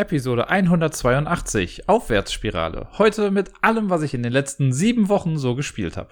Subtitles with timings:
[0.00, 2.88] Episode 182 Aufwärtsspirale.
[2.96, 6.08] Heute mit allem, was ich in den letzten sieben Wochen so gespielt habe.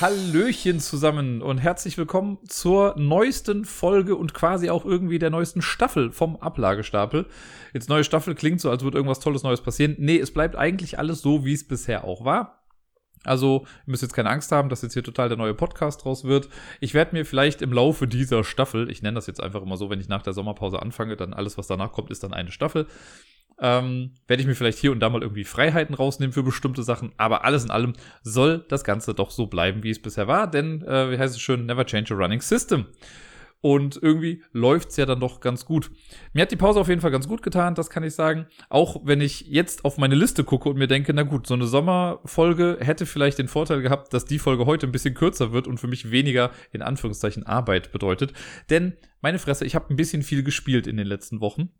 [0.00, 6.10] Hallöchen zusammen und herzlich willkommen zur neuesten Folge und quasi auch irgendwie der neuesten Staffel
[6.10, 7.26] vom Ablagestapel.
[7.74, 9.96] Jetzt neue Staffel klingt so, als würde irgendwas Tolles Neues passieren.
[9.98, 12.61] Nee, es bleibt eigentlich alles so, wie es bisher auch war.
[13.24, 16.24] Also, ihr müsst jetzt keine Angst haben, dass jetzt hier total der neue Podcast draus
[16.24, 16.48] wird.
[16.80, 19.90] Ich werde mir vielleicht im Laufe dieser Staffel, ich nenne das jetzt einfach immer so,
[19.90, 22.86] wenn ich nach der Sommerpause anfange, dann alles, was danach kommt, ist dann eine Staffel.
[23.60, 27.12] Ähm, werde ich mir vielleicht hier und da mal irgendwie Freiheiten rausnehmen für bestimmte Sachen,
[27.16, 30.82] aber alles in allem soll das Ganze doch so bleiben, wie es bisher war, denn,
[30.82, 32.86] äh, wie heißt es schön, never change a running system.
[33.62, 35.92] Und irgendwie läuft's ja dann doch ganz gut.
[36.32, 38.46] Mir hat die Pause auf jeden Fall ganz gut getan, das kann ich sagen.
[38.68, 41.66] Auch wenn ich jetzt auf meine Liste gucke und mir denke, na gut, so eine
[41.66, 45.78] Sommerfolge hätte vielleicht den Vorteil gehabt, dass die Folge heute ein bisschen kürzer wird und
[45.78, 48.32] für mich weniger in Anführungszeichen Arbeit bedeutet.
[48.68, 51.70] Denn meine Fresse, ich habe ein bisschen viel gespielt in den letzten Wochen.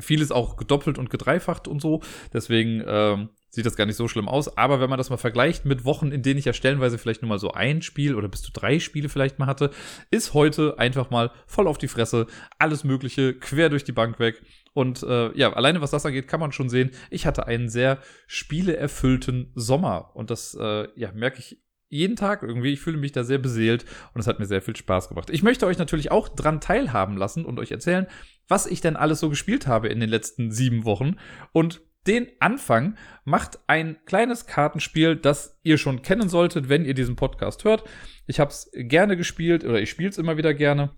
[0.00, 2.02] Vieles auch gedoppelt und gedreifacht und so.
[2.32, 4.56] Deswegen ähm, sieht das gar nicht so schlimm aus.
[4.56, 7.28] Aber wenn man das mal vergleicht mit Wochen, in denen ich ja stellenweise vielleicht nur
[7.28, 9.70] mal so ein Spiel oder bis zu drei Spiele vielleicht mal hatte,
[10.10, 12.26] ist heute einfach mal voll auf die Fresse,
[12.58, 14.42] alles Mögliche, quer durch die Bank weg.
[14.74, 17.98] Und äh, ja, alleine was das angeht, kann man schon sehen, ich hatte einen sehr
[18.26, 20.14] spieleerfüllten Sommer.
[20.14, 22.72] Und das äh, ja, merke ich jeden Tag irgendwie.
[22.72, 25.30] Ich fühle mich da sehr beseelt und es hat mir sehr viel Spaß gemacht.
[25.30, 28.06] Ich möchte euch natürlich auch dran teilhaben lassen und euch erzählen,
[28.48, 31.16] was ich denn alles so gespielt habe in den letzten sieben Wochen.
[31.52, 37.16] Und den Anfang macht ein kleines Kartenspiel, das ihr schon kennen solltet, wenn ihr diesen
[37.16, 37.84] Podcast hört.
[38.26, 40.90] Ich habe es gerne gespielt oder ich spiele es immer wieder gerne.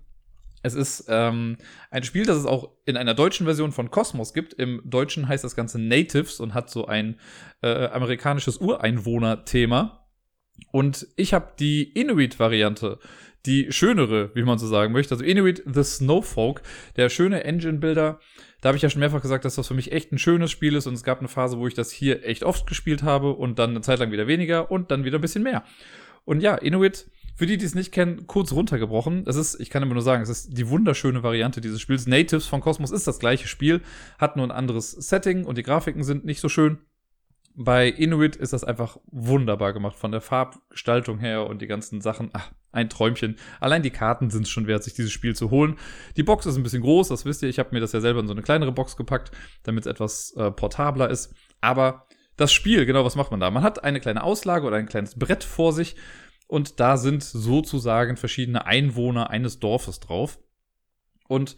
[0.63, 1.57] Es ist ähm,
[1.89, 4.53] ein Spiel, das es auch in einer deutschen Version von Cosmos gibt.
[4.53, 7.19] Im Deutschen heißt das Ganze Natives und hat so ein
[7.61, 10.07] äh, amerikanisches Ureinwohner-Thema.
[10.71, 12.99] Und ich habe die Inuit-Variante
[13.45, 15.13] die schönere, wie man so sagen möchte.
[15.13, 16.61] Also Inuit the Snowfolk,
[16.95, 18.19] der schöne Engine-Builder.
[18.61, 20.75] Da habe ich ja schon mehrfach gesagt, dass das für mich echt ein schönes Spiel
[20.75, 23.57] ist und es gab eine Phase, wo ich das hier echt oft gespielt habe und
[23.57, 25.63] dann eine Zeit lang wieder weniger und dann wieder ein bisschen mehr.
[26.25, 29.23] Und ja, Inuit, für die, die es nicht kennen, kurz runtergebrochen.
[29.25, 32.05] Es ist, ich kann immer nur sagen, es ist die wunderschöne Variante dieses Spiels.
[32.05, 33.81] Natives von Cosmos ist das gleiche Spiel,
[34.19, 36.77] hat nur ein anderes Setting und die Grafiken sind nicht so schön.
[37.55, 42.29] Bei Inuit ist das einfach wunderbar gemacht von der Farbgestaltung her und die ganzen Sachen.
[42.33, 43.37] Ach, ein Träumchen.
[43.59, 45.77] Allein die Karten sind es schon wert, sich dieses Spiel zu holen.
[46.15, 47.49] Die Box ist ein bisschen groß, das wisst ihr.
[47.49, 49.31] Ich habe mir das ja selber in so eine kleinere Box gepackt,
[49.63, 51.33] damit es etwas äh, portabler ist.
[51.59, 52.07] Aber
[52.37, 53.51] das Spiel, genau, was macht man da?
[53.51, 55.95] Man hat eine kleine Auslage oder ein kleines Brett vor sich
[56.47, 60.39] und da sind sozusagen verschiedene Einwohner eines Dorfes drauf.
[61.27, 61.55] Und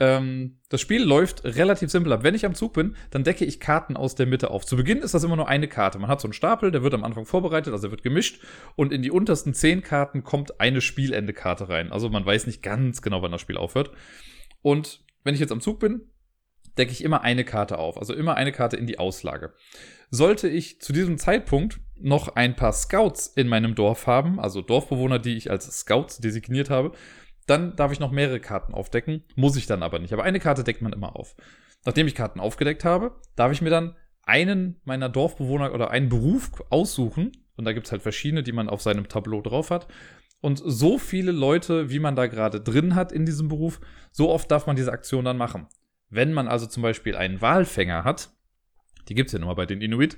[0.00, 2.22] ähm, das Spiel läuft relativ simpel ab.
[2.22, 4.64] Wenn ich am Zug bin, dann decke ich Karten aus der Mitte auf.
[4.64, 5.98] Zu Beginn ist das immer nur eine Karte.
[5.98, 8.40] Man hat so einen Stapel, der wird am Anfang vorbereitet, also wird gemischt.
[8.76, 11.90] Und in die untersten zehn Karten kommt eine Spielende-Karte rein.
[11.90, 13.90] Also man weiß nicht ganz genau, wann das Spiel aufhört.
[14.62, 16.02] Und wenn ich jetzt am Zug bin,
[16.76, 17.98] decke ich immer eine Karte auf.
[17.98, 19.52] Also immer eine Karte in die Auslage.
[20.10, 25.18] Sollte ich zu diesem Zeitpunkt noch ein paar Scouts in meinem Dorf haben, also Dorfbewohner,
[25.18, 26.92] die ich als Scouts designiert habe,
[27.48, 30.12] dann darf ich noch mehrere Karten aufdecken, muss ich dann aber nicht.
[30.12, 31.34] Aber eine Karte deckt man immer auf.
[31.84, 36.50] Nachdem ich Karten aufgedeckt habe, darf ich mir dann einen meiner Dorfbewohner oder einen Beruf
[36.70, 37.32] aussuchen.
[37.56, 39.88] Und da gibt es halt verschiedene, die man auf seinem Tableau drauf hat.
[40.40, 43.80] Und so viele Leute, wie man da gerade drin hat in diesem Beruf,
[44.12, 45.66] so oft darf man diese Aktion dann machen.
[46.10, 48.30] Wenn man also zum Beispiel einen Walfänger hat,
[49.08, 50.16] die gibt es ja nun bei den Inuit,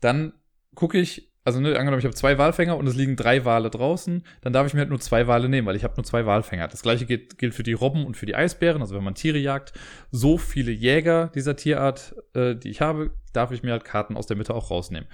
[0.00, 0.34] dann
[0.74, 4.24] gucke ich, also ne, angenommen, ich habe zwei Walfänger und es liegen drei Wale draußen,
[4.40, 6.66] dann darf ich mir halt nur zwei Wale nehmen, weil ich habe nur zwei Walfänger.
[6.66, 9.38] Das gleiche gilt, gilt für die Robben und für die Eisbären, also wenn man Tiere
[9.38, 9.72] jagt.
[10.10, 14.26] So viele Jäger dieser Tierart, äh, die ich habe, darf ich mir halt Karten aus
[14.26, 15.08] der Mitte auch rausnehmen.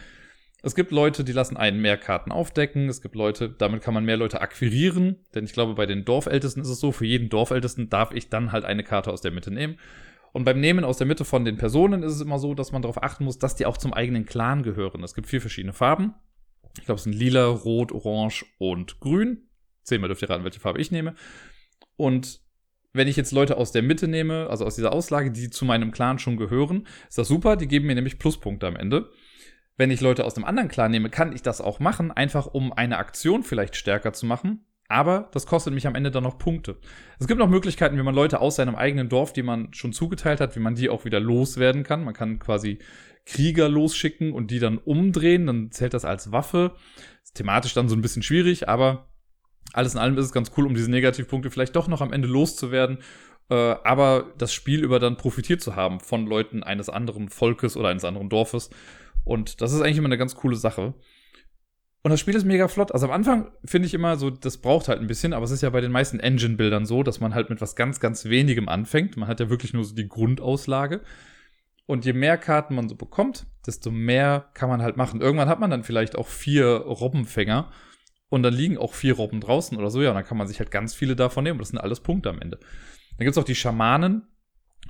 [0.62, 2.88] Es gibt Leute, die lassen einen mehr Karten aufdecken.
[2.88, 5.16] Es gibt Leute, damit kann man mehr Leute akquirieren.
[5.34, 8.53] Denn ich glaube, bei den Dorfältesten ist es so, für jeden Dorfältesten darf ich dann
[8.53, 9.76] halt eine Karte aus der Mitte nehmen.
[10.32, 12.82] Und beim Nehmen aus der Mitte von den Personen ist es immer so, dass man
[12.82, 15.03] darauf achten muss, dass die auch zum eigenen Clan gehören.
[15.04, 16.15] Es gibt vier verschiedene Farben.
[16.78, 19.48] Ich glaube, es sind lila, rot, orange und grün.
[19.82, 21.15] Zehnmal dürft ihr raten, welche Farbe ich nehme.
[21.97, 22.41] Und
[22.95, 25.92] wenn ich jetzt Leute aus der Mitte nehme, also aus dieser Auslage, die zu meinem
[25.92, 27.56] Clan schon gehören, ist das super.
[27.56, 29.10] Die geben mir nämlich Pluspunkte am Ende.
[29.77, 32.72] Wenn ich Leute aus dem anderen Clan nehme, kann ich das auch machen, einfach um
[32.72, 34.65] eine Aktion vielleicht stärker zu machen.
[34.92, 36.77] Aber das kostet mich am Ende dann noch Punkte.
[37.18, 40.39] Es gibt noch Möglichkeiten, wie man Leute aus seinem eigenen Dorf, die man schon zugeteilt
[40.39, 42.04] hat, wie man die auch wieder loswerden kann.
[42.04, 42.78] Man kann quasi
[43.24, 46.72] Krieger losschicken und die dann umdrehen, dann zählt das als Waffe.
[47.24, 49.09] Ist thematisch dann so ein bisschen schwierig, aber
[49.72, 52.28] alles in allem ist es ganz cool, um diese Negativpunkte vielleicht doch noch am Ende
[52.28, 52.98] loszuwerden,
[53.48, 57.89] äh, aber das Spiel über dann profitiert zu haben von Leuten eines anderen Volkes oder
[57.89, 58.68] eines anderen Dorfes.
[59.24, 60.92] Und das ist eigentlich immer eine ganz coole Sache.
[62.03, 62.93] Und das Spiel ist mega flott.
[62.93, 65.63] Also am Anfang finde ich immer so, das braucht halt ein bisschen, aber es ist
[65.63, 69.16] ja bei den meisten Engine-Bildern so, dass man halt mit was ganz, ganz wenigem anfängt.
[69.16, 71.03] Man hat ja wirklich nur so die Grundauslage.
[71.87, 75.21] Und je mehr Karten man so bekommt, desto mehr kann man halt machen.
[75.21, 77.71] Irgendwann hat man dann vielleicht auch vier Robbenfänger
[78.28, 80.03] und dann liegen auch vier Robben draußen oder so.
[80.03, 81.59] Ja, und dann kann man sich halt ganz viele davon nehmen.
[81.59, 82.59] Das sind alles Punkte am Ende.
[83.16, 84.22] Dann gibt's auch die Schamanen.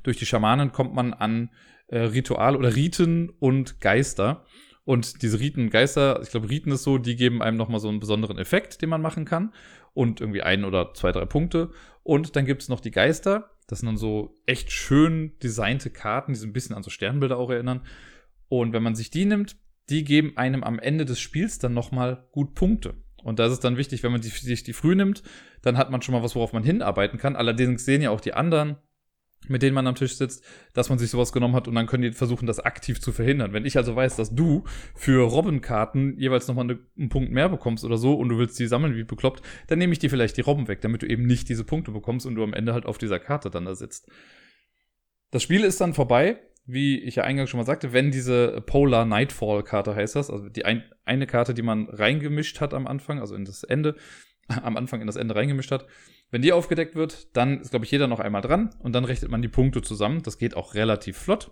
[0.02, 1.50] Durch die Schamanen kommt man an
[1.88, 4.46] äh, Ritual oder Riten und Geister.
[4.84, 8.00] Und diese Riten Geister, ich glaube, Riten ist so, die geben einem nochmal so einen
[8.00, 9.52] besonderen Effekt, den man machen kann.
[9.94, 11.70] Und irgendwie ein oder zwei, drei Punkte.
[12.02, 13.50] Und dann gibt's noch die Geister.
[13.66, 17.36] Das sind dann so echt schön designte Karten, die so ein bisschen an so Sternbilder
[17.36, 17.82] auch erinnern.
[18.48, 19.56] Und wenn man sich die nimmt,
[19.88, 22.94] die geben einem am Ende des Spiels dann nochmal gut Punkte.
[23.22, 25.22] Und da ist es dann wichtig, wenn man die, sich die früh nimmt,
[25.62, 27.36] dann hat man schon mal was, worauf man hinarbeiten kann.
[27.36, 28.76] Allerdings sehen ja auch die anderen,
[29.48, 32.02] mit denen man am Tisch sitzt, dass man sich sowas genommen hat und dann können
[32.02, 33.52] die versuchen, das aktiv zu verhindern.
[33.52, 37.84] Wenn ich also weiß, dass du für Robbenkarten jeweils nochmal eine, einen Punkt mehr bekommst
[37.84, 40.42] oder so und du willst die sammeln wie bekloppt, dann nehme ich dir vielleicht die
[40.42, 42.98] Robben weg, damit du eben nicht diese Punkte bekommst und du am Ende halt auf
[42.98, 44.08] dieser Karte dann da sitzt.
[45.30, 49.04] Das Spiel ist dann vorbei, wie ich ja eingangs schon mal sagte, wenn diese Polar
[49.04, 53.18] Nightfall Karte heißt das, also die ein, eine Karte, die man reingemischt hat am Anfang,
[53.18, 53.96] also in das Ende,
[54.62, 55.86] am Anfang in das Ende reingemischt hat,
[56.30, 59.30] wenn die aufgedeckt wird, dann ist, glaube ich, jeder noch einmal dran und dann rechnet
[59.30, 60.22] man die Punkte zusammen.
[60.22, 61.50] Das geht auch relativ flott.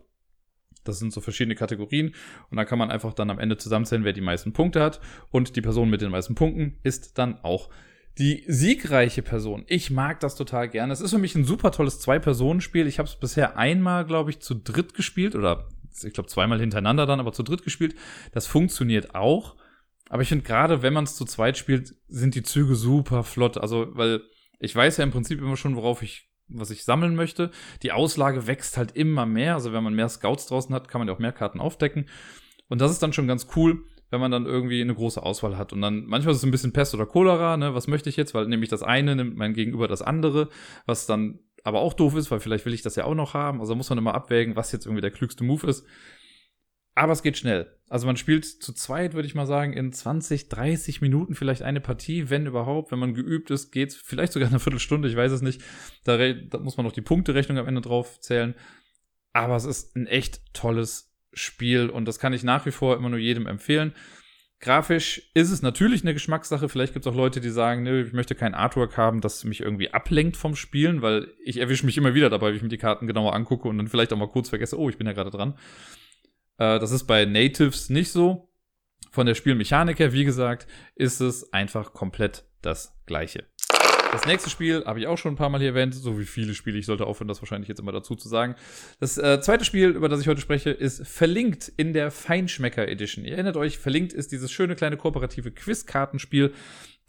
[0.85, 2.15] Das sind so verschiedene Kategorien
[2.51, 5.01] und dann kann man einfach dann am Ende zusammenzählen, wer die meisten Punkte hat
[5.31, 7.69] und die Person mit den meisten Punkten ist dann auch
[8.19, 9.65] die siegreiche Person.
[9.67, 10.93] Ich mag das total gerne.
[10.93, 12.87] Es ist für mich ein super tolles Zwei-Personen-Spiel.
[12.87, 15.69] Ich habe es bisher einmal, glaube ich, zu dritt gespielt oder
[16.03, 17.95] ich glaube zweimal hintereinander dann, aber zu dritt gespielt.
[18.33, 19.57] Das funktioniert auch.
[20.11, 23.57] Aber ich finde gerade, wenn man es zu zweit spielt, sind die Züge super flott.
[23.57, 24.23] Also, weil
[24.59, 27.53] ich weiß ja im Prinzip immer schon, worauf ich, was ich sammeln möchte.
[27.85, 29.55] Die Auslage wächst halt immer mehr.
[29.55, 32.09] Also wenn man mehr Scouts draußen hat, kann man ja auch mehr Karten aufdecken.
[32.69, 35.73] Und das ist dann schon ganz cool, wenn man dann irgendwie eine große Auswahl hat.
[35.73, 37.75] Und dann manchmal ist es ein bisschen Pest oder Cholera, ne?
[37.77, 38.35] Was möchte ich jetzt?
[38.35, 40.49] Weil nämlich das eine nimmt mein Gegenüber das andere,
[40.87, 43.61] was dann aber auch doof ist, weil vielleicht will ich das ja auch noch haben.
[43.61, 45.87] Also muss man immer abwägen, was jetzt irgendwie der klügste Move ist.
[46.95, 47.75] Aber es geht schnell.
[47.89, 51.81] Also man spielt zu zweit, würde ich mal sagen, in 20, 30 Minuten vielleicht eine
[51.81, 52.93] Partie, wenn überhaupt.
[52.93, 55.63] Wenn man geübt ist, geht's vielleicht sogar eine Viertelstunde, ich weiß es nicht.
[56.05, 58.55] Da, da muss man noch die Punkterechnung am Ende drauf zählen.
[59.33, 63.09] Aber es ist ein echt tolles Spiel und das kann ich nach wie vor immer
[63.09, 63.95] nur jedem empfehlen.
[64.61, 66.69] Grafisch ist es natürlich eine Geschmackssache.
[66.69, 69.61] Vielleicht gibt es auch Leute, die sagen, nee, ich möchte kein Artwork haben, das mich
[69.61, 72.77] irgendwie ablenkt vom Spielen, weil ich erwische mich immer wieder dabei, wie ich mir die
[72.77, 75.31] Karten genauer angucke und dann vielleicht auch mal kurz vergesse, oh, ich bin ja gerade
[75.31, 75.55] dran.
[76.61, 78.49] Äh, das ist bei Natives nicht so.
[79.11, 83.45] Von der Spielmechanik her, wie gesagt, ist es einfach komplett das gleiche.
[84.13, 86.55] Das nächste Spiel habe ich auch schon ein paar Mal hier erwähnt, so wie viele
[86.55, 88.57] Spiele, ich sollte aufhören, das wahrscheinlich jetzt immer dazu zu sagen.
[88.99, 93.25] Das äh, zweite Spiel, über das ich heute spreche, ist Verlinkt in der Feinschmecker Edition.
[93.25, 96.53] Ihr erinnert euch, Verlinkt ist dieses schöne kleine kooperative Quizkartenspiel,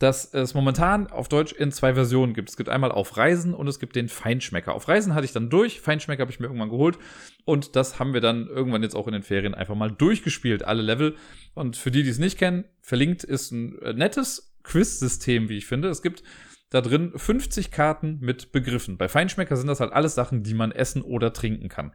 [0.01, 2.49] dass es momentan auf Deutsch in zwei Versionen gibt.
[2.49, 4.73] Es gibt einmal auf Reisen und es gibt den Feinschmecker.
[4.73, 6.97] Auf Reisen hatte ich dann durch, Feinschmecker habe ich mir irgendwann geholt
[7.45, 10.81] und das haben wir dann irgendwann jetzt auch in den Ferien einfach mal durchgespielt, alle
[10.81, 11.15] Level.
[11.53, 15.67] Und für die, die es nicht kennen, verlinkt ist ein äh, nettes Quiz-System, wie ich
[15.67, 15.89] finde.
[15.89, 16.23] Es gibt
[16.71, 18.97] da drin 50 Karten mit Begriffen.
[18.97, 21.93] Bei Feinschmecker sind das halt alles Sachen, die man essen oder trinken kann.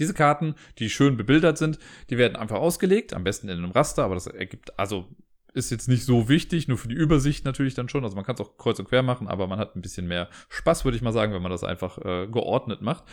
[0.00, 1.78] Diese Karten, die schön bebildert sind,
[2.08, 5.06] die werden einfach ausgelegt, am besten in einem Raster, aber das ergibt, also
[5.52, 8.04] ist jetzt nicht so wichtig, nur für die Übersicht natürlich dann schon.
[8.04, 10.28] Also man kann es auch kreuz und quer machen, aber man hat ein bisschen mehr
[10.48, 13.04] Spaß, würde ich mal sagen, wenn man das einfach äh, geordnet macht.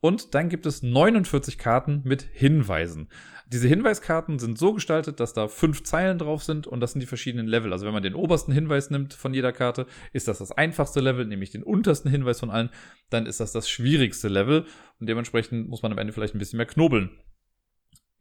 [0.00, 3.08] Und dann gibt es 49 Karten mit Hinweisen.
[3.46, 7.06] Diese Hinweiskarten sind so gestaltet, dass da fünf Zeilen drauf sind und das sind die
[7.06, 7.72] verschiedenen Level.
[7.72, 11.24] Also wenn man den obersten Hinweis nimmt von jeder Karte, ist das das einfachste Level,
[11.24, 12.68] nämlich den untersten Hinweis von allen.
[13.08, 14.66] Dann ist das das schwierigste Level
[15.00, 17.10] und dementsprechend muss man am Ende vielleicht ein bisschen mehr knobeln.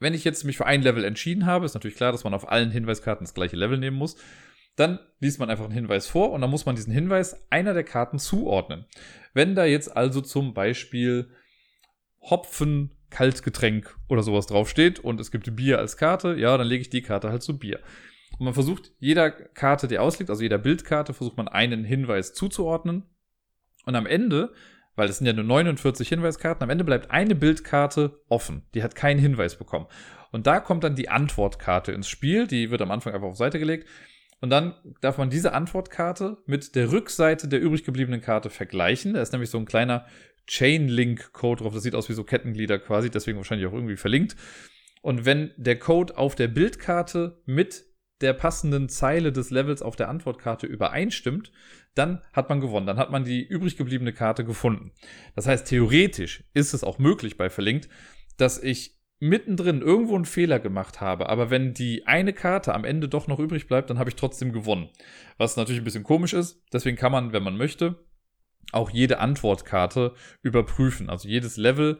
[0.03, 2.51] Wenn ich jetzt mich für ein Level entschieden habe, ist natürlich klar, dass man auf
[2.51, 4.17] allen Hinweiskarten das gleiche Level nehmen muss.
[4.75, 7.86] Dann liest man einfach einen Hinweis vor und dann muss man diesen Hinweis einer der
[7.86, 8.83] Karten zuordnen.
[9.33, 11.29] Wenn da jetzt also zum Beispiel
[12.19, 16.89] Hopfen, Kaltgetränk oder sowas draufsteht und es gibt Bier als Karte, ja, dann lege ich
[16.89, 17.79] die Karte halt zu Bier.
[18.38, 23.03] Und man versucht jeder Karte, die ausliegt, also jeder Bildkarte, versucht man einen Hinweis zuzuordnen.
[23.86, 24.51] Und am Ende
[24.96, 26.64] weil es sind ja nur 49 Hinweiskarten.
[26.64, 28.64] Am Ende bleibt eine Bildkarte offen.
[28.74, 29.88] Die hat keinen Hinweis bekommen.
[30.32, 32.48] Und da kommt dann die Antwortkarte ins Spiel.
[32.48, 33.88] Die wird am Anfang einfach auf Seite gelegt.
[34.42, 39.14] Und dann darf man diese Antwortkarte mit der Rückseite der übrig gebliebenen Karte vergleichen.
[39.14, 40.06] Da ist nämlich so ein kleiner
[40.48, 41.74] Chain-Link-Code drauf.
[41.74, 44.36] Das sieht aus wie so Kettenglieder quasi, deswegen wahrscheinlich auch irgendwie verlinkt.
[45.02, 47.86] Und wenn der Code auf der Bildkarte mit
[48.24, 51.51] der passenden Zeile des Levels auf der Antwortkarte übereinstimmt,
[51.94, 52.88] dann hat man gewonnen.
[52.88, 54.92] Dann hat man die übrig gebliebene Karte gefunden.
[55.36, 57.89] Das heißt, theoretisch ist es auch möglich bei Verlinkt,
[58.38, 63.08] dass ich mittendrin irgendwo einen Fehler gemacht habe, aber wenn die eine Karte am Ende
[63.08, 64.89] doch noch übrig bleibt, dann habe ich trotzdem gewonnen.
[65.38, 66.62] Was natürlich ein bisschen komisch ist.
[66.74, 68.03] Deswegen kann man, wenn man möchte,
[68.72, 71.10] auch jede Antwortkarte überprüfen.
[71.10, 72.00] Also jedes Level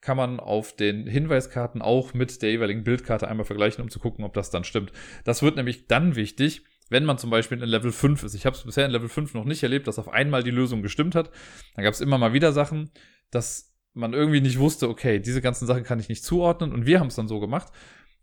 [0.00, 4.24] kann man auf den Hinweiskarten auch mit der jeweiligen Bildkarte einmal vergleichen, um zu gucken,
[4.24, 4.92] ob das dann stimmt.
[5.24, 8.34] Das wird nämlich dann wichtig, wenn man zum Beispiel in Level 5 ist.
[8.34, 10.82] Ich habe es bisher in Level 5 noch nicht erlebt, dass auf einmal die Lösung
[10.82, 11.30] gestimmt hat.
[11.74, 12.90] Dann gab es immer mal wieder Sachen,
[13.30, 16.72] dass man irgendwie nicht wusste, okay, diese ganzen Sachen kann ich nicht zuordnen.
[16.72, 17.72] Und wir haben es dann so gemacht,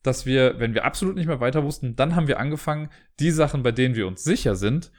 [0.03, 2.89] dass wir, wenn wir absolut nicht mehr weiter wussten, dann haben wir angefangen,
[3.19, 4.91] die Sachen, bei denen wir uns sicher sind,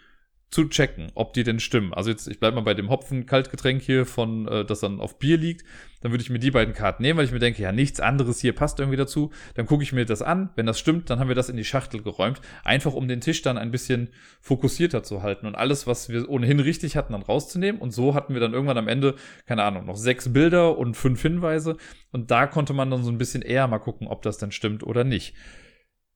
[0.55, 1.93] zu checken, ob die denn stimmen.
[1.93, 5.37] Also jetzt, ich bleibe mal bei dem Hopfen-Kaltgetränk hier von, äh, das dann auf Bier
[5.37, 5.65] liegt.
[6.01, 8.39] Dann würde ich mir die beiden Karten nehmen, weil ich mir denke, ja, nichts anderes
[8.39, 9.33] hier passt irgendwie dazu.
[9.57, 10.51] Dann gucke ich mir das an.
[10.55, 12.41] Wenn das stimmt, dann haben wir das in die Schachtel geräumt.
[12.63, 16.61] Einfach um den Tisch dann ein bisschen fokussierter zu halten und alles, was wir ohnehin
[16.61, 17.81] richtig hatten, dann rauszunehmen.
[17.81, 21.21] Und so hatten wir dann irgendwann am Ende, keine Ahnung, noch sechs Bilder und fünf
[21.21, 21.79] Hinweise.
[22.13, 24.85] Und da konnte man dann so ein bisschen eher mal gucken, ob das denn stimmt
[24.85, 25.35] oder nicht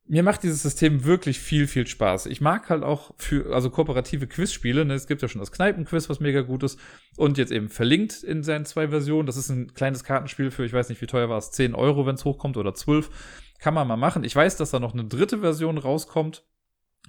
[0.09, 2.27] mir macht dieses System wirklich viel, viel Spaß.
[2.27, 4.87] Ich mag halt auch für, also kooperative Quizspiele.
[4.87, 4.95] Ne?
[4.95, 6.81] Es gibt ja schon das Kneipenquiz, was mega gut ist.
[7.17, 9.27] Und jetzt eben verlinkt in seinen zwei Versionen.
[9.27, 12.07] Das ist ein kleines Kartenspiel für, ich weiß nicht, wie teuer war es, 10 Euro,
[12.07, 13.11] wenn es hochkommt, oder 12.
[13.61, 14.25] Kann man mal machen.
[14.25, 16.43] Ich weiß, dass da noch eine dritte Version rauskommt.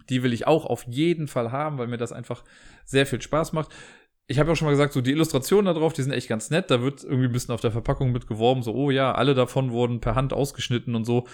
[0.10, 2.44] Die will ich auch auf jeden Fall haben, weil mir das einfach
[2.84, 3.72] sehr viel Spaß macht.
[4.28, 6.28] Ich habe ja auch schon mal gesagt, so die Illustrationen da drauf, die sind echt
[6.28, 6.70] ganz nett.
[6.70, 9.72] Da wird irgendwie ein bisschen auf der Verpackung mit geworben, so, oh ja, alle davon
[9.72, 11.26] wurden per Hand ausgeschnitten und so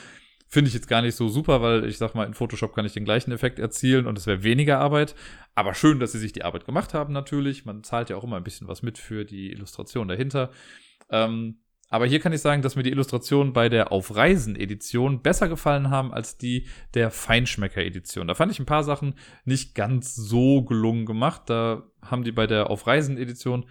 [0.48, 2.94] Finde ich jetzt gar nicht so super, weil ich sag mal, in Photoshop kann ich
[2.94, 5.16] den gleichen Effekt erzielen und es wäre weniger Arbeit.
[5.56, 7.66] Aber schön, dass sie sich die Arbeit gemacht haben, natürlich.
[7.66, 10.52] Man zahlt ja auch immer ein bisschen was mit für die Illustration dahinter.
[11.10, 11.60] Ähm,
[11.90, 15.48] aber hier kann ich sagen, dass mir die Illustrationen bei der Auf Reisen Edition besser
[15.48, 18.28] gefallen haben als die der Feinschmecker Edition.
[18.28, 21.44] Da fand ich ein paar Sachen nicht ganz so gelungen gemacht.
[21.48, 23.66] Da haben die bei der Auf Reisen Edition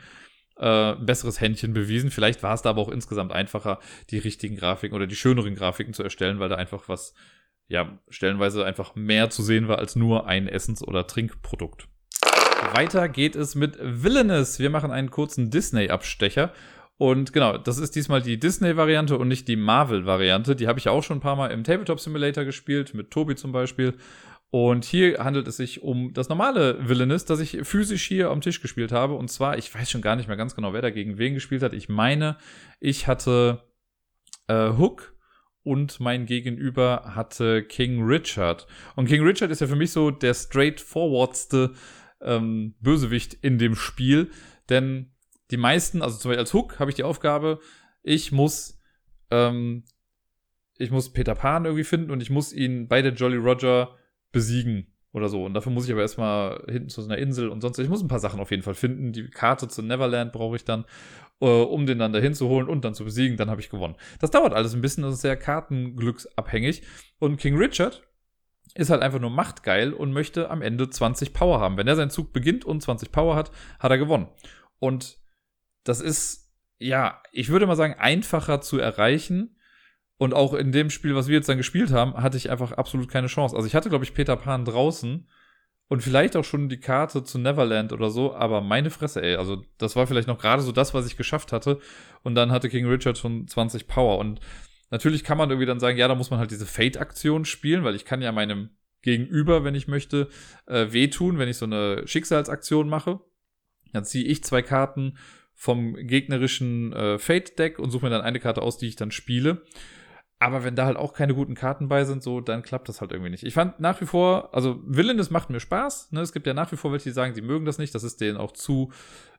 [0.57, 2.11] äh, besseres Händchen bewiesen.
[2.11, 3.79] Vielleicht war es da aber auch insgesamt einfacher,
[4.11, 7.15] die richtigen Grafiken oder die schöneren Grafiken zu erstellen, weil da einfach was,
[7.69, 11.89] ja, stellenweise einfach mehr zu sehen war als nur ein Essens- oder Trinkprodukt.
[12.73, 14.59] Weiter geht es mit Villainous.
[14.59, 16.53] Wir machen einen kurzen Disney-Abstecher.
[16.97, 20.55] Und genau, das ist diesmal die Disney-Variante und nicht die Marvel-Variante.
[20.55, 23.51] Die habe ich auch schon ein paar Mal im Tabletop Simulator gespielt, mit Tobi zum
[23.53, 23.95] Beispiel.
[24.55, 28.63] Und hier handelt es sich um das normale Villainous, das ich physisch hier am Tisch
[28.63, 29.15] gespielt habe.
[29.15, 31.73] Und zwar, ich weiß schon gar nicht mehr ganz genau, wer dagegen wen gespielt hat.
[31.73, 32.37] Ich meine,
[32.79, 33.65] ich hatte
[34.47, 35.17] äh, Hook
[35.65, 38.69] und mein Gegenüber hatte King Richard.
[38.95, 41.75] Und King Richard ist ja für mich so der straightforwardste
[42.21, 44.31] ähm, Bösewicht in dem Spiel.
[44.69, 45.17] Denn
[45.51, 47.59] die meisten, also zum Beispiel als Hook habe ich die Aufgabe,
[48.05, 48.81] ich muss
[49.33, 49.83] ähm,
[50.79, 53.99] ich muss Peter Pan irgendwie finden und ich muss ihn bei der Jolly Roger
[54.35, 55.45] besiegen oder so.
[55.45, 57.79] Und dafür muss ich aber erstmal hinten zu so einer Insel und sonst.
[57.79, 59.13] Ich muss ein paar Sachen auf jeden Fall finden.
[59.13, 60.85] Die Karte zu Neverland brauche ich dann,
[61.41, 63.37] äh, um den dann dahin zu holen und dann zu besiegen.
[63.37, 63.95] Dann habe ich gewonnen.
[64.19, 65.05] Das dauert alles ein bisschen.
[65.05, 66.83] Das ist sehr kartenglücksabhängig.
[67.21, 68.03] Und King Richard
[68.75, 71.77] ist halt einfach nur machtgeil und möchte am Ende 20 Power haben.
[71.77, 74.27] Wenn er seinen Zug beginnt und 20 Power hat, hat er gewonnen.
[74.81, 75.19] Und
[75.85, 79.57] das ist, ja, ich würde mal sagen, einfacher zu erreichen
[80.17, 83.09] und auch in dem Spiel, was wir jetzt dann gespielt haben, hatte ich einfach absolut
[83.09, 83.57] keine Chance.
[83.57, 85.27] Also ich hatte, glaube ich, Peter Pan draußen
[85.89, 89.37] und vielleicht auch schon die Karte zu Neverland oder so, aber meine Fresse, ey.
[89.37, 91.79] Also das war vielleicht noch gerade so das, was ich geschafft hatte.
[92.23, 94.19] Und dann hatte King Richard schon 20 Power.
[94.19, 94.41] Und
[94.91, 97.95] natürlich kann man irgendwie dann sagen, ja, da muss man halt diese Fate-Aktion spielen, weil
[97.95, 98.71] ich kann ja meinem
[99.03, 100.29] Gegenüber, wenn ich möchte,
[100.67, 103.21] äh, wehtun, wenn ich so eine Schicksalsaktion mache.
[103.93, 105.19] Dann ziehe ich zwei Karten
[105.55, 109.63] vom gegnerischen äh, Fate-Deck und suche mir dann eine Karte aus, die ich dann spiele.
[110.39, 113.13] Aber wenn da halt auch keine guten Karten bei sind, so, dann klappt das halt
[113.13, 113.45] irgendwie nicht.
[113.45, 116.13] Ich fand nach wie vor, also Willen, das macht mir Spaß.
[116.13, 116.21] Ne?
[116.21, 117.95] Es gibt ja nach wie vor welche, die sagen, sie mögen das nicht.
[117.95, 118.93] Das ist denen auch zu,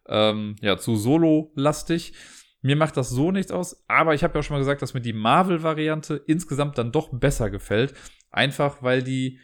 [0.08, 2.14] ähm, ja, zu solo-lastig.
[2.62, 3.84] Mir macht das so nichts aus.
[3.88, 7.10] Aber ich habe ja auch schon mal gesagt, dass mir die Marvel-Variante insgesamt dann doch
[7.12, 7.94] besser gefällt.
[8.32, 9.40] Einfach, weil die,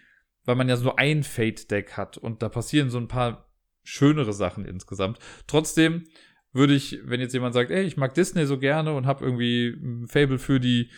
[0.46, 3.52] weil man ja so ein Fate-Deck hat und da passieren so ein paar
[3.84, 5.20] schönere Sachen insgesamt.
[5.48, 6.06] Trotzdem
[6.54, 9.70] würde ich, wenn jetzt jemand sagt, ey, ich mag Disney so gerne und habe irgendwie
[9.70, 10.90] ein Fable für die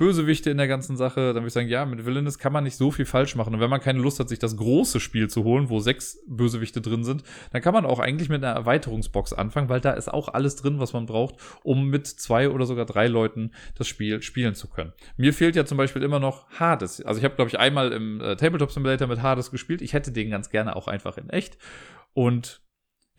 [0.00, 2.78] Bösewichte in der ganzen Sache, dann würde ich sagen, ja, mit Villainous kann man nicht
[2.78, 3.52] so viel falsch machen.
[3.52, 6.80] Und wenn man keine Lust hat, sich das große Spiel zu holen, wo sechs Bösewichte
[6.80, 10.28] drin sind, dann kann man auch eigentlich mit einer Erweiterungsbox anfangen, weil da ist auch
[10.28, 14.54] alles drin, was man braucht, um mit zwei oder sogar drei Leuten das Spiel spielen
[14.54, 14.94] zu können.
[15.18, 17.02] Mir fehlt ja zum Beispiel immer noch Hades.
[17.02, 19.82] Also ich habe, glaube ich, einmal im äh, Tabletop Simulator mit Hades gespielt.
[19.82, 21.58] Ich hätte den ganz gerne auch einfach in echt.
[22.14, 22.62] Und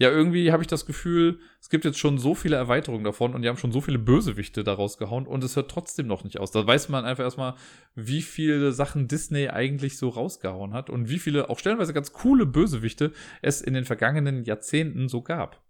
[0.01, 3.43] ja, irgendwie habe ich das Gefühl, es gibt jetzt schon so viele Erweiterungen davon und
[3.43, 6.49] die haben schon so viele Bösewichte daraus gehauen und es hört trotzdem noch nicht aus.
[6.49, 7.53] Da weiß man einfach erstmal,
[7.93, 12.47] wie viele Sachen Disney eigentlich so rausgehauen hat und wie viele auch stellenweise ganz coole
[12.47, 13.11] Bösewichte
[13.43, 15.61] es in den vergangenen Jahrzehnten so gab.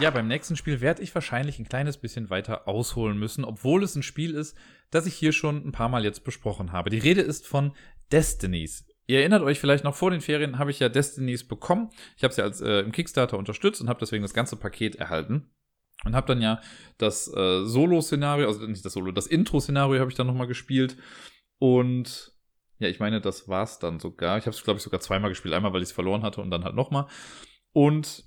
[0.00, 3.94] Ja, beim nächsten Spiel werde ich wahrscheinlich ein kleines bisschen weiter ausholen müssen, obwohl es
[3.94, 4.58] ein Spiel ist,
[4.90, 6.90] das ich hier schon ein paar Mal jetzt besprochen habe.
[6.90, 7.70] Die Rede ist von
[8.10, 8.84] Destinies.
[9.06, 11.90] Ihr erinnert euch vielleicht noch vor den Ferien habe ich ja Destinies bekommen.
[12.16, 15.50] Ich habe ja als äh, im Kickstarter unterstützt und habe deswegen das ganze Paket erhalten.
[16.04, 16.60] Und habe dann ja
[16.98, 20.96] das äh, Solo-Szenario, also nicht das Solo, das Intro-Szenario habe ich dann nochmal gespielt.
[21.58, 22.32] Und
[22.78, 24.38] ja, ich meine, das war's dann sogar.
[24.38, 25.54] Ich habe es, glaube ich, sogar zweimal gespielt.
[25.54, 27.06] Einmal, weil ich es verloren hatte und dann halt nochmal.
[27.72, 28.24] Und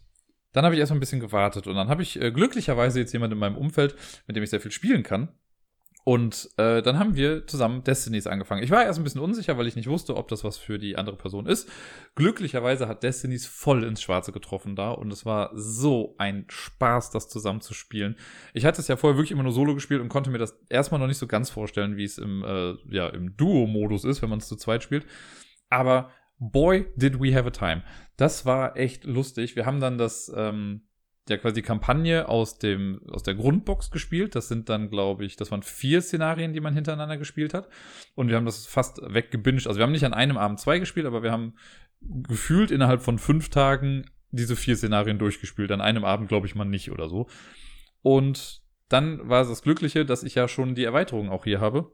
[0.53, 1.67] dann habe ich erstmal ein bisschen gewartet.
[1.67, 4.62] Und dann habe ich äh, glücklicherweise jetzt jemand in meinem Umfeld, mit dem ich sehr
[4.62, 5.29] viel spielen kann.
[6.08, 8.64] Und äh, dann haben wir zusammen Destinies angefangen.
[8.64, 10.96] Ich war erst ein bisschen unsicher, weil ich nicht wusste, ob das was für die
[10.96, 11.70] andere Person ist.
[12.16, 17.28] Glücklicherweise hat Destinies voll ins Schwarze getroffen da und es war so ein Spaß, das
[17.28, 18.16] zusammen zu spielen.
[18.54, 21.02] Ich hatte es ja vorher wirklich immer nur Solo gespielt und konnte mir das erstmal
[21.02, 24.40] noch nicht so ganz vorstellen, wie es im, äh, ja, im Duo-Modus ist, wenn man
[24.40, 25.06] es zu zweit spielt.
[25.70, 27.84] Aber boy, did we have a time.
[28.16, 29.58] Das war echt lustig.
[29.58, 30.87] Wir haben dann das, ähm,
[31.29, 34.36] ja quasi die Kampagne aus dem aus der Grundbox gespielt.
[34.36, 37.69] Das sind dann, glaube ich, das waren vier Szenarien, die man hintereinander gespielt hat.
[38.15, 39.67] Und wir haben das fast weggebinged.
[39.67, 41.55] Also wir haben nicht an einem Abend zwei gespielt, aber wir haben
[42.01, 45.72] gefühlt innerhalb von fünf Tagen diese vier Szenarien durchgespielt.
[45.72, 47.27] An einem Abend, glaube ich, mal nicht oder so.
[48.01, 51.91] Und dann war es das Glückliche, dass ich ja schon die Erweiterung auch hier habe.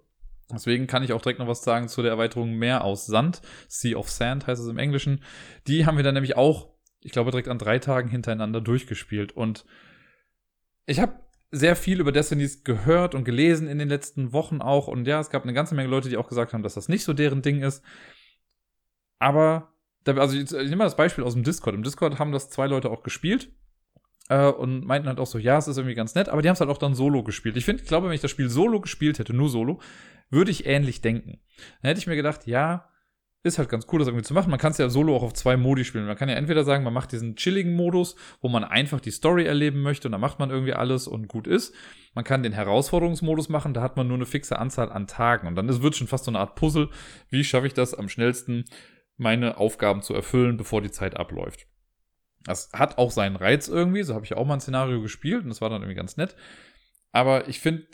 [0.51, 3.41] Deswegen kann ich auch direkt noch was sagen zu der Erweiterung Meer aus Sand.
[3.67, 5.23] Sea of Sand heißt es im Englischen.
[5.67, 6.72] Die haben wir dann nämlich auch
[7.03, 9.31] ich glaube, direkt an drei Tagen hintereinander durchgespielt.
[9.31, 9.65] Und
[10.85, 11.19] ich habe
[11.51, 14.87] sehr viel über Destinies gehört und gelesen in den letzten Wochen auch.
[14.87, 17.03] Und ja, es gab eine ganze Menge Leute, die auch gesagt haben, dass das nicht
[17.03, 17.83] so deren Ding ist.
[19.19, 19.73] Aber,
[20.05, 21.75] also ich nehme mal das Beispiel aus dem Discord.
[21.75, 23.51] Im Discord haben das zwei Leute auch gespielt
[24.29, 26.55] äh, und meinten halt auch so, ja, es ist irgendwie ganz nett, aber die haben
[26.55, 27.55] es halt auch dann solo gespielt.
[27.55, 29.79] Ich finde, ich glaube, wenn ich das Spiel solo gespielt hätte, nur solo,
[30.29, 31.39] würde ich ähnlich denken.
[31.81, 32.89] Dann hätte ich mir gedacht, ja,
[33.43, 34.49] ist halt ganz cool, das irgendwie zu machen.
[34.49, 36.05] Man kann es ja solo auch auf zwei Modi spielen.
[36.05, 39.45] Man kann ja entweder sagen, man macht diesen chilligen Modus, wo man einfach die Story
[39.45, 41.75] erleben möchte und dann macht man irgendwie alles und gut ist.
[42.15, 45.55] Man kann den Herausforderungsmodus machen, da hat man nur eine fixe Anzahl an Tagen und
[45.55, 46.89] dann ist, wird schon fast so eine Art Puzzle.
[47.29, 48.63] Wie schaffe ich das am schnellsten,
[49.17, 51.67] meine Aufgaben zu erfüllen, bevor die Zeit abläuft?
[52.45, 55.49] Das hat auch seinen Reiz irgendwie, so habe ich auch mal ein Szenario gespielt und
[55.49, 56.35] das war dann irgendwie ganz nett.
[57.11, 57.85] Aber ich finde,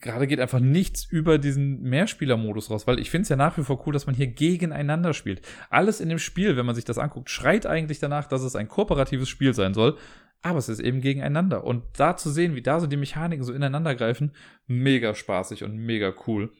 [0.00, 3.64] gerade geht einfach nichts über diesen Mehrspieler-Modus raus, weil ich finde es ja nach wie
[3.64, 5.42] vor cool, dass man hier gegeneinander spielt.
[5.68, 8.68] Alles in dem Spiel, wenn man sich das anguckt, schreit eigentlich danach, dass es ein
[8.68, 9.96] kooperatives Spiel sein soll,
[10.42, 11.64] aber es ist eben gegeneinander.
[11.64, 14.32] Und da zu sehen, wie da so die Mechaniken so ineinander greifen,
[14.66, 16.52] mega spaßig und mega cool.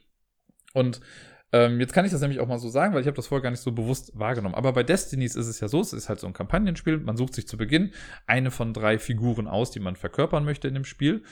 [0.75, 1.01] Und
[1.53, 3.43] ähm, jetzt kann ich das nämlich auch mal so sagen, weil ich habe das vorher
[3.43, 4.55] gar nicht so bewusst wahrgenommen.
[4.55, 6.99] Aber bei Destinies ist es ja so, es ist halt so ein Kampagnenspiel.
[6.99, 7.93] Man sucht sich zu Beginn
[8.27, 11.25] eine von drei Figuren aus, die man verkörpern möchte in dem Spiel.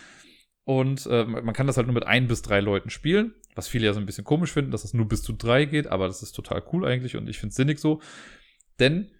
[0.68, 3.87] Und äh, man kann das halt nur mit ein bis drei Leuten spielen, was viele
[3.87, 6.22] ja so ein bisschen komisch finden, dass das nur bis zu drei geht, aber das
[6.22, 8.02] ist total cool eigentlich und ich finde es sinnig so.
[8.78, 9.11] Denn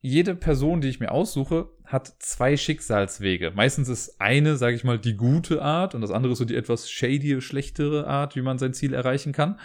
[0.00, 3.50] jede Person, die ich mir aussuche, hat zwei Schicksalswege.
[3.54, 6.56] Meistens ist eine, sage ich mal, die gute Art und das andere ist so die
[6.56, 9.60] etwas shady, schlechtere Art, wie man sein Ziel erreichen kann.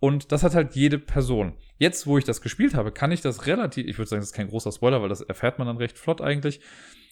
[0.00, 1.52] Und das hat halt jede Person.
[1.76, 4.36] Jetzt, wo ich das gespielt habe, kann ich das relativ, ich würde sagen, das ist
[4.36, 6.60] kein großer Spoiler, weil das erfährt man dann recht flott eigentlich,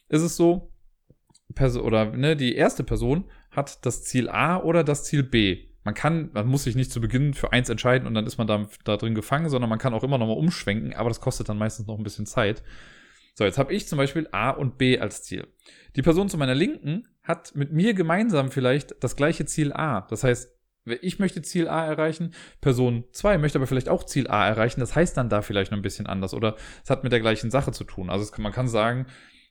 [0.08, 0.72] ist es so,
[1.54, 5.66] Person oder ne, die erste Person hat das Ziel A oder das Ziel B.
[5.82, 8.46] Man kann, man muss sich nicht zu Beginn für eins entscheiden und dann ist man
[8.46, 11.58] da, da drin gefangen, sondern man kann auch immer nochmal umschwenken, aber das kostet dann
[11.58, 12.62] meistens noch ein bisschen Zeit.
[13.34, 15.46] So, jetzt habe ich zum Beispiel A und B als Ziel.
[15.96, 20.02] Die Person zu meiner Linken hat mit mir gemeinsam vielleicht das gleiche Ziel A.
[20.02, 24.46] Das heißt, ich möchte Ziel A erreichen, Person 2 möchte aber vielleicht auch Ziel A
[24.46, 24.80] erreichen.
[24.80, 27.50] Das heißt dann da vielleicht noch ein bisschen anders oder es hat mit der gleichen
[27.50, 28.10] Sache zu tun.
[28.10, 29.06] Also kann, man kann sagen,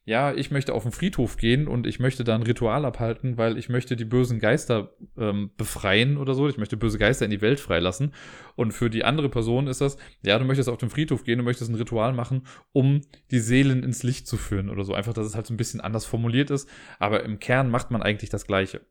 [0.06, 3.58] ja, ich möchte auf den Friedhof gehen und ich möchte da ein Ritual abhalten, weil
[3.58, 6.48] ich möchte die bösen Geister ähm, befreien oder so.
[6.48, 8.14] Ich möchte böse Geister in die Welt freilassen.
[8.56, 11.44] Und für die andere Person ist das, ja, du möchtest auf den Friedhof gehen, du
[11.44, 14.94] möchtest ein Ritual machen, um die Seelen ins Licht zu führen oder so.
[14.96, 16.68] Einfach, dass es halt so ein bisschen anders formuliert ist.
[16.98, 18.82] Aber im Kern macht man eigentlich das Gleiche.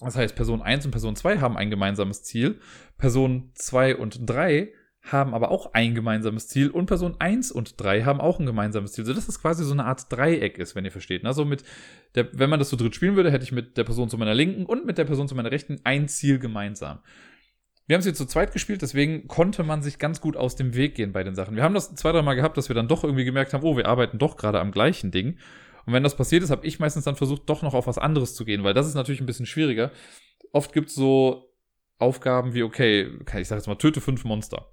[0.00, 2.60] Das heißt, Person 1 und Person 2 haben ein gemeinsames Ziel.
[2.98, 8.02] Person 2 und 3 haben aber auch ein gemeinsames Ziel und Person 1 und 3
[8.02, 9.06] haben auch ein gemeinsames Ziel.
[9.06, 11.24] So dass es quasi so eine Art Dreieck ist, wenn ihr versteht.
[11.24, 11.64] Also mit
[12.14, 14.34] der, wenn man das zu dritt spielen würde, hätte ich mit der Person zu meiner
[14.34, 17.00] linken und mit der Person zu meiner rechten ein Ziel gemeinsam.
[17.86, 20.76] Wir haben es jetzt zu zweit gespielt, deswegen konnte man sich ganz gut aus dem
[20.76, 21.56] Weg gehen bei den Sachen.
[21.56, 23.86] Wir haben das zwei, dreimal gehabt, dass wir dann doch irgendwie gemerkt haben, oh, wir
[23.86, 25.38] arbeiten doch gerade am gleichen Ding.
[25.86, 28.34] Und wenn das passiert ist, habe ich meistens dann versucht, doch noch auf was anderes
[28.36, 29.90] zu gehen, weil das ist natürlich ein bisschen schwieriger.
[30.52, 31.52] Oft gibt es so
[31.98, 34.68] Aufgaben wie, okay, ich sage jetzt mal, töte fünf Monster.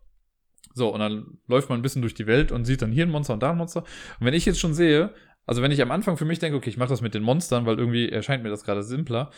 [0.77, 3.09] So, und dann läuft man ein bisschen durch die Welt und sieht dann hier ein
[3.09, 3.83] Monster und da ein Monster.
[4.19, 5.11] Und wenn ich jetzt schon sehe,
[5.45, 7.65] also wenn ich am Anfang für mich denke, okay, ich mache das mit den Monstern,
[7.65, 9.31] weil irgendwie erscheint mir das gerade simpler.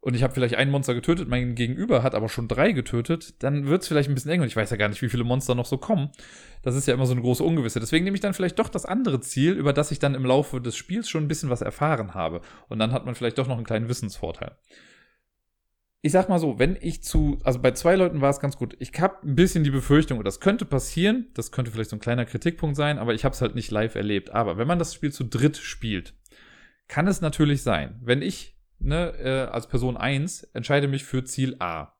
[0.00, 3.66] und ich habe vielleicht ein Monster getötet, mein Gegenüber hat aber schon drei getötet, dann
[3.66, 5.54] wird es vielleicht ein bisschen eng und ich weiß ja gar nicht, wie viele Monster
[5.56, 6.10] noch so kommen.
[6.62, 7.80] Das ist ja immer so eine große Ungewisse.
[7.80, 10.60] Deswegen nehme ich dann vielleicht doch das andere Ziel, über das ich dann im Laufe
[10.60, 12.42] des Spiels schon ein bisschen was erfahren habe.
[12.68, 14.56] Und dann hat man vielleicht doch noch einen kleinen Wissensvorteil.
[16.00, 18.76] Ich sag mal so, wenn ich zu, also bei zwei Leuten war es ganz gut.
[18.78, 22.24] Ich habe ein bisschen die Befürchtung, das könnte passieren, das könnte vielleicht so ein kleiner
[22.24, 24.30] Kritikpunkt sein, aber ich habe es halt nicht live erlebt.
[24.30, 26.14] Aber wenn man das Spiel zu dritt spielt,
[26.86, 31.56] kann es natürlich sein, wenn ich ne, äh, als Person 1 entscheide mich für Ziel
[31.58, 31.94] A.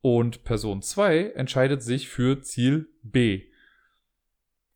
[0.00, 3.48] Und Person 2 entscheidet sich für Ziel B.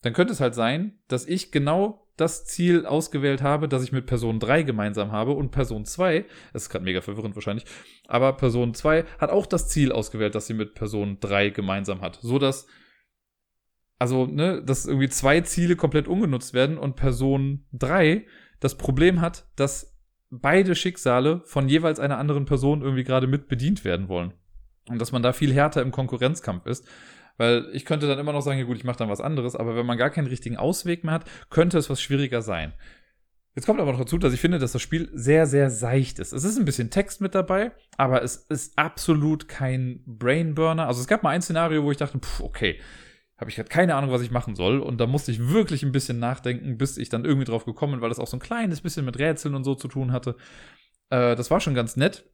[0.02, 4.06] Dann könnte es halt sein, dass ich genau das Ziel ausgewählt habe, das ich mit
[4.06, 7.64] Person 3 gemeinsam habe und Person 2, das ist gerade mega verwirrend wahrscheinlich,
[8.06, 12.18] aber Person 2 hat auch das Ziel ausgewählt, das sie mit Person 3 gemeinsam hat,
[12.20, 12.66] so dass
[14.02, 18.26] also, ne, dass irgendwie zwei Ziele komplett ungenutzt werden und Person 3
[18.58, 19.96] das Problem hat, dass
[20.28, 24.32] beide Schicksale von jeweils einer anderen Person irgendwie gerade mit bedient werden wollen.
[24.88, 26.84] Und dass man da viel härter im Konkurrenzkampf ist.
[27.38, 29.76] Weil ich könnte dann immer noch sagen, ja gut, ich mache dann was anderes, aber
[29.76, 32.72] wenn man gar keinen richtigen Ausweg mehr hat, könnte es was schwieriger sein.
[33.54, 36.32] Jetzt kommt aber noch dazu, dass ich finde, dass das Spiel sehr, sehr seicht ist.
[36.32, 40.86] Es ist ein bisschen Text mit dabei, aber es ist absolut kein Brainburner.
[40.86, 42.80] Also es gab mal ein Szenario, wo ich dachte, pff, okay,
[43.36, 44.78] habe ich gerade keine Ahnung, was ich machen soll.
[44.80, 48.00] Und da musste ich wirklich ein bisschen nachdenken, bis ich dann irgendwie drauf gekommen bin,
[48.00, 50.36] weil das auch so ein kleines bisschen mit Rätseln und so zu tun hatte.
[51.10, 52.24] Äh, das war schon ganz nett.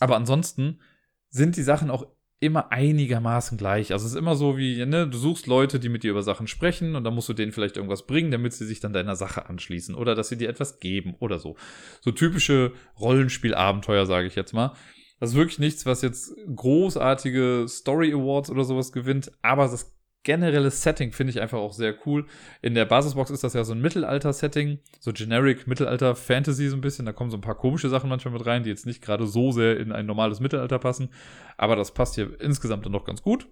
[0.00, 0.80] Aber ansonsten
[1.28, 2.06] sind die Sachen auch
[2.40, 3.92] immer einigermaßen gleich.
[3.92, 6.46] Also es ist immer so wie, ne, du suchst Leute, die mit dir über Sachen
[6.46, 9.48] sprechen und dann musst du denen vielleicht irgendwas bringen, damit sie sich dann deiner Sache
[9.48, 11.56] anschließen oder dass sie dir etwas geben oder so.
[12.00, 14.72] So typische Rollenspielabenteuer, sage ich jetzt mal.
[15.20, 20.82] Das ist wirklich nichts, was jetzt großartige Story Awards oder sowas gewinnt, aber das generelles
[20.82, 22.26] Setting finde ich einfach auch sehr cool.
[22.62, 27.06] In der Basisbox ist das ja so ein Mittelalter-Setting, so generic Mittelalter-Fantasy so ein bisschen.
[27.06, 29.50] Da kommen so ein paar komische Sachen manchmal mit rein, die jetzt nicht gerade so
[29.50, 31.10] sehr in ein normales Mittelalter passen.
[31.56, 33.48] Aber das passt hier insgesamt dann doch ganz gut.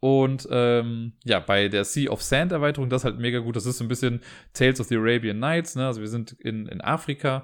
[0.00, 3.56] Und ähm, ja, bei der Sea of Sand Erweiterung, das ist halt mega gut.
[3.56, 4.20] Das ist so ein bisschen
[4.52, 5.74] Tales of the Arabian Nights.
[5.76, 5.86] Ne?
[5.86, 7.42] Also wir sind in, in Afrika,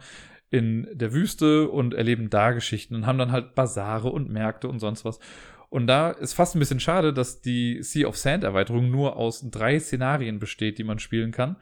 [0.50, 4.78] in der Wüste und erleben da Geschichten und haben dann halt Basare und Märkte und
[4.78, 5.18] sonst was.
[5.74, 9.50] Und da ist fast ein bisschen schade, dass die Sea of Sand Erweiterung nur aus
[9.50, 11.56] drei Szenarien besteht, die man spielen kann,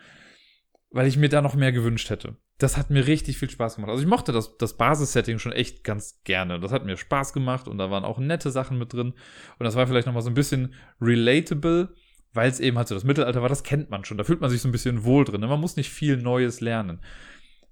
[0.90, 2.36] weil ich mir da noch mehr gewünscht hätte.
[2.58, 3.90] Das hat mir richtig viel Spaß gemacht.
[3.90, 6.60] Also ich mochte das, das Basissetting schon echt ganz gerne.
[6.60, 9.14] Das hat mir Spaß gemacht und da waren auch nette Sachen mit drin.
[9.58, 11.94] Und das war vielleicht nochmal so ein bisschen relatable,
[12.34, 13.48] weil es eben halt so das Mittelalter war.
[13.48, 14.18] Das kennt man schon.
[14.18, 15.40] Da fühlt man sich so ein bisschen wohl drin.
[15.40, 17.00] Man muss nicht viel Neues lernen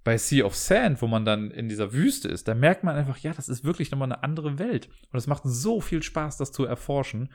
[0.02, 3.18] bei Sea of Sand, wo man dann in dieser Wüste ist, da merkt man einfach,
[3.18, 4.88] ja, das ist wirklich nochmal eine andere Welt.
[5.12, 7.30] Und es macht so viel Spaß, das zu erforschen.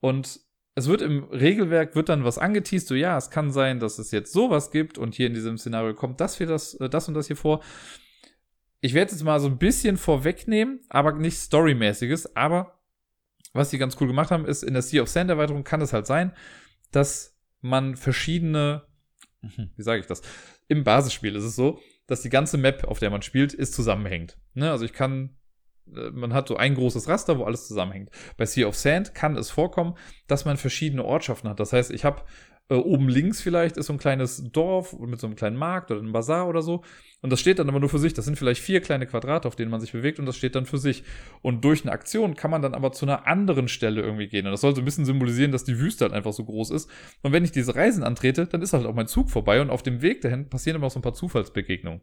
[0.00, 0.40] Und
[0.74, 4.10] es wird im Regelwerk, wird dann was angeteased, so ja, es kann sein, dass es
[4.10, 7.14] jetzt sowas gibt und hier in diesem Szenario kommt das, für das, äh, das und
[7.14, 7.62] das hier vor.
[8.80, 12.80] Ich werde jetzt mal so ein bisschen vorwegnehmen, aber nichts Storymäßiges, aber
[13.52, 15.92] was sie ganz cool gemacht haben, ist in der Sea of Sand Erweiterung kann es
[15.92, 16.32] halt sein,
[16.92, 18.86] dass man verschiedene,
[19.42, 20.22] wie sage ich das,
[20.68, 24.38] im Basisspiel ist es so, dass die ganze Map, auf der man spielt, ist zusammenhängt.
[24.54, 24.70] Ne?
[24.70, 25.36] Also ich kann,
[25.94, 28.10] äh, man hat so ein großes Raster, wo alles zusammenhängt.
[28.36, 29.94] Bei Sea of Sand kann es vorkommen,
[30.26, 31.60] dass man verschiedene Ortschaften hat.
[31.60, 32.22] Das heißt, ich habe
[32.70, 36.00] äh, oben links vielleicht ist so ein kleines Dorf mit so einem kleinen Markt oder
[36.00, 36.82] einem Bazar oder so.
[37.20, 38.14] Und das steht dann aber nur für sich.
[38.14, 40.66] Das sind vielleicht vier kleine Quadrate, auf denen man sich bewegt und das steht dann
[40.66, 41.02] für sich.
[41.40, 44.46] Und durch eine Aktion kann man dann aber zu einer anderen Stelle irgendwie gehen.
[44.46, 46.90] Und das soll so ein bisschen symbolisieren, dass die Wüste halt einfach so groß ist.
[47.22, 49.82] Und wenn ich diese Reisen antrete, dann ist halt auch mein Zug vorbei und auf
[49.82, 52.02] dem Weg dahin passieren aber auch so ein paar Zufallsbegegnungen.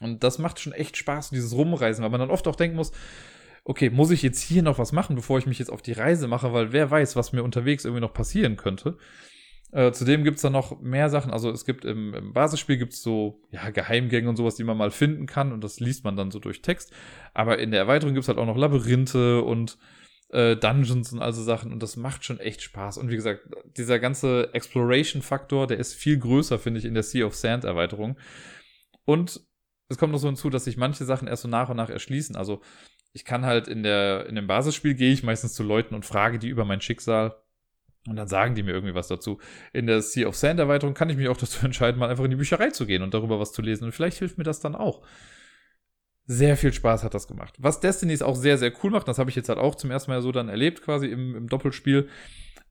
[0.00, 2.92] Und das macht schon echt Spaß, dieses Rumreisen, weil man dann oft auch denken muss,
[3.64, 6.26] okay, muss ich jetzt hier noch was machen, bevor ich mich jetzt auf die Reise
[6.26, 8.96] mache, weil wer weiß, was mir unterwegs irgendwie noch passieren könnte.
[9.72, 11.30] Äh, zudem gibt's da noch mehr Sachen.
[11.30, 14.90] Also es gibt im, im Basisspiel gibt's so ja, Geheimgänge und sowas, die man mal
[14.90, 16.92] finden kann und das liest man dann so durch Text.
[17.34, 19.78] Aber in der Erweiterung gibt's halt auch noch Labyrinthe und
[20.30, 22.98] äh, Dungeons und also Sachen und das macht schon echt Spaß.
[22.98, 27.26] Und wie gesagt, dieser ganze Exploration-Faktor, der ist viel größer, finde ich, in der Sea
[27.26, 28.16] of Sand Erweiterung.
[29.04, 29.40] Und
[29.88, 32.36] es kommt noch so hinzu, dass sich manche Sachen erst so nach und nach erschließen.
[32.36, 32.60] Also
[33.12, 36.38] ich kann halt in der, in dem Basisspiel gehe ich meistens zu Leuten und frage
[36.38, 37.36] die über mein Schicksal
[38.06, 39.38] und dann sagen die mir irgendwie was dazu.
[39.72, 42.30] In der Sea of Sand Erweiterung kann ich mich auch dazu entscheiden, mal einfach in
[42.30, 43.84] die Bücherei zu gehen und darüber was zu lesen.
[43.84, 45.02] Und vielleicht hilft mir das dann auch.
[46.24, 47.54] Sehr viel Spaß hat das gemacht.
[47.58, 50.10] Was Destiny auch sehr, sehr cool macht, das habe ich jetzt halt auch zum ersten
[50.10, 52.08] Mal so dann erlebt, quasi im, im Doppelspiel,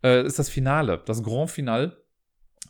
[0.03, 2.01] äh, ist das Finale, das Grand Finale.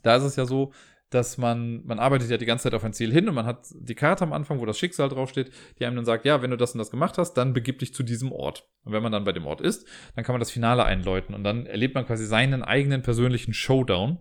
[0.02, 0.74] Da ist es ja so,
[1.10, 3.68] dass man, man arbeitet ja die ganze Zeit auf ein Ziel hin und man hat
[3.74, 6.58] die Karte am Anfang, wo das Schicksal draufsteht, die einem dann sagt, ja, wenn du
[6.58, 8.68] das und das gemacht hast, dann begib dich zu diesem Ort.
[8.84, 11.44] Und wenn man dann bei dem Ort ist, dann kann man das Finale einläuten und
[11.44, 14.20] dann erlebt man quasi seinen eigenen persönlichen Showdown.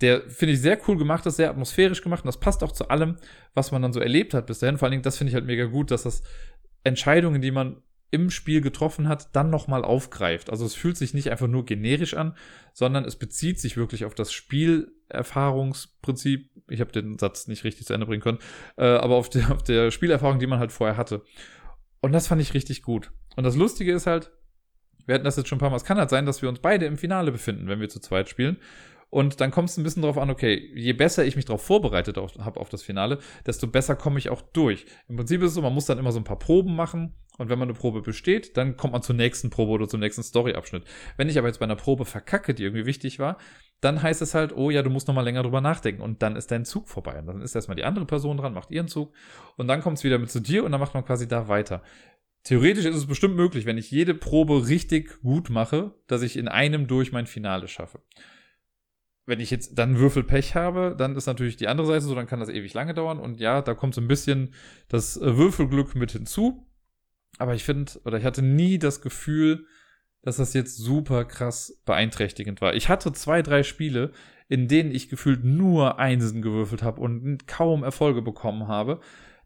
[0.00, 2.88] Der finde ich sehr cool gemacht ist, sehr atmosphärisch gemacht und das passt auch zu
[2.88, 3.16] allem,
[3.54, 4.78] was man dann so erlebt hat bis dahin.
[4.78, 6.22] Vor allen Dingen, das finde ich halt mega gut, dass das
[6.84, 10.48] Entscheidungen, die man im Spiel getroffen hat, dann nochmal aufgreift.
[10.50, 12.34] Also es fühlt sich nicht einfach nur generisch an,
[12.72, 16.50] sondern es bezieht sich wirklich auf das Spielerfahrungsprinzip.
[16.68, 18.38] Ich habe den Satz nicht richtig zu Ende bringen können,
[18.76, 21.22] äh, aber auf der, auf der Spielerfahrung, die man halt vorher hatte.
[22.00, 23.10] Und das fand ich richtig gut.
[23.36, 24.30] Und das Lustige ist halt,
[25.06, 26.60] wir hatten das jetzt schon ein paar Mal, es kann halt sein, dass wir uns
[26.60, 28.58] beide im Finale befinden, wenn wir zu zweit spielen.
[29.10, 32.16] Und dann kommt es ein bisschen darauf an, okay, je besser ich mich darauf vorbereitet
[32.16, 34.84] habe auf das Finale, desto besser komme ich auch durch.
[35.08, 37.48] Im Prinzip ist es so, man muss dann immer so ein paar Proben machen und
[37.48, 40.84] wenn man eine Probe besteht, dann kommt man zur nächsten Probe oder zum nächsten Storyabschnitt.
[41.16, 43.38] Wenn ich aber jetzt bei einer Probe verkacke, die irgendwie wichtig war,
[43.80, 46.50] dann heißt es halt, oh ja, du musst nochmal länger drüber nachdenken und dann ist
[46.50, 47.18] dein Zug vorbei.
[47.20, 49.14] Und dann ist erstmal die andere Person dran, macht ihren Zug
[49.56, 51.82] und dann kommt es wieder mit zu dir und dann macht man quasi da weiter.
[52.42, 56.48] Theoretisch ist es bestimmt möglich, wenn ich jede Probe richtig gut mache, dass ich in
[56.48, 58.00] einem durch mein Finale schaffe
[59.28, 62.40] wenn ich jetzt dann Würfelpech habe, dann ist natürlich die andere Seite so, dann kann
[62.40, 63.20] das ewig lange dauern.
[63.20, 64.54] Und ja, da kommt so ein bisschen
[64.88, 66.66] das äh, Würfelglück mit hinzu.
[67.36, 69.66] Aber ich finde, oder ich hatte nie das Gefühl,
[70.22, 72.74] dass das jetzt super krass beeinträchtigend war.
[72.74, 74.12] Ich hatte zwei, drei Spiele,
[74.48, 78.98] in denen ich gefühlt nur Einsen gewürfelt habe und kaum Erfolge bekommen habe.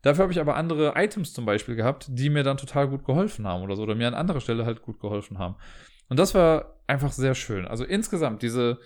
[0.02, 3.48] Dafür habe ich aber andere Items zum Beispiel gehabt, die mir dann total gut geholfen
[3.48, 5.56] haben oder so, oder mir an anderer Stelle halt gut geholfen haben.
[6.08, 7.66] Und das war einfach sehr schön.
[7.66, 8.78] Also insgesamt diese,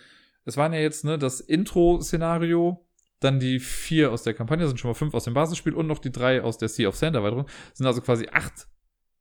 [0.46, 2.87] es waren ja jetzt ne, das Intro-Szenario,
[3.20, 5.98] dann die vier aus der Kampagne, sind schon mal fünf aus dem Basisspiel und noch
[5.98, 7.46] die drei aus der Sea of Sand Erweiterung.
[7.74, 8.68] Sind also quasi acht,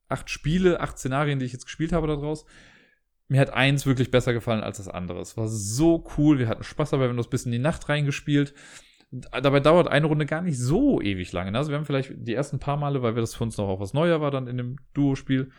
[0.07, 2.45] acht Spiele, acht Szenarien, die ich jetzt gespielt habe daraus.
[3.27, 5.19] Mir hat eins wirklich besser gefallen als das andere.
[5.19, 7.89] Es war so cool, wir hatten Spaß dabei, wir haben das bis in die Nacht
[7.89, 8.53] reingespielt.
[9.09, 11.51] Dabei dauert eine Runde gar nicht so ewig lange.
[11.51, 11.57] Ne?
[11.57, 13.79] Also wir haben vielleicht die ersten paar Male, weil wir das für uns noch auch
[13.79, 15.51] was Neuer war dann in dem Duo-Spiel,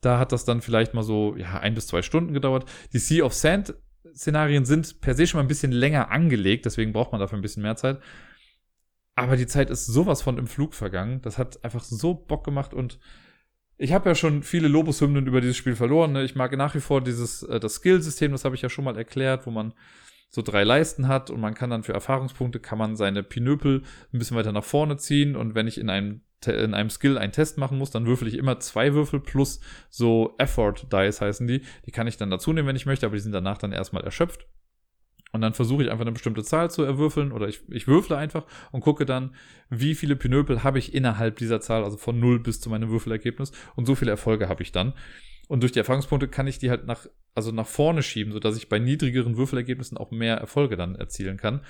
[0.00, 2.70] da hat das dann vielleicht mal so ja, ein bis zwei Stunden gedauert.
[2.92, 3.74] Die Sea of Sand
[4.14, 7.42] Szenarien sind per se schon mal ein bisschen länger angelegt, deswegen braucht man dafür ein
[7.42, 8.00] bisschen mehr Zeit.
[9.14, 11.20] Aber die Zeit ist sowas von im Flug vergangen.
[11.22, 12.98] Das hat einfach so Bock gemacht und
[13.76, 16.12] ich habe ja schon viele Lobeshymnen über dieses Spiel verloren.
[16.12, 16.24] Ne?
[16.24, 18.96] Ich mag nach wie vor dieses äh, das Skill-System, das habe ich ja schon mal
[18.96, 19.72] erklärt, wo man
[20.30, 24.18] so drei Leisten hat und man kann dann für Erfahrungspunkte kann man seine Pinöpel ein
[24.18, 27.58] bisschen weiter nach vorne ziehen und wenn ich in einem in einem Skill einen Test
[27.58, 31.62] machen muss, dann würfel ich immer zwei Würfel plus so Effort Dice heißen die.
[31.86, 34.04] Die kann ich dann dazu nehmen, wenn ich möchte, aber die sind danach dann erstmal
[34.04, 34.46] erschöpft.
[35.32, 38.46] Und dann versuche ich einfach eine bestimmte Zahl zu erwürfeln oder ich, ich würfle einfach
[38.72, 39.34] und gucke dann,
[39.68, 43.52] wie viele Pinöpel habe ich innerhalb dieser Zahl, also von 0 bis zu meinem Würfelergebnis
[43.76, 44.94] und so viele Erfolge habe ich dann.
[45.48, 48.68] Und durch die Erfahrungspunkte kann ich die halt nach, also nach vorne schieben, sodass ich
[48.68, 51.62] bei niedrigeren Würfelergebnissen auch mehr Erfolge dann erzielen kann.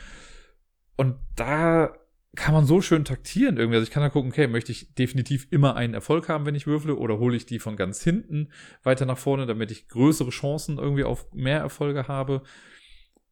[0.96, 1.94] Und da
[2.36, 3.76] kann man so schön taktieren irgendwie.
[3.76, 6.66] Also ich kann da gucken, okay, möchte ich definitiv immer einen Erfolg haben, wenn ich
[6.66, 8.50] würfle, oder hole ich die von ganz hinten
[8.82, 12.42] weiter nach vorne, damit ich größere Chancen irgendwie auf mehr Erfolge habe.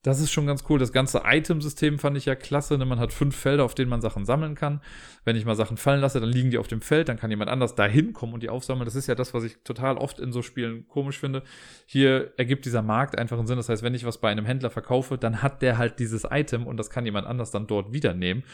[0.02, 0.78] Das ist schon ganz cool.
[0.78, 2.78] Das ganze Item-System fand ich ja klasse.
[2.78, 2.84] Ne?
[2.84, 4.80] Man hat fünf Felder, auf denen man Sachen sammeln kann.
[5.24, 7.50] Wenn ich mal Sachen fallen lasse, dann liegen die auf dem Feld, dann kann jemand
[7.50, 8.84] anders da hinkommen und die aufsammeln.
[8.84, 11.42] Das ist ja das, was ich total oft in so Spielen komisch finde.
[11.86, 13.56] Hier ergibt dieser Markt einfach einen Sinn.
[13.56, 16.68] Das heißt, wenn ich was bei einem Händler verkaufe, dann hat der halt dieses Item
[16.68, 18.44] und das kann jemand anders dann dort wieder nehmen.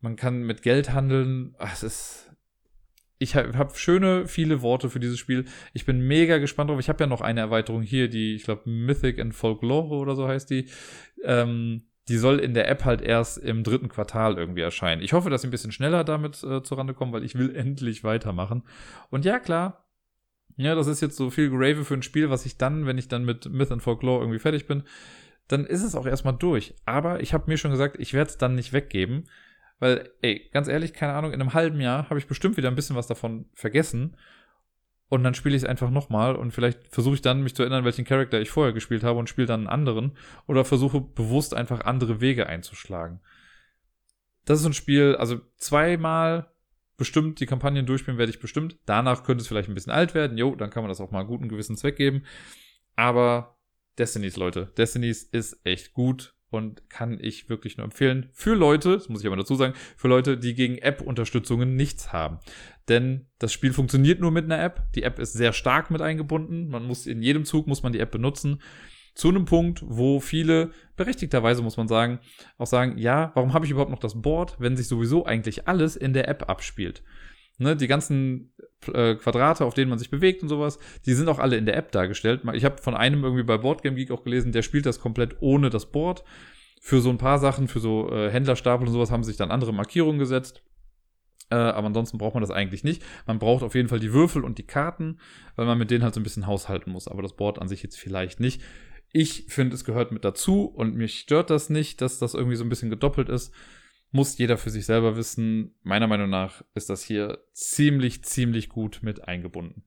[0.00, 1.54] Man kann mit Geld handeln.
[1.58, 2.26] Ach, es ist.
[3.18, 5.44] Ich habe hab schöne, viele Worte für dieses Spiel.
[5.74, 6.80] Ich bin mega gespannt drauf.
[6.80, 10.26] Ich habe ja noch eine Erweiterung hier, die, ich glaube, Mythic and Folklore oder so
[10.26, 10.70] heißt die.
[11.22, 15.02] Ähm, die soll in der App halt erst im dritten Quartal irgendwie erscheinen.
[15.02, 18.04] Ich hoffe, dass sie ein bisschen schneller damit äh, zurande kommen, weil ich will endlich
[18.04, 18.62] weitermachen.
[19.10, 19.86] Und ja, klar.
[20.56, 23.08] Ja, das ist jetzt so viel Grave für ein Spiel, was ich dann, wenn ich
[23.08, 24.82] dann mit Myth and Folklore irgendwie fertig bin,
[25.46, 26.74] dann ist es auch erstmal durch.
[26.84, 29.24] Aber ich habe mir schon gesagt, ich werde es dann nicht weggeben
[29.80, 32.76] weil, ey, ganz ehrlich, keine Ahnung, in einem halben Jahr habe ich bestimmt wieder ein
[32.76, 34.16] bisschen was davon vergessen.
[35.08, 37.84] Und dann spiele ich es einfach nochmal und vielleicht versuche ich dann, mich zu erinnern,
[37.84, 40.16] welchen Charakter ich vorher gespielt habe und spiele dann einen anderen.
[40.46, 43.20] Oder versuche bewusst einfach andere Wege einzuschlagen.
[44.44, 46.52] Das ist ein Spiel, also zweimal
[46.96, 48.78] bestimmt die Kampagnen durchspielen werde ich bestimmt.
[48.84, 50.36] Danach könnte es vielleicht ein bisschen alt werden.
[50.36, 52.24] Jo, dann kann man das auch mal guten gewissen Zweck geben.
[52.94, 53.56] Aber
[53.98, 54.72] Destinies, Leute.
[54.76, 59.26] Destinies ist echt gut und kann ich wirklich nur empfehlen für Leute, das muss ich
[59.26, 62.38] aber dazu sagen, für Leute, die gegen App-Unterstützungen nichts haben.
[62.88, 64.82] Denn das Spiel funktioniert nur mit einer App.
[64.94, 66.68] Die App ist sehr stark mit eingebunden.
[66.68, 68.60] Man muss in jedem Zug muss man die App benutzen.
[69.14, 72.20] Zu einem Punkt, wo viele, berechtigterweise muss man sagen,
[72.58, 75.96] auch sagen, ja, warum habe ich überhaupt noch das Board, wenn sich sowieso eigentlich alles
[75.96, 77.02] in der App abspielt?
[77.60, 78.54] Ne, die ganzen
[78.90, 81.76] äh, Quadrate, auf denen man sich bewegt und sowas, die sind auch alle in der
[81.76, 82.40] App dargestellt.
[82.54, 85.68] Ich habe von einem irgendwie bei Boardgame Geek auch gelesen, der spielt das komplett ohne
[85.68, 86.24] das Board.
[86.80, 89.74] Für so ein paar Sachen, für so äh, Händlerstapel und sowas haben sich dann andere
[89.74, 90.62] Markierungen gesetzt.
[91.50, 93.02] Äh, aber ansonsten braucht man das eigentlich nicht.
[93.26, 95.18] Man braucht auf jeden Fall die Würfel und die Karten,
[95.56, 97.08] weil man mit denen halt so ein bisschen haushalten muss.
[97.08, 98.62] Aber das Board an sich jetzt vielleicht nicht.
[99.12, 102.64] Ich finde, es gehört mit dazu und mich stört das nicht, dass das irgendwie so
[102.64, 103.52] ein bisschen gedoppelt ist.
[104.12, 105.74] Muss jeder für sich selber wissen.
[105.82, 109.84] Meiner Meinung nach ist das hier ziemlich, ziemlich gut mit eingebunden.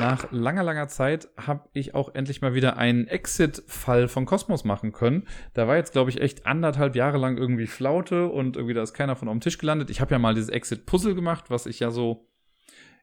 [0.00, 4.92] Nach langer, langer Zeit habe ich auch endlich mal wieder einen Exit-Fall von Cosmos machen
[4.92, 5.26] können.
[5.52, 8.94] Da war jetzt, glaube ich, echt anderthalb Jahre lang irgendwie Flaute und irgendwie da ist
[8.94, 9.90] keiner von auf dem Tisch gelandet.
[9.90, 12.26] Ich habe ja mal dieses Exit-Puzzle gemacht, was ich ja so,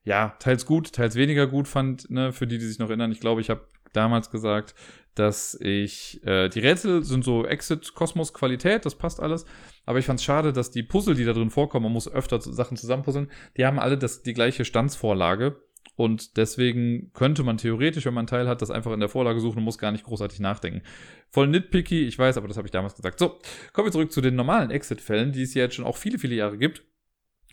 [0.04, 3.12] ja, teils gut, teils weniger gut fand, ne, für die, die sich noch erinnern.
[3.12, 4.74] Ich glaube, ich habe damals gesagt,
[5.16, 9.46] dass ich, äh, die Rätsel sind so Exit-Kosmos-Qualität, das passt alles.
[9.86, 12.40] Aber ich fand es schade, dass die Puzzle, die da drin vorkommen, man muss öfter
[12.40, 15.62] Sachen zusammenpuzzeln, die haben alle das, die gleiche Standsvorlage.
[15.96, 19.42] Und deswegen könnte man theoretisch, wenn man einen Teil hat, das einfach in der Vorlage
[19.42, 20.82] suchen und muss gar nicht großartig nachdenken.
[21.30, 23.20] Voll nitpicky, ich weiß, aber das habe ich damals gesagt.
[23.20, 23.40] So,
[23.74, 26.36] kommen wir zurück zu den normalen Exit-Fällen, die es ja jetzt schon auch viele, viele
[26.36, 26.84] Jahre gibt.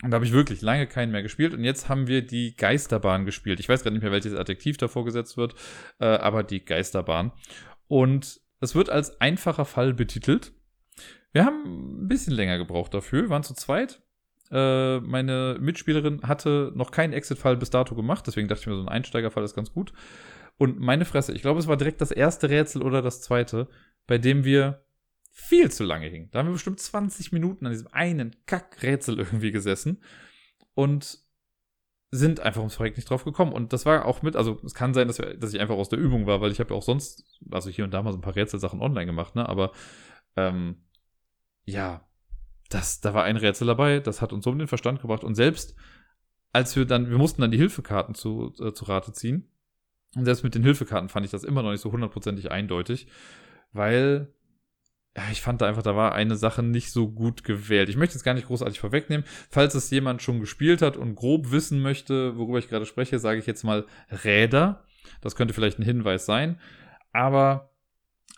[0.03, 1.53] Und da habe ich wirklich lange keinen mehr gespielt.
[1.53, 3.59] Und jetzt haben wir die Geisterbahn gespielt.
[3.59, 5.55] Ich weiß gerade nicht mehr, welches Adjektiv davor gesetzt wird,
[5.99, 7.31] äh, aber die Geisterbahn.
[7.87, 10.53] Und es wird als einfacher Fall betitelt.
[11.31, 13.23] Wir haben ein bisschen länger gebraucht dafür.
[13.23, 14.01] Wir waren zu zweit.
[14.51, 18.81] Äh, meine Mitspielerin hatte noch keinen Exit-Fall bis dato gemacht, deswegen dachte ich mir, so
[18.81, 19.91] ein Einsteigerfall ist ganz gut.
[20.57, 23.67] Und meine Fresse, ich glaube, es war direkt das erste Rätsel oder das zweite,
[24.07, 24.85] bei dem wir
[25.39, 26.29] viel zu lange hingen.
[26.31, 30.01] Da haben wir bestimmt 20 Minuten an diesem einen Kack-Rätsel irgendwie gesessen
[30.73, 31.19] und
[32.09, 33.53] sind einfach ums Projekt nicht drauf gekommen.
[33.53, 35.89] Und das war auch mit, also es kann sein, dass, wir, dass ich einfach aus
[35.89, 38.17] der Übung war, weil ich habe ja auch sonst, also hier und da mal so
[38.17, 39.47] ein paar Rätselsachen online gemacht, ne?
[39.47, 39.71] Aber
[40.35, 40.83] ähm,
[41.65, 42.07] ja,
[42.69, 45.23] das, da war ein Rätsel dabei, das hat uns so um den Verstand gebracht.
[45.23, 45.75] Und selbst
[46.51, 49.51] als wir dann, wir mussten dann die Hilfekarten zu, äh, zu Rate ziehen.
[50.15, 53.07] Und selbst mit den Hilfekarten fand ich das immer noch nicht so hundertprozentig eindeutig,
[53.71, 54.33] weil
[55.31, 57.89] ich fand da einfach, da war eine Sache nicht so gut gewählt.
[57.89, 59.25] Ich möchte jetzt gar nicht großartig vorwegnehmen.
[59.49, 63.39] Falls es jemand schon gespielt hat und grob wissen möchte, worüber ich gerade spreche, sage
[63.39, 63.85] ich jetzt mal
[64.23, 64.83] Räder.
[65.21, 66.59] Das könnte vielleicht ein Hinweis sein.
[67.13, 67.71] Aber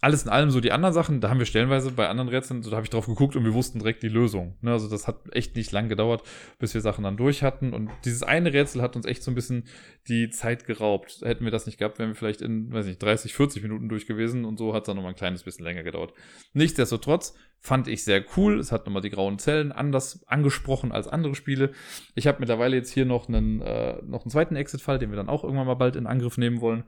[0.02, 2.70] alles in allem so die anderen Sachen, da haben wir stellenweise bei anderen Rätseln, so
[2.70, 4.58] da habe ich drauf geguckt und wir wussten direkt die Lösung.
[4.62, 6.24] Ne, also das hat echt nicht lang gedauert,
[6.58, 7.74] bis wir Sachen dann durch hatten.
[7.74, 9.66] Und dieses eine Rätsel hat uns echt so ein bisschen
[10.08, 11.22] die Zeit geraubt.
[11.24, 14.08] Hätten wir das nicht gehabt, wären wir vielleicht in, weiß nicht, 30, 40 Minuten durch
[14.08, 16.14] gewesen und so hat es dann nochmal ein kleines bisschen länger gedauert.
[16.54, 18.60] Nichtsdestotrotz fand ich sehr cool.
[18.60, 21.72] Es hat nochmal die grauen Zellen anders angesprochen als andere Spiele.
[22.16, 25.30] Ich habe mittlerweile jetzt hier noch einen, äh, noch einen zweiten Exit-Fall, den wir dann
[25.30, 26.86] auch irgendwann mal bald in Angriff nehmen wollen.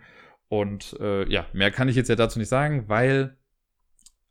[0.52, 3.38] Und äh, ja, mehr kann ich jetzt ja dazu nicht sagen, weil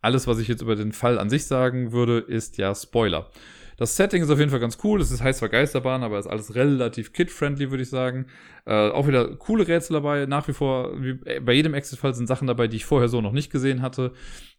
[0.03, 3.31] alles, was ich jetzt über den Fall an sich sagen würde, ist ja Spoiler.
[3.79, 5.01] Das Setting ist auf jeden Fall ganz cool.
[5.01, 8.27] Es ist heiß zwar Geisterbahn, aber ist alles relativ kid-friendly, würde ich sagen.
[8.67, 10.27] Äh, auch wieder coole Rätsel dabei.
[10.27, 13.33] Nach wie vor, wie bei jedem Exit-Fall sind Sachen dabei, die ich vorher so noch
[13.33, 14.13] nicht gesehen hatte.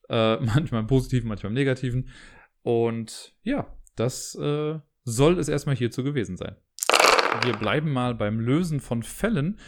[0.10, 2.10] Äh, manchmal im Positiven, manchmal im Negativen.
[2.64, 6.56] Und ja, das äh, soll es erstmal hierzu gewesen sein.
[7.44, 9.60] Wir bleiben mal beim Lösen von Fällen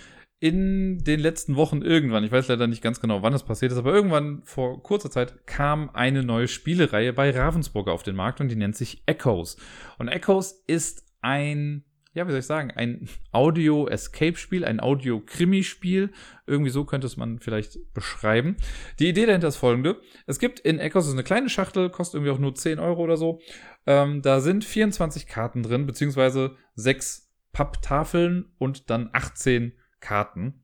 [0.44, 3.78] in den letzten Wochen irgendwann, ich weiß leider nicht ganz genau, wann das passiert ist,
[3.78, 8.50] aber irgendwann vor kurzer Zeit kam eine neue Spielereihe bei Ravensburger auf den Markt und
[8.50, 9.56] die nennt sich Echoes.
[10.00, 16.12] Und Echoes ist ein, ja, wie soll ich sagen, ein Audio-Escape-Spiel, ein Audio-Krimi-Spiel.
[16.46, 18.58] Irgendwie so könnte es man vielleicht beschreiben.
[19.00, 20.02] Die Idee dahinter ist folgende.
[20.28, 23.40] Es gibt in Echoes eine kleine Schachtel, kostet irgendwie auch nur 10 Euro oder so.
[23.88, 29.72] Ähm, da sind 24 Karten drin, beziehungsweise sechs Papptafeln und dann 18
[30.04, 30.64] Karten.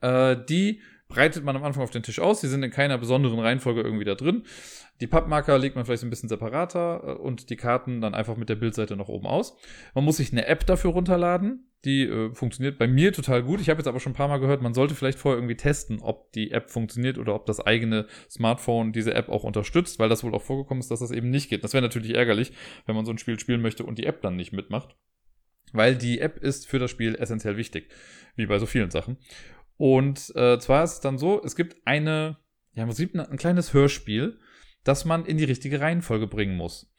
[0.00, 2.40] Äh, die breitet man am Anfang auf den Tisch aus.
[2.40, 4.44] Die sind in keiner besonderen Reihenfolge irgendwie da drin.
[5.00, 8.48] Die Pappmarker legt man vielleicht ein bisschen separater äh, und die Karten dann einfach mit
[8.48, 9.56] der Bildseite noch oben aus.
[9.94, 11.66] Man muss sich eine App dafür runterladen.
[11.86, 13.60] Die äh, funktioniert bei mir total gut.
[13.60, 16.00] Ich habe jetzt aber schon ein paar Mal gehört, man sollte vielleicht vorher irgendwie testen,
[16.02, 20.22] ob die App funktioniert oder ob das eigene Smartphone diese App auch unterstützt, weil das
[20.22, 21.64] wohl auch vorgekommen ist, dass das eben nicht geht.
[21.64, 22.52] Das wäre natürlich ärgerlich,
[22.84, 24.94] wenn man so ein Spiel spielen möchte und die App dann nicht mitmacht.
[25.72, 27.88] Weil die App ist für das Spiel essentiell wichtig
[28.36, 29.18] wie bei so vielen Sachen.
[29.76, 32.36] Und äh, zwar ist es dann so, es gibt eine,
[32.72, 34.38] ja, im Prinzip ein, kleines Hörspiel,
[34.84, 36.92] das man in die richtige Reihenfolge bringen muss.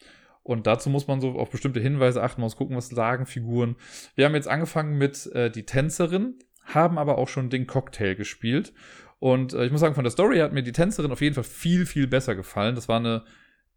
[0.44, 3.76] Und dazu muss man so auf bestimmte Hinweise achten, muss gucken, was sagen Figuren.
[4.16, 8.74] Wir haben jetzt angefangen mit äh, die Tänzerin, haben aber auch schon den Cocktail gespielt.
[9.20, 11.44] Und äh, ich muss sagen, von der Story hat mir die Tänzerin auf jeden Fall
[11.44, 12.74] viel, viel besser gefallen.
[12.74, 13.24] Das war eine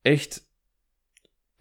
[0.03, 0.43] echt,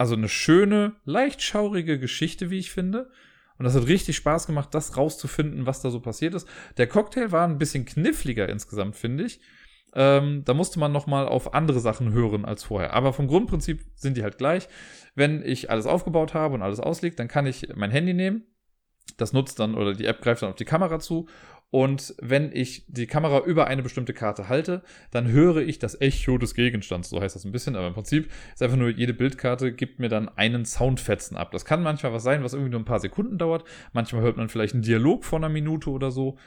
[0.03, 3.09] also eine schöne, leicht schaurige Geschichte, wie ich finde.
[3.57, 6.45] Und das hat richtig Spaß gemacht, das rauszufinden, was da so passiert ist.
[6.75, 9.39] Der Cocktail war ein bisschen kniffliger insgesamt, finde ich.
[9.95, 12.91] Ähm, da musste man nochmal auf andere Sachen hören als vorher.
[12.91, 14.67] Aber vom Grundprinzip sind die halt gleich.
[15.15, 18.43] Wenn ich alles aufgebaut habe und alles ausliegt, dann kann ich mein Handy nehmen.
[19.15, 21.29] Das nutzt dann oder die App greift dann auf die Kamera zu
[21.73, 26.37] und wenn ich die Kamera über eine bestimmte Karte halte, dann höre ich das Echo
[26.37, 27.10] des Gegenstands.
[27.10, 30.08] So heißt das ein bisschen, aber im Prinzip ist einfach nur, jede Bildkarte gibt mir
[30.08, 31.50] dann einen Soundfetzen ab.
[31.52, 33.63] Das kann manchmal was sein, was irgendwie nur ein paar Sekunden dauert.
[33.91, 36.37] Manchmal hört man vielleicht einen Dialog von einer Minute oder so.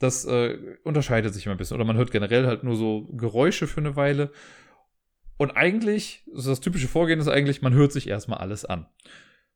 [0.00, 1.76] Das äh, unterscheidet sich immer ein bisschen.
[1.76, 4.32] Oder man hört generell halt nur so Geräusche für eine Weile.
[5.36, 8.88] Und eigentlich, das typische Vorgehen ist eigentlich, man hört sich erstmal alles an.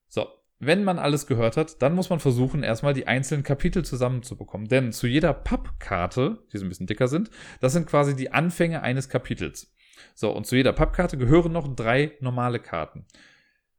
[0.06, 0.28] So,
[0.58, 4.68] wenn man alles gehört hat, dann muss man versuchen, erstmal die einzelnen Kapitel zusammenzubekommen.
[4.68, 7.30] Denn zu jeder Pappkarte, die so ein bisschen dicker sind,
[7.60, 9.74] das sind quasi die Anfänge eines Kapitels.
[10.14, 13.04] So, und zu jeder Pappkarte gehören noch drei normale Karten.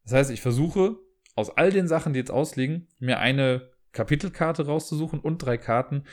[0.03, 0.97] Das heißt, ich versuche
[1.35, 6.03] aus all den Sachen, die jetzt ausliegen, mir eine Kapitelkarte rauszusuchen und drei Karten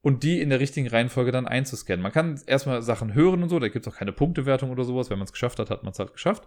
[0.00, 2.02] und die in der richtigen Reihenfolge dann einzuscannen.
[2.02, 5.10] Man kann erstmal Sachen hören und so, da gibt es auch keine Punktewertung oder sowas.
[5.10, 6.46] Wenn man es geschafft hat, hat man es halt geschafft.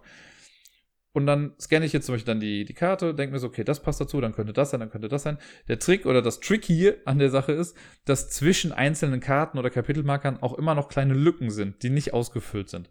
[1.18, 3.64] Und dann scanne ich jetzt zum Beispiel dann die, die Karte, denke mir so, okay,
[3.64, 5.36] das passt dazu, dann könnte das sein, dann könnte das sein.
[5.66, 9.68] Der Trick oder das Trick hier an der Sache ist, dass zwischen einzelnen Karten oder
[9.68, 12.88] Kapitelmarkern auch immer noch kleine Lücken sind, die nicht ausgefüllt sind.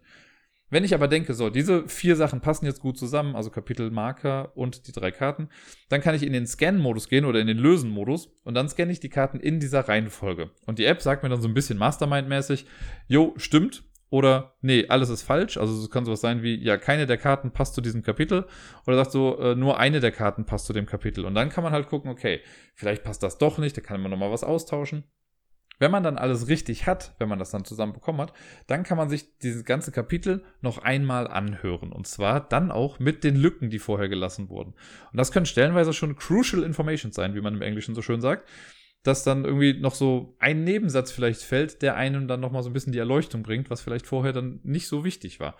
[0.68, 4.86] Wenn ich aber denke, so, diese vier Sachen passen jetzt gut zusammen, also Kapitelmarker und
[4.86, 5.48] die drei Karten,
[5.88, 9.00] dann kann ich in den Scan-Modus gehen oder in den Lösen-Modus und dann scanne ich
[9.00, 10.50] die Karten in dieser Reihenfolge.
[10.66, 12.66] Und die App sagt mir dann so ein bisschen Mastermind-mäßig,
[13.06, 15.58] jo, stimmt, oder nee, alles ist falsch.
[15.58, 18.46] Also es kann sowas sein wie, ja, keine der Karten passt zu diesem Kapitel.
[18.86, 21.24] Oder sagt so, äh, nur eine der Karten passt zu dem Kapitel.
[21.26, 22.40] Und dann kann man halt gucken, okay,
[22.74, 25.04] vielleicht passt das doch nicht, da kann man nochmal was austauschen.
[25.78, 28.32] Wenn man dann alles richtig hat, wenn man das dann zusammen bekommen hat,
[28.66, 31.92] dann kann man sich dieses ganze Kapitel noch einmal anhören.
[31.92, 34.74] Und zwar dann auch mit den Lücken, die vorher gelassen wurden.
[35.12, 38.48] Und das können stellenweise schon crucial information sein, wie man im Englischen so schön sagt.
[39.02, 42.72] Dass dann irgendwie noch so ein Nebensatz vielleicht fällt, der einem dann nochmal so ein
[42.72, 45.56] bisschen die Erleuchtung bringt, was vielleicht vorher dann nicht so wichtig war.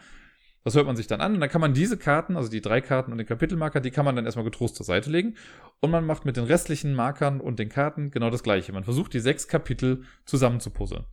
[0.65, 2.81] Das hört man sich dann an und dann kann man diese Karten, also die drei
[2.81, 5.37] Karten und den Kapitelmarker, die kann man dann erstmal getrost zur Seite legen
[5.81, 8.73] und man macht mit den restlichen Markern und den Karten genau das gleiche.
[8.73, 11.05] Man versucht die sechs Kapitel zusammen zu puzzeln.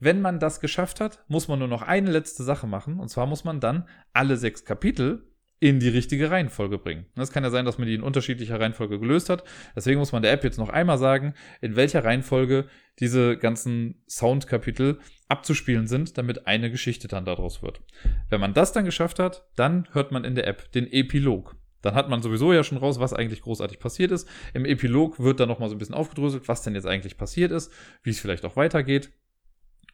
[0.00, 3.26] Wenn man das geschafft hat, muss man nur noch eine letzte Sache machen und zwar
[3.26, 5.26] muss man dann alle sechs Kapitel
[5.60, 7.06] in die richtige Reihenfolge bringen.
[7.16, 9.42] Es kann ja sein, dass man die in unterschiedlicher Reihenfolge gelöst hat.
[9.74, 12.66] Deswegen muss man der App jetzt noch einmal sagen, in welcher Reihenfolge
[13.00, 14.98] diese ganzen Soundkapitel
[15.28, 17.80] abzuspielen sind, damit eine Geschichte dann daraus wird.
[18.28, 21.56] Wenn man das dann geschafft hat, dann hört man in der App den Epilog.
[21.82, 24.28] Dann hat man sowieso ja schon raus, was eigentlich großartig passiert ist.
[24.54, 27.72] Im Epilog wird dann nochmal so ein bisschen aufgedröselt, was denn jetzt eigentlich passiert ist,
[28.02, 29.10] wie es vielleicht auch weitergeht.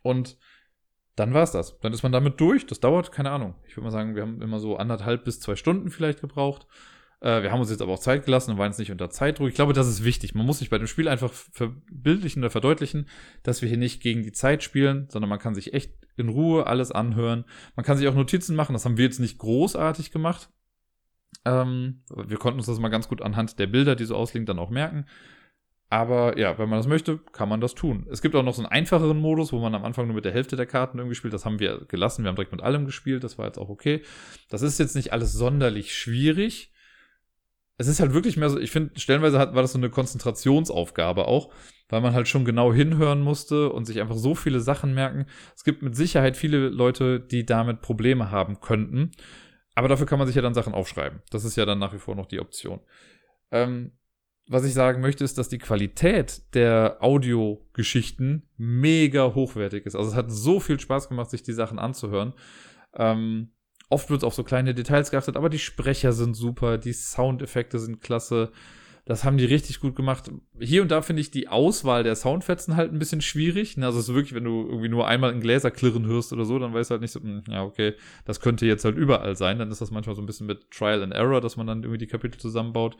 [0.02, 0.36] Und
[1.16, 1.78] dann war es das.
[1.80, 2.66] Dann ist man damit durch.
[2.66, 3.54] Das dauert, keine Ahnung.
[3.66, 6.66] Ich würde mal sagen, wir haben immer so anderthalb bis zwei Stunden vielleicht gebraucht.
[7.20, 9.48] Äh, wir haben uns jetzt aber auch Zeit gelassen und waren jetzt nicht unter Zeitdruck.
[9.48, 10.34] Ich glaube, das ist wichtig.
[10.34, 13.08] Man muss sich bei dem Spiel einfach verbildlichen oder verdeutlichen,
[13.42, 16.66] dass wir hier nicht gegen die Zeit spielen, sondern man kann sich echt in Ruhe
[16.66, 17.44] alles anhören.
[17.76, 18.72] Man kann sich auch Notizen machen.
[18.72, 20.50] Das haben wir jetzt nicht großartig gemacht.
[21.44, 24.58] Ähm, wir konnten uns das mal ganz gut anhand der Bilder, die so ausliegen, dann
[24.58, 25.06] auch merken.
[25.94, 28.04] Aber ja, wenn man das möchte, kann man das tun.
[28.10, 30.32] Es gibt auch noch so einen einfacheren Modus, wo man am Anfang nur mit der
[30.32, 31.32] Hälfte der Karten irgendwie spielt.
[31.32, 32.24] Das haben wir gelassen.
[32.24, 33.22] Wir haben direkt mit allem gespielt.
[33.22, 34.02] Das war jetzt auch okay.
[34.48, 36.72] Das ist jetzt nicht alles sonderlich schwierig.
[37.78, 41.28] Es ist halt wirklich mehr so, ich finde, stellenweise hat, war das so eine Konzentrationsaufgabe
[41.28, 41.52] auch,
[41.88, 45.26] weil man halt schon genau hinhören musste und sich einfach so viele Sachen merken.
[45.54, 49.12] Es gibt mit Sicherheit viele Leute, die damit Probleme haben könnten.
[49.76, 51.22] Aber dafür kann man sich ja dann Sachen aufschreiben.
[51.30, 52.80] Das ist ja dann nach wie vor noch die Option.
[53.52, 53.92] Ähm,
[54.46, 59.96] was ich sagen möchte, ist, dass die Qualität der Audiogeschichten mega hochwertig ist.
[59.96, 62.34] Also es hat so viel Spaß gemacht, sich die Sachen anzuhören.
[62.94, 63.52] Ähm,
[63.88, 67.78] oft wird es auf so kleine Details geachtet, aber die Sprecher sind super, die Soundeffekte
[67.78, 68.52] sind klasse.
[69.06, 70.30] Das haben die richtig gut gemacht.
[70.58, 73.76] Hier und da finde ich die Auswahl der Soundfetzen halt ein bisschen schwierig.
[73.82, 76.58] Also es ist wirklich, wenn du irgendwie nur einmal ein Gläser klirren hörst oder so,
[76.58, 79.58] dann weißt du halt nicht so, hm, ja, okay, das könnte jetzt halt überall sein.
[79.58, 81.98] Dann ist das manchmal so ein bisschen mit Trial and Error, dass man dann irgendwie
[81.98, 82.96] die Kapitel zusammenbaut.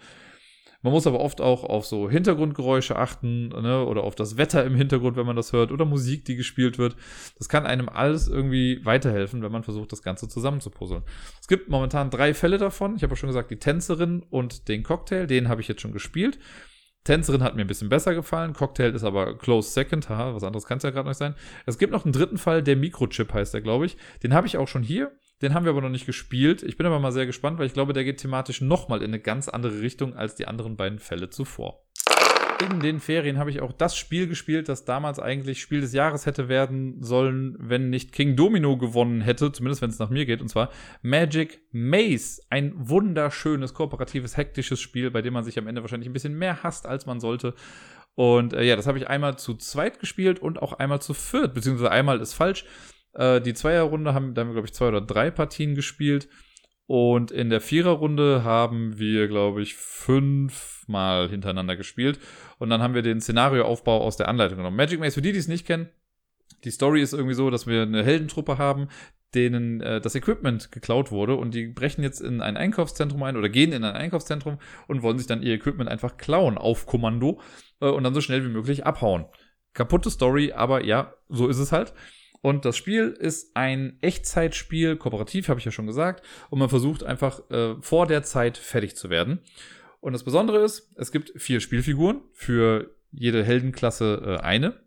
[0.84, 4.74] Man muss aber oft auch auf so Hintergrundgeräusche achten ne, oder auf das Wetter im
[4.74, 6.94] Hintergrund, wenn man das hört, oder Musik, die gespielt wird.
[7.38, 11.02] Das kann einem alles irgendwie weiterhelfen, wenn man versucht, das Ganze zusammenzupuzzeln.
[11.40, 12.96] Es gibt momentan drei Fälle davon.
[12.96, 15.94] Ich habe ja schon gesagt, die Tänzerin und den Cocktail, den habe ich jetzt schon
[15.94, 16.38] gespielt.
[17.04, 18.52] Tänzerin hat mir ein bisschen besser gefallen.
[18.52, 20.10] Cocktail ist aber close second.
[20.10, 21.34] Haha, was anderes kann es ja gerade nicht sein.
[21.64, 23.96] Es gibt noch einen dritten Fall, der Mikrochip heißt der, glaube ich.
[24.22, 25.12] Den habe ich auch schon hier.
[25.44, 26.62] Den haben wir aber noch nicht gespielt.
[26.62, 29.20] Ich bin aber mal sehr gespannt, weil ich glaube, der geht thematisch nochmal in eine
[29.20, 31.84] ganz andere Richtung als die anderen beiden Fälle zuvor.
[32.70, 36.24] In den Ferien habe ich auch das Spiel gespielt, das damals eigentlich Spiel des Jahres
[36.24, 40.40] hätte werden sollen, wenn nicht King Domino gewonnen hätte, zumindest wenn es nach mir geht,
[40.40, 40.70] und zwar
[41.02, 42.40] Magic Maze.
[42.48, 46.62] Ein wunderschönes, kooperatives, hektisches Spiel, bei dem man sich am Ende wahrscheinlich ein bisschen mehr
[46.62, 47.54] hasst, als man sollte.
[48.14, 51.52] Und äh, ja, das habe ich einmal zu zweit gespielt und auch einmal zu viert,
[51.52, 52.64] beziehungsweise einmal ist falsch.
[53.14, 56.28] Äh, die Zweierrunde haben, da haben wir, glaube ich, zwei oder drei Partien gespielt.
[56.86, 62.18] Und in der Viererrunde haben wir, glaube ich, fünfmal hintereinander gespielt.
[62.58, 64.76] Und dann haben wir den Szenarioaufbau aus der Anleitung genommen.
[64.76, 65.88] Magic Maze, für die, die es nicht kennen,
[66.64, 68.88] die Story ist irgendwie so, dass wir eine Heldentruppe haben,
[69.34, 73.48] denen äh, das Equipment geklaut wurde und die brechen jetzt in ein Einkaufszentrum ein oder
[73.48, 77.40] gehen in ein Einkaufszentrum und wollen sich dann ihr Equipment einfach klauen auf Kommando
[77.80, 79.26] äh, und dann so schnell wie möglich abhauen.
[79.72, 81.94] Kaputte Story, aber ja, so ist es halt.
[82.44, 86.22] Und das Spiel ist ein Echtzeitspiel, kooperativ, habe ich ja schon gesagt.
[86.50, 89.38] Und man versucht einfach äh, vor der Zeit fertig zu werden.
[90.00, 94.78] Und das Besondere ist, es gibt vier Spielfiguren, für jede Heldenklasse äh, eine.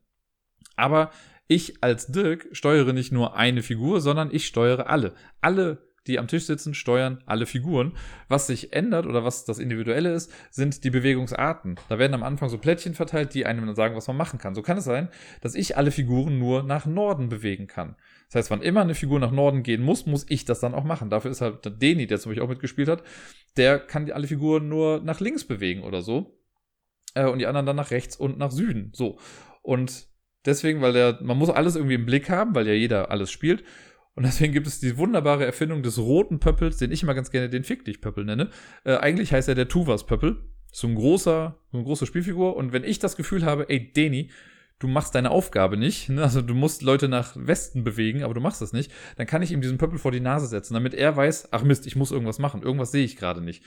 [0.76, 1.10] Aber
[1.48, 5.16] ich als Dirk steuere nicht nur eine Figur, sondern ich steuere alle.
[5.42, 7.94] Alle die am Tisch sitzen, steuern alle Figuren.
[8.28, 11.80] Was sich ändert oder was das Individuelle ist, sind die Bewegungsarten.
[11.90, 14.56] Da werden am Anfang so Plättchen verteilt, die einem dann sagen, was man machen kann.
[14.56, 15.10] So kann es sein,
[15.42, 17.96] dass ich alle Figuren nur nach Norden bewegen kann.
[18.28, 20.84] Das heißt, wann immer eine Figur nach Norden gehen muss, muss ich das dann auch
[20.84, 21.10] machen.
[21.10, 23.04] Dafür ist halt der Deni, der zum Beispiel auch mitgespielt hat,
[23.56, 26.38] der kann alle Figuren nur nach links bewegen oder so.
[27.14, 28.92] Äh, und die anderen dann nach rechts und nach Süden.
[28.94, 29.18] So.
[29.62, 30.08] Und
[30.46, 33.64] deswegen, weil der, man muss alles irgendwie im Blick haben, weil ja jeder alles spielt.
[34.18, 37.52] Und deswegen gibt es die wunderbare Erfindung des roten Pöppels, den ich immer ganz gerne
[37.52, 38.50] den Fick dich Pöppel nenne.
[38.84, 40.38] Äh, eigentlich heißt er der Tuvas Pöppel.
[40.72, 42.56] So ein großer, so eine große Spielfigur.
[42.56, 44.32] Und wenn ich das Gefühl habe, ey, Deni,
[44.80, 46.24] du machst deine Aufgabe nicht, ne?
[46.24, 49.52] also du musst Leute nach Westen bewegen, aber du machst das nicht, dann kann ich
[49.52, 52.40] ihm diesen Pöppel vor die Nase setzen, damit er weiß, ach Mist, ich muss irgendwas
[52.40, 53.64] machen, irgendwas sehe ich gerade nicht.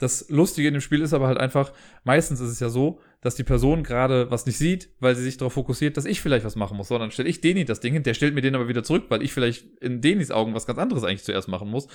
[0.00, 1.72] Das Lustige in dem Spiel ist aber halt einfach,
[2.04, 5.36] meistens ist es ja so, dass die Person gerade was nicht sieht, weil sie sich
[5.36, 6.88] darauf fokussiert, dass ich vielleicht was machen muss.
[6.88, 9.22] Sondern stelle ich Deni das Ding hin, der stellt mir den aber wieder zurück, weil
[9.22, 11.86] ich vielleicht in Denis Augen was ganz anderes eigentlich zuerst machen muss.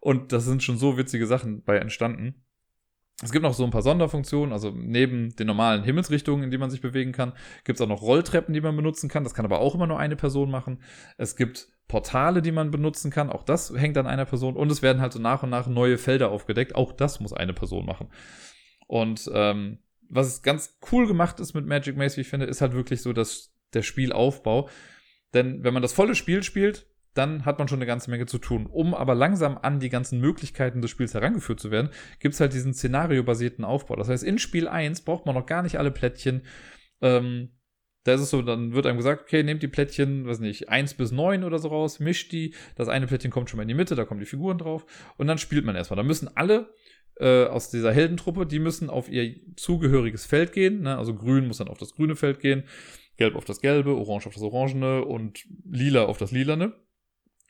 [0.00, 2.34] Und das sind schon so witzige Sachen bei entstanden.
[3.22, 6.70] Es gibt noch so ein paar Sonderfunktionen, also neben den normalen Himmelsrichtungen, in die man
[6.70, 7.32] sich bewegen kann,
[7.64, 9.24] gibt es auch noch Rolltreppen, die man benutzen kann.
[9.24, 10.82] Das kann aber auch immer nur eine Person machen.
[11.16, 13.30] Es gibt Portale, die man benutzen kann.
[13.30, 14.54] Auch das hängt an einer Person.
[14.54, 16.74] Und es werden halt so nach und nach neue Felder aufgedeckt.
[16.74, 18.08] Auch das muss eine Person machen.
[18.86, 22.74] Und ähm, was ganz cool gemacht ist mit Magic Maze, wie ich finde, ist halt
[22.74, 24.68] wirklich so dass der Spielaufbau.
[25.32, 26.86] Denn wenn man das volle Spiel spielt,
[27.16, 28.66] dann hat man schon eine ganze Menge zu tun.
[28.66, 31.90] Um aber langsam an die ganzen Möglichkeiten des Spiels herangeführt zu werden,
[32.20, 33.96] gibt es halt diesen szenariobasierten Aufbau.
[33.96, 36.42] Das heißt, in Spiel 1 braucht man noch gar nicht alle Plättchen.
[37.00, 37.50] Ähm,
[38.04, 40.94] da ist es so, dann wird einem gesagt, okay, nehmt die Plättchen, weiß nicht, 1
[40.94, 42.54] bis 9 oder so raus, mischt die.
[42.76, 44.86] Das eine Plättchen kommt schon mal in die Mitte, da kommen die Figuren drauf.
[45.16, 45.96] Und dann spielt man erstmal.
[45.96, 46.72] Da müssen alle
[47.18, 50.82] äh, aus dieser Heldentruppe, die müssen auf ihr zugehöriges Feld gehen.
[50.82, 50.96] Ne?
[50.96, 52.64] Also grün muss dann auf das grüne Feld gehen,
[53.16, 56.74] gelb auf das gelbe, orange auf das orangene und lila auf das lilane.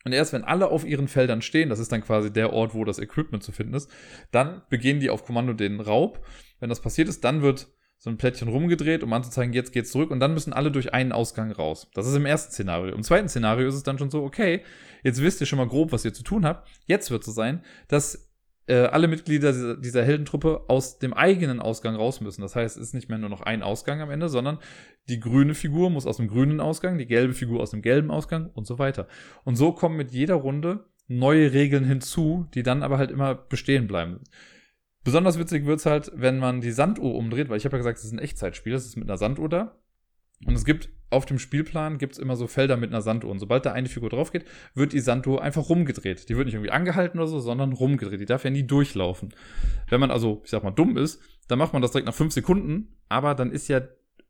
[0.06, 2.84] Und erst wenn alle auf ihren Feldern stehen, das ist dann quasi der Ort, wo
[2.84, 3.90] das Equipment zu finden ist,
[4.30, 6.24] dann begehen die auf Kommando den Raub.
[6.60, 7.66] Wenn das passiert ist, dann wird
[7.98, 11.10] so ein Plättchen rumgedreht, um anzuzeigen, jetzt geht's zurück und dann müssen alle durch einen
[11.10, 11.90] Ausgang raus.
[11.92, 12.94] Das ist im ersten Szenario.
[12.94, 14.62] Im zweiten Szenario ist es dann schon so, okay,
[15.02, 16.68] jetzt wisst ihr schon mal grob, was ihr zu tun habt.
[16.86, 18.30] Jetzt wird es so sein, dass
[18.66, 22.42] äh, alle Mitglieder dieser, dieser Heldentruppe aus dem eigenen Ausgang raus müssen.
[22.42, 24.58] Das heißt, es ist nicht mehr nur noch ein Ausgang am Ende, sondern
[25.08, 28.50] die grüne Figur muss aus dem grünen Ausgang, die gelbe Figur aus dem gelben Ausgang
[28.54, 29.06] und so weiter.
[29.44, 33.86] Und so kommen mit jeder Runde neue Regeln hinzu, die dann aber halt immer bestehen
[33.86, 34.20] bleiben.
[35.04, 38.04] Besonders witzig wird's halt, wenn man die Sanduhr umdreht, weil ich habe ja gesagt, es
[38.04, 39.78] ist ein Echtzeitspiel, es ist mit einer Sanduhr da.
[40.44, 43.30] Und es gibt auf dem Spielplan gibt's immer so Felder mit einer Sanduhr.
[43.30, 46.28] Und sobald da eine Figur drauf geht, wird die Sanduhr einfach rumgedreht.
[46.28, 48.20] Die wird nicht irgendwie angehalten oder so, sondern rumgedreht.
[48.20, 49.32] Die darf ja nie durchlaufen.
[49.88, 52.32] Wenn man also, ich sag mal, dumm ist, dann macht man das direkt nach fünf
[52.32, 53.82] Sekunden, aber dann ist ja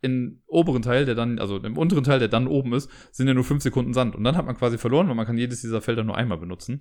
[0.03, 3.35] im oberen Teil, der dann, also im unteren Teil, der dann oben ist, sind ja
[3.35, 4.15] nur fünf Sekunden Sand.
[4.15, 6.81] Und dann hat man quasi verloren, weil man kann jedes dieser Felder nur einmal benutzen.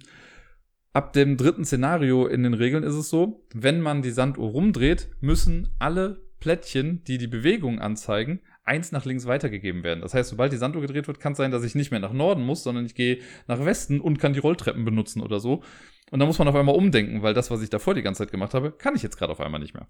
[0.91, 5.09] Ab dem dritten Szenario in den Regeln ist es so, wenn man die Sanduhr rumdreht,
[5.21, 10.01] müssen alle Plättchen, die die Bewegung anzeigen, eins nach links weitergegeben werden.
[10.01, 12.13] Das heißt, sobald die Sanduhr gedreht wird, kann es sein, dass ich nicht mehr nach
[12.13, 15.63] Norden muss, sondern ich gehe nach Westen und kann die Rolltreppen benutzen oder so.
[16.11, 18.31] Und da muss man auf einmal umdenken, weil das, was ich davor die ganze Zeit
[18.31, 19.87] gemacht habe, kann ich jetzt gerade auf einmal nicht mehr.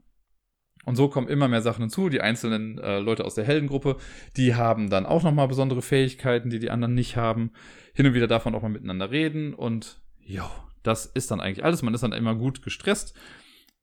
[0.86, 2.10] Und so kommen immer mehr Sachen hinzu.
[2.10, 3.98] Die einzelnen äh, Leute aus der Heldengruppe,
[4.38, 7.52] die haben dann auch nochmal besondere Fähigkeiten, die die anderen nicht haben.
[7.94, 10.50] Hin und wieder man auch mal miteinander reden und ja,
[10.84, 11.82] das ist dann eigentlich alles.
[11.82, 13.18] Man ist dann immer gut gestresst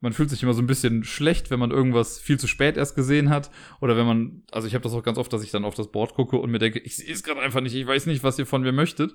[0.02, 2.96] man fühlt sich immer so ein bisschen schlecht, wenn man irgendwas viel zu spät erst
[2.96, 3.50] gesehen hat.
[3.80, 5.92] Oder wenn man, also ich habe das auch ganz oft, dass ich dann auf das
[5.92, 8.38] Board gucke und mir denke, ich sehe es gerade einfach nicht, ich weiß nicht, was
[8.38, 9.14] ihr von mir möchtet.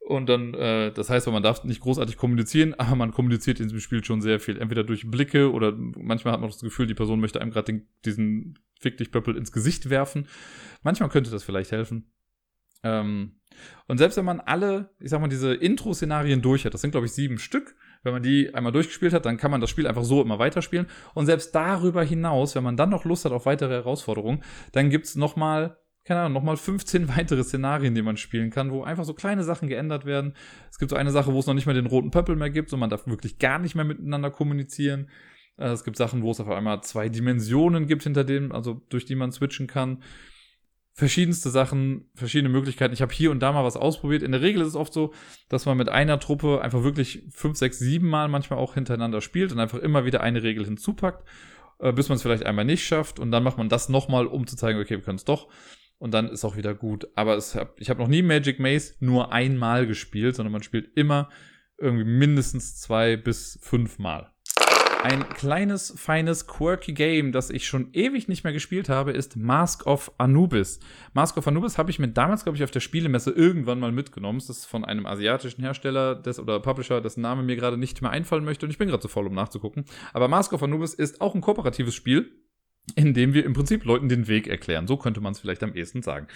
[0.00, 3.80] Und dann, äh, das heißt, man darf nicht großartig kommunizieren, aber man kommuniziert in diesem
[3.80, 4.58] Spiel schon sehr viel.
[4.58, 8.58] Entweder durch Blicke oder manchmal hat man das Gefühl, die Person möchte einem gerade diesen
[8.80, 10.26] Fick dich Pöppel ins Gesicht werfen.
[10.82, 12.10] Manchmal könnte das vielleicht helfen.
[12.82, 13.36] Ähm,
[13.86, 17.06] und selbst wenn man alle, ich sag mal, diese Intro-Szenarien durch hat, das sind glaube
[17.06, 20.04] ich sieben Stück, wenn man die einmal durchgespielt hat, dann kann man das Spiel einfach
[20.04, 20.86] so immer weiterspielen.
[21.14, 24.42] Und selbst darüber hinaus, wenn man dann noch Lust hat auf weitere Herausforderungen,
[24.72, 29.04] dann gibt's nochmal, keine Ahnung, nochmal 15 weitere Szenarien, die man spielen kann, wo einfach
[29.04, 30.34] so kleine Sachen geändert werden.
[30.70, 32.72] Es gibt so eine Sache, wo es noch nicht mehr den roten Pöppel mehr gibt
[32.72, 35.10] und man darf wirklich gar nicht mehr miteinander kommunizieren.
[35.56, 39.04] Äh, es gibt Sachen, wo es auf einmal zwei Dimensionen gibt, hinter denen, also durch
[39.04, 40.02] die man switchen kann
[40.96, 42.94] verschiedenste Sachen, verschiedene Möglichkeiten.
[42.94, 44.22] Ich habe hier und da mal was ausprobiert.
[44.22, 45.12] In der Regel ist es oft so,
[45.50, 49.52] dass man mit einer Truppe einfach wirklich fünf, sechs, sieben Mal manchmal auch hintereinander spielt
[49.52, 51.22] und einfach immer wieder eine Regel hinzupackt,
[51.80, 54.46] äh, bis man es vielleicht einmal nicht schafft und dann macht man das nochmal, um
[54.46, 55.48] zu zeigen, okay, wir können es doch.
[55.98, 57.08] und dann ist auch wieder gut.
[57.14, 61.28] Aber hab, ich habe noch nie Magic Maze nur einmal gespielt, sondern man spielt immer
[61.78, 64.32] irgendwie mindestens zwei bis fünf Mal.
[65.06, 69.86] Ein kleines, feines, quirky Game, das ich schon ewig nicht mehr gespielt habe, ist Mask
[69.86, 70.80] of Anubis.
[71.14, 74.40] Mask of Anubis habe ich mir damals, glaube ich, auf der Spielemesse irgendwann mal mitgenommen.
[74.40, 78.10] Das ist von einem asiatischen Hersteller des, oder Publisher, dessen Name mir gerade nicht mehr
[78.10, 79.84] einfallen möchte und ich bin gerade zu voll, um nachzugucken.
[80.12, 82.32] Aber Mask of Anubis ist auch ein kooperatives Spiel
[82.94, 84.86] indem wir im Prinzip Leuten den Weg erklären.
[84.86, 86.28] So könnte man es vielleicht am ehesten sagen.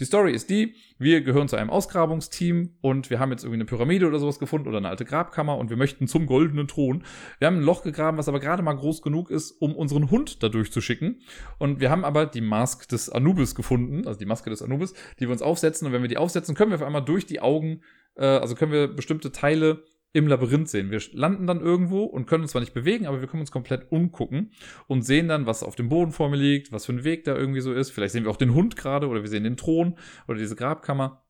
[0.00, 3.66] Die Story ist die, wir gehören zu einem Ausgrabungsteam und wir haben jetzt irgendwie eine
[3.66, 7.04] Pyramide oder sowas gefunden oder eine alte Grabkammer und wir möchten zum goldenen Thron.
[7.38, 10.42] Wir haben ein Loch gegraben, was aber gerade mal groß genug ist, um unseren Hund
[10.42, 11.20] da durchzuschicken.
[11.58, 15.26] Und wir haben aber die Maske des Anubis gefunden, also die Maske des Anubis, die
[15.26, 15.86] wir uns aufsetzen.
[15.86, 17.80] Und wenn wir die aufsetzen, können wir auf einmal durch die Augen,
[18.16, 20.90] äh, also können wir bestimmte Teile im Labyrinth sehen.
[20.90, 23.90] Wir landen dann irgendwo und können uns zwar nicht bewegen, aber wir können uns komplett
[23.90, 24.52] umgucken
[24.86, 27.36] und sehen dann, was auf dem Boden vor mir liegt, was für ein Weg da
[27.36, 27.90] irgendwie so ist.
[27.90, 29.96] Vielleicht sehen wir auch den Hund gerade oder wir sehen den Thron
[30.28, 31.22] oder diese Grabkammer.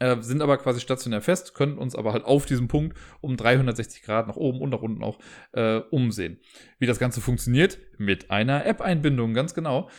[0.00, 4.02] Äh, sind aber quasi stationär fest, können uns aber halt auf diesem Punkt um 360
[4.02, 5.18] Grad nach oben und nach unten auch
[5.52, 6.38] äh, umsehen.
[6.78, 7.78] Wie das Ganze funktioniert?
[7.98, 9.90] Mit einer App-Einbindung, ganz genau.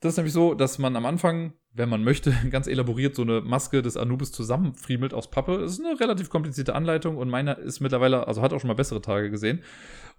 [0.00, 3.40] Das ist nämlich so, dass man am Anfang wenn man möchte, ganz elaboriert so eine
[3.42, 5.58] Maske des Anubis zusammenfriemelt aus Pappe.
[5.58, 8.74] Das ist eine relativ komplizierte Anleitung und meiner ist mittlerweile, also hat auch schon mal
[8.74, 9.62] bessere Tage gesehen.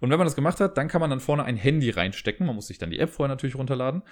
[0.00, 2.46] Und wenn man das gemacht hat, dann kann man dann vorne ein Handy reinstecken.
[2.46, 4.02] Man muss sich dann die App vorher natürlich runterladen.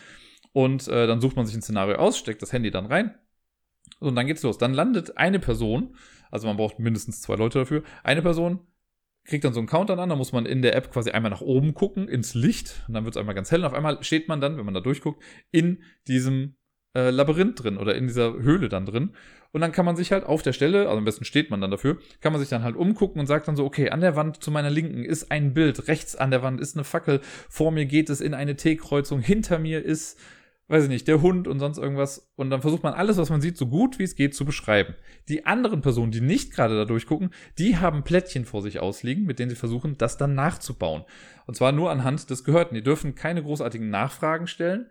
[0.52, 3.14] Und äh, dann sucht man sich ein Szenario aus, steckt das Handy dann rein.
[4.00, 4.58] Und dann geht's los.
[4.58, 5.96] Dann landet eine Person,
[6.30, 8.60] also man braucht mindestens zwei Leute dafür, eine Person
[9.26, 11.40] kriegt dann so einen Countdown an, da muss man in der App quasi einmal nach
[11.40, 14.28] oben gucken, ins Licht, und dann wird es einmal ganz hell, und auf einmal steht
[14.28, 15.20] man dann, wenn man da durchguckt,
[15.50, 16.54] in diesem
[16.96, 19.10] äh, Labyrinth drin oder in dieser Höhle dann drin.
[19.52, 21.70] Und dann kann man sich halt auf der Stelle, also am besten steht man dann
[21.70, 24.42] dafür, kann man sich dann halt umgucken und sagt dann so, okay, an der Wand
[24.42, 27.86] zu meiner Linken ist ein Bild, rechts an der Wand ist eine Fackel, vor mir
[27.86, 30.18] geht es in eine T-Kreuzung, hinter mir ist,
[30.68, 32.32] weiß ich nicht, der Hund und sonst irgendwas.
[32.34, 34.94] Und dann versucht man alles, was man sieht, so gut wie es geht zu beschreiben.
[35.28, 39.38] Die anderen Personen, die nicht gerade da durchgucken, die haben Plättchen vor sich ausliegen, mit
[39.38, 41.04] denen sie versuchen, das dann nachzubauen.
[41.46, 42.74] Und zwar nur anhand des Gehörten.
[42.74, 44.86] Die dürfen keine großartigen Nachfragen stellen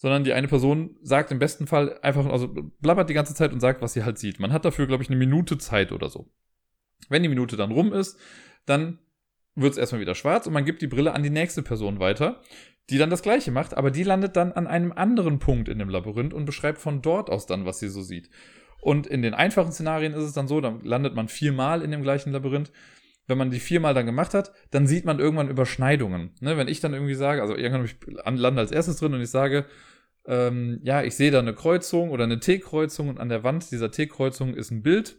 [0.00, 2.48] sondern die eine Person sagt im besten Fall einfach, also
[2.80, 4.40] blabbert die ganze Zeit und sagt, was sie halt sieht.
[4.40, 6.32] Man hat dafür, glaube ich, eine Minute Zeit oder so.
[7.10, 8.18] Wenn die Minute dann rum ist,
[8.64, 8.98] dann
[9.54, 12.40] wird es erstmal wieder schwarz und man gibt die Brille an die nächste Person weiter,
[12.88, 15.90] die dann das gleiche macht, aber die landet dann an einem anderen Punkt in dem
[15.90, 18.30] Labyrinth und beschreibt von dort aus dann, was sie so sieht.
[18.80, 22.02] Und in den einfachen Szenarien ist es dann so, dann landet man viermal in dem
[22.02, 22.72] gleichen Labyrinth.
[23.26, 26.30] Wenn man die viermal dann gemacht hat, dann sieht man irgendwann Überschneidungen.
[26.40, 27.96] Ne, wenn ich dann irgendwie sage, also irgendwann ich
[28.40, 29.66] lande als erstes drin und ich sage,
[30.30, 33.90] ähm, ja, ich sehe da eine Kreuzung oder eine T-Kreuzung und an der Wand dieser
[33.90, 35.18] T-Kreuzung ist ein Bild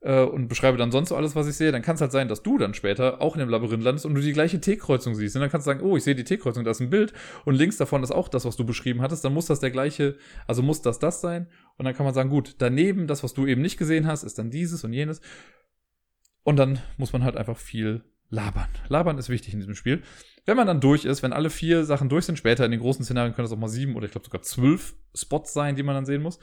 [0.00, 2.28] äh, und beschreibe dann sonst so alles, was ich sehe, dann kann es halt sein,
[2.28, 5.34] dass du dann später auch in dem Labyrinth landest und du die gleiche T-Kreuzung siehst.
[5.34, 7.12] Und dann kannst du sagen, oh, ich sehe die T-Kreuzung, da ist ein Bild
[7.44, 10.16] und links davon ist auch das, was du beschrieben hattest, dann muss das der gleiche,
[10.46, 11.48] also muss das das sein.
[11.76, 14.38] Und dann kann man sagen, gut, daneben, das, was du eben nicht gesehen hast, ist
[14.38, 15.20] dann dieses und jenes.
[16.44, 18.68] Und dann muss man halt einfach viel labern.
[18.88, 20.02] Labern ist wichtig in diesem Spiel.
[20.44, 23.04] Wenn man dann durch ist, wenn alle vier Sachen durch sind, später in den großen
[23.04, 25.94] Szenarien können es auch mal sieben oder ich glaube sogar zwölf Spots sein, die man
[25.94, 26.38] dann sehen muss,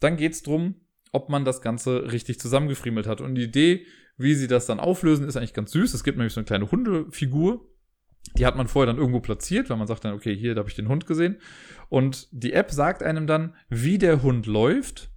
[0.00, 0.74] dann geht es darum,
[1.12, 3.20] ob man das Ganze richtig zusammengefriemelt hat.
[3.20, 3.86] Und die Idee,
[4.18, 5.94] wie sie das dann auflösen, ist eigentlich ganz süß.
[5.94, 7.66] Es gibt nämlich so eine kleine Hundefigur,
[8.36, 10.68] die hat man vorher dann irgendwo platziert, weil man sagt dann, okay, hier, da habe
[10.68, 11.40] ich den Hund gesehen.
[11.88, 15.10] Und die App sagt einem dann, wie der Hund läuft,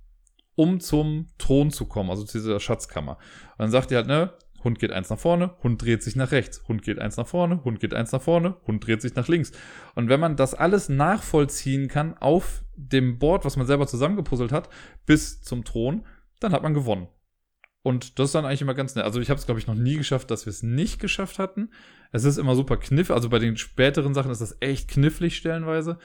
[0.56, 3.18] um zum Thron zu kommen, also zu dieser Schatzkammer.
[3.52, 4.34] Und dann sagt die halt, ne,
[4.64, 7.64] Hund geht eins nach vorne, Hund dreht sich nach rechts, Hund geht eins nach vorne,
[7.64, 9.52] Hund geht eins nach vorne, Hund dreht sich nach links.
[9.96, 14.70] Und wenn man das alles nachvollziehen kann auf dem Board, was man selber zusammengepuzzelt hat,
[15.06, 16.06] bis zum Thron,
[16.40, 17.08] dann hat man gewonnen.
[17.84, 19.06] Und das ist dann eigentlich immer ganz nett.
[19.06, 21.72] Also ich habe es, glaube ich, noch nie geschafft, dass wir es nicht geschafft hatten.
[22.12, 23.10] Es ist immer super kniff.
[23.10, 25.98] Also bei den späteren Sachen ist das echt knifflig stellenweise.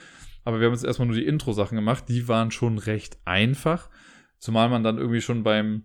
[0.43, 2.05] Aber wir haben jetzt erstmal nur die Intro-Sachen gemacht.
[2.07, 3.89] Die waren schon recht einfach.
[4.39, 5.83] Zumal man dann irgendwie schon beim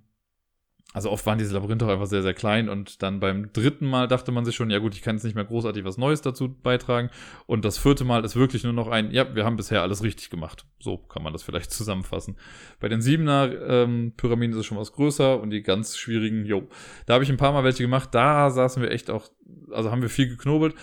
[0.93, 4.09] also oft waren diese Labyrinthe auch einfach sehr, sehr klein und dann beim dritten Mal
[4.09, 6.55] dachte man sich schon, ja gut, ich kann jetzt nicht mehr großartig was Neues dazu
[6.55, 7.09] beitragen.
[7.47, 10.28] Und das vierte Mal ist wirklich nur noch ein, ja, wir haben bisher alles richtig
[10.28, 10.66] gemacht.
[10.78, 12.36] So kann man das vielleicht zusammenfassen.
[12.78, 16.68] Bei den siebener ähm, Pyramiden ist es schon was größer und die ganz schwierigen, jo,
[17.07, 19.30] da habe ich ein paar Mal welche gemacht, da saßen wir echt auch,
[19.70, 20.74] also haben wir viel geknobelt.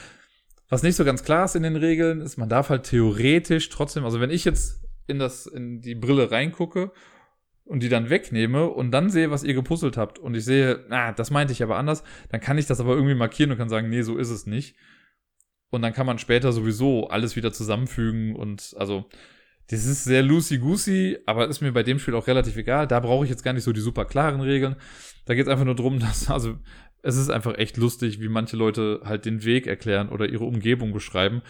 [0.69, 4.05] Was nicht so ganz klar ist in den Regeln, ist, man darf halt theoretisch trotzdem,
[4.05, 6.91] also wenn ich jetzt in das, in die Brille reingucke
[7.69, 11.11] und die dann wegnehme und dann sehe, was ihr gepuzzelt habt und ich sehe, ah,
[11.11, 13.89] das meinte ich aber anders, dann kann ich das aber irgendwie markieren und kann sagen,
[13.89, 14.75] nee, so ist es nicht.
[15.69, 19.05] Und dann kann man später sowieso alles wieder zusammenfügen und also,
[19.69, 22.87] das ist sehr loosey-goosey, aber ist mir bei dem Spiel auch relativ egal.
[22.87, 24.75] Da brauche ich jetzt gar nicht so die super klaren Regeln.
[25.25, 26.57] Da geht es einfach nur darum, dass, also,
[27.03, 30.91] es ist einfach echt lustig, wie manche Leute halt den Weg erklären oder ihre Umgebung
[30.91, 31.43] beschreiben.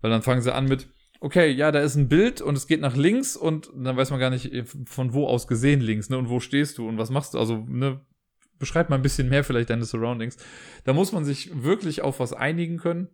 [0.00, 0.88] Weil dann fangen sie an mit,
[1.26, 4.20] okay, ja, da ist ein Bild und es geht nach links und dann weiß man
[4.20, 4.48] gar nicht,
[4.86, 6.18] von wo aus gesehen links, ne?
[6.18, 7.40] Und wo stehst du und was machst du?
[7.40, 8.00] Also, ne,
[8.60, 10.36] beschreib mal ein bisschen mehr vielleicht deine Surroundings.
[10.84, 13.08] Da muss man sich wirklich auf was einigen können.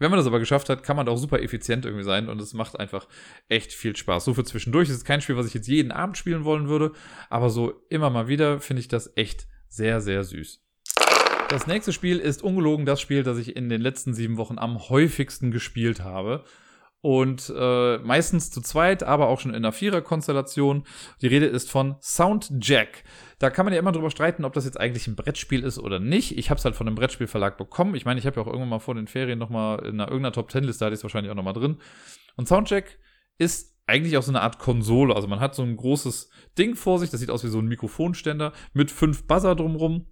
[0.00, 2.40] Wenn man das aber geschafft hat, kann man da auch super effizient irgendwie sein und
[2.42, 3.06] es macht einfach
[3.48, 4.24] echt viel Spaß.
[4.24, 6.90] So für zwischendurch ist es kein Spiel, was ich jetzt jeden Abend spielen wollen würde,
[7.30, 10.64] aber so immer mal wieder finde ich das echt sehr, sehr süß.
[11.48, 14.88] Das nächste Spiel ist ungelogen das Spiel, das ich in den letzten sieben Wochen am
[14.88, 16.44] häufigsten gespielt habe
[17.00, 20.84] und äh, meistens zu zweit, aber auch schon in einer Vierer-Konstellation.
[21.20, 23.04] Die Rede ist von Soundjack.
[23.38, 26.00] Da kann man ja immer drüber streiten, ob das jetzt eigentlich ein Brettspiel ist oder
[26.00, 26.36] nicht.
[26.36, 27.94] Ich habe es halt von einem Brettspielverlag bekommen.
[27.94, 30.08] Ich meine, ich habe ja auch irgendwann mal vor den Ferien noch mal in einer,
[30.08, 31.78] irgendeiner Top Ten Liste hatte ich es wahrscheinlich auch noch mal drin.
[32.36, 32.98] Und Soundjack
[33.38, 35.14] ist eigentlich auch so eine Art Konsole.
[35.14, 37.68] Also man hat so ein großes Ding vor sich, das sieht aus wie so ein
[37.68, 40.06] Mikrofonständer mit fünf Buzzer drumrum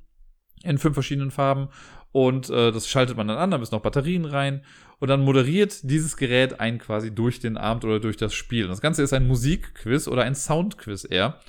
[0.65, 1.69] in fünf verschiedenen Farben
[2.12, 4.62] und äh, das schaltet man dann an, da müssen noch Batterien rein
[5.01, 8.69] und dann moderiert dieses Gerät einen quasi durch den Abend oder durch das Spiel.
[8.69, 11.41] Das Ganze ist ein Musikquiz oder ein Soundquiz eher.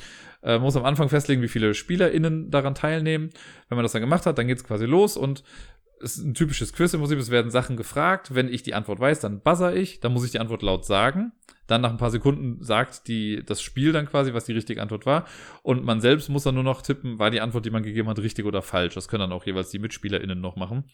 [0.42, 3.30] Äh, man muss am Anfang festlegen, wie viele SpielerInnen daran teilnehmen.
[3.70, 5.75] Wenn man das dann gemacht hat, dann geht's quasi los und es
[6.06, 7.18] ist ein typisches Quiz im Prinzip.
[7.18, 8.36] Es werden Sachen gefragt.
[8.36, 10.00] Wenn ich die Antwort weiß, dann buzzer ich.
[10.00, 11.32] Dann muss ich die Antwort laut sagen.
[11.66, 15.08] Dann nach ein paar Sekunden sagt die, das Spiel dann quasi, was die richtige Antwort
[15.08, 15.26] war.
[15.64, 18.20] Und man selbst muss dann nur noch tippen, war die Antwort, die man gegeben hat,
[18.20, 18.94] richtig oder falsch.
[18.94, 20.86] Das können dann auch jeweils die MitspielerInnen noch machen.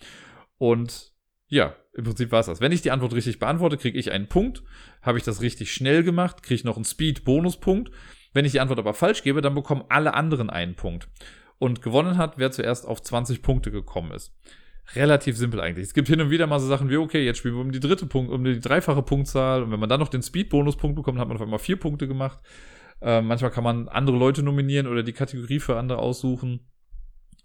[0.57, 1.11] Und
[1.47, 2.61] ja, im Prinzip war es das.
[2.61, 4.63] Wenn ich die Antwort richtig beantworte, kriege ich einen Punkt.
[5.01, 7.91] Habe ich das richtig schnell gemacht, kriege ich noch einen Speed-Bonuspunkt.
[8.33, 11.09] Wenn ich die Antwort aber falsch gebe, dann bekommen alle anderen einen Punkt.
[11.57, 14.33] Und gewonnen hat, wer zuerst auf 20 Punkte gekommen ist
[14.95, 15.87] relativ simpel eigentlich.
[15.87, 17.79] Es gibt hin und wieder mal so Sachen wie, okay, jetzt spielen wir um die
[17.79, 19.63] dritte Punkt, um die dreifache Punktzahl.
[19.63, 22.39] Und wenn man dann noch den Speed-Bonus-Punkt bekommt, hat man auf einmal vier Punkte gemacht.
[23.01, 26.67] Äh, manchmal kann man andere Leute nominieren oder die Kategorie für andere aussuchen.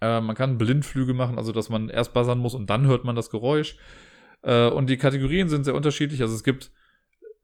[0.01, 3.17] Äh, man kann Blindflüge machen, also dass man erst buzzern muss und dann hört man
[3.17, 3.77] das Geräusch.
[4.43, 6.21] Äh, und die Kategorien sind sehr unterschiedlich.
[6.21, 6.71] Also es gibt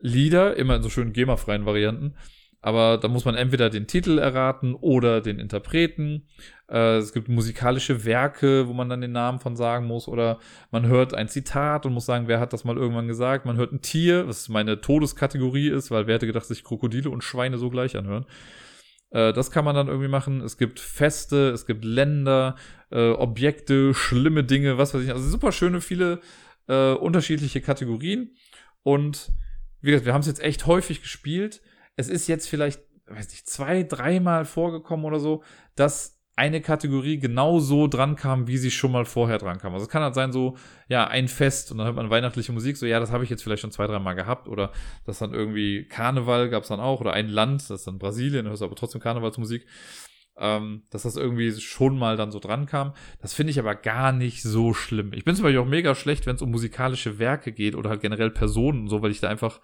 [0.01, 2.15] Lieder, immer in so schönen GEMA-freien Varianten.
[2.61, 6.29] Aber da muss man entweder den Titel erraten oder den Interpreten.
[6.73, 10.09] Äh, es gibt musikalische Werke, wo man dann den Namen von sagen muss.
[10.09, 10.39] Oder
[10.71, 13.47] man hört ein Zitat und muss sagen, wer hat das mal irgendwann gesagt.
[13.47, 17.23] Man hört ein Tier, was meine Todeskategorie ist, weil wer hätte gedacht, sich Krokodile und
[17.23, 18.27] Schweine so gleich anhören.
[19.11, 20.41] Äh, das kann man dann irgendwie machen.
[20.41, 22.57] Es gibt Feste, es gibt Länder,
[22.91, 25.13] äh, Objekte, schlimme Dinge, was weiß ich.
[25.13, 26.21] Also super schöne, viele
[26.65, 28.37] unterschiedliche Kategorien.
[28.85, 29.33] Und
[29.81, 31.61] wie gesagt, wir haben es jetzt echt häufig gespielt
[31.97, 35.43] es ist jetzt vielleicht, weiß nicht, zwei, dreimal vorgekommen oder so,
[35.75, 39.75] dass eine Kategorie genau so dran kam, wie sie schon mal vorher dran kam.
[39.75, 40.57] Also es kann halt sein, so,
[40.89, 43.43] ja, ein Fest und dann hört man weihnachtliche Musik, so, ja, das habe ich jetzt
[43.43, 44.73] vielleicht schon zwei, dreimal gehabt oder
[45.05, 48.47] das dann irgendwie Karneval gab es dann auch oder ein Land, das ist dann Brasilien,
[48.47, 49.67] hörst aber trotzdem Karnevalsmusik,
[50.39, 52.95] ähm, dass das irgendwie schon mal dann so dran kam.
[53.21, 55.13] Das finde ich aber gar nicht so schlimm.
[55.13, 58.01] Ich bin zum Beispiel auch mega schlecht, wenn es um musikalische Werke geht oder halt
[58.01, 59.61] generell Personen so, weil ich da einfach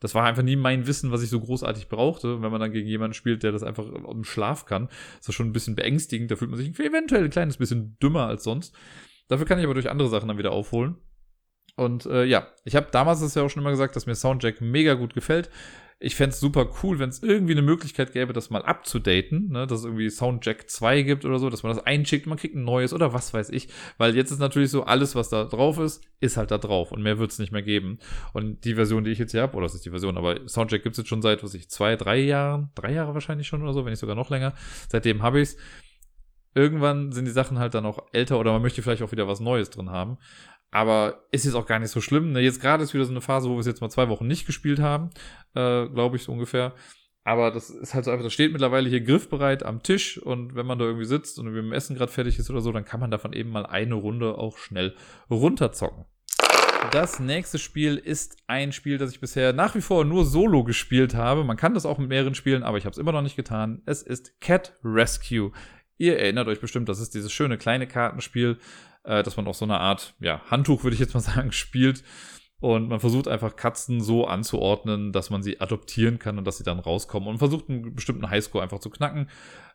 [0.00, 2.34] das war einfach nie mein Wissen, was ich so großartig brauchte.
[2.36, 4.88] Und wenn man dann gegen jemanden spielt, der das einfach im Schlaf kann,
[5.18, 6.30] ist das schon ein bisschen beängstigend.
[6.30, 8.74] Da fühlt man sich eventuell ein kleines bisschen dümmer als sonst.
[9.28, 10.96] Dafür kann ich aber durch andere Sachen dann wieder aufholen.
[11.76, 14.60] Und äh, ja, ich habe damals das ja auch schon immer gesagt, dass mir Soundjack
[14.60, 15.50] mega gut gefällt.
[15.98, 19.66] Ich fände es super cool, wenn es irgendwie eine Möglichkeit gäbe, das mal abzudaten, ne?
[19.66, 22.64] dass es irgendwie Soundjack 2 gibt oder so, dass man das einschickt, man kriegt ein
[22.64, 23.68] neues oder was weiß ich.
[23.96, 27.02] Weil jetzt ist natürlich so, alles, was da drauf ist, ist halt da drauf und
[27.02, 27.98] mehr wird es nicht mehr geben.
[28.34, 30.82] Und die Version, die ich jetzt hier habe, oder das ist die Version, aber Soundjack
[30.82, 33.72] gibt es jetzt schon seit, was ich, zwei, drei Jahren, drei Jahre wahrscheinlich schon oder
[33.72, 34.52] so, wenn nicht sogar noch länger.
[34.90, 35.56] Seitdem habe ich's
[36.56, 39.40] irgendwann sind die Sachen halt dann auch älter oder man möchte vielleicht auch wieder was
[39.40, 40.16] Neues drin haben.
[40.70, 42.32] Aber ist jetzt auch gar nicht so schlimm.
[42.32, 42.40] Ne?
[42.40, 44.46] Jetzt gerade ist wieder so eine Phase, wo wir es jetzt mal zwei Wochen nicht
[44.46, 45.10] gespielt haben,
[45.54, 46.74] äh, glaube ich so ungefähr.
[47.24, 50.64] Aber das ist halt so einfach, das steht mittlerweile hier griffbereit am Tisch und wenn
[50.64, 53.00] man da irgendwie sitzt und mit dem Essen gerade fertig ist oder so, dann kann
[53.00, 54.94] man davon eben mal eine Runde auch schnell
[55.28, 56.04] runterzocken.
[56.92, 61.16] Das nächste Spiel ist ein Spiel, das ich bisher nach wie vor nur solo gespielt
[61.16, 61.42] habe.
[61.42, 63.82] Man kann das auch mit mehreren spielen, aber ich habe es immer noch nicht getan.
[63.86, 65.50] Es ist Cat Rescue.
[65.98, 68.58] Ihr erinnert euch bestimmt, das ist dieses schöne kleine Kartenspiel,
[69.06, 72.02] äh, dass man auch so eine Art, ja, Handtuch, würde ich jetzt mal sagen, spielt.
[72.58, 76.64] Und man versucht einfach Katzen so anzuordnen, dass man sie adoptieren kann und dass sie
[76.64, 79.28] dann rauskommen und versucht einen bestimmten Highscore einfach zu knacken.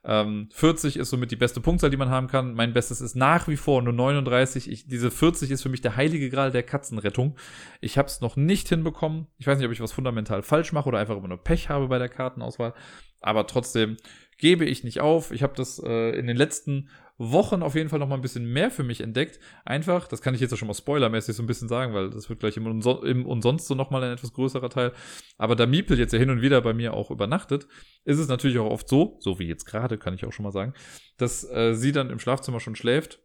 [0.03, 2.55] Ähm, 40 ist somit die beste Punktzahl, die man haben kann.
[2.55, 4.69] Mein Bestes ist nach wie vor nur 39.
[4.69, 7.37] Ich, diese 40 ist für mich der heilige Gral der Katzenrettung.
[7.81, 9.27] Ich habe es noch nicht hinbekommen.
[9.37, 11.87] Ich weiß nicht, ob ich was fundamental falsch mache oder einfach immer nur Pech habe
[11.87, 12.73] bei der Kartenauswahl.
[13.21, 13.97] Aber trotzdem
[14.39, 15.31] gebe ich nicht auf.
[15.31, 16.89] Ich habe das äh, in den letzten
[17.21, 19.39] Wochen auf jeden Fall noch mal ein bisschen mehr für mich entdeckt.
[19.63, 22.29] Einfach, das kann ich jetzt ja schon mal spoilermäßig so ein bisschen sagen, weil das
[22.29, 24.91] wird gleich im, Unso im Umsonst so noch mal ein etwas größerer Teil.
[25.37, 27.67] Aber da Miepel jetzt ja hin und wieder bei mir auch übernachtet,
[28.05, 30.51] ist es natürlich auch oft so, so wie jetzt gerade, kann ich auch schon mal
[30.51, 30.73] sagen,
[31.17, 33.19] dass äh, sie dann im Schlafzimmer schon schläft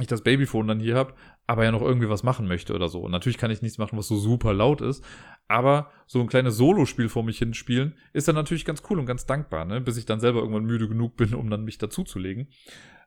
[0.00, 1.14] ich das Babyphone dann hier habe,
[1.46, 3.00] aber ja noch irgendwie was machen möchte oder so.
[3.00, 5.04] Und natürlich kann ich nichts machen, was so super laut ist,
[5.48, 9.24] Aber so ein kleines Solo-Spiel vor mich hinspielen, ist dann natürlich ganz cool und ganz
[9.24, 9.80] dankbar, ne?
[9.80, 12.48] bis ich dann selber irgendwann müde genug bin, um dann mich dazuzulegen.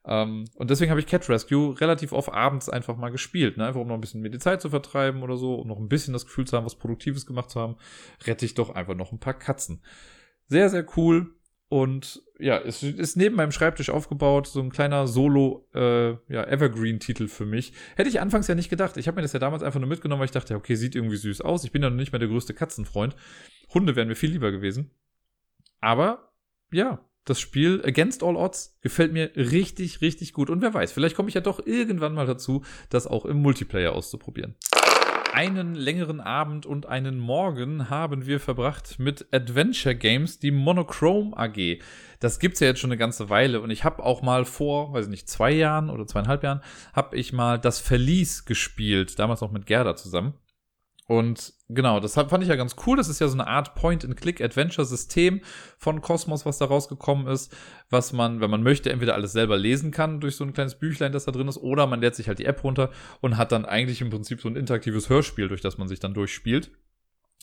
[0.06, 3.68] Ähm, und deswegen habe ich Cat Rescue relativ oft abends einfach mal gespielt, ne?
[3.68, 5.90] einfach um noch ein bisschen mir die Zeit zu vertreiben oder so, um noch ein
[5.90, 7.76] bisschen das Gefühl zu haben, was Produktives gemacht zu haben,
[8.26, 9.84] rette ich doch einfach noch ein paar Katzen.
[10.48, 11.36] Sehr, sehr cool.
[11.70, 17.30] Und ja, es ist neben meinem Schreibtisch aufgebaut, so ein kleiner Solo, äh, ja, Evergreen-Titel
[17.30, 17.72] für mich.
[17.96, 18.98] Hätte ich anfangs ja nicht gedacht.
[18.98, 21.16] Ich habe mir das ja damals einfach nur mitgenommen, weil ich dachte, okay, sieht irgendwie
[21.16, 21.64] süß aus.
[21.64, 23.16] Ich bin ja noch nicht mehr der größte Katzenfreund.
[23.74, 24.92] Hunde wären mir viel lieber gewesen.
[25.80, 26.34] Aber
[26.74, 30.50] ja, das Spiel Against All Odds gefällt mir richtig, richtig gut.
[30.50, 33.94] Und wer weiß, vielleicht komme ich ja doch irgendwann mal dazu, das auch im Multiplayer
[33.94, 34.56] auszuprobieren.
[35.34, 41.80] Einen längeren Abend und einen Morgen haben wir verbracht mit Adventure Games, die Monochrome AG.
[42.20, 45.06] Das gibt's ja jetzt schon eine ganze Weile und ich habe auch mal vor, weiß
[45.06, 46.62] ich nicht, zwei Jahren oder zweieinhalb Jahren,
[46.94, 50.34] habe ich mal das Verlies gespielt, damals noch mit Gerda zusammen.
[51.12, 52.96] Und genau, das fand ich ja ganz cool.
[52.96, 55.42] Das ist ja so eine Art Point-and-Click-Adventure-System
[55.78, 57.54] von Cosmos, was da rausgekommen ist,
[57.90, 61.12] was man, wenn man möchte, entweder alles selber lesen kann durch so ein kleines Büchlein,
[61.12, 63.66] das da drin ist, oder man lädt sich halt die App runter und hat dann
[63.66, 66.72] eigentlich im Prinzip so ein interaktives Hörspiel, durch das man sich dann durchspielt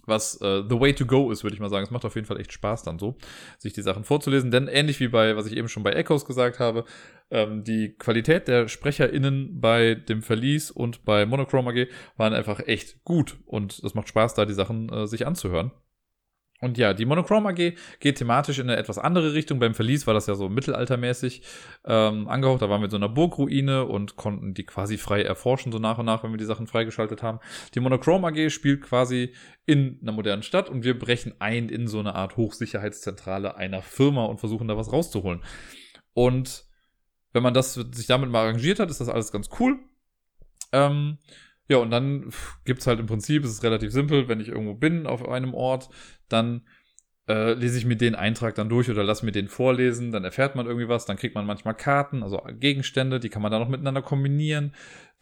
[0.08, 1.84] was äh, the way to go ist, würde ich mal sagen.
[1.84, 3.16] Es macht auf jeden Fall echt Spaß dann so,
[3.58, 4.50] sich die Sachen vorzulesen.
[4.50, 6.84] Denn ähnlich wie bei, was ich eben schon bei Echoes gesagt habe,
[7.30, 13.04] ähm, die Qualität der SprecherInnen bei dem Verlies und bei Monochrome AG waren einfach echt
[13.04, 13.38] gut.
[13.46, 15.72] Und es macht Spaß, da die Sachen äh, sich anzuhören.
[16.60, 19.60] Und ja, die Monochrome AG geht thematisch in eine etwas andere Richtung.
[19.60, 21.42] Beim Verlies war das ja so mittelaltermäßig
[21.84, 22.62] ähm, angehaucht.
[22.62, 25.98] Da waren wir in so einer Burgruine und konnten die quasi frei erforschen, so nach
[25.98, 27.38] und nach, wenn wir die Sachen freigeschaltet haben.
[27.74, 29.34] Die Monochrome AG spielt quasi
[29.66, 34.24] in einer modernen Stadt und wir brechen ein in so eine Art Hochsicherheitszentrale einer Firma
[34.24, 35.44] und versuchen da was rauszuholen.
[36.12, 36.67] Und
[37.38, 39.78] wenn man das sich damit mal arrangiert hat, ist das alles ganz cool.
[40.72, 41.18] Ähm,
[41.68, 42.32] ja, und dann
[42.64, 45.88] gibt's halt im Prinzip, es ist relativ simpel, wenn ich irgendwo bin auf einem Ort,
[46.28, 46.66] dann
[47.28, 50.56] äh, lese ich mir den Eintrag dann durch oder lasse mir den vorlesen, dann erfährt
[50.56, 53.68] man irgendwie was, dann kriegt man manchmal Karten, also Gegenstände, die kann man dann noch
[53.68, 54.72] miteinander kombinieren.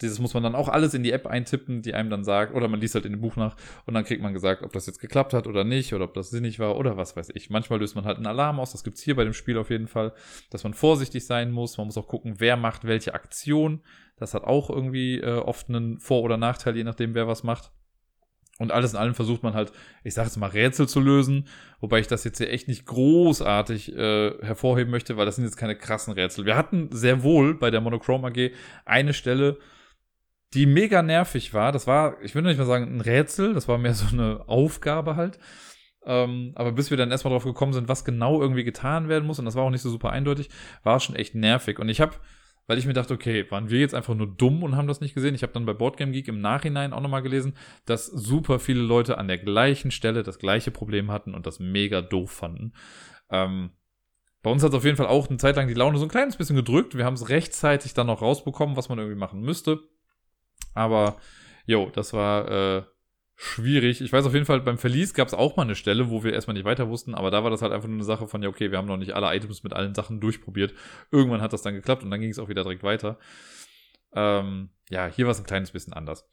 [0.01, 2.67] Dieses muss man dann auch alles in die App eintippen, die einem dann sagt, oder
[2.67, 4.99] man liest halt in dem Buch nach und dann kriegt man gesagt, ob das jetzt
[4.99, 7.49] geklappt hat oder nicht, oder ob das sinnig war oder was weiß ich.
[7.49, 9.87] Manchmal löst man halt einen Alarm aus, das gibt's hier bei dem Spiel auf jeden
[9.87, 10.13] Fall,
[10.51, 13.81] dass man vorsichtig sein muss, man muss auch gucken, wer macht welche Aktion.
[14.17, 17.71] Das hat auch irgendwie äh, oft einen Vor- oder Nachteil, je nachdem, wer was macht.
[18.59, 19.71] Und alles in allem versucht man halt,
[20.03, 21.47] ich sage jetzt mal, Rätsel zu lösen,
[21.79, 25.57] wobei ich das jetzt hier echt nicht großartig äh, hervorheben möchte, weil das sind jetzt
[25.57, 26.45] keine krassen Rätsel.
[26.45, 28.51] Wir hatten sehr wohl bei der Monochrome AG
[28.85, 29.57] eine Stelle,
[30.53, 31.71] die mega nervig war.
[31.71, 35.15] Das war, ich würde nicht mal sagen, ein Rätsel, das war mehr so eine Aufgabe
[35.15, 35.37] halt.
[36.05, 39.39] Ähm, aber bis wir dann erstmal drauf gekommen sind, was genau irgendwie getan werden muss,
[39.39, 40.49] und das war auch nicht so super eindeutig,
[40.83, 41.79] war schon echt nervig.
[41.79, 42.13] Und ich habe
[42.67, 45.15] weil ich mir dachte, okay, waren wir jetzt einfach nur dumm und haben das nicht
[45.15, 45.33] gesehen?
[45.33, 47.53] Ich habe dann bei Boardgame Geek im Nachhinein auch nochmal gelesen,
[47.85, 52.01] dass super viele Leute an der gleichen Stelle das gleiche Problem hatten und das mega
[52.01, 52.73] doof fanden.
[53.29, 53.71] Ähm,
[54.43, 56.09] bei uns hat es auf jeden Fall auch eine Zeit lang die Laune so ein
[56.09, 56.95] kleines bisschen gedrückt.
[56.95, 59.79] Wir haben es rechtzeitig dann noch rausbekommen, was man irgendwie machen müsste.
[60.73, 61.17] Aber,
[61.65, 62.83] jo, das war äh,
[63.39, 64.01] schwierig.
[64.01, 66.33] Ich weiß auf jeden Fall, beim Verlies gab es auch mal eine Stelle, wo wir
[66.33, 68.49] erstmal nicht weiter wussten, aber da war das halt einfach nur eine Sache von, ja,
[68.49, 70.73] okay, wir haben noch nicht alle Items mit allen Sachen durchprobiert.
[71.11, 73.19] Irgendwann hat das dann geklappt und dann ging es auch wieder direkt weiter.
[74.13, 76.27] Ähm, ja, hier war es ein kleines bisschen anders.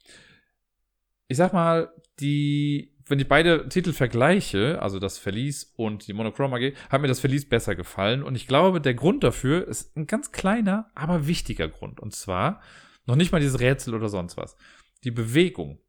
[1.27, 6.55] Ich sag mal, die, wenn ich beide Titel vergleiche, also das Verlies und die Monochrome
[6.55, 10.07] AG, hat mir das Verlies besser gefallen und ich glaube, der Grund dafür ist ein
[10.07, 11.99] ganz kleiner, aber wichtiger Grund.
[11.99, 12.61] Und zwar
[13.05, 14.57] noch nicht mal dieses Rätsel oder sonst was.
[15.03, 15.79] Die Bewegung.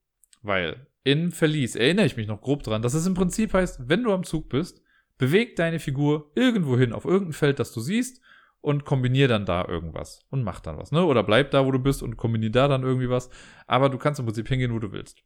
[0.43, 4.03] Weil in Verlies erinnere ich mich noch grob dran, dass es im Prinzip heißt, wenn
[4.03, 4.83] du am Zug bist,
[5.19, 8.21] beweg deine Figur irgendwo hin auf irgendein Feld, das du siehst
[8.61, 11.05] und kombinier dann da irgendwas und mach dann was, ne?
[11.05, 13.31] Oder bleib da, wo du bist und kombinier da dann irgendwie was.
[13.69, 15.23] Aber du kannst im Prinzip hingehen, wo du willst.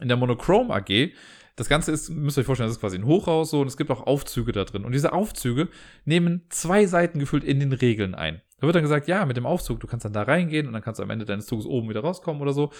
[0.00, 1.12] In der Monochrome AG,
[1.56, 3.76] das Ganze ist, müsst ihr euch vorstellen, das ist quasi ein Hochhaus so und es
[3.76, 4.86] gibt auch Aufzüge da drin.
[4.86, 5.68] Und diese Aufzüge
[6.06, 8.40] nehmen zwei Seiten gefüllt in den Regeln ein.
[8.60, 10.80] Da wird dann gesagt, ja, mit dem Aufzug, du kannst dann da reingehen und dann
[10.80, 12.70] kannst du am Ende deines Zuges oben wieder rauskommen oder so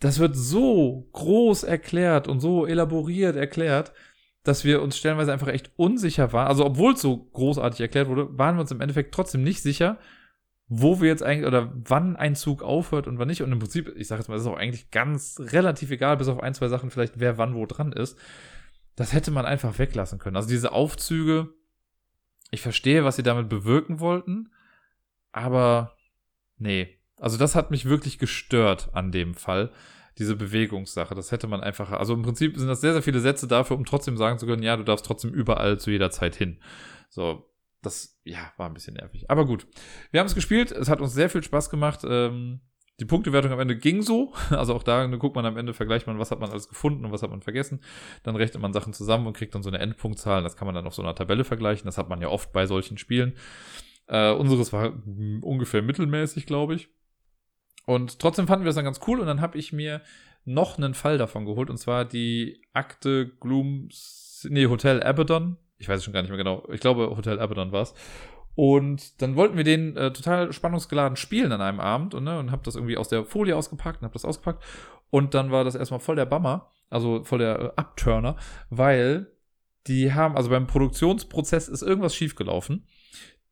[0.00, 3.92] das wird so groß erklärt und so elaboriert erklärt,
[4.42, 6.46] dass wir uns stellenweise einfach echt unsicher waren.
[6.46, 9.98] Also, obwohl es so großartig erklärt wurde, waren wir uns im Endeffekt trotzdem nicht sicher,
[10.68, 13.42] wo wir jetzt eigentlich oder wann ein Zug aufhört und wann nicht.
[13.42, 16.40] Und im Prinzip, ich sage jetzt mal, ist auch eigentlich ganz relativ egal, bis auf
[16.40, 18.18] ein, zwei Sachen vielleicht, wer wann wo dran ist.
[18.94, 20.36] Das hätte man einfach weglassen können.
[20.36, 21.50] Also diese Aufzüge,
[22.50, 24.50] ich verstehe, was sie damit bewirken wollten,
[25.32, 25.96] aber
[26.58, 29.72] nee, also das hat mich wirklich gestört an dem Fall,
[30.18, 31.14] diese Bewegungssache.
[31.14, 33.84] Das hätte man einfach, also im Prinzip sind das sehr, sehr viele Sätze dafür, um
[33.84, 36.58] trotzdem sagen zu können, ja, du darfst trotzdem überall zu jeder Zeit hin.
[37.10, 37.50] So,
[37.82, 39.30] das, ja, war ein bisschen nervig.
[39.30, 39.66] Aber gut,
[40.10, 42.00] wir haben es gespielt, es hat uns sehr viel Spaß gemacht.
[42.08, 42.60] Ähm,
[42.98, 44.32] Die Punktewertung am Ende ging so.
[44.50, 47.12] Also auch da guckt man am Ende, vergleicht man, was hat man alles gefunden und
[47.12, 47.80] was hat man vergessen.
[48.22, 50.42] Dann rechnet man Sachen zusammen und kriegt dann so eine Endpunktzahl.
[50.42, 51.84] Das kann man dann auf so einer Tabelle vergleichen.
[51.84, 53.34] Das hat man ja oft bei solchen Spielen.
[54.08, 54.94] Äh, unseres war
[55.42, 56.88] ungefähr mittelmäßig, glaube ich.
[57.86, 60.02] Und trotzdem fanden wir es dann ganz cool und dann habe ich mir
[60.44, 63.88] noch einen Fall davon geholt und zwar die Akte Gloom,
[64.44, 65.56] nee, Hotel Abaddon.
[65.78, 66.66] Ich weiß schon gar nicht mehr genau.
[66.72, 67.94] Ich glaube, Hotel Abaddon war es.
[68.54, 72.50] Und dann wollten wir den äh, total spannungsgeladen spielen an einem Abend und, ne, und
[72.50, 74.64] hab das irgendwie aus der Folie ausgepackt und hab das ausgepackt.
[75.10, 78.36] Und dann war das erstmal voll der Bummer, also voll der äh, Upturner,
[78.70, 79.30] weil
[79.86, 82.86] die haben, also beim Produktionsprozess ist irgendwas schiefgelaufen.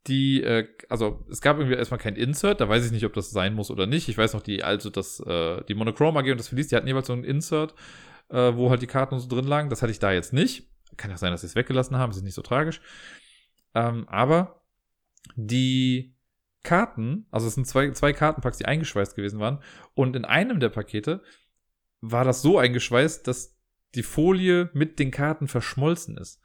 [0.06, 3.30] Die, äh, also es gab irgendwie erstmal kein Insert, da weiß ich nicht, ob das
[3.30, 4.08] sein muss oder nicht.
[4.08, 6.86] Ich weiß noch, die, also das, äh, die Monochrome AG und das Felice, die hatten
[6.86, 7.74] jeweils so ein Insert,
[8.28, 9.70] äh, wo halt die Karten so drin lagen.
[9.70, 10.68] Das hatte ich da jetzt nicht.
[10.96, 12.80] Kann ja sein, dass sie es weggelassen haben, das ist nicht so tragisch.
[13.74, 14.62] Ähm, aber
[15.36, 16.14] die
[16.62, 19.62] Karten, also es sind zwei, zwei Kartenpacks, die eingeschweißt gewesen waren.
[19.94, 21.22] Und in einem der Pakete
[22.00, 23.56] war das so eingeschweißt, dass
[23.94, 26.40] die Folie mit den Karten verschmolzen ist.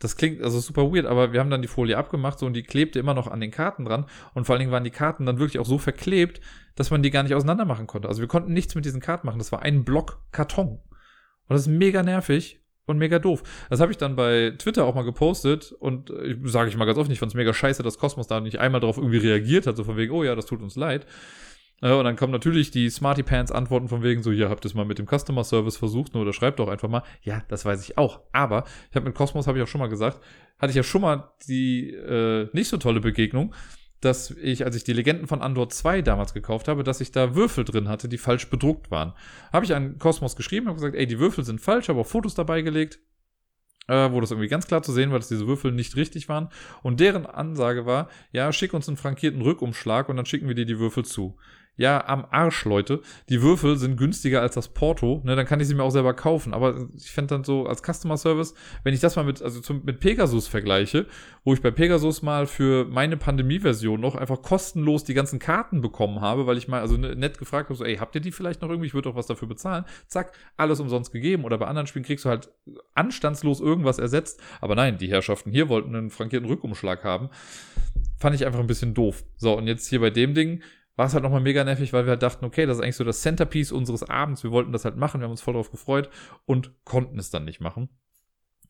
[0.00, 2.62] Das klingt also super weird, aber wir haben dann die Folie abgemacht so und die
[2.62, 5.38] klebte immer noch an den Karten dran und vor allen Dingen waren die Karten dann
[5.38, 6.40] wirklich auch so verklebt,
[6.76, 8.08] dass man die gar nicht auseinander machen konnte.
[8.08, 9.38] Also wir konnten nichts mit diesen Karten machen.
[9.38, 10.68] Das war ein Block Karton.
[11.48, 13.42] Und das ist mega nervig und mega doof.
[13.70, 16.98] Das habe ich dann bei Twitter auch mal gepostet und äh, sage ich mal ganz
[16.98, 19.76] offen, ich fand es mega scheiße, dass Cosmos da nicht einmal darauf irgendwie reagiert hat,
[19.76, 21.06] so von wegen, oh ja, das tut uns leid.
[21.80, 24.74] Äh, und dann kommen natürlich die Smarty Pants Antworten von wegen so, ja, habt es
[24.74, 27.02] mal mit dem Customer Service versucht, oder schreibt doch einfach mal.
[27.22, 28.20] Ja, das weiß ich auch.
[28.32, 30.20] Aber ich habe mit Cosmos, habe ich auch schon mal gesagt,
[30.58, 33.54] hatte ich ja schon mal die äh, nicht so tolle Begegnung,
[34.00, 37.34] dass ich, als ich die Legenden von Andor 2 damals gekauft habe, dass ich da
[37.34, 39.12] Würfel drin hatte, die falsch bedruckt waren.
[39.52, 42.34] Habe ich an Cosmos geschrieben, habe gesagt, ey, die Würfel sind falsch, habe auch Fotos
[42.34, 43.00] dabei gelegt,
[43.88, 46.48] äh, wo das irgendwie ganz klar zu sehen war, dass diese Würfel nicht richtig waren.
[46.82, 50.66] Und deren Ansage war, ja, schick uns einen frankierten Rückumschlag und dann schicken wir dir
[50.66, 51.36] die Würfel zu
[51.78, 53.00] ja, am Arsch, Leute.
[53.28, 56.12] Die Würfel sind günstiger als das Porto, ne, dann kann ich sie mir auch selber
[56.12, 56.52] kaufen.
[56.52, 58.52] Aber ich fände dann so als Customer Service,
[58.82, 61.06] wenn ich das mal mit, also zum, mit Pegasus vergleiche,
[61.44, 66.20] wo ich bei Pegasus mal für meine Pandemie-Version noch einfach kostenlos die ganzen Karten bekommen
[66.20, 68.60] habe, weil ich mal, also ne, nett gefragt habe, so, ey, habt ihr die vielleicht
[68.60, 68.88] noch irgendwie?
[68.88, 69.84] Ich würde doch was dafür bezahlen.
[70.08, 71.44] Zack, alles umsonst gegeben.
[71.44, 72.50] Oder bei anderen Spielen kriegst du halt
[72.94, 74.40] anstandslos irgendwas ersetzt.
[74.60, 77.30] Aber nein, die Herrschaften hier wollten einen frankierten Rückumschlag haben.
[78.18, 79.22] Fand ich einfach ein bisschen doof.
[79.36, 80.60] So, und jetzt hier bei dem Ding,
[80.98, 83.04] war es halt nochmal mega nervig, weil wir halt dachten, okay, das ist eigentlich so
[83.04, 84.42] das Centerpiece unseres Abends.
[84.42, 86.10] Wir wollten das halt machen, wir haben uns voll drauf gefreut
[86.44, 87.88] und konnten es dann nicht machen.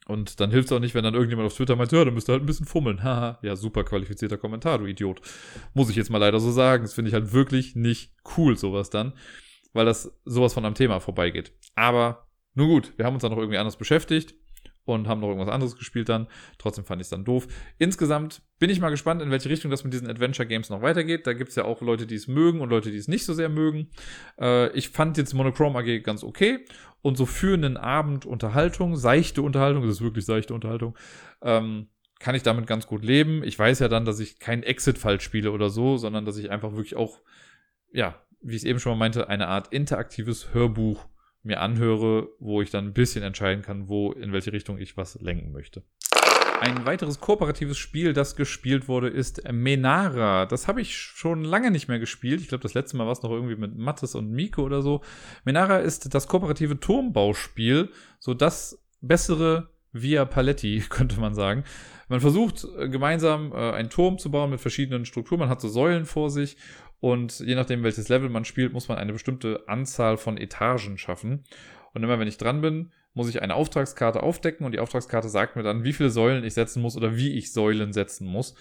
[0.07, 2.29] Und dann hilft es auch nicht, wenn dann irgendjemand auf Twitter meint, ja, dann müsst
[2.29, 3.03] ihr halt ein bisschen fummeln.
[3.03, 5.23] Haha, ja, super qualifizierter Kommentar, du Idiot.
[5.73, 6.83] Muss ich jetzt mal leider so sagen.
[6.83, 9.15] Das finde ich halt wirklich nicht cool, sowas dann.
[9.73, 11.53] Weil das sowas von am Thema vorbeigeht.
[11.77, 14.35] Aber, nun gut, wir haben uns dann noch irgendwie anders beschäftigt
[14.95, 16.27] und haben noch irgendwas anderes gespielt dann.
[16.59, 17.47] Trotzdem fand ich es dann doof.
[17.79, 21.27] Insgesamt bin ich mal gespannt, in welche Richtung das mit diesen Adventure Games noch weitergeht.
[21.27, 23.35] Da gibt es ja auch Leute, die es mögen und Leute, die es nicht so
[23.35, 23.89] sehr mögen.
[24.41, 26.65] Äh, ich fand jetzt Monochrome AG ganz okay.
[27.01, 30.97] Und so für einen Abend Unterhaltung, seichte Unterhaltung, das ist wirklich seichte Unterhaltung,
[31.43, 33.45] ähm, kann ich damit ganz gut leben.
[33.45, 36.73] Ich weiß ja dann, dass ich kein Exit-Fall spiele oder so, sondern dass ich einfach
[36.73, 37.21] wirklich auch,
[37.93, 41.07] ja, wie ich es eben schon mal meinte, eine Art interaktives Hörbuch
[41.43, 45.21] mir anhöre, wo ich dann ein bisschen entscheiden kann, wo, in welche Richtung ich was
[45.21, 45.83] lenken möchte.
[46.61, 50.45] Ein weiteres kooperatives Spiel, das gespielt wurde, ist Menara.
[50.45, 52.41] Das habe ich schon lange nicht mehr gespielt.
[52.41, 55.03] Ich glaube, das letzte Mal war es noch irgendwie mit Mattes und Miko oder so.
[55.45, 61.65] Menara ist das kooperative Turmbauspiel, so das bessere Via Paletti, könnte man sagen.
[62.09, 65.41] Man versucht äh, gemeinsam äh, einen Turm zu bauen mit verschiedenen Strukturen.
[65.41, 66.57] Man hat so Säulen vor sich
[67.01, 71.45] und je nachdem, welches Level man spielt, muss man eine bestimmte Anzahl von Etagen schaffen.
[71.95, 75.57] Und immer wenn ich dran bin, muss ich eine Auftragskarte aufdecken und die Auftragskarte sagt
[75.57, 78.55] mir dann, wie viele Säulen ich setzen muss oder wie ich Säulen setzen muss.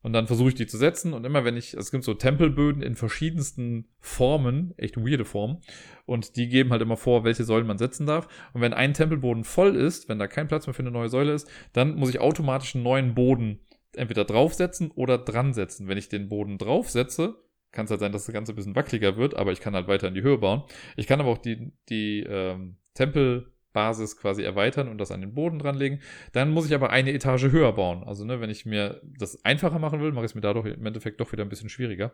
[0.00, 2.82] Und dann versuche ich die zu setzen und immer wenn ich, es gibt so Tempelböden
[2.82, 5.58] in verschiedensten Formen, echt weirde Formen,
[6.06, 8.28] und die geben halt immer vor, welche Säulen man setzen darf.
[8.52, 11.32] Und wenn ein Tempelboden voll ist, wenn da kein Platz mehr für eine neue Säule
[11.32, 13.60] ist, dann muss ich automatisch einen neuen Boden
[13.92, 15.88] entweder draufsetzen oder dran setzen.
[15.88, 17.34] Wenn ich den Boden draufsetze,
[17.72, 19.88] kann es halt sein, dass das Ganze ein bisschen wackeliger wird, aber ich kann halt
[19.88, 20.62] weiter in die Höhe bauen.
[20.96, 25.58] Ich kann aber auch die, die ähm, Tempelbasis quasi erweitern und das an den Boden
[25.58, 26.00] dranlegen.
[26.32, 28.04] Dann muss ich aber eine Etage höher bauen.
[28.04, 30.86] Also, ne, wenn ich mir das einfacher machen will, mache ich es mir dadurch im
[30.86, 32.12] Endeffekt doch wieder ein bisschen schwieriger.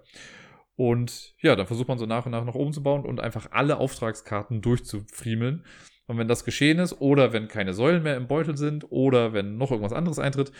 [0.76, 3.48] Und ja, dann versucht man so nach und nach nach oben zu bauen und einfach
[3.52, 5.64] alle Auftragskarten durchzufriemeln.
[6.06, 9.56] Und wenn das geschehen ist, oder wenn keine Säulen mehr im Beutel sind, oder wenn
[9.56, 10.52] noch irgendwas anderes eintritt,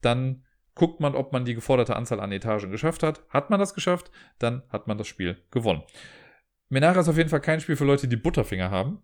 [0.00, 0.44] dann
[0.74, 3.24] guckt man, ob man die geforderte Anzahl an Etagen geschafft hat.
[3.28, 5.82] Hat man das geschafft, dann hat man das Spiel gewonnen.
[6.68, 9.02] Menara ist auf jeden Fall kein Spiel für Leute, die Butterfinger haben.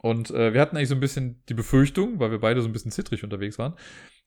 [0.00, 2.72] Und äh, wir hatten eigentlich so ein bisschen die Befürchtung, weil wir beide so ein
[2.72, 3.74] bisschen zittrig unterwegs waren.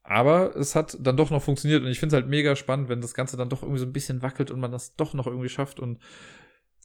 [0.03, 3.01] Aber es hat dann doch noch funktioniert und ich finde es halt mega spannend, wenn
[3.01, 5.49] das Ganze dann doch irgendwie so ein bisschen wackelt und man das doch noch irgendwie
[5.49, 5.80] schafft.
[5.80, 5.99] Und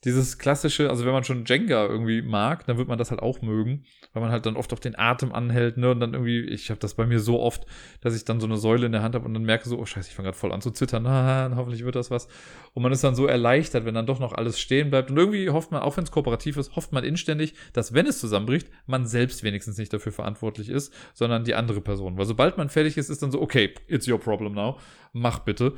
[0.05, 3.43] dieses klassische, also wenn man schon Jenga irgendwie mag, dann wird man das halt auch
[3.43, 3.85] mögen,
[4.15, 6.81] weil man halt dann oft auch den Atem anhält, ne, und dann irgendwie, ich habe
[6.81, 7.67] das bei mir so oft,
[8.01, 9.85] dass ich dann so eine Säule in der Hand habe und dann merke so, oh
[9.85, 12.29] scheiße, ich fange gerade voll an zu zittern, ah, hoffentlich wird das was.
[12.73, 15.11] Und man ist dann so erleichtert, wenn dann doch noch alles stehen bleibt.
[15.11, 18.21] Und irgendwie hofft man, auch wenn es kooperativ ist, hofft man inständig, dass wenn es
[18.21, 22.17] zusammenbricht, man selbst wenigstens nicht dafür verantwortlich ist, sondern die andere Person.
[22.17, 24.79] Weil sobald man fertig ist, ist dann so, okay, it's your problem now,
[25.13, 25.75] mach bitte.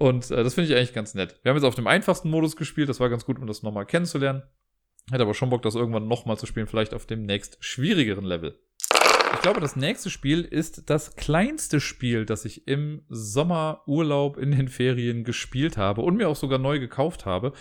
[0.00, 1.38] Und äh, das finde ich eigentlich ganz nett.
[1.42, 3.84] Wir haben jetzt auf dem einfachsten Modus gespielt, das war ganz gut, um das nochmal
[3.84, 4.42] kennenzulernen.
[5.10, 8.58] Hätte aber schon Bock, das irgendwann nochmal zu spielen, vielleicht auf dem nächst schwierigeren Level.
[9.34, 14.68] Ich glaube, das nächste Spiel ist das kleinste Spiel, das ich im Sommerurlaub in den
[14.68, 17.52] Ferien gespielt habe und mir auch sogar neu gekauft habe.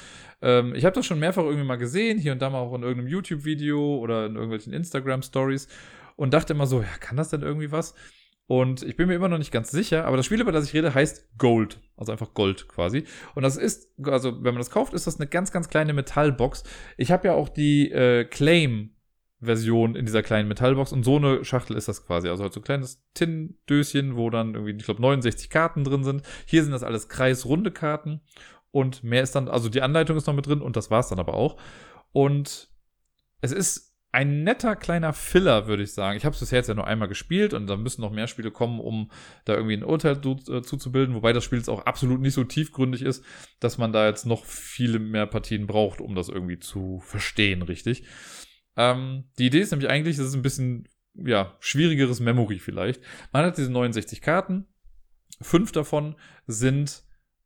[0.41, 2.83] Ähm, ich habe das schon mehrfach irgendwie mal gesehen, hier und da mal auch in
[2.83, 5.67] irgendeinem YouTube-Video oder in irgendwelchen Instagram-Stories
[6.15, 7.95] und dachte immer so, ja, kann das denn irgendwie was?
[8.49, 10.73] Und ich bin mir immer noch nicht ganz sicher, aber das Spiel, über das ich
[10.73, 11.79] rede, heißt Gold.
[11.95, 13.03] Also einfach Gold quasi.
[13.35, 16.63] Und das ist, also wenn man das kauft, ist das eine ganz, ganz kleine Metallbox.
[16.97, 21.77] Ich habe ja auch die äh, Claim-Version in dieser kleinen Metallbox und so eine Schachtel
[21.77, 22.27] ist das quasi.
[22.27, 26.23] Also halt so ein kleines Tin-Döschen, wo dann irgendwie, ich glaube, 69 Karten drin sind.
[26.47, 28.21] Hier sind das alles kreisrunde Karten
[28.71, 31.19] und mehr ist dann, also die Anleitung ist noch mit drin und das war's dann
[31.19, 31.57] aber auch.
[32.13, 32.71] Und
[33.41, 36.17] es ist ein netter kleiner Filler, würde ich sagen.
[36.17, 38.49] Ich habe es bisher jetzt ja nur einmal gespielt und da müssen noch mehr Spiele
[38.49, 39.11] kommen, um
[39.45, 43.03] da irgendwie ein Urteil äh, zuzubilden, wobei das Spiel jetzt auch absolut nicht so tiefgründig
[43.03, 43.23] ist,
[43.59, 48.03] dass man da jetzt noch viele mehr Partien braucht, um das irgendwie zu verstehen, richtig.
[48.75, 53.03] Ähm, die Idee ist nämlich eigentlich, es ist ein bisschen, ja, schwierigeres Memory vielleicht.
[53.31, 54.65] Man hat diese 69 Karten,
[55.39, 56.15] fünf davon
[56.47, 57.03] sind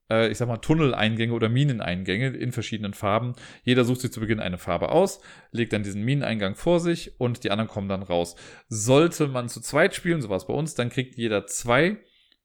[0.10, 3.34] äh, ich sag mal, Tunneleingänge oder Mineneingänge in verschiedenen Farben.
[3.64, 7.44] Jeder sucht sich zu Beginn eine Farbe aus, legt dann diesen Mineneingang vor sich und
[7.44, 8.36] die anderen kommen dann raus.
[8.68, 11.98] Sollte man zu zweit spielen, so war es bei uns, dann kriegt jeder zwei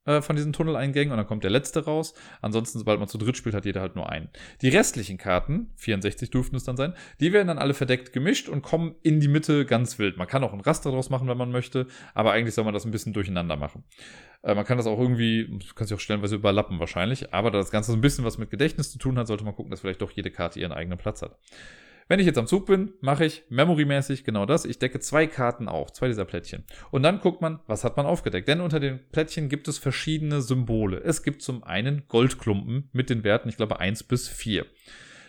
[0.08, 2.14] äh, von diesen Tunneleingängen und dann kommt der letzte raus.
[2.40, 4.30] Ansonsten, sobald man zu dritt spielt, hat jeder halt nur einen.
[4.62, 8.62] Die restlichen Karten, 64 dürften es dann sein, die werden dann alle verdeckt gemischt und
[8.62, 10.16] kommen in die Mitte ganz wild.
[10.16, 12.86] Man kann auch ein Raster draus machen, wenn man möchte, aber eigentlich soll man das
[12.86, 13.84] ein bisschen durcheinander machen.
[14.42, 17.70] Äh, man kann das auch irgendwie, kann sich auch stellenweise überlappen wahrscheinlich, aber da das
[17.70, 20.00] Ganze so ein bisschen was mit Gedächtnis zu tun hat, sollte man gucken, dass vielleicht
[20.00, 21.36] doch jede Karte ihren eigenen Platz hat.
[22.08, 24.64] Wenn ich jetzt am Zug bin, mache ich memorymäßig genau das.
[24.64, 26.64] Ich decke zwei Karten auf, zwei dieser Plättchen.
[26.90, 28.48] Und dann guckt man, was hat man aufgedeckt.
[28.48, 31.02] Denn unter den Plättchen gibt es verschiedene Symbole.
[31.04, 34.64] Es gibt zum einen Goldklumpen mit den Werten, ich glaube, 1 bis 4.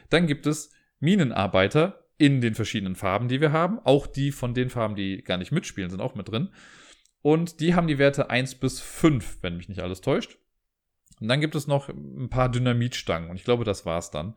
[0.10, 0.72] Dann gibt es
[1.02, 3.80] Minenarbeiter in den verschiedenen Farben, die wir haben.
[3.84, 6.50] Auch die von den Farben, die gar nicht mitspielen, sind auch mit drin.
[7.22, 10.38] Und die haben die Werte 1 bis 5, wenn mich nicht alles täuscht.
[11.20, 13.30] Und dann gibt es noch ein paar Dynamitstangen.
[13.30, 14.36] Und ich glaube, das war's dann.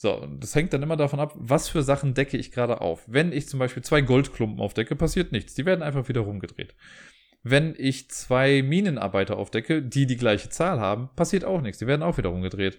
[0.00, 3.02] So, das hängt dann immer davon ab, was für Sachen decke ich gerade auf.
[3.08, 5.54] Wenn ich zum Beispiel zwei Goldklumpen aufdecke, passiert nichts.
[5.54, 6.76] Die werden einfach wieder rumgedreht.
[7.42, 11.80] Wenn ich zwei Minenarbeiter aufdecke, die die gleiche Zahl haben, passiert auch nichts.
[11.80, 12.78] Die werden auch wieder rumgedreht.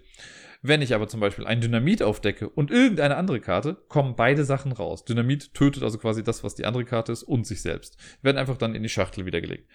[0.61, 4.71] Wenn ich aber zum Beispiel ein Dynamit aufdecke und irgendeine andere Karte, kommen beide Sachen
[4.71, 5.03] raus.
[5.03, 7.97] Dynamit tötet also quasi das, was die andere Karte ist und sich selbst.
[8.21, 9.69] Werden einfach dann in die Schachtel wiedergelegt.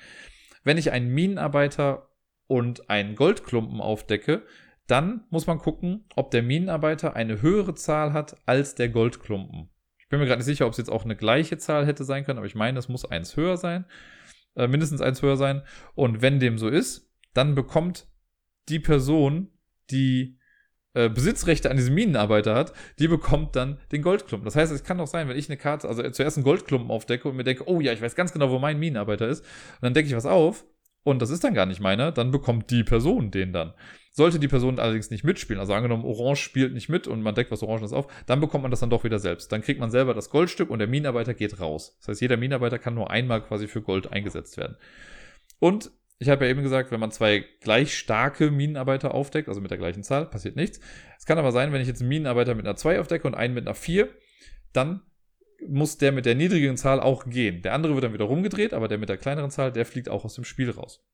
[0.62, 2.08] Wenn ich einen Minenarbeiter
[2.46, 4.46] und einen Goldklumpen aufdecke,
[4.86, 9.70] dann muss man gucken, ob der Minenarbeiter eine höhere Zahl hat als der Goldklumpen.
[9.98, 12.24] Ich bin mir gerade nicht sicher, ob es jetzt auch eine gleiche Zahl hätte sein
[12.24, 13.86] können, aber ich meine, es muss eins höher sein,
[14.54, 15.62] äh, mindestens eins höher sein.
[15.94, 18.06] Und wenn dem so ist, dann bekommt
[18.68, 19.50] die Person,
[19.90, 20.38] die
[20.94, 24.44] äh, Besitzrechte an diesem Minenarbeiter hat, die bekommt dann den Goldklumpen.
[24.44, 27.28] Das heißt, es kann doch sein, wenn ich eine Karte, also zuerst einen Goldklumpen aufdecke
[27.28, 29.94] und mir denke, oh ja, ich weiß ganz genau, wo mein Minenarbeiter ist, und dann
[29.94, 30.64] decke ich was auf
[31.02, 33.74] und das ist dann gar nicht meiner, dann bekommt die Person den dann.
[34.16, 37.50] Sollte die Person allerdings nicht mitspielen, also angenommen, Orange spielt nicht mit und man deckt
[37.50, 39.50] was Orangenes auf, dann bekommt man das dann doch wieder selbst.
[39.50, 41.96] Dann kriegt man selber das Goldstück und der Minenarbeiter geht raus.
[41.98, 44.76] Das heißt, jeder Minenarbeiter kann nur einmal quasi für Gold eingesetzt werden.
[45.58, 45.90] Und
[46.20, 49.78] ich habe ja eben gesagt, wenn man zwei gleich starke Minenarbeiter aufdeckt, also mit der
[49.78, 50.78] gleichen Zahl, passiert nichts.
[51.18, 53.54] Es kann aber sein, wenn ich jetzt einen Minenarbeiter mit einer 2 aufdecke und einen
[53.54, 54.08] mit einer 4,
[54.72, 55.02] dann
[55.66, 57.62] muss der mit der niedrigen Zahl auch gehen.
[57.62, 60.24] Der andere wird dann wieder rumgedreht, aber der mit der kleineren Zahl, der fliegt auch
[60.24, 61.04] aus dem Spiel raus.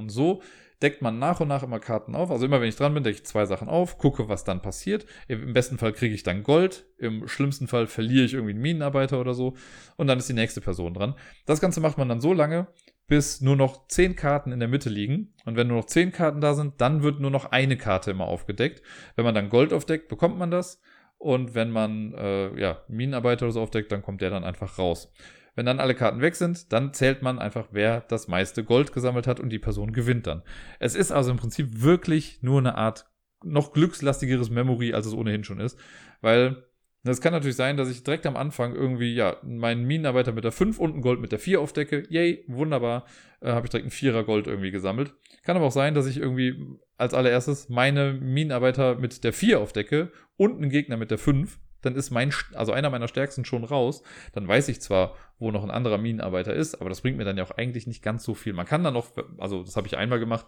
[0.00, 0.42] Und so
[0.82, 2.30] deckt man nach und nach immer Karten auf.
[2.30, 5.06] Also immer wenn ich dran bin, decke ich zwei Sachen auf, gucke, was dann passiert.
[5.28, 9.20] Im besten Fall kriege ich dann Gold, im schlimmsten Fall verliere ich irgendwie einen Minenarbeiter
[9.20, 9.54] oder so
[9.96, 11.14] und dann ist die nächste Person dran.
[11.46, 12.66] Das Ganze macht man dann so lange,
[13.06, 15.34] bis nur noch zehn Karten in der Mitte liegen.
[15.44, 18.26] Und wenn nur noch zehn Karten da sind, dann wird nur noch eine Karte immer
[18.26, 18.82] aufgedeckt.
[19.16, 20.80] Wenn man dann Gold aufdeckt, bekommt man das.
[21.18, 25.12] Und wenn man äh, ja, Minenarbeiter oder so aufdeckt, dann kommt der dann einfach raus.
[25.54, 29.26] Wenn dann alle Karten weg sind, dann zählt man einfach, wer das meiste Gold gesammelt
[29.26, 30.42] hat und die Person gewinnt dann.
[30.78, 33.06] Es ist also im Prinzip wirklich nur eine Art
[33.42, 35.78] noch glückslastigeres Memory, als es ohnehin schon ist,
[36.20, 36.64] weil
[37.02, 40.52] Das kann natürlich sein, dass ich direkt am Anfang irgendwie, ja, meinen Minenarbeiter mit der
[40.52, 42.02] 5 und ein Gold mit der 4 aufdecke.
[42.10, 43.06] Yay, wunderbar.
[43.40, 45.14] Äh, Habe ich direkt ein Vierer Gold irgendwie gesammelt.
[45.42, 46.62] Kann aber auch sein, dass ich irgendwie
[46.98, 51.58] als allererstes meine Minenarbeiter mit der 4 aufdecke und einen Gegner mit der 5.
[51.80, 54.02] Dann ist mein, also einer meiner stärksten schon raus.
[54.34, 57.36] Dann weiß ich zwar, wo noch ein anderer Minenarbeiter ist, aber das bringt mir dann
[57.36, 58.52] ja auch eigentlich nicht ganz so viel.
[58.52, 60.46] Man kann dann noch, also das habe ich einmal gemacht,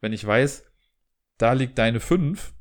[0.00, 0.70] wenn ich weiß,
[1.38, 2.52] da liegt deine 5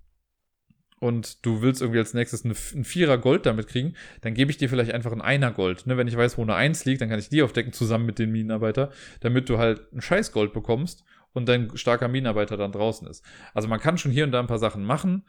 [1.00, 4.58] und du willst irgendwie als nächstes eine, ein Vierer Gold damit kriegen, dann gebe ich
[4.58, 5.86] dir vielleicht einfach ein Einer Gold.
[5.86, 5.98] Ne?
[5.98, 8.32] Wenn ich weiß, wo eine Eins liegt, dann kann ich die aufdecken zusammen mit den
[8.32, 13.26] Minenarbeiter, damit du halt ein Scheiß Gold bekommst und dein starker Minenarbeiter dann draußen ist.
[13.54, 15.26] Also man kann schon hier und da ein paar Sachen machen,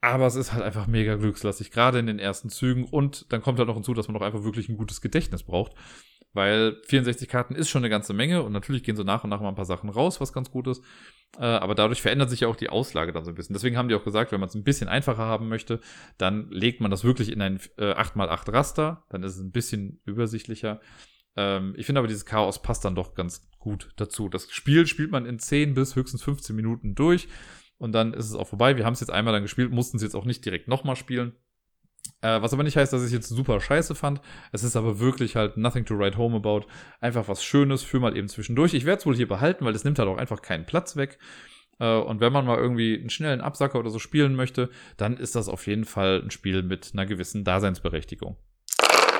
[0.00, 2.84] aber es ist halt einfach mega glückslastig, gerade in den ersten Zügen.
[2.84, 5.72] Und dann kommt halt noch hinzu, dass man auch einfach wirklich ein gutes Gedächtnis braucht.
[6.34, 9.40] Weil 64 Karten ist schon eine ganze Menge und natürlich gehen so nach und nach
[9.40, 10.84] mal ein paar Sachen raus, was ganz gut ist.
[11.38, 13.54] Äh, aber dadurch verändert sich ja auch die Auslage dann so ein bisschen.
[13.54, 15.80] Deswegen haben die auch gesagt, wenn man es ein bisschen einfacher haben möchte,
[16.16, 19.04] dann legt man das wirklich in ein äh, 8x8 Raster.
[19.08, 20.80] Dann ist es ein bisschen übersichtlicher.
[21.34, 24.28] Ähm, ich finde aber, dieses Chaos passt dann doch ganz gut dazu.
[24.28, 27.26] Das Spiel spielt man in 10 bis höchstens 15 Minuten durch
[27.78, 28.76] und dann ist es auch vorbei.
[28.76, 31.32] Wir haben es jetzt einmal dann gespielt, mussten es jetzt auch nicht direkt nochmal spielen.
[32.20, 34.20] Äh, was aber nicht heißt, dass ich es jetzt super scheiße fand.
[34.52, 36.66] Es ist aber wirklich halt nothing to write home about.
[37.00, 38.74] Einfach was Schönes für mal eben zwischendurch.
[38.74, 41.18] Ich werde es wohl hier behalten, weil es nimmt halt auch einfach keinen Platz weg.
[41.78, 45.36] Äh, und wenn man mal irgendwie einen schnellen Absacker oder so spielen möchte, dann ist
[45.36, 48.36] das auf jeden Fall ein Spiel mit einer gewissen Daseinsberechtigung.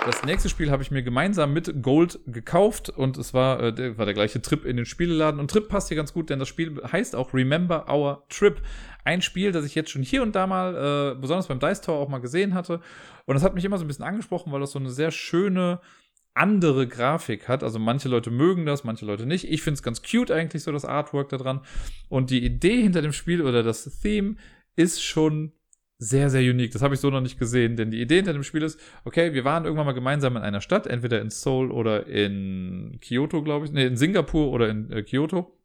[0.06, 3.98] Das nächste Spiel habe ich mir gemeinsam mit Gold gekauft und es war, äh, der,
[3.98, 5.38] war der gleiche Trip in den Spieleladen.
[5.40, 8.60] Und Trip passt hier ganz gut, denn das Spiel heißt auch Remember Our Trip.
[9.04, 11.98] Ein Spiel, das ich jetzt schon hier und da mal, äh, besonders beim Dice Tower
[11.98, 12.80] auch mal gesehen hatte.
[13.26, 15.80] Und das hat mich immer so ein bisschen angesprochen, weil das so eine sehr schöne,
[16.38, 17.62] andere Grafik hat.
[17.62, 19.50] Also manche Leute mögen das, manche Leute nicht.
[19.50, 21.60] Ich finde es ganz cute eigentlich, so das Artwork da dran.
[22.08, 24.36] Und die Idee hinter dem Spiel oder das Theme
[24.76, 25.52] ist schon
[25.98, 26.72] sehr, sehr unique.
[26.72, 29.34] Das habe ich so noch nicht gesehen, denn die Idee hinter dem Spiel ist, okay,
[29.34, 33.66] wir waren irgendwann mal gemeinsam in einer Stadt, entweder in Seoul oder in Kyoto, glaube
[33.66, 35.58] ich, nee, in Singapur oder in äh, Kyoto.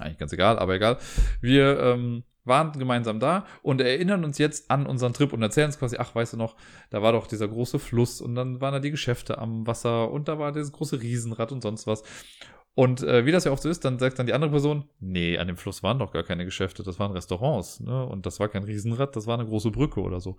[0.00, 0.98] Eigentlich ganz egal, aber egal.
[1.40, 5.78] Wir ähm, waren gemeinsam da und erinnern uns jetzt an unseren Trip und erzählen uns
[5.78, 6.56] quasi, ach, weißt du noch,
[6.90, 10.26] da war doch dieser große Fluss und dann waren da die Geschäfte am Wasser und
[10.26, 12.02] da war dieses große Riesenrad und sonst was.
[12.74, 15.36] Und äh, wie das ja oft so ist, dann sagt dann die andere Person, nee,
[15.36, 18.06] an dem Fluss waren doch gar keine Geschäfte, das waren Restaurants, ne?
[18.06, 20.36] Und das war kein Riesenrad, das war eine große Brücke oder so.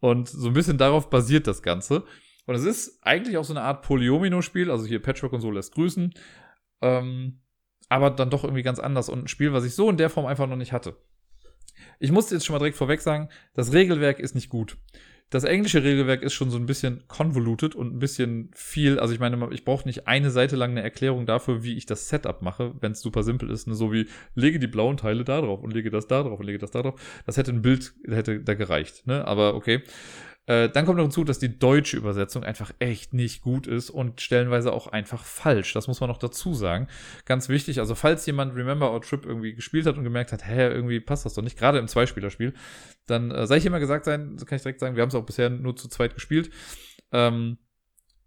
[0.00, 2.04] Und so ein bisschen darauf basiert das Ganze.
[2.46, 5.74] Und es ist eigentlich auch so eine Art Polyomino-Spiel, also hier Patchwork und so lässt
[5.74, 6.12] grüßen.
[6.82, 7.40] Ähm,
[7.88, 10.26] aber dann doch irgendwie ganz anders und ein Spiel, was ich so in der Form
[10.26, 10.96] einfach noch nicht hatte.
[12.00, 14.76] Ich musste jetzt schon mal direkt vorweg sagen, das Regelwerk ist nicht gut
[15.30, 19.00] das englische Regelwerk ist schon so ein bisschen convoluted und ein bisschen viel.
[19.00, 22.08] Also ich meine, ich brauche nicht eine Seite lang eine Erklärung dafür, wie ich das
[22.08, 23.66] Setup mache, wenn es super simpel ist.
[23.66, 23.74] Ne?
[23.74, 26.58] So wie lege die blauen Teile da drauf und lege das da drauf und lege
[26.58, 27.00] das da drauf.
[27.26, 29.06] Das hätte ein Bild, hätte da gereicht.
[29.06, 29.26] Ne?
[29.26, 29.82] Aber okay.
[30.46, 34.20] Äh, dann kommt noch hinzu, dass die deutsche Übersetzung einfach echt nicht gut ist und
[34.20, 35.72] stellenweise auch einfach falsch.
[35.72, 36.86] Das muss man noch dazu sagen.
[37.24, 40.68] Ganz wichtig, also falls jemand Remember Our Trip irgendwie gespielt hat und gemerkt hat, hä,
[40.68, 42.54] irgendwie passt das doch nicht, gerade im Zweispielerspiel,
[43.06, 45.26] dann äh, sei ich immer gesagt sein, kann ich direkt sagen, wir haben es auch
[45.26, 46.50] bisher nur zu zweit gespielt.
[47.10, 47.58] Ähm,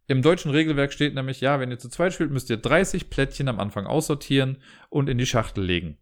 [0.08, 3.48] im deutschen Regelwerk steht nämlich, ja, wenn ihr zu zweit spielt, müsst ihr 30 Plättchen
[3.48, 4.58] am Anfang aussortieren
[4.90, 6.00] und in die Schachtel legen.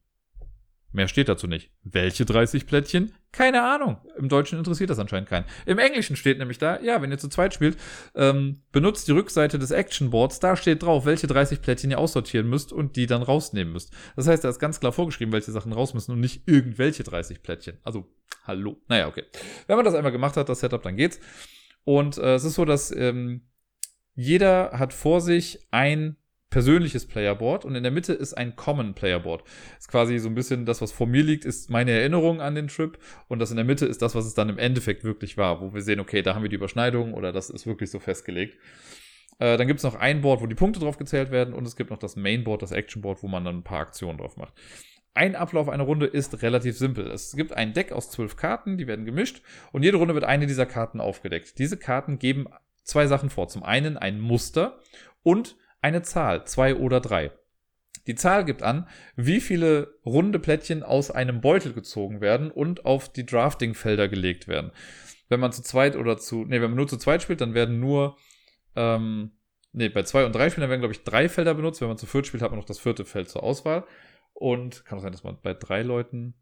[0.97, 1.69] Mehr steht dazu nicht.
[1.83, 3.13] Welche 30 Plättchen?
[3.31, 3.97] Keine Ahnung.
[4.17, 5.45] Im Deutschen interessiert das anscheinend keinen.
[5.67, 7.77] Im Englischen steht nämlich da, ja, wenn ihr zu zweit spielt,
[8.15, 10.39] ähm, benutzt die Rückseite des Action Boards.
[10.39, 13.93] Da steht drauf, welche 30 Plättchen ihr aussortieren müsst und die dann rausnehmen müsst.
[14.15, 17.43] Das heißt, da ist ganz klar vorgeschrieben, welche Sachen raus müssen und nicht irgendwelche 30
[17.43, 17.77] Plättchen.
[17.83, 18.07] Also,
[18.45, 18.81] hallo.
[18.87, 19.25] Naja, okay.
[19.67, 21.19] Wenn man das einmal gemacht hat, das Setup, dann geht's.
[21.83, 23.41] Und äh, es ist so, dass ähm,
[24.15, 26.17] jeder hat vor sich ein
[26.49, 29.43] persönliches Playerboard und in der Mitte ist ein Common Playerboard.
[29.77, 32.67] Ist quasi so ein bisschen das, was vor mir liegt, ist meine Erinnerung an den
[32.67, 32.97] Trip
[33.27, 35.73] und das in der Mitte ist das, was es dann im Endeffekt wirklich war, wo
[35.73, 38.57] wir sehen, okay, da haben wir die Überschneidung oder das ist wirklich so festgelegt.
[39.39, 41.75] Äh, dann gibt es noch ein Board, wo die Punkte drauf gezählt werden und es
[41.75, 44.53] gibt noch das Mainboard, das Actionboard, wo man dann ein paar Aktionen drauf macht.
[45.13, 47.07] Ein Ablauf einer Runde ist relativ simpel.
[47.07, 49.41] Es gibt ein Deck aus zwölf Karten, die werden gemischt
[49.71, 51.57] und jede Runde wird eine dieser Karten aufgedeckt.
[51.57, 52.45] Diese Karten geben
[52.83, 53.47] zwei Sachen vor.
[53.47, 54.79] Zum einen ein Muster
[55.23, 57.31] und eine Zahl, zwei oder drei.
[58.07, 63.11] Die Zahl gibt an, wie viele runde Plättchen aus einem Beutel gezogen werden und auf
[63.11, 64.71] die Drafting-Felder gelegt werden.
[65.27, 67.81] Wenn man zu zweit oder zu, nee, wenn man nur zu zweit spielt, dann werden
[67.81, 68.17] nur,
[68.77, 69.33] ähm,
[69.73, 71.81] nee, bei zwei und drei Spielen werden, glaube ich, drei Felder benutzt.
[71.81, 73.85] Wenn man zu viert spielt, hat man noch das vierte Feld zur Auswahl.
[74.33, 76.35] Und kann auch sein, dass man bei drei Leuten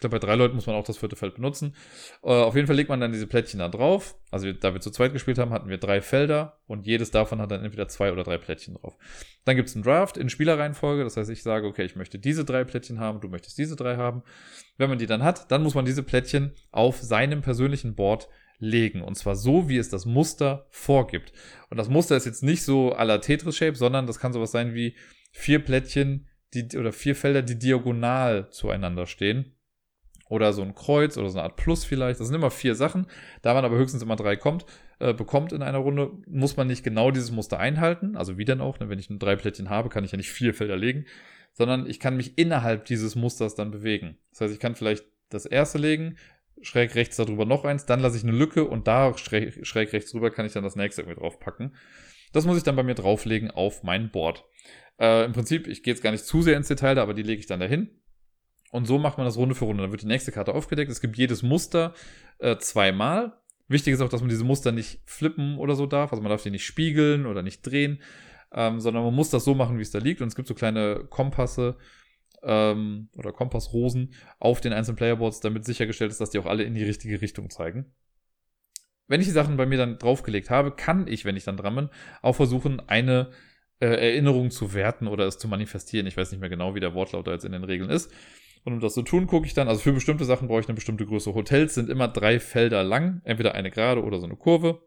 [0.00, 1.74] ich glaube, bei drei Leuten muss man auch das vierte Feld benutzen.
[2.22, 4.16] Äh, auf jeden Fall legt man dann diese Plättchen da drauf.
[4.30, 7.50] Also, da wir zu zweit gespielt haben, hatten wir drei Felder und jedes davon hat
[7.50, 8.96] dann entweder zwei oder drei Plättchen drauf.
[9.44, 11.04] Dann gibt es einen Draft in Spielerreihenfolge.
[11.04, 13.98] Das heißt, ich sage, okay, ich möchte diese drei Plättchen haben, du möchtest diese drei
[13.98, 14.22] haben.
[14.78, 18.26] Wenn man die dann hat, dann muss man diese Plättchen auf seinem persönlichen Board
[18.58, 19.02] legen.
[19.02, 21.34] Und zwar so, wie es das Muster vorgibt.
[21.68, 24.72] Und das Muster ist jetzt nicht so à la Tetris-Shape, sondern das kann sowas sein
[24.72, 24.96] wie
[25.30, 29.56] vier Plättchen, die, oder vier Felder, die diagonal zueinander stehen.
[30.30, 32.20] Oder so ein Kreuz oder so eine Art Plus vielleicht.
[32.20, 33.08] Das sind immer vier Sachen.
[33.42, 34.64] Da man aber höchstens immer drei kommt,
[35.00, 38.16] äh, bekommt in einer Runde, muss man nicht genau dieses Muster einhalten.
[38.16, 38.88] Also wie denn auch, ne?
[38.88, 41.04] wenn ich nur drei Plättchen habe, kann ich ja nicht vier Felder legen,
[41.52, 44.18] sondern ich kann mich innerhalb dieses Musters dann bewegen.
[44.30, 46.16] Das heißt, ich kann vielleicht das erste legen,
[46.62, 50.12] schräg rechts darüber noch eins, dann lasse ich eine Lücke und da schräg, schräg rechts
[50.12, 51.74] drüber kann ich dann das nächste irgendwie draufpacken.
[52.32, 54.44] Das muss ich dann bei mir drauflegen auf mein Board.
[55.00, 57.40] Äh, Im Prinzip, ich gehe jetzt gar nicht zu sehr ins Detail, aber die lege
[57.40, 57.90] ich dann dahin.
[58.70, 59.82] Und so macht man das Runde für Runde.
[59.82, 60.90] Dann wird die nächste Karte aufgedeckt.
[60.90, 61.94] Es gibt jedes Muster
[62.38, 63.36] äh, zweimal.
[63.68, 66.12] Wichtig ist auch, dass man diese Muster nicht flippen oder so darf.
[66.12, 68.00] Also man darf die nicht spiegeln oder nicht drehen,
[68.52, 70.20] ähm, sondern man muss das so machen, wie es da liegt.
[70.22, 71.76] Und es gibt so kleine Kompasse,
[72.42, 76.74] ähm, oder Kompassrosen auf den einzelnen Playerboards, damit sichergestellt ist, dass die auch alle in
[76.74, 77.92] die richtige Richtung zeigen.
[79.06, 81.74] Wenn ich die Sachen bei mir dann draufgelegt habe, kann ich, wenn ich dann dran
[81.74, 81.88] bin,
[82.22, 83.30] auch versuchen, eine
[83.80, 86.06] äh, Erinnerung zu werten oder es zu manifestieren.
[86.06, 88.12] Ich weiß nicht mehr genau, wie der Wortlaut da jetzt in den Regeln ist.
[88.64, 90.74] Und um das zu tun, gucke ich dann, also für bestimmte Sachen brauche ich eine
[90.74, 91.34] bestimmte Größe.
[91.34, 94.82] Hotels sind immer drei Felder lang, entweder eine gerade oder so eine Kurve.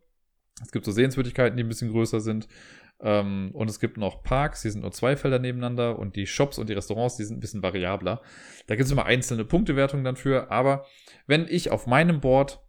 [0.62, 2.48] Es gibt so Sehenswürdigkeiten, die ein bisschen größer sind.
[3.02, 6.58] Ähm, und es gibt noch Parks, die sind nur zwei Felder nebeneinander und die Shops
[6.60, 8.22] und die Restaurants, die sind ein bisschen variabler.
[8.68, 10.86] Da gibt es immer einzelne Punktewertungen dann für, aber
[11.26, 12.60] wenn ich auf meinem Board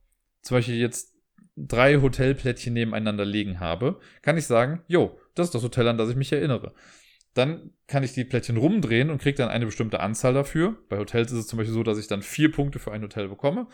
[0.40, 1.14] zum Beispiel jetzt
[1.56, 6.10] drei Hotelplättchen nebeneinander liegen habe, kann ich sagen, jo, das ist das Hotel, an das
[6.10, 6.74] ich mich erinnere.
[7.34, 10.76] Dann kann ich die Plättchen rumdrehen und kriege dann eine bestimmte Anzahl dafür.
[10.88, 13.28] Bei Hotels ist es zum Beispiel so, dass ich dann vier Punkte für ein Hotel
[13.28, 13.66] bekomme,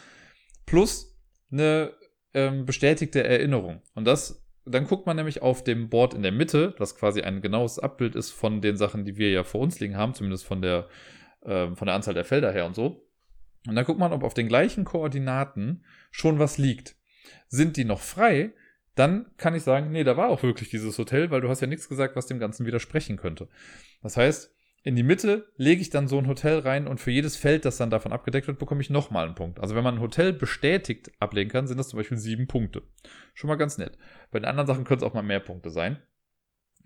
[0.66, 1.16] plus
[1.52, 1.92] eine
[2.32, 3.82] ähm, bestätigte Erinnerung.
[3.94, 7.40] Und das dann guckt man nämlich auf dem Board in der Mitte, was quasi ein
[7.40, 10.62] genaues Abbild ist von den Sachen, die wir ja vor uns liegen haben, zumindest von
[10.62, 10.88] der,
[11.42, 13.06] äh, von der Anzahl der Felder her und so.
[13.66, 16.96] Und dann guckt man, ob auf den gleichen Koordinaten schon was liegt.
[17.48, 18.52] Sind die noch frei,
[18.94, 21.66] dann kann ich sagen, nee, da war auch wirklich dieses Hotel, weil du hast ja
[21.66, 23.48] nichts gesagt, was dem Ganzen widersprechen könnte.
[24.02, 27.36] Das heißt, in die Mitte lege ich dann so ein Hotel rein und für jedes
[27.36, 29.60] Feld, das dann davon abgedeckt wird, bekomme ich nochmal einen Punkt.
[29.60, 32.82] Also wenn man ein Hotel bestätigt ablegen kann, sind das zum Beispiel sieben Punkte.
[33.34, 33.98] Schon mal ganz nett.
[34.30, 35.98] Bei den anderen Sachen können es auch mal mehr Punkte sein.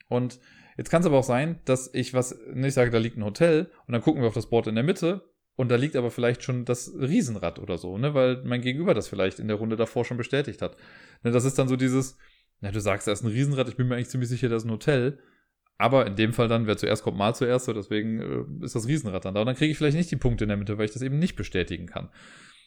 [0.09, 0.41] Und
[0.77, 3.71] jetzt kann es aber auch sein, dass ich was, nicht sage, da liegt ein Hotel
[3.87, 5.23] und dann gucken wir auf das Board in der Mitte
[5.57, 9.09] und da liegt aber vielleicht schon das Riesenrad oder so, ne, weil mein Gegenüber das
[9.09, 10.77] vielleicht in der Runde davor schon bestätigt hat.
[11.23, 12.19] Ne, das ist dann so dieses,
[12.61, 14.65] na, du sagst, da ist ein Riesenrad, ich bin mir eigentlich ziemlich sicher, da ist
[14.65, 15.19] ein Hotel.
[15.77, 18.87] Aber in dem Fall dann, wer zuerst kommt, mal zuerst, so deswegen äh, ist das
[18.87, 19.41] Riesenrad dann da.
[19.41, 21.19] Und dann kriege ich vielleicht nicht die Punkte in der Mitte, weil ich das eben
[21.19, 22.11] nicht bestätigen kann.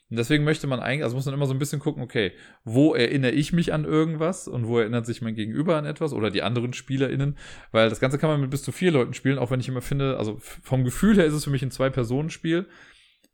[0.09, 2.31] Und deswegen möchte man eigentlich, also muss man immer so ein bisschen gucken, okay,
[2.63, 6.29] wo erinnere ich mich an irgendwas und wo erinnert sich mein Gegenüber an etwas oder
[6.29, 7.37] die anderen SpielerInnen,
[7.71, 9.81] weil das Ganze kann man mit bis zu vier Leuten spielen, auch wenn ich immer
[9.81, 12.67] finde, also vom Gefühl her ist es für mich ein Zwei-Personen-Spiel.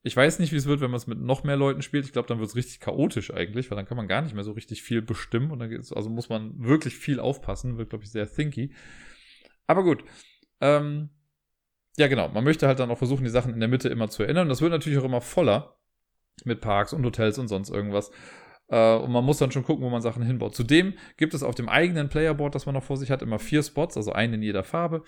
[0.02, 2.06] Ich weiß nicht, wie es wird, wenn man es mit noch mehr Leuten spielt.
[2.06, 4.44] Ich glaube, dann wird es richtig chaotisch eigentlich, weil dann kann man gar nicht mehr
[4.44, 8.04] so richtig viel bestimmen und dann geht's, also muss man wirklich viel aufpassen, wird, glaube
[8.04, 8.74] ich, sehr thinky.
[9.68, 10.04] Aber gut.
[10.60, 11.10] Ähm,
[11.98, 12.30] ja, genau.
[12.30, 14.50] Man möchte halt dann auch versuchen, die Sachen in der Mitte immer zu erinnern.
[14.50, 15.78] Das wird natürlich auch immer voller
[16.45, 18.11] mit Parks und Hotels und sonst irgendwas.
[18.69, 20.55] Äh, und man muss dann schon gucken, wo man Sachen hinbaut.
[20.55, 23.64] Zudem gibt es auf dem eigenen Playerboard, das man noch vor sich hat, immer vier
[23.64, 25.03] Spots, also einen in jeder Farbe,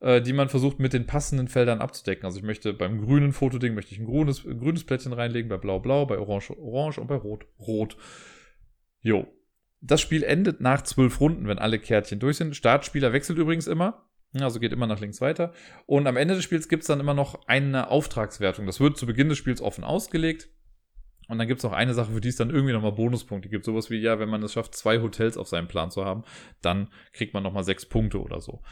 [0.00, 2.24] äh, die man versucht mit den passenden Feldern abzudecken.
[2.24, 5.58] Also ich möchte beim grünen Fotoding möchte ich ein grünes, ein grünes Plättchen reinlegen, bei
[5.58, 7.96] blau blau, bei orange orange und bei rot rot.
[9.00, 9.26] Jo
[9.84, 12.56] das Spiel endet nach zwölf Runden, wenn alle Kärtchen durch sind.
[12.56, 14.08] Startspieler wechselt übrigens immer.
[14.40, 15.52] Also geht immer nach links weiter.
[15.86, 18.66] Und am Ende des Spiels gibt es dann immer noch eine Auftragswertung.
[18.66, 20.48] Das wird zu Beginn des Spiels offen ausgelegt.
[21.28, 23.64] Und dann gibt es noch eine Sache, für die es dann irgendwie nochmal Bonuspunkte gibt.
[23.64, 26.24] Sowas wie, ja, wenn man es schafft, zwei Hotels auf seinem Plan zu haben,
[26.60, 28.62] dann kriegt man nochmal sechs Punkte oder so.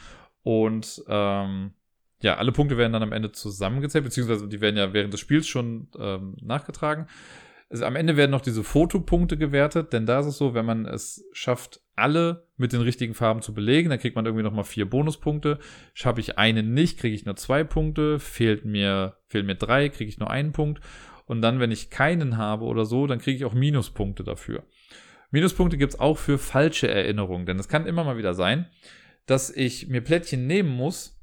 [0.43, 1.73] Und ähm,
[2.21, 5.47] ja, alle Punkte werden dann am Ende zusammengezählt, beziehungsweise die werden ja während des Spiels
[5.47, 7.07] schon ähm, nachgetragen.
[7.69, 10.85] Also am Ende werden noch diese Fotopunkte gewertet, denn da ist es so, wenn man
[10.85, 14.89] es schafft, alle mit den richtigen Farben zu belegen, dann kriegt man irgendwie nochmal vier
[14.89, 15.59] Bonuspunkte.
[15.93, 18.19] Schaffe ich einen nicht, kriege ich nur zwei Punkte.
[18.19, 20.81] Fehlt mir, fehlen mir drei, kriege ich nur einen Punkt.
[21.25, 24.63] Und dann, wenn ich keinen habe oder so, dann kriege ich auch Minuspunkte dafür.
[25.31, 28.67] Minuspunkte gibt es auch für falsche Erinnerungen, denn es kann immer mal wieder sein,
[29.25, 31.19] dass ich mir Plättchen nehmen muss,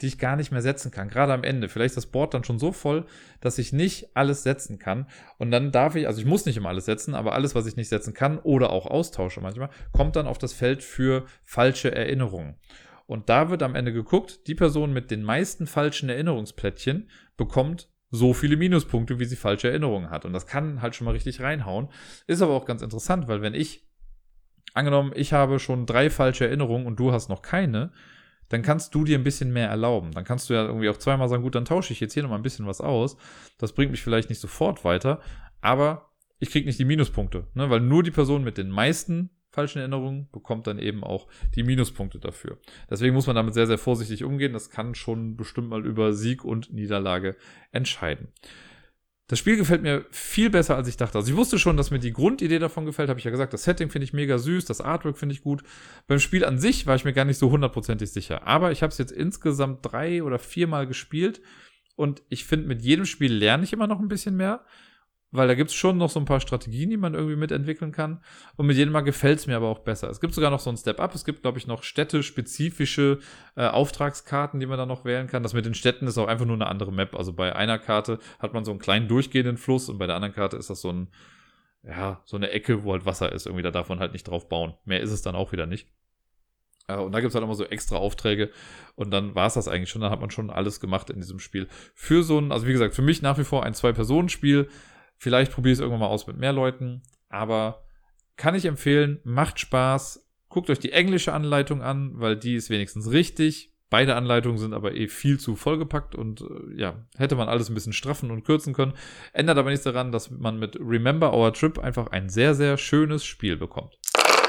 [0.00, 1.08] die ich gar nicht mehr setzen kann.
[1.08, 1.68] Gerade am Ende.
[1.68, 3.06] Vielleicht ist das Board dann schon so voll,
[3.40, 5.06] dass ich nicht alles setzen kann.
[5.38, 7.76] Und dann darf ich, also ich muss nicht immer alles setzen, aber alles, was ich
[7.76, 12.56] nicht setzen kann oder auch austausche manchmal, kommt dann auf das Feld für falsche Erinnerungen.
[13.06, 18.32] Und da wird am Ende geguckt, die Person mit den meisten falschen Erinnerungsplättchen bekommt so
[18.32, 20.24] viele Minuspunkte, wie sie falsche Erinnerungen hat.
[20.24, 21.88] Und das kann halt schon mal richtig reinhauen.
[22.26, 23.86] Ist aber auch ganz interessant, weil wenn ich,
[24.72, 27.92] angenommen, ich habe schon drei falsche Erinnerungen und du hast noch keine,
[28.48, 30.12] dann kannst du dir ein bisschen mehr erlauben.
[30.12, 32.38] Dann kannst du ja irgendwie auch zweimal sagen, gut, dann tausche ich jetzt hier nochmal
[32.38, 33.16] ein bisschen was aus.
[33.58, 35.20] Das bringt mich vielleicht nicht sofort weiter,
[35.60, 37.70] aber ich kriege nicht die Minuspunkte, ne?
[37.70, 42.18] weil nur die Person mit den meisten falschen Erinnerungen bekommt dann eben auch die Minuspunkte
[42.18, 42.58] dafür.
[42.90, 44.52] Deswegen muss man damit sehr, sehr vorsichtig umgehen.
[44.52, 47.36] Das kann schon bestimmt mal über Sieg und Niederlage
[47.72, 48.28] entscheiden.
[49.28, 51.16] Das Spiel gefällt mir viel besser, als ich dachte.
[51.16, 53.54] Also ich wusste schon, dass mir die Grundidee davon gefällt, habe ich ja gesagt.
[53.54, 55.62] Das Setting finde ich mega süß, das Artwork finde ich gut.
[56.06, 58.46] Beim Spiel an sich war ich mir gar nicht so hundertprozentig sicher.
[58.46, 61.40] Aber ich habe es jetzt insgesamt drei oder viermal gespielt
[61.96, 64.64] und ich finde, mit jedem Spiel lerne ich immer noch ein bisschen mehr
[65.34, 68.22] weil da gibt es schon noch so ein paar Strategien, die man irgendwie mitentwickeln kann.
[68.56, 70.08] Und mit jedem Mal gefällt es mir aber auch besser.
[70.08, 71.12] Es gibt sogar noch so ein Step-Up.
[71.12, 73.18] Es gibt, glaube ich, noch städtespezifische
[73.56, 75.42] äh, Auftragskarten, die man dann noch wählen kann.
[75.42, 77.16] Das mit den Städten ist auch einfach nur eine andere Map.
[77.16, 80.34] Also bei einer Karte hat man so einen kleinen durchgehenden Fluss und bei der anderen
[80.34, 81.08] Karte ist das so ein,
[81.82, 83.46] ja, so eine Ecke, wo halt Wasser ist.
[83.46, 84.74] Irgendwie, da darf man halt nicht drauf bauen.
[84.84, 85.88] Mehr ist es dann auch wieder nicht.
[86.86, 88.50] Äh, und da gibt es halt immer so extra Aufträge.
[88.94, 90.02] Und dann war es das eigentlich schon.
[90.02, 91.66] Dann hat man schon alles gemacht in diesem Spiel.
[91.92, 94.68] Für so ein, also wie gesagt, für mich nach wie vor ein Zwei-Personen-Spiel.
[95.16, 97.84] Vielleicht probiere ich es irgendwann mal aus mit mehr Leuten, aber
[98.36, 100.26] kann ich empfehlen, macht Spaß.
[100.48, 103.72] Guckt euch die englische Anleitung an, weil die ist wenigstens richtig.
[103.90, 107.74] Beide Anleitungen sind aber eh viel zu vollgepackt und äh, ja, hätte man alles ein
[107.74, 108.94] bisschen straffen und kürzen können.
[109.32, 113.24] Ändert aber nichts daran, dass man mit Remember Our Trip einfach ein sehr, sehr schönes
[113.24, 113.98] Spiel bekommt.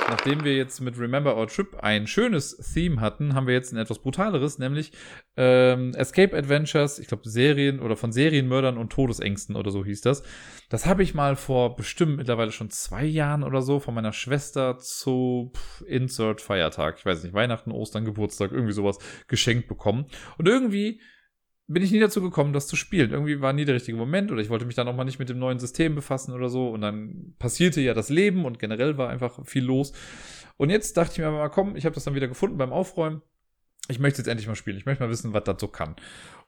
[0.07, 3.79] Nachdem wir jetzt mit Remember Our Trip ein schönes Theme hatten, haben wir jetzt ein
[3.79, 4.91] etwas brutaleres, nämlich
[5.35, 10.21] ähm, Escape Adventures, ich glaube Serien oder von Serienmördern und Todesängsten oder so hieß das.
[10.69, 14.77] Das habe ich mal vor bestimmt mittlerweile schon zwei Jahren oder so von meiner Schwester
[14.77, 20.05] zu pff, Insert Feiertag, ich weiß nicht, Weihnachten, Ostern, Geburtstag, irgendwie sowas geschenkt bekommen.
[20.37, 21.01] Und irgendwie
[21.67, 23.11] bin ich nie dazu gekommen, das zu spielen.
[23.11, 25.29] Irgendwie war nie der richtige Moment oder ich wollte mich dann auch mal nicht mit
[25.29, 26.69] dem neuen System befassen oder so.
[26.69, 29.93] Und dann passierte ja das Leben und generell war einfach viel los.
[30.57, 33.21] Und jetzt dachte ich mir mal, komm, ich habe das dann wieder gefunden beim Aufräumen.
[33.87, 34.77] Ich möchte jetzt endlich mal spielen.
[34.77, 35.95] Ich möchte mal wissen, was das so kann.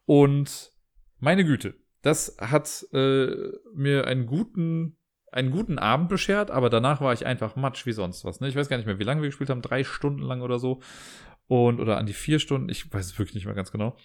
[0.05, 0.71] Und
[1.19, 3.27] meine Güte, das hat äh,
[3.73, 4.97] mir einen guten,
[5.31, 8.39] einen guten Abend beschert, aber danach war ich einfach matsch wie sonst was.
[8.39, 8.47] Ne?
[8.47, 10.79] Ich weiß gar nicht mehr, wie lange wir gespielt haben, drei Stunden lang oder so
[11.47, 13.97] und oder an die vier Stunden, ich weiß es wirklich nicht mehr ganz genau.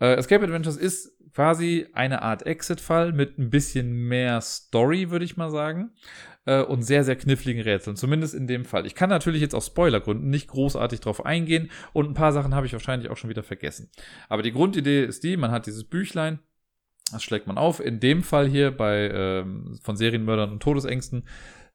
[0.00, 5.36] Äh, Escape Adventures ist quasi eine Art Exit-Fall mit ein bisschen mehr Story, würde ich
[5.36, 5.90] mal sagen,
[6.46, 8.86] äh, und sehr, sehr kniffligen Rätseln, zumindest in dem Fall.
[8.86, 12.66] Ich kann natürlich jetzt aus Spoilergründen nicht großartig drauf eingehen und ein paar Sachen habe
[12.66, 13.90] ich wahrscheinlich auch schon wieder vergessen.
[14.28, 16.40] Aber die Grundidee ist die, man hat dieses Büchlein,
[17.12, 17.80] das schlägt man auf.
[17.80, 21.24] In dem Fall hier bei ähm, von Serienmördern und Todesängsten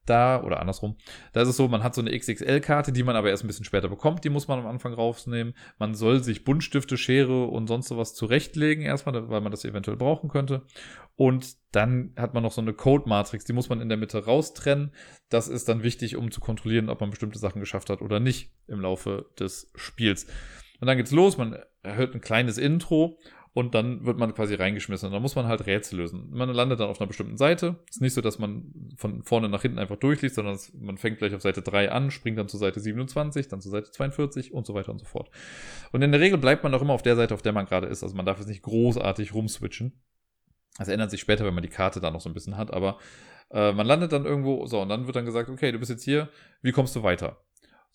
[0.06, 0.98] da, oder andersrum,
[1.32, 3.66] da ist es so, man hat so eine XXL-Karte, die man aber erst ein bisschen
[3.66, 5.54] später bekommt, die muss man am Anfang rausnehmen.
[5.80, 10.30] Man soll sich Buntstifte, Schere und sonst sowas zurechtlegen erstmal, weil man das eventuell brauchen
[10.30, 10.64] könnte.
[11.16, 14.92] Und dann hat man noch so eine Code-Matrix, die muss man in der Mitte raustrennen.
[15.30, 18.52] Das ist dann wichtig, um zu kontrollieren, ob man bestimmte Sachen geschafft hat oder nicht
[18.68, 20.28] im Laufe des Spiels.
[20.80, 23.20] Und dann geht's los, man hört ein kleines Intro
[23.54, 25.08] und dann wird man quasi reingeschmissen.
[25.08, 26.30] Und dann muss man halt Rätsel lösen.
[26.32, 27.76] Man landet dann auf einer bestimmten Seite.
[27.88, 31.36] Ist nicht so, dass man von vorne nach hinten einfach durchliest, sondern man fängt gleich
[31.36, 34.74] auf Seite 3 an, springt dann zur Seite 27, dann zur Seite 42 und so
[34.74, 35.30] weiter und so fort.
[35.92, 37.88] Und in der Regel bleibt man auch immer auf der Seite, auf der man gerade
[37.88, 38.02] ist.
[38.02, 39.94] Also man darf jetzt nicht großartig rumswitchen.
[40.80, 42.98] Das ändert sich später, wenn man die Karte da noch so ein bisschen hat, aber
[43.52, 46.04] äh, man landet dann irgendwo, so, und dann wird dann gesagt, okay, du bist jetzt
[46.04, 46.30] hier,
[46.64, 47.38] wie kommst du weiter?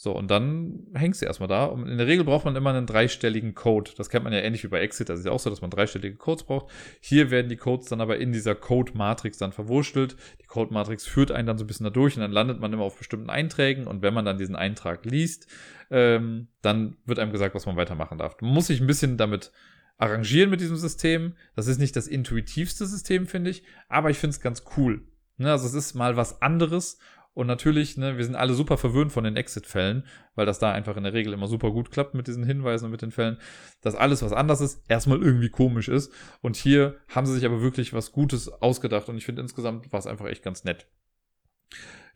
[0.00, 1.64] So, und dann hängst du erstmal da.
[1.64, 3.90] Und in der Regel braucht man immer einen dreistelligen Code.
[3.96, 5.08] Das kennt man ja ähnlich wie bei Exit.
[5.08, 6.70] Das ist ja auch so, dass man dreistellige Codes braucht.
[7.00, 10.16] Hier werden die Codes dann aber in dieser Code-Matrix dann verwurstelt.
[10.40, 12.84] Die Code-Matrix führt einen dann so ein bisschen da durch und dann landet man immer
[12.84, 13.88] auf bestimmten Einträgen.
[13.88, 15.48] Und wenn man dann diesen Eintrag liest,
[15.90, 18.40] ähm, dann wird einem gesagt, was man weitermachen darf.
[18.40, 19.50] Man muss sich ein bisschen damit
[19.96, 21.34] arrangieren mit diesem System.
[21.56, 23.64] Das ist nicht das intuitivste System, finde ich.
[23.88, 25.02] Aber ich finde es ganz cool.
[25.38, 26.98] Ne, also es ist mal was anderes
[27.38, 30.02] und natürlich, ne, wir sind alle super verwöhnt von den Exit-Fällen,
[30.34, 32.90] weil das da einfach in der Regel immer super gut klappt mit diesen Hinweisen und
[32.90, 33.38] mit den Fällen,
[33.80, 36.12] dass alles, was anders ist, erstmal irgendwie komisch ist.
[36.42, 40.00] Und hier haben sie sich aber wirklich was Gutes ausgedacht und ich finde insgesamt war
[40.00, 40.88] es einfach echt ganz nett.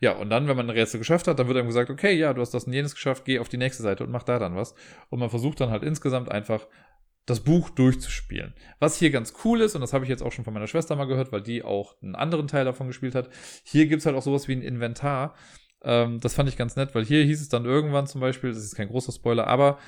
[0.01, 2.33] Ja, und dann, wenn man ein Rätsel geschafft hat, dann wird einem gesagt, okay, ja,
[2.33, 4.57] du hast das und jenes geschafft, geh auf die nächste Seite und mach da dann
[4.57, 4.75] was.
[5.09, 6.67] Und man versucht dann halt insgesamt einfach
[7.25, 8.53] das Buch durchzuspielen.
[8.79, 10.95] Was hier ganz cool ist, und das habe ich jetzt auch schon von meiner Schwester
[10.95, 13.29] mal gehört, weil die auch einen anderen Teil davon gespielt hat,
[13.63, 15.35] hier gibt es halt auch sowas wie ein Inventar.
[15.83, 18.63] Ähm, das fand ich ganz nett, weil hier hieß es dann irgendwann zum Beispiel, das
[18.63, 19.79] ist kein großer Spoiler, aber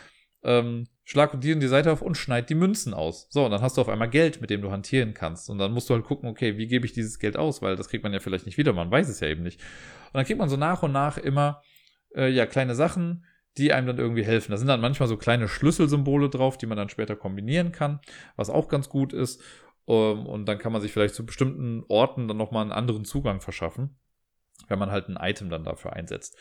[0.44, 3.28] ähm, schlag dir die Seite auf und schneid die Münzen aus.
[3.32, 5.50] So, und dann hast du auf einmal Geld, mit dem du hantieren kannst.
[5.50, 7.90] Und dann musst du halt gucken, okay, wie gebe ich dieses Geld aus, weil das
[7.90, 9.60] kriegt man ja vielleicht nicht wieder, man weiß es ja eben nicht.
[9.60, 11.62] Und dann kriegt man so nach und nach immer,
[12.16, 13.26] äh, ja, kleine Sachen,
[13.58, 14.52] die einem dann irgendwie helfen.
[14.52, 18.00] Da sind dann manchmal so kleine Schlüsselsymbole drauf, die man dann später kombinieren kann,
[18.36, 19.42] was auch ganz gut ist.
[19.88, 23.42] Ähm, und dann kann man sich vielleicht zu bestimmten Orten dann nochmal einen anderen Zugang
[23.42, 23.98] verschaffen,
[24.68, 26.38] wenn man halt ein Item dann dafür einsetzt.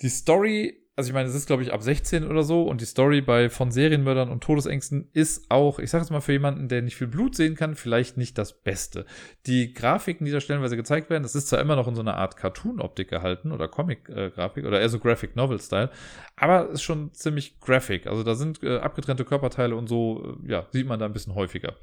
[0.00, 2.84] Die Story also ich meine, es ist, glaube ich, ab 16 oder so und die
[2.84, 6.82] Story bei von Serienmördern und Todesängsten ist auch, ich sage jetzt mal für jemanden, der
[6.82, 9.04] nicht viel Blut sehen kann, vielleicht nicht das Beste.
[9.46, 12.16] Die Grafiken, die da stellenweise gezeigt werden, das ist zwar immer noch in so einer
[12.16, 15.90] Art Cartoon-Optik gehalten oder Comic-Grafik oder eher so Graphic-Novel-Style,
[16.36, 18.06] aber ist schon ziemlich graphic.
[18.06, 21.34] Also da sind äh, abgetrennte Körperteile und so, äh, ja, sieht man da ein bisschen
[21.34, 21.74] häufiger.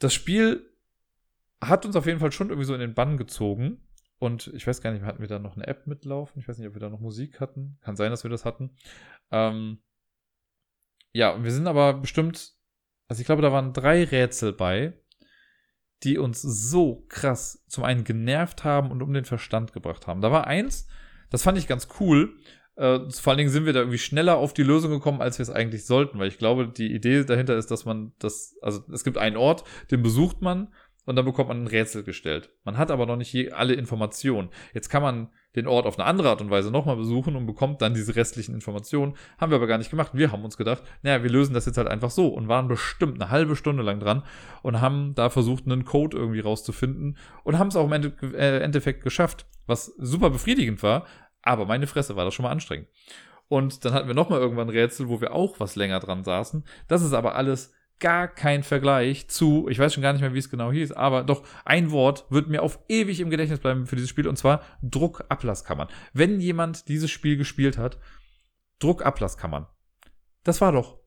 [0.00, 0.68] Das Spiel
[1.60, 3.80] hat uns auf jeden Fall schon irgendwie so in den Bann gezogen
[4.18, 6.40] und ich weiß gar nicht, hatten wir da noch eine App mitlaufen?
[6.40, 7.78] Ich weiß nicht, ob wir da noch Musik hatten.
[7.80, 8.76] Kann sein, dass wir das hatten.
[9.30, 9.82] Ähm,
[11.12, 12.52] ja, wir sind aber bestimmt,
[13.08, 14.94] also ich glaube, da waren drei Rätsel bei,
[16.02, 20.20] die uns so krass zum einen genervt haben und um den Verstand gebracht haben.
[20.20, 20.86] Da war eins,
[21.30, 22.36] das fand ich ganz cool.
[22.76, 25.44] Äh, vor allen Dingen sind wir da irgendwie schneller auf die Lösung gekommen, als wir
[25.44, 29.04] es eigentlich sollten, weil ich glaube, die Idee dahinter ist, dass man das, also es
[29.04, 30.72] gibt einen Ort, den besucht man
[31.06, 32.50] und dann bekommt man ein Rätsel gestellt.
[32.64, 34.50] Man hat aber noch nicht alle Informationen.
[34.72, 37.80] Jetzt kann man den Ort auf eine andere Art und Weise nochmal besuchen und bekommt
[37.80, 39.14] dann diese restlichen Informationen.
[39.38, 40.10] Haben wir aber gar nicht gemacht.
[40.14, 43.20] Wir haben uns gedacht, naja, wir lösen das jetzt halt einfach so und waren bestimmt
[43.20, 44.24] eine halbe Stunde lang dran
[44.62, 49.02] und haben da versucht, einen Code irgendwie rauszufinden und haben es auch im äh, Endeffekt
[49.04, 51.06] geschafft, was super befriedigend war.
[51.42, 52.88] Aber meine Fresse war das schon mal anstrengend.
[53.48, 56.64] Und dann hatten wir nochmal irgendwann ein Rätsel, wo wir auch was länger dran saßen.
[56.88, 60.38] Das ist aber alles gar kein Vergleich zu, ich weiß schon gar nicht mehr, wie
[60.38, 63.96] es genau hieß, aber doch ein Wort wird mir auf ewig im Gedächtnis bleiben für
[63.96, 65.88] dieses Spiel und zwar Druckablasskammern.
[66.12, 67.98] Wenn jemand dieses Spiel gespielt hat,
[68.80, 69.66] Druckablasskammern.
[70.42, 70.98] Das war doch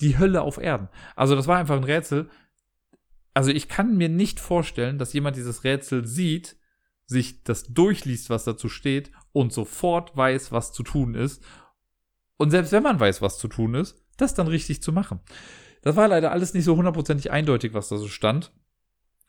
[0.00, 0.88] die Hölle auf Erden.
[1.16, 2.30] Also das war einfach ein Rätsel.
[3.34, 6.56] Also ich kann mir nicht vorstellen, dass jemand dieses Rätsel sieht,
[7.06, 11.42] sich das durchliest, was dazu steht und sofort weiß, was zu tun ist.
[12.36, 15.20] Und selbst wenn man weiß, was zu tun ist, das dann richtig zu machen.
[15.82, 18.52] Das war leider alles nicht so hundertprozentig eindeutig, was da so stand.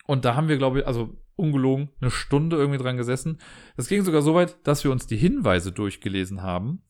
[0.05, 3.39] Und da haben wir, glaube ich, also ungelogen, eine Stunde irgendwie dran gesessen.
[3.77, 6.81] Das ging sogar so weit, dass wir uns die Hinweise durchgelesen haben,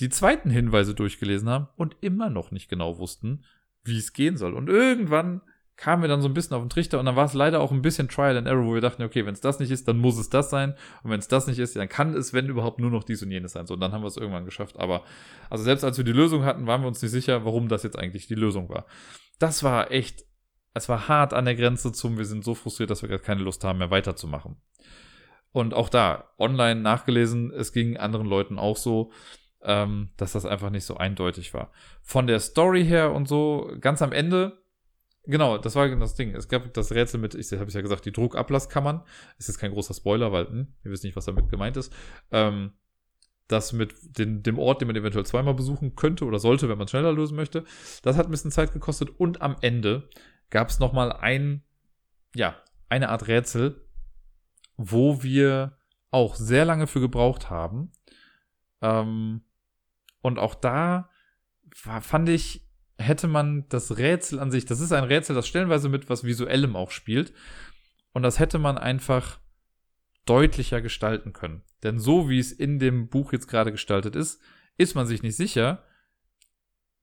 [0.00, 3.44] die zweiten Hinweise durchgelesen haben und immer noch nicht genau wussten,
[3.84, 4.54] wie es gehen soll.
[4.54, 5.42] Und irgendwann
[5.76, 7.72] kamen wir dann so ein bisschen auf den Trichter und dann war es leider auch
[7.72, 9.98] ein bisschen Trial and Error, wo wir dachten, okay, wenn es das nicht ist, dann
[9.98, 12.78] muss es das sein und wenn es das nicht ist, dann kann es, wenn überhaupt,
[12.78, 13.66] nur noch dies und jenes sein.
[13.66, 14.78] So, und dann haben wir es irgendwann geschafft.
[14.78, 15.02] Aber
[15.50, 17.98] also selbst als wir die Lösung hatten, waren wir uns nicht sicher, warum das jetzt
[17.98, 18.86] eigentlich die Lösung war.
[19.38, 20.24] Das war echt,
[20.74, 23.42] es war hart an der Grenze zum, wir sind so frustriert, dass wir gerade keine
[23.42, 24.56] Lust haben, mehr weiterzumachen.
[25.52, 29.12] Und auch da, online nachgelesen, es ging anderen Leuten auch so,
[29.62, 31.70] ähm, dass das einfach nicht so eindeutig war.
[32.02, 34.63] Von der Story her und so, ganz am Ende,
[35.26, 36.34] Genau, das war das Ding.
[36.34, 39.02] Es gab das Rätsel mit, ich habe es ja gesagt, die Druckablasskammern.
[39.38, 41.92] Ist jetzt kein großer Spoiler, weil hm, ihr wisst nicht, was damit gemeint ist.
[42.30, 42.72] Ähm,
[43.48, 46.88] das mit den, dem Ort, den man eventuell zweimal besuchen könnte oder sollte, wenn man
[46.88, 47.64] schneller lösen möchte.
[48.02, 50.08] Das hat ein bisschen Zeit gekostet und am Ende
[50.50, 51.62] gab es nochmal ein,
[52.34, 52.56] ja,
[52.88, 53.86] eine Art Rätsel,
[54.76, 55.78] wo wir
[56.10, 57.92] auch sehr lange für gebraucht haben.
[58.80, 59.42] Ähm,
[60.22, 61.10] und auch da
[61.82, 62.63] war, fand ich,
[62.98, 66.76] hätte man das Rätsel an sich, das ist ein Rätsel, das stellenweise mit was Visuellem
[66.76, 67.32] auch spielt.
[68.12, 69.40] Und das hätte man einfach
[70.26, 71.62] deutlicher gestalten können.
[71.82, 74.40] Denn so wie es in dem Buch jetzt gerade gestaltet ist,
[74.78, 75.84] ist man sich nicht sicher,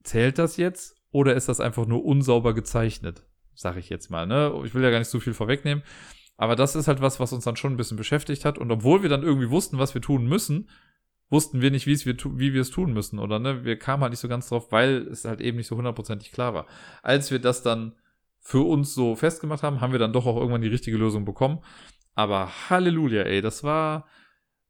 [0.02, 3.26] zählt das jetzt oder ist das einfach nur unsauber gezeichnet?
[3.54, 4.60] Sag ich jetzt mal, ne?
[4.64, 5.84] Ich will ja gar nicht so viel vorwegnehmen.
[6.36, 8.58] Aber das ist halt was, was uns dann schon ein bisschen beschäftigt hat.
[8.58, 10.68] Und obwohl wir dann irgendwie wussten, was wir tun müssen,
[11.32, 13.64] wussten wir nicht, wie, wir, wie wir es tun müssen, oder ne?
[13.64, 16.52] Wir kamen halt nicht so ganz drauf, weil es halt eben nicht so hundertprozentig klar
[16.52, 16.66] war.
[17.02, 17.94] Als wir das dann
[18.38, 21.60] für uns so festgemacht haben, haben wir dann doch auch irgendwann die richtige Lösung bekommen.
[22.14, 24.06] Aber Halleluja, ey, das war,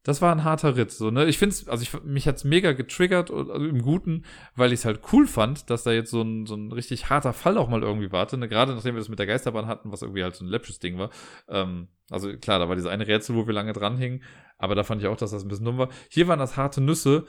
[0.04, 0.92] das war ein harter Ritt.
[0.92, 1.24] So, ne?
[1.24, 4.24] Ich finde es, also ich, mich hat's mega getriggert, also im Guten,
[4.54, 7.32] weil ich es halt cool fand, dass da jetzt so ein, so ein richtig harter
[7.32, 8.36] Fall auch mal irgendwie warte.
[8.36, 8.48] Ne?
[8.48, 10.98] Gerade nachdem wir das mit der Geisterbahn hatten, was irgendwie halt so ein läppsches Ding
[10.98, 11.10] war.
[11.48, 14.22] Ähm, also klar, da war dieses eine Rätsel, wo wir lange dranhingen,
[14.62, 15.88] aber da fand ich auch, dass das ein bisschen dumm war.
[16.08, 17.26] Hier waren das harte Nüsse,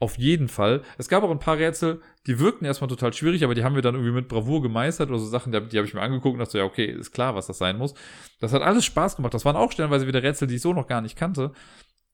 [0.00, 0.82] auf jeden Fall.
[0.98, 3.80] Es gab auch ein paar Rätsel, die wirkten erstmal total schwierig, aber die haben wir
[3.80, 6.40] dann irgendwie mit Bravour gemeistert oder so Sachen, die, die habe ich mir angeguckt und
[6.40, 7.94] dachte ja, okay, ist klar, was das sein muss.
[8.38, 9.32] Das hat alles Spaß gemacht.
[9.32, 11.52] Das waren auch stellenweise wieder Rätsel, die ich so noch gar nicht kannte.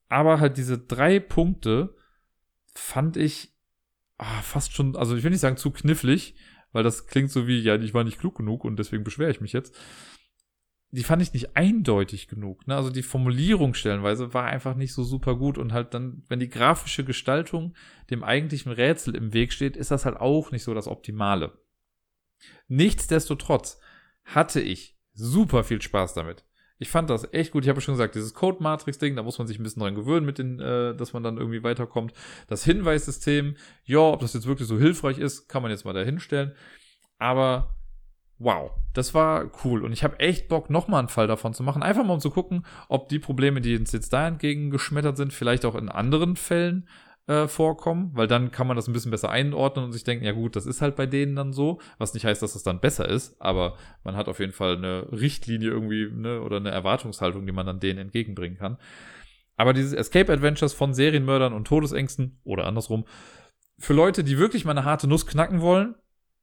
[0.08, 1.96] Aber halt diese drei Punkte
[2.72, 3.52] fand ich
[4.18, 6.36] ah, fast schon, also ich will nicht sagen zu knifflig,
[6.70, 9.40] weil das klingt so wie, ja, ich war nicht klug genug und deswegen beschwere ich
[9.40, 9.76] mich jetzt.
[10.92, 12.66] Die fand ich nicht eindeutig genug.
[12.66, 12.74] Ne?
[12.74, 16.48] Also die Formulierung stellenweise war einfach nicht so super gut und halt dann, wenn die
[16.48, 17.74] grafische Gestaltung
[18.10, 21.52] dem eigentlichen Rätsel im Weg steht, ist das halt auch nicht so das Optimale.
[22.68, 23.78] Nichtsdestotrotz
[24.24, 26.44] hatte ich super viel Spaß damit.
[26.78, 27.64] Ich fand das echt gut.
[27.64, 30.38] Ich habe schon gesagt, dieses Code-Matrix-Ding, da muss man sich ein bisschen dran gewöhnen, mit
[30.38, 32.14] den, äh, dass man dann irgendwie weiterkommt.
[32.48, 36.52] Das Hinweissystem, ja, ob das jetzt wirklich so hilfreich ist, kann man jetzt mal dahinstellen.
[37.18, 37.76] Aber
[38.40, 39.84] wow, das war cool.
[39.84, 41.82] Und ich habe echt Bock, nochmal einen Fall davon zu machen.
[41.82, 45.64] Einfach mal um zu gucken, ob die Probleme, die uns jetzt da entgegengeschmettert sind, vielleicht
[45.64, 46.88] auch in anderen Fällen
[47.26, 50.32] äh, vorkommen, weil dann kann man das ein bisschen besser einordnen und sich denken, ja
[50.32, 53.08] gut, das ist halt bei denen dann so, was nicht heißt, dass das dann besser
[53.08, 57.52] ist, aber man hat auf jeden Fall eine Richtlinie irgendwie ne, oder eine Erwartungshaltung, die
[57.52, 58.78] man dann denen entgegenbringen kann.
[59.56, 63.04] Aber dieses Escape Adventures von Serienmördern und Todesängsten oder andersrum,
[63.78, 65.94] für Leute, die wirklich mal eine harte Nuss knacken wollen,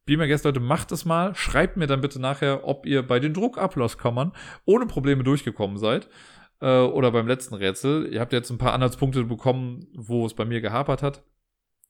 [0.07, 1.35] Be My Guest, Leute, macht es mal.
[1.35, 4.31] Schreibt mir dann bitte nachher, ob ihr bei den Druckabschlusskammern
[4.63, 6.07] ohne Probleme durchgekommen seid.
[6.61, 8.07] Äh, oder beim letzten Rätsel.
[8.11, 11.23] Ihr habt jetzt ein paar Anhaltspunkte bekommen, wo es bei mir gehapert hat.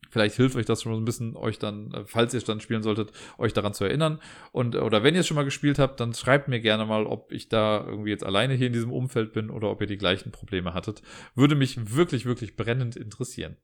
[0.10, 2.82] Vielleicht hilft euch das schon ein bisschen, euch dann, äh, falls ihr es dann spielen
[2.82, 4.20] solltet, euch daran zu erinnern.
[4.52, 7.32] Und, oder wenn ihr es schon mal gespielt habt, dann schreibt mir gerne mal, ob
[7.32, 10.32] ich da irgendwie jetzt alleine hier in diesem Umfeld bin oder ob ihr die gleichen
[10.32, 11.04] Probleme hattet.
[11.36, 13.58] Würde mich wirklich, wirklich brennend interessieren.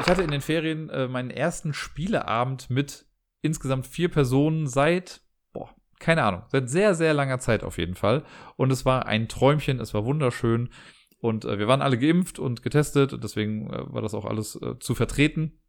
[0.00, 3.07] Ich hatte in den Ferien äh, meinen ersten Spieleabend mit
[3.42, 8.24] insgesamt vier Personen seit, boah, keine Ahnung, seit sehr, sehr langer Zeit auf jeden Fall.
[8.56, 10.70] Und es war ein Träumchen, es war wunderschön.
[11.20, 14.54] Und äh, wir waren alle geimpft und getestet und deswegen äh, war das auch alles
[14.56, 15.60] äh, zu vertreten.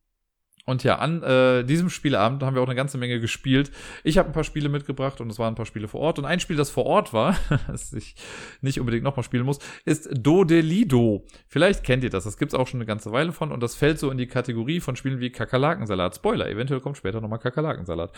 [0.69, 3.71] Und ja, an äh, diesem Spieleabend haben wir auch eine ganze Menge gespielt.
[4.03, 6.19] Ich habe ein paar Spiele mitgebracht und es waren ein paar Spiele vor Ort.
[6.19, 7.35] Und ein Spiel, das vor Ort war,
[7.67, 8.15] das ich
[8.61, 11.25] nicht unbedingt nochmal spielen muss, ist Dodelido.
[11.47, 12.25] Vielleicht kennt ihr das.
[12.25, 13.51] Das gibt es auch schon eine ganze Weile von.
[13.51, 16.15] Und das fällt so in die Kategorie von Spielen wie Kakerlakensalat.
[16.15, 18.13] Spoiler, eventuell kommt später nochmal Kakerlakensalat.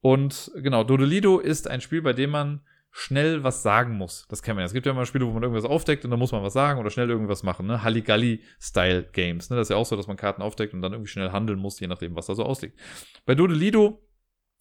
[0.00, 2.60] Und genau, Dodelido ist ein Spiel, bei dem man
[2.94, 4.26] schnell was sagen muss.
[4.28, 4.66] Das kennt man ja.
[4.66, 6.78] Es gibt ja immer Spiele, wo man irgendwas aufdeckt und dann muss man was sagen
[6.78, 7.66] oder schnell irgendwas machen.
[7.66, 7.82] Ne?
[7.82, 9.48] Halligalli-Style-Games.
[9.48, 9.56] Ne?
[9.56, 11.80] Das ist ja auch so, dass man Karten aufdeckt und dann irgendwie schnell handeln muss,
[11.80, 12.78] je nachdem, was da so ausliegt.
[13.24, 14.06] Bei Dodelido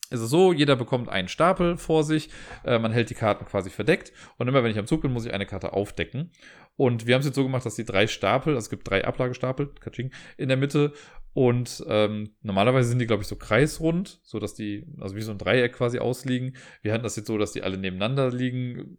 [0.09, 2.29] ist es so, jeder bekommt einen Stapel vor sich,
[2.63, 5.25] äh, man hält die Karten quasi verdeckt und immer wenn ich am Zug bin, muss
[5.25, 6.31] ich eine Karte aufdecken.
[6.77, 9.05] Und wir haben es jetzt so gemacht, dass die drei Stapel, also es gibt drei
[9.05, 10.93] Ablagestapel, Katsching, in der Mitte
[11.33, 15.31] und ähm, normalerweise sind die, glaube ich, so kreisrund, so dass die, also wie so
[15.31, 16.57] ein Dreieck quasi ausliegen.
[16.81, 18.97] Wir hatten das jetzt so, dass die alle nebeneinander liegen.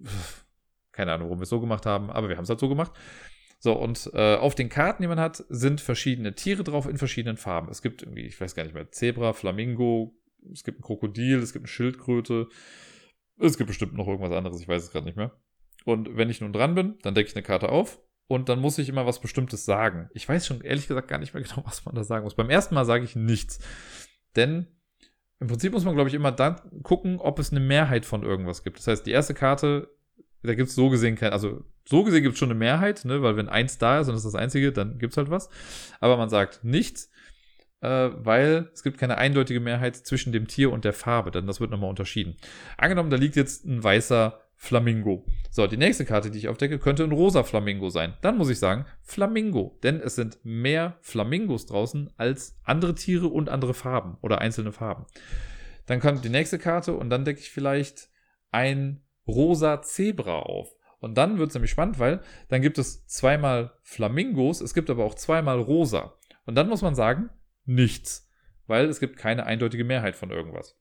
[0.93, 2.93] Keine Ahnung, warum wir es so gemacht haben, aber wir haben es halt so gemacht.
[3.59, 7.37] So, und äh, auf den Karten, die man hat, sind verschiedene Tiere drauf in verschiedenen
[7.37, 7.71] Farben.
[7.71, 10.15] Es gibt irgendwie, ich weiß gar nicht mehr, Zebra, Flamingo,
[10.53, 12.49] es gibt ein Krokodil, es gibt eine Schildkröte.
[13.39, 15.33] Es gibt bestimmt noch irgendwas anderes, ich weiß es gerade nicht mehr.
[15.85, 18.79] Und wenn ich nun dran bin, dann decke ich eine Karte auf und dann muss
[18.79, 20.09] ich immer was Bestimmtes sagen.
[20.15, 22.35] Ich weiß schon ehrlich gesagt gar nicht mehr genau, was man da sagen muss.
[22.35, 23.59] Beim ersten Mal sage ich nichts.
[24.37, 24.67] Denn
[25.41, 28.63] im Prinzip muss man, glaube ich, immer dann gucken, ob es eine Mehrheit von irgendwas
[28.63, 28.79] gibt.
[28.79, 29.89] Das heißt, die erste Karte,
[30.43, 33.23] da gibt es so gesehen kein, also so gesehen gibt es schon eine Mehrheit, ne,
[33.23, 35.49] weil wenn eins da ist und das ist das einzige, dann gibt es halt was.
[35.99, 37.11] Aber man sagt nichts,
[37.81, 41.61] äh, weil es gibt keine eindeutige Mehrheit zwischen dem Tier und der Farbe, denn das
[41.61, 42.37] wird nochmal unterschieden.
[42.79, 45.27] Angenommen, da liegt jetzt ein weißer Flamingo.
[45.51, 48.15] So, die nächste Karte, die ich aufdecke, könnte ein rosa Flamingo sein.
[48.23, 53.49] Dann muss ich sagen Flamingo, denn es sind mehr Flamingos draußen als andere Tiere und
[53.49, 55.07] andere Farben oder einzelne Farben.
[55.87, 58.09] Dann kommt die nächste Karte und dann decke ich vielleicht
[58.53, 60.73] ein rosa Zebra auf.
[61.01, 65.05] Und dann wird es nämlich spannend, weil dann gibt es zweimal Flamingos, es gibt aber
[65.05, 66.15] auch zweimal rosa.
[66.47, 67.31] Und dann muss man sagen,
[67.65, 68.31] nichts,
[68.69, 70.79] weil es gibt keine eindeutige Mehrheit von irgendwas.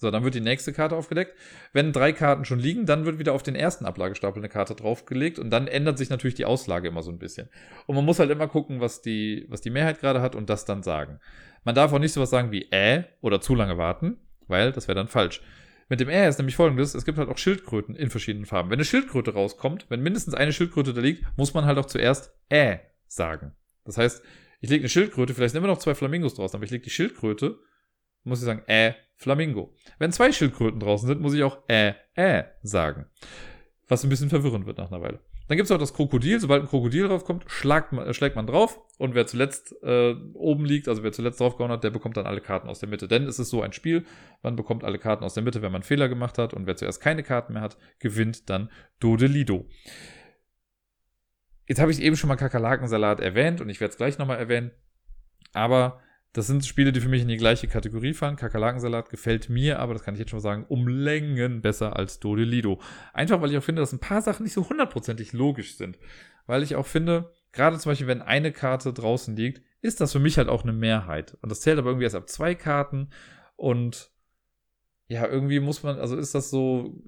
[0.00, 1.36] So, dann wird die nächste Karte aufgedeckt.
[1.72, 5.40] Wenn drei Karten schon liegen, dann wird wieder auf den ersten Ablagestapel eine Karte draufgelegt
[5.40, 7.48] und dann ändert sich natürlich die Auslage immer so ein bisschen.
[7.86, 10.64] Und man muss halt immer gucken, was die, was die Mehrheit gerade hat und das
[10.64, 11.18] dann sagen.
[11.64, 14.94] Man darf auch nicht sowas sagen wie äh oder zu lange warten, weil das wäre
[14.94, 15.42] dann falsch.
[15.88, 18.70] Mit dem äh ist nämlich folgendes, es gibt halt auch Schildkröten in verschiedenen Farben.
[18.70, 22.32] Wenn eine Schildkröte rauskommt, wenn mindestens eine Schildkröte da liegt, muss man halt auch zuerst
[22.50, 23.56] äh sagen.
[23.84, 24.22] Das heißt,
[24.60, 26.90] ich lege eine Schildkröte, vielleicht sind immer noch zwei Flamingos draußen, aber ich lege die
[26.90, 27.58] Schildkröte
[28.24, 29.74] muss ich sagen, äh, Flamingo.
[29.98, 33.06] Wenn zwei Schildkröten draußen sind, muss ich auch äh, äh sagen.
[33.88, 35.20] Was ein bisschen verwirrend wird nach einer Weile.
[35.48, 36.38] Dann gibt es auch das Krokodil.
[36.38, 38.80] Sobald ein Krokodil draufkommt, schlägt man, schlägt man drauf.
[38.98, 42.42] Und wer zuletzt äh, oben liegt, also wer zuletzt draufgehauen hat, der bekommt dann alle
[42.42, 43.08] Karten aus der Mitte.
[43.08, 44.04] Denn es ist so ein Spiel,
[44.42, 46.52] man bekommt alle Karten aus der Mitte, wenn man Fehler gemacht hat.
[46.52, 48.70] Und wer zuerst keine Karten mehr hat, gewinnt dann
[49.00, 49.66] Dodelido.
[51.66, 54.70] Jetzt habe ich eben schon mal Kakerlakensalat erwähnt und ich werde es gleich nochmal erwähnen.
[55.54, 56.00] Aber
[56.32, 58.36] das sind Spiele, die für mich in die gleiche Kategorie fallen.
[58.36, 62.20] Kakerlakensalat gefällt mir, aber das kann ich jetzt schon mal sagen, um Längen besser als
[62.20, 62.80] Dodelido.
[63.12, 65.98] Einfach, weil ich auch finde, dass ein paar Sachen nicht so hundertprozentig logisch sind.
[66.46, 70.18] Weil ich auch finde, gerade zum Beispiel, wenn eine Karte draußen liegt, ist das für
[70.18, 71.36] mich halt auch eine Mehrheit.
[71.40, 73.10] Und das zählt aber irgendwie erst ab zwei Karten.
[73.56, 74.10] Und
[75.08, 77.02] ja, irgendwie muss man, also ist das so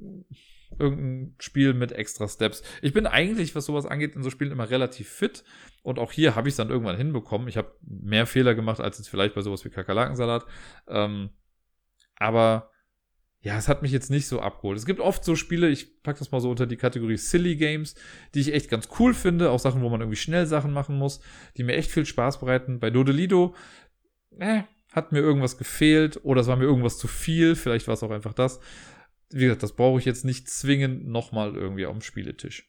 [0.79, 2.63] irgendein Spiel mit extra Steps.
[2.83, 5.45] Ich bin eigentlich, was sowas angeht, in so Spielen immer relativ fit.
[5.83, 7.49] Und auch hier habe ich es dann irgendwann hinbekommen.
[7.49, 10.45] Ich habe mehr Fehler gemacht als jetzt vielleicht bei sowas wie Kakerlakensalat.
[10.89, 11.31] Ähm,
[12.17, 12.71] aber
[13.41, 14.77] ja, es hat mich jetzt nicht so abgeholt.
[14.77, 17.95] Es gibt oft so Spiele, ich packe das mal so unter die Kategorie Silly Games,
[18.35, 19.51] die ich echt ganz cool finde.
[19.51, 21.21] Auch Sachen, wo man irgendwie schnell Sachen machen muss,
[21.57, 22.81] die mir echt viel Spaß bereiten.
[22.81, 23.55] Bei Dodelido,
[24.39, 28.03] äh, hat mir irgendwas gefehlt oder es war mir irgendwas zu viel, vielleicht war es
[28.03, 28.61] auch einfach das.
[29.33, 32.69] Wie gesagt, das brauche ich jetzt nicht zwingend nochmal irgendwie dem Spieletisch.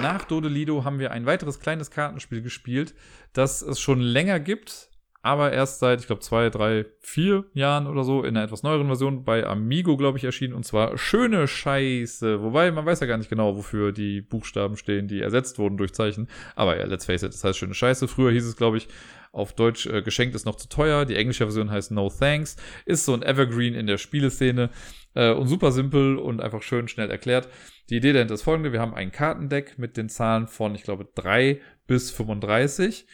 [0.00, 2.94] Nach Dodelido haben wir ein weiteres kleines Kartenspiel gespielt,
[3.32, 4.92] das es schon länger gibt,
[5.24, 8.88] aber erst seit, ich glaube, zwei, drei, vier Jahren oder so in einer etwas neueren
[8.88, 10.52] Version bei Amigo, glaube ich, erschienen.
[10.52, 12.42] Und zwar Schöne Scheiße.
[12.42, 15.92] Wobei, man weiß ja gar nicht genau, wofür die Buchstaben stehen, die ersetzt wurden durch
[15.92, 16.28] Zeichen.
[16.56, 18.08] Aber ja, let's face it, das heißt Schöne Scheiße.
[18.08, 18.88] Früher hieß es, glaube ich,
[19.32, 21.06] auf Deutsch äh, geschenkt ist noch zu teuer.
[21.06, 22.56] Die englische Version heißt No Thanks.
[22.84, 24.70] Ist so ein Evergreen in der Spieleszene.
[25.14, 27.48] Äh, und super simpel und einfach schön schnell erklärt.
[27.90, 28.72] Die Idee dahinter ist folgende.
[28.72, 33.06] Wir haben ein Kartendeck mit den Zahlen von, ich glaube, 3 bis 35.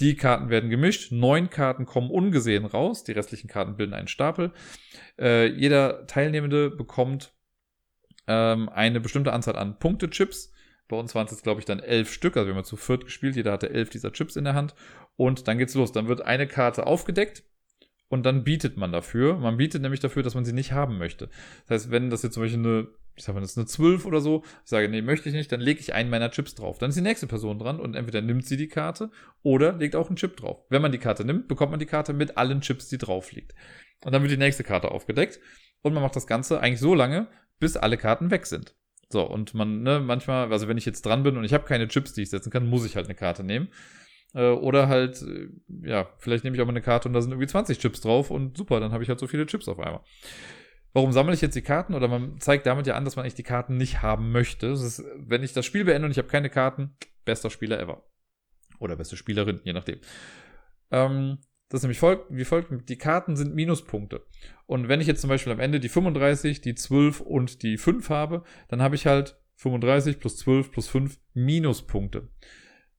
[0.00, 1.12] Die Karten werden gemischt.
[1.12, 3.04] Neun Karten kommen ungesehen raus.
[3.04, 4.52] Die restlichen Karten bilden einen Stapel.
[5.18, 7.34] Äh, jeder Teilnehmende bekommt
[8.26, 10.54] ähm, eine bestimmte Anzahl an Punktechips.
[10.90, 12.36] Bei uns waren es jetzt, glaube ich, dann elf Stück.
[12.36, 13.36] Also wir haben zu viert gespielt.
[13.36, 14.74] Jeder hatte elf dieser Chips in der Hand.
[15.16, 15.92] Und dann geht's los.
[15.92, 17.44] Dann wird eine Karte aufgedeckt
[18.08, 19.36] und dann bietet man dafür.
[19.36, 21.30] Man bietet nämlich dafür, dass man sie nicht haben möchte.
[21.66, 24.06] Das heißt, wenn das jetzt zum Beispiel eine ich sag mal, das ist eine 12
[24.06, 26.78] oder so, ich sage, nee, möchte ich nicht, dann lege ich einen meiner Chips drauf.
[26.78, 29.10] Dann ist die nächste Person dran und entweder nimmt sie die Karte
[29.42, 30.64] oder legt auch einen Chip drauf.
[30.70, 33.54] Wenn man die Karte nimmt, bekommt man die Karte mit allen Chips, die drauf liegt.
[34.04, 35.38] Und dann wird die nächste Karte aufgedeckt
[35.82, 38.74] und man macht das Ganze eigentlich so lange, bis alle Karten weg sind.
[39.12, 41.88] So, und man, ne, manchmal, also wenn ich jetzt dran bin und ich habe keine
[41.88, 43.68] Chips, die ich setzen kann, muss ich halt eine Karte nehmen.
[44.34, 45.48] Äh, oder halt, äh,
[45.82, 48.30] ja, vielleicht nehme ich auch mal eine Karte und da sind irgendwie 20 Chips drauf
[48.30, 50.02] und super, dann habe ich halt so viele Chips auf einmal.
[50.92, 51.94] Warum sammle ich jetzt die Karten?
[51.94, 54.66] Oder man zeigt damit ja an, dass man eigentlich die Karten nicht haben möchte.
[54.68, 58.04] Ist, wenn ich das Spiel beende und ich habe keine Karten, bester Spieler ever.
[58.80, 60.00] Oder beste Spielerin, je nachdem.
[60.90, 61.38] Ähm,
[61.70, 64.26] das ist nämlich folgt, wie folgt, die Karten sind Minuspunkte.
[64.66, 68.10] Und wenn ich jetzt zum Beispiel am Ende die 35, die 12 und die 5
[68.10, 72.28] habe, dann habe ich halt 35 plus 12 plus 5 Minuspunkte.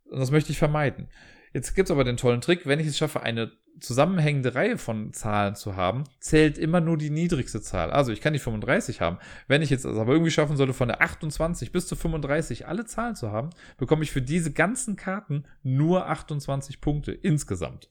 [0.05, 1.09] Und das möchte ich vermeiden.
[1.53, 5.11] Jetzt gibt es aber den tollen Trick, wenn ich es schaffe, eine zusammenhängende Reihe von
[5.11, 7.91] Zahlen zu haben, zählt immer nur die niedrigste Zahl.
[7.91, 9.17] Also ich kann die 35 haben.
[9.49, 13.15] Wenn ich jetzt aber irgendwie schaffen sollte, von der 28 bis zu 35 alle Zahlen
[13.15, 17.89] zu haben, bekomme ich für diese ganzen Karten nur 28 Punkte insgesamt.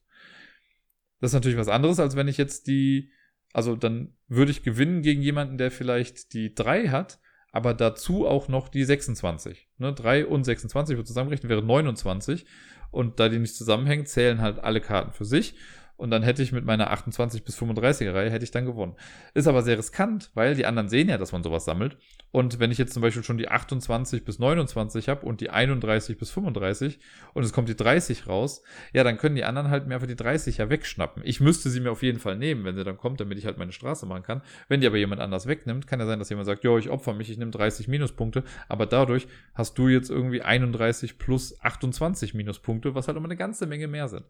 [1.20, 3.10] Das ist natürlich was anderes, als wenn ich jetzt die,
[3.52, 7.20] also dann würde ich gewinnen gegen jemanden, der vielleicht die 3 hat,
[7.52, 9.68] aber dazu auch noch die 26.
[9.78, 12.46] Ne, 3 und 26 wird zusammengerechnet, wäre 29.
[12.90, 15.54] Und da die nicht zusammenhängen, zählen halt alle Karten für sich.
[16.00, 18.94] Und dann hätte ich mit meiner 28 bis 35er Reihe hätte ich dann gewonnen.
[19.34, 21.98] Ist aber sehr riskant, weil die anderen sehen ja, dass man sowas sammelt.
[22.30, 26.16] Und wenn ich jetzt zum Beispiel schon die 28 bis 29 habe und die 31
[26.16, 27.00] bis 35
[27.34, 28.62] und es kommt die 30 raus,
[28.94, 31.22] ja, dann können die anderen halt mir einfach die 30 ja wegschnappen.
[31.22, 33.58] Ich müsste sie mir auf jeden Fall nehmen, wenn sie dann kommt, damit ich halt
[33.58, 34.40] meine Straße machen kann.
[34.68, 37.12] Wenn die aber jemand anders wegnimmt, kann ja sein, dass jemand sagt, jo, ich opfer
[37.12, 42.94] mich, ich nehme 30 Minuspunkte, aber dadurch hast du jetzt irgendwie 31 plus 28 Minuspunkte,
[42.94, 44.24] was halt immer eine ganze Menge mehr sind.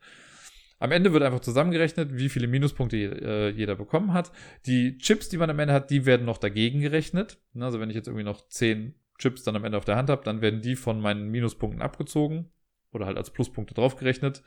[0.81, 4.32] Am Ende wird einfach zusammengerechnet, wie viele Minuspunkte äh, jeder bekommen hat.
[4.65, 7.39] Die Chips, die man am Ende hat, die werden noch dagegen gerechnet.
[7.52, 10.09] Ne, also wenn ich jetzt irgendwie noch 10 Chips dann am Ende auf der Hand
[10.09, 12.51] habe, dann werden die von meinen Minuspunkten abgezogen
[12.93, 14.43] oder halt als Pluspunkte draufgerechnet.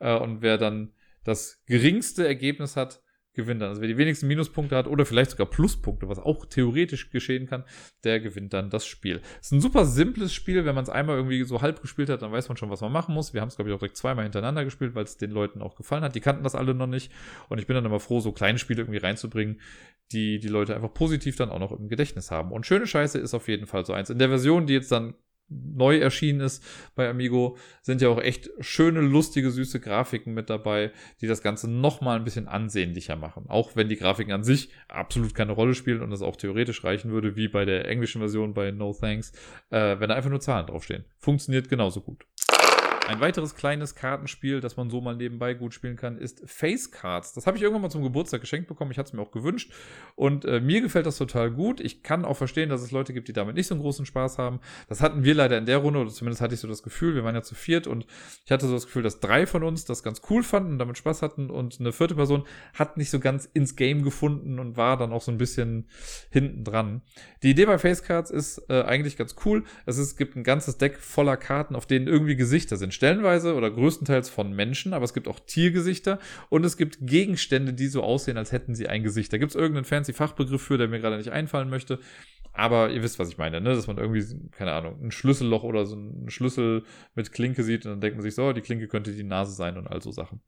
[0.00, 0.92] Äh, und wer dann
[1.24, 3.02] das geringste Ergebnis hat,
[3.34, 3.68] gewinnt dann.
[3.68, 7.64] Also wer die wenigsten Minuspunkte hat oder vielleicht sogar Pluspunkte, was auch theoretisch geschehen kann,
[8.04, 9.20] der gewinnt dann das Spiel.
[9.40, 12.22] Es ist ein super simples Spiel, wenn man es einmal irgendwie so halb gespielt hat,
[12.22, 13.32] dann weiß man schon, was man machen muss.
[13.32, 15.76] Wir haben es, glaube ich, auch direkt zweimal hintereinander gespielt, weil es den Leuten auch
[15.76, 16.14] gefallen hat.
[16.14, 17.12] Die kannten das alle noch nicht.
[17.48, 19.60] Und ich bin dann immer froh, so kleine Spiele irgendwie reinzubringen,
[20.12, 22.52] die die Leute einfach positiv dann auch noch im Gedächtnis haben.
[22.52, 24.10] Und schöne Scheiße ist auf jeden Fall so eins.
[24.10, 25.14] In der Version, die jetzt dann
[25.50, 26.64] neu erschienen ist
[26.94, 31.70] bei Amigo, sind ja auch echt schöne, lustige, süße Grafiken mit dabei, die das Ganze
[31.70, 33.44] nochmal ein bisschen ansehnlicher machen.
[33.48, 37.10] Auch wenn die Grafiken an sich absolut keine Rolle spielen und es auch theoretisch reichen
[37.10, 39.32] würde, wie bei der englischen Version bei No Thanks,
[39.70, 41.04] äh, wenn da einfach nur Zahlen draufstehen.
[41.18, 42.24] Funktioniert genauso gut.
[43.10, 47.32] Ein weiteres kleines Kartenspiel, das man so mal nebenbei gut spielen kann, ist Face Cards.
[47.32, 48.92] Das habe ich irgendwann mal zum Geburtstag geschenkt bekommen.
[48.92, 49.72] Ich hatte es mir auch gewünscht.
[50.14, 51.80] Und äh, mir gefällt das total gut.
[51.80, 54.38] Ich kann auch verstehen, dass es Leute gibt, die damit nicht so einen großen Spaß
[54.38, 54.60] haben.
[54.88, 57.24] Das hatten wir leider in der Runde, oder zumindest hatte ich so das Gefühl, wir
[57.24, 58.06] waren ja zu viert und
[58.44, 60.96] ich hatte so das Gefühl, dass drei von uns das ganz cool fanden und damit
[60.96, 64.96] Spaß hatten und eine vierte Person hat nicht so ganz ins Game gefunden und war
[64.96, 65.88] dann auch so ein bisschen
[66.30, 67.02] hinten dran.
[67.42, 69.64] Die Idee bei Face Cards ist äh, eigentlich ganz cool.
[69.84, 73.70] Es ist, gibt ein ganzes Deck voller Karten, auf denen irgendwie Gesichter sind stellenweise oder
[73.70, 76.18] größtenteils von Menschen, aber es gibt auch Tiergesichter
[76.50, 79.32] und es gibt Gegenstände, die so aussehen, als hätten sie ein Gesicht.
[79.32, 81.98] Da gibt es irgendeinen fancy Fachbegriff für, der mir gerade nicht einfallen möchte.
[82.52, 83.70] Aber ihr wisst, was ich meine, ne?
[83.70, 87.92] Dass man irgendwie, keine Ahnung, ein Schlüsselloch oder so einen Schlüssel mit Klinke sieht und
[87.92, 90.42] dann denkt man sich so, die Klinke könnte die Nase sein und all so Sachen.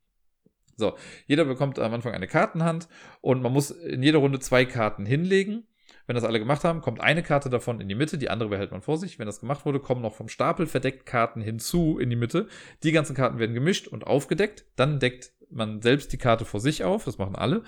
[0.77, 0.95] So,
[1.27, 2.87] jeder bekommt am Anfang eine Kartenhand
[3.23, 5.67] und man muss in jeder Runde zwei Karten hinlegen
[6.07, 8.73] wenn das alle gemacht haben, kommt eine Karte davon in die Mitte, die andere behält
[8.73, 9.19] man vor sich.
[9.19, 12.49] Wenn das gemacht wurde, kommen noch vom Stapel verdeckt Karten hinzu in die Mitte.
[12.83, 14.65] Die ganzen Karten werden gemischt und aufgedeckt.
[14.77, 17.63] Dann deckt man selbst die Karte vor sich auf, das machen alle.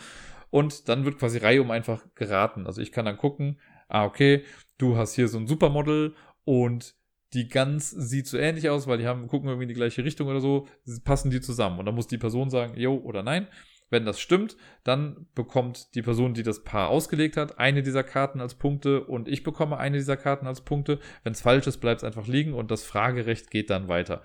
[0.51, 2.67] Und dann wird quasi Reihe um einfach geraten.
[2.67, 4.45] Also ich kann dann gucken, ah, okay,
[4.79, 6.95] du hast hier so ein Supermodel und
[7.33, 10.29] die Gans sieht so ähnlich aus, weil die haben, gucken irgendwie in die gleiche Richtung
[10.29, 10.69] oder so,
[11.05, 11.81] passen die zusammen.
[11.81, 13.49] Und dann muss die Person sagen, jo oder nein.
[13.91, 18.41] Wenn das stimmt, dann bekommt die Person, die das Paar ausgelegt hat, eine dieser Karten
[18.41, 20.99] als Punkte und ich bekomme eine dieser Karten als Punkte.
[21.23, 24.23] Wenn es falsch ist, bleibt es einfach liegen und das Fragerecht geht dann weiter.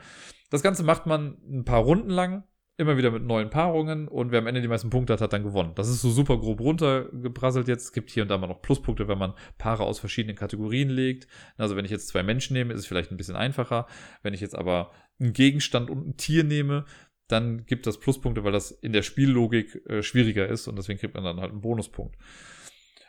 [0.50, 2.44] Das Ganze macht man ein paar Runden lang,
[2.80, 5.44] immer wieder mit neuen Paarungen und wer am Ende die meisten Punkte hat, hat dann
[5.44, 5.74] gewonnen.
[5.76, 7.84] Das ist so super grob runtergebrasselt jetzt.
[7.84, 11.28] Es gibt hier und da mal noch Pluspunkte, wenn man Paare aus verschiedenen Kategorien legt.
[11.58, 13.86] Also wenn ich jetzt zwei Menschen nehme, ist es vielleicht ein bisschen einfacher.
[14.24, 16.86] Wenn ich jetzt aber einen Gegenstand und ein Tier nehme,
[17.30, 21.16] dann gibt das Pluspunkte, weil das in der Spiellogik äh, schwieriger ist und deswegen kriegt
[21.16, 22.18] man dann halt einen Bonuspunkt.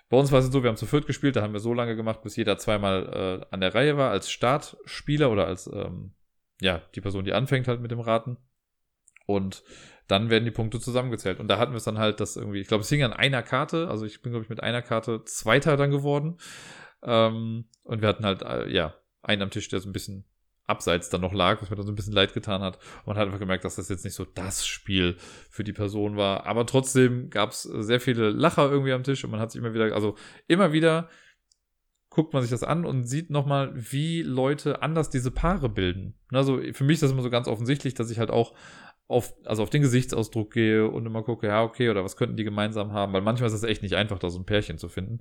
[0.08, 1.96] Bei uns war es so, wir haben zu viert gespielt, da haben wir so lange
[1.96, 6.12] gemacht, bis jeder zweimal äh, an der Reihe war, als Startspieler oder als ähm,
[6.60, 8.36] ja, die Person, die anfängt halt mit dem Raten.
[9.26, 9.62] Und
[10.08, 11.38] dann werden die Punkte zusammengezählt.
[11.38, 13.42] Und da hatten wir es dann halt, dass irgendwie, ich glaube, es hing an einer
[13.42, 16.38] Karte, also ich bin, glaube ich, mit einer Karte Zweiter dann geworden.
[17.02, 20.24] Ähm, und wir hatten halt, äh, ja, einen am Tisch, der so ein bisschen
[20.70, 22.76] abseits dann noch lag, was mir dann so ein bisschen leid getan hat.
[23.00, 25.16] Und man hat einfach gemerkt, dass das jetzt nicht so das Spiel
[25.50, 26.46] für die Person war.
[26.46, 29.74] Aber trotzdem gab es sehr viele Lacher irgendwie am Tisch und man hat sich immer
[29.74, 30.16] wieder, also
[30.48, 31.10] immer wieder
[32.10, 36.14] guckt man sich das an und sieht nochmal, wie Leute anders diese Paare bilden.
[36.32, 38.52] Also für mich ist das immer so ganz offensichtlich, dass ich halt auch
[39.06, 42.44] auf, also auf den Gesichtsausdruck gehe und immer gucke, ja, okay, oder was könnten die
[42.44, 45.20] gemeinsam haben, weil manchmal ist es echt nicht einfach, da so ein Pärchen zu finden.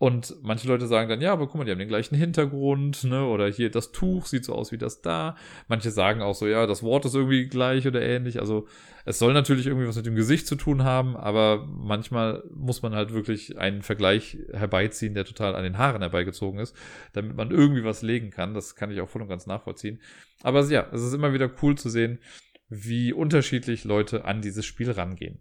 [0.00, 3.26] Und manche Leute sagen dann, ja, aber guck mal, die haben den gleichen Hintergrund, ne?
[3.26, 5.34] Oder hier das Tuch sieht so aus wie das da.
[5.66, 8.38] Manche sagen auch so, ja, das Wort ist irgendwie gleich oder ähnlich.
[8.38, 8.68] Also
[9.04, 12.94] es soll natürlich irgendwie was mit dem Gesicht zu tun haben, aber manchmal muss man
[12.94, 16.76] halt wirklich einen Vergleich herbeiziehen, der total an den Haaren herbeigezogen ist,
[17.12, 18.54] damit man irgendwie was legen kann.
[18.54, 20.00] Das kann ich auch voll und ganz nachvollziehen.
[20.44, 22.20] Aber ja, es ist immer wieder cool zu sehen,
[22.68, 25.40] wie unterschiedlich Leute an dieses Spiel rangehen.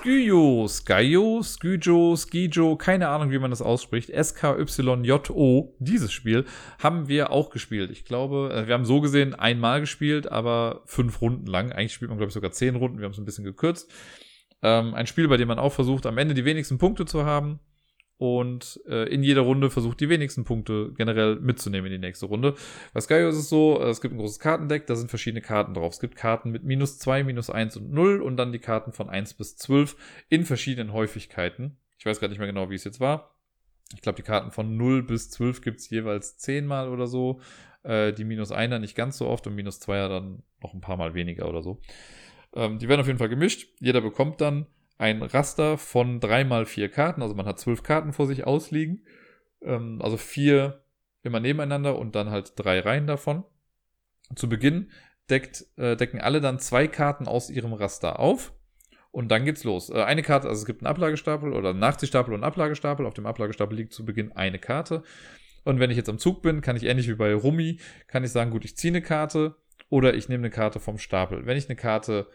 [0.00, 4.10] Skyo, Skyo, Skyjo, Skijo, keine Ahnung, wie man das ausspricht.
[4.10, 6.44] S-K-Y-J-O, dieses Spiel
[6.78, 7.90] haben wir auch gespielt.
[7.90, 11.72] Ich glaube, äh, wir haben so gesehen einmal gespielt, aber fünf Runden lang.
[11.72, 12.98] Eigentlich spielt man, glaube ich, sogar zehn Runden.
[12.98, 13.90] Wir haben es ein bisschen gekürzt.
[14.62, 17.58] Ähm, ein Spiel, bei dem man auch versucht, am Ende die wenigsten Punkte zu haben
[18.18, 22.54] und äh, in jeder Runde versucht, die wenigsten Punkte generell mitzunehmen in die nächste Runde.
[22.92, 25.72] Bei Skyo ist es so, äh, es gibt ein großes Kartendeck, da sind verschiedene Karten
[25.72, 25.92] drauf.
[25.92, 29.08] Es gibt Karten mit minus 2, minus 1 und 0 und dann die Karten von
[29.08, 29.96] 1 bis 12
[30.28, 31.78] in verschiedenen Häufigkeiten.
[31.96, 33.36] Ich weiß gar nicht mehr genau, wie es jetzt war.
[33.94, 37.40] Ich glaube, die Karten von 0 bis 12 gibt es jeweils 10 Mal oder so.
[37.84, 40.96] Äh, die minus 1er nicht ganz so oft und minus 2er dann noch ein paar
[40.96, 41.80] Mal weniger oder so.
[42.54, 43.68] Ähm, die werden auf jeden Fall gemischt.
[43.78, 44.66] Jeder bekommt dann
[44.98, 47.22] ein Raster von drei mal vier Karten.
[47.22, 49.06] Also man hat zwölf Karten vor sich ausliegen.
[49.62, 50.82] Ähm, also vier
[51.22, 53.44] immer nebeneinander und dann halt drei Reihen davon.
[54.34, 54.90] Zu Beginn
[55.30, 58.52] deckt, äh, decken alle dann zwei Karten aus ihrem Raster auf.
[59.10, 59.88] Und dann geht's los.
[59.88, 63.06] Äh, eine Karte, also es gibt einen Ablagestapel oder einen Nachziehstapel und einen Ablagestapel.
[63.06, 65.02] Auf dem Ablagestapel liegt zu Beginn eine Karte.
[65.64, 68.30] Und wenn ich jetzt am Zug bin, kann ich ähnlich wie bei Rummi, kann ich
[68.30, 69.56] sagen, gut, ich ziehe eine Karte
[69.90, 71.46] oder ich nehme eine Karte vom Stapel.
[71.46, 72.26] Wenn ich eine Karte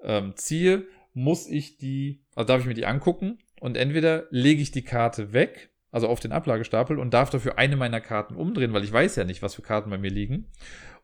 [0.00, 0.86] ähm, ziehe,
[1.16, 5.32] muss ich die, also darf ich mir die angucken und entweder lege ich die Karte
[5.32, 9.16] weg, also auf den Ablagestapel und darf dafür eine meiner Karten umdrehen, weil ich weiß
[9.16, 10.52] ja nicht, was für Karten bei mir liegen.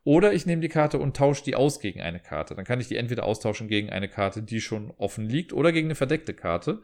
[0.03, 2.53] Oder ich nehme die Karte und tausche die aus gegen eine Karte.
[2.53, 5.87] Dann kann ich die entweder austauschen gegen eine Karte, die schon offen liegt, oder gegen
[5.87, 6.83] eine verdeckte Karte.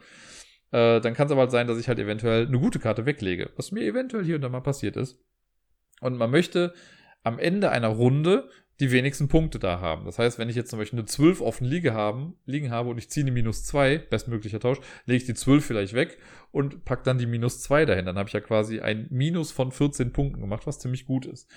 [0.71, 3.51] Äh, dann kann es aber halt sein, dass ich halt eventuell eine gute Karte weglege,
[3.57, 5.19] was mir eventuell hier und da mal passiert ist.
[6.01, 6.73] Und man möchte
[7.21, 8.49] am Ende einer Runde
[8.79, 10.05] die wenigsten Punkte da haben.
[10.05, 12.97] Das heißt, wenn ich jetzt zum Beispiel eine 12 offen liege haben, liegen habe und
[12.97, 16.17] ich ziehe eine minus 2, bestmöglicher Tausch, lege ich die 12 vielleicht weg
[16.51, 18.05] und pack dann die minus 2 dahin.
[18.05, 21.49] Dann habe ich ja quasi ein Minus von 14 Punkten gemacht, was ziemlich gut ist.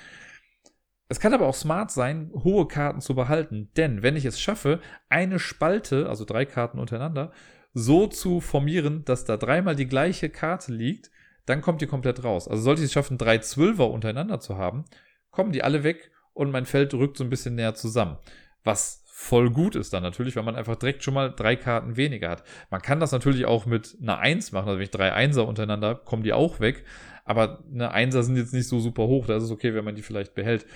[1.08, 4.80] Es kann aber auch smart sein, hohe Karten zu behalten, denn wenn ich es schaffe,
[5.10, 7.32] eine Spalte, also drei Karten untereinander,
[7.74, 11.10] so zu formieren, dass da dreimal die gleiche Karte liegt,
[11.44, 12.48] dann kommt die komplett raus.
[12.48, 14.84] Also sollte ich es schaffen, drei Zwölfer untereinander zu haben,
[15.30, 18.18] kommen die alle weg und mein Feld rückt so ein bisschen näher zusammen.
[18.64, 22.28] Was voll gut ist dann natürlich, weil man einfach direkt schon mal drei Karten weniger
[22.28, 22.42] hat.
[22.70, 25.94] Man kann das natürlich auch mit einer Eins machen, also wenn ich drei Einser untereinander,
[25.94, 26.84] kommen die auch weg.
[27.24, 29.94] Aber eine Einser sind jetzt nicht so super hoch, da ist es okay, wenn man
[29.94, 30.66] die vielleicht behält.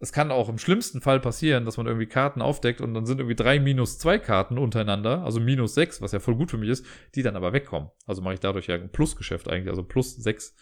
[0.00, 3.20] Es kann auch im schlimmsten Fall passieren, dass man irgendwie Karten aufdeckt und dann sind
[3.20, 6.68] irgendwie drei minus zwei Karten untereinander, also minus sechs, was ja voll gut für mich
[6.68, 6.84] ist,
[7.14, 7.88] die dann aber wegkommen.
[8.06, 10.56] Also mache ich dadurch ja ein Plusgeschäft eigentlich, also plus sechs.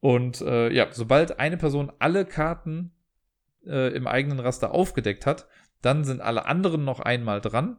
[0.00, 2.92] Und äh, ja, sobald eine Person alle Karten
[3.66, 5.46] äh, im eigenen Raster aufgedeckt hat,
[5.82, 7.78] dann sind alle anderen noch einmal dran.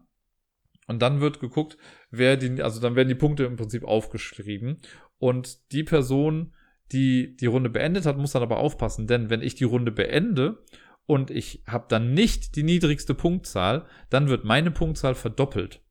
[0.88, 1.78] Und dann wird geguckt,
[2.10, 4.82] wer die, also dann werden die Punkte im Prinzip aufgeschrieben.
[5.20, 6.54] Und die Person,
[6.92, 10.64] die die Runde beendet hat, muss dann aber aufpassen, denn wenn ich die Runde beende
[11.06, 15.82] und ich habe dann nicht die niedrigste Punktzahl, dann wird meine Punktzahl verdoppelt.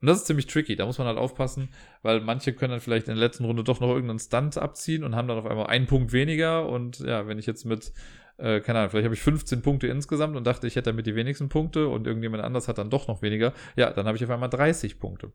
[0.00, 1.70] Und das ist ziemlich tricky, da muss man halt aufpassen,
[2.02, 5.16] weil manche können dann vielleicht in der letzten Runde doch noch irgendeinen Stunt abziehen und
[5.16, 6.68] haben dann auf einmal einen Punkt weniger.
[6.68, 7.92] Und ja, wenn ich jetzt mit,
[8.38, 11.14] äh, keine Ahnung, vielleicht habe ich 15 Punkte insgesamt und dachte, ich hätte damit die
[11.14, 14.30] wenigsten Punkte und irgendjemand anders hat dann doch noch weniger, ja, dann habe ich auf
[14.30, 15.32] einmal 30 Punkte.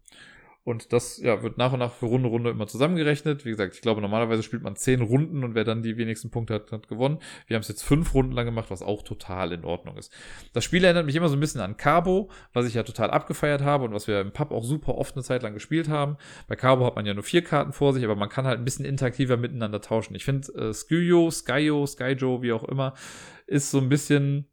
[0.64, 3.46] Und das ja, wird nach und nach für Runde Runde immer zusammengerechnet.
[3.46, 6.54] Wie gesagt, ich glaube, normalerweise spielt man zehn Runden und wer dann die wenigsten Punkte
[6.54, 7.18] hat, hat gewonnen.
[7.48, 10.14] Wir haben es jetzt fünf Runden lang gemacht, was auch total in Ordnung ist.
[10.54, 13.64] Das Spiel erinnert mich immer so ein bisschen an Cabo, was ich ja total abgefeiert
[13.64, 16.18] habe und was wir im Pub auch super oft eine Zeit lang gespielt haben.
[16.48, 18.66] Bei Cabo hat man ja nur vier Karten vor sich, aber man kann halt ein
[18.66, 20.14] bisschen interaktiver miteinander tauschen.
[20.14, 22.94] Ich finde, äh, Skyo, Skyo, Skyjo, wie auch immer,
[23.48, 24.51] ist so ein bisschen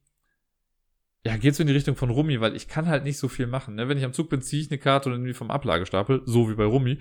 [1.24, 3.46] ja, geht so in die Richtung von Rummi, weil ich kann halt nicht so viel
[3.46, 3.74] machen.
[3.74, 3.88] Ne?
[3.88, 6.54] Wenn ich am Zug bin, ziehe ich eine Karte und irgendwie vom Ablagestapel, so wie
[6.54, 6.98] bei Rummi.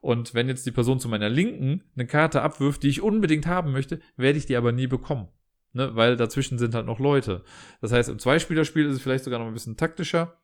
[0.00, 3.72] Und wenn jetzt die Person zu meiner Linken eine Karte abwirft, die ich unbedingt haben
[3.72, 5.28] möchte, werde ich die aber nie bekommen.
[5.72, 5.94] Ne?
[5.94, 7.44] Weil dazwischen sind halt noch Leute.
[7.80, 10.36] Das heißt, im Zweispielerspiel ist es vielleicht sogar noch ein bisschen taktischer.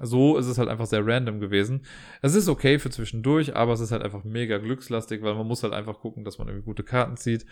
[0.00, 1.86] So ist es halt einfach sehr random gewesen.
[2.20, 5.62] Es ist okay für zwischendurch, aber es ist halt einfach mega glückslastig, weil man muss
[5.62, 7.46] halt einfach gucken, dass man irgendwie gute Karten zieht.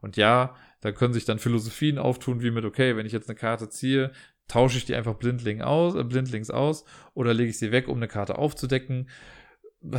[0.00, 3.36] Und ja, da können sich dann Philosophien auftun, wie mit, okay, wenn ich jetzt eine
[3.36, 4.12] Karte ziehe,
[4.48, 6.84] tausche ich die einfach blindling aus, äh, blindlings aus
[7.14, 9.08] oder lege ich sie weg, um eine Karte aufzudecken.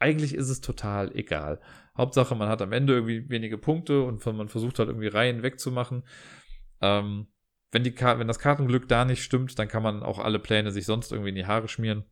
[0.00, 1.60] Eigentlich ist es total egal.
[1.96, 6.04] Hauptsache, man hat am Ende irgendwie wenige Punkte und man versucht halt irgendwie Reihen wegzumachen.
[6.80, 7.26] Ähm,
[7.72, 10.86] wenn, die, wenn das Kartenglück da nicht stimmt, dann kann man auch alle Pläne sich
[10.86, 12.04] sonst irgendwie in die Haare schmieren.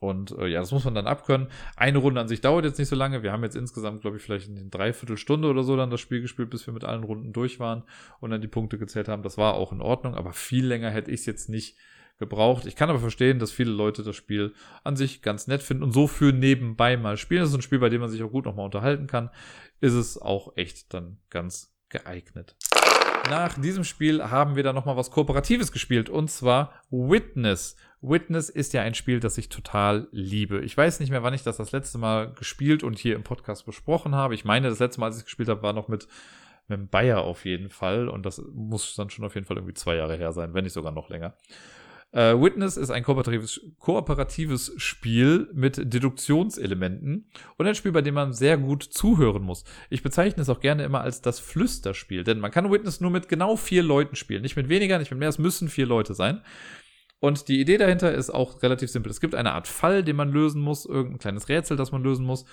[0.00, 1.48] Und äh, ja, das muss man dann abkönnen.
[1.76, 3.22] Eine Runde an sich dauert jetzt nicht so lange.
[3.22, 6.22] Wir haben jetzt insgesamt, glaube ich, vielleicht in den Dreiviertelstunde oder so dann das Spiel
[6.22, 7.84] gespielt, bis wir mit allen Runden durch waren
[8.18, 9.22] und dann die Punkte gezählt haben.
[9.22, 11.76] Das war auch in Ordnung, aber viel länger hätte ich es jetzt nicht
[12.18, 12.64] gebraucht.
[12.64, 14.54] Ich kann aber verstehen, dass viele Leute das Spiel
[14.84, 17.40] an sich ganz nett finden und so für nebenbei mal spielen.
[17.40, 19.30] Das ist ein Spiel, bei dem man sich auch gut nochmal unterhalten kann.
[19.80, 22.56] Ist es auch echt dann ganz geeignet.
[23.30, 27.76] Nach diesem Spiel haben wir dann nochmal was Kooperatives gespielt und zwar Witness.
[28.00, 30.64] Witness ist ja ein Spiel, das ich total liebe.
[30.64, 33.66] Ich weiß nicht mehr, wann ich das das letzte Mal gespielt und hier im Podcast
[33.66, 34.34] besprochen habe.
[34.34, 36.08] Ich meine, das letzte Mal, als ich es gespielt habe, war noch mit,
[36.66, 38.08] mit Bayer auf jeden Fall.
[38.08, 40.72] Und das muss dann schon auf jeden Fall irgendwie zwei Jahre her sein, wenn nicht
[40.72, 41.34] sogar noch länger.
[42.12, 48.32] Äh, Witness ist ein kooperatives, kooperatives Spiel mit Deduktionselementen und ein Spiel, bei dem man
[48.32, 49.64] sehr gut zuhören muss.
[49.90, 53.28] Ich bezeichne es auch gerne immer als das Flüsterspiel, denn man kann Witness nur mit
[53.28, 54.42] genau vier Leuten spielen.
[54.42, 56.42] Nicht mit weniger, nicht mit mehr, es müssen vier Leute sein.
[57.20, 59.10] Und die Idee dahinter ist auch relativ simpel.
[59.10, 62.24] Es gibt eine Art Fall, den man lösen muss, irgendein kleines Rätsel, das man lösen
[62.24, 62.44] muss.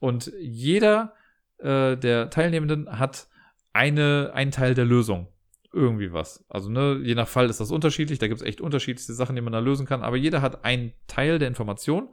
[0.00, 1.14] Und jeder
[1.58, 3.28] äh, der Teilnehmenden hat
[3.72, 5.28] eine, einen Teil der Lösung.
[5.76, 6.44] Irgendwie was.
[6.48, 8.18] Also, ne, je nach Fall ist das unterschiedlich.
[8.18, 10.02] Da gibt es echt unterschiedlichste Sachen, die man da lösen kann.
[10.02, 12.08] Aber jeder hat einen Teil der Information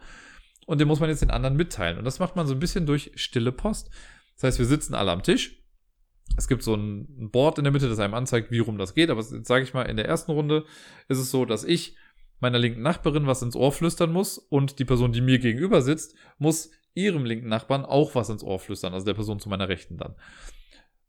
[0.65, 1.97] und den muss man jetzt den anderen mitteilen.
[1.97, 3.89] Und das macht man so ein bisschen durch stille Post.
[4.35, 5.63] Das heißt, wir sitzen alle am Tisch
[6.37, 9.09] es gibt so ein Board in der Mitte, das einem anzeigt, wie rum das geht.
[9.09, 10.65] Aber jetzt sage ich mal, in der ersten Runde
[11.07, 11.95] ist es so, dass ich
[12.39, 16.15] meiner linken Nachbarin was ins Ohr flüstern muss und die Person, die mir gegenüber sitzt,
[16.37, 19.97] muss ihrem linken Nachbarn auch was ins Ohr flüstern, also der Person zu meiner Rechten
[19.97, 20.15] dann.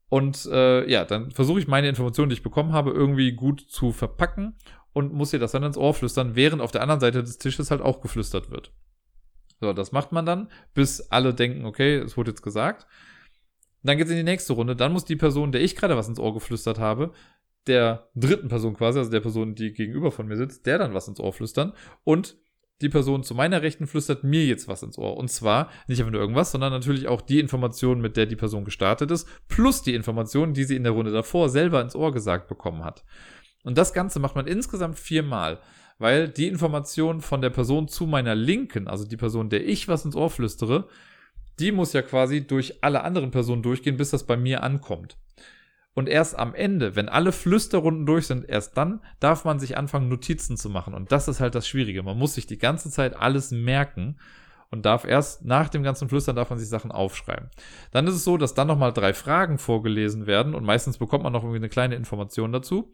[0.08, 3.92] Und äh, ja, dann versuche ich meine Informationen, die ich bekommen habe, irgendwie gut zu
[3.92, 4.54] verpacken
[4.92, 7.70] und muss ihr das dann ins Ohr flüstern, während auf der anderen Seite des Tisches
[7.70, 8.72] halt auch geflüstert wird.
[9.60, 12.86] So, das macht man dann, bis alle denken, okay, es wurde jetzt gesagt.
[13.82, 14.76] Dann geht's in die nächste Runde.
[14.76, 17.12] Dann muss die Person, der ich gerade was ins Ohr geflüstert habe,
[17.66, 21.08] der dritten Person quasi, also der Person, die gegenüber von mir sitzt, der dann was
[21.08, 21.72] ins Ohr flüstern.
[22.02, 22.36] Und
[22.80, 25.16] die Person zu meiner Rechten flüstert mir jetzt was ins Ohr.
[25.16, 28.64] Und zwar nicht einfach nur irgendwas, sondern natürlich auch die Information, mit der die Person
[28.64, 32.48] gestartet ist, plus die Information, die sie in der Runde davor selber ins Ohr gesagt
[32.48, 33.04] bekommen hat.
[33.62, 35.60] Und das Ganze macht man insgesamt viermal,
[35.98, 40.04] weil die Information von der Person zu meiner Linken, also die Person, der ich was
[40.04, 40.88] ins Ohr flüstere,
[41.60, 45.16] die muss ja quasi durch alle anderen Personen durchgehen, bis das bei mir ankommt.
[45.94, 50.08] Und erst am Ende, wenn alle Flüsterrunden durch sind, erst dann darf man sich anfangen,
[50.08, 50.92] Notizen zu machen.
[50.92, 52.02] Und das ist halt das Schwierige.
[52.02, 54.16] Man muss sich die ganze Zeit alles merken
[54.70, 57.48] und darf erst nach dem ganzen Flüstern darf man sich Sachen aufschreiben.
[57.92, 61.32] Dann ist es so, dass dann nochmal drei Fragen vorgelesen werden und meistens bekommt man
[61.32, 62.90] noch irgendwie eine kleine Information dazu.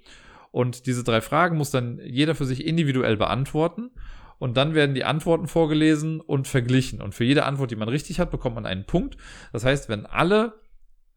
[0.50, 3.90] Und diese drei Fragen muss dann jeder für sich individuell beantworten
[4.38, 7.00] und dann werden die Antworten vorgelesen und verglichen.
[7.00, 9.16] Und für jede Antwort, die man richtig hat, bekommt man einen Punkt.
[9.52, 10.59] Das heißt, wenn alle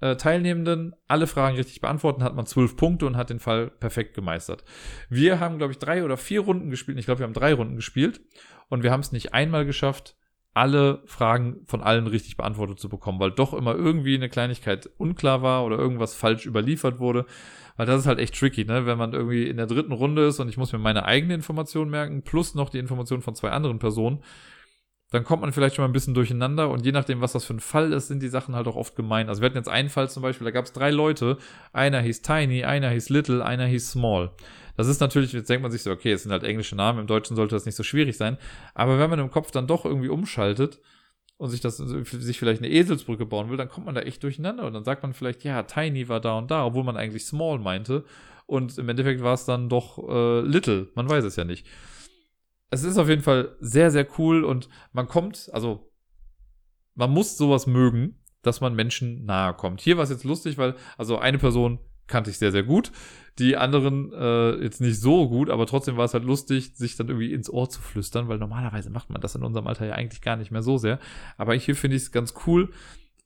[0.03, 4.15] äh, Teilnehmenden alle Fragen richtig beantworten, hat man zwölf Punkte und hat den Fall perfekt
[4.15, 4.65] gemeistert.
[5.09, 6.99] Wir haben, glaube ich, drei oder vier Runden gespielt.
[6.99, 8.19] Ich glaube, wir haben drei Runden gespielt
[8.67, 10.17] und wir haben es nicht einmal geschafft,
[10.53, 15.41] alle Fragen von allen richtig beantwortet zu bekommen, weil doch immer irgendwie eine Kleinigkeit unklar
[15.41, 17.25] war oder irgendwas falsch überliefert wurde.
[17.77, 18.85] Weil das ist halt echt tricky, ne?
[18.85, 21.89] Wenn man irgendwie in der dritten Runde ist und ich muss mir meine eigene Information
[21.89, 24.19] merken, plus noch die Information von zwei anderen Personen,
[25.13, 27.53] dann kommt man vielleicht schon mal ein bisschen durcheinander und je nachdem, was das für
[27.53, 29.29] ein Fall ist, sind die Sachen halt auch oft gemein.
[29.29, 31.37] Also wir hatten jetzt einen Fall zum Beispiel, da gab es drei Leute,
[31.71, 34.31] einer hieß Tiny, einer hieß Little, einer hieß Small.
[34.75, 37.05] Das ist natürlich, jetzt denkt man sich so, okay, es sind halt englische Namen, im
[37.05, 38.39] Deutschen sollte das nicht so schwierig sein,
[38.73, 40.79] aber wenn man im Kopf dann doch irgendwie umschaltet
[41.37, 44.65] und sich das, sich vielleicht eine Eselsbrücke bauen will, dann kommt man da echt durcheinander
[44.65, 47.59] und dann sagt man vielleicht, ja, Tiny war da und da, obwohl man eigentlich Small
[47.59, 48.03] meinte.
[48.47, 51.67] Und im Endeffekt war es dann doch äh, Little, man weiß es ja nicht
[52.73, 55.91] es ist auf jeden Fall sehr, sehr cool und man kommt, also
[56.95, 59.81] man muss sowas mögen, dass man Menschen nahe kommt.
[59.81, 62.91] Hier war es jetzt lustig, weil, also eine Person kannte ich sehr, sehr gut.
[63.39, 67.07] Die anderen äh, jetzt nicht so gut, aber trotzdem war es halt lustig, sich dann
[67.07, 70.21] irgendwie ins Ohr zu flüstern, weil normalerweise macht man das in unserem Alter ja eigentlich
[70.21, 70.99] gar nicht mehr so sehr.
[71.37, 72.69] Aber hier finde ich es ganz cool.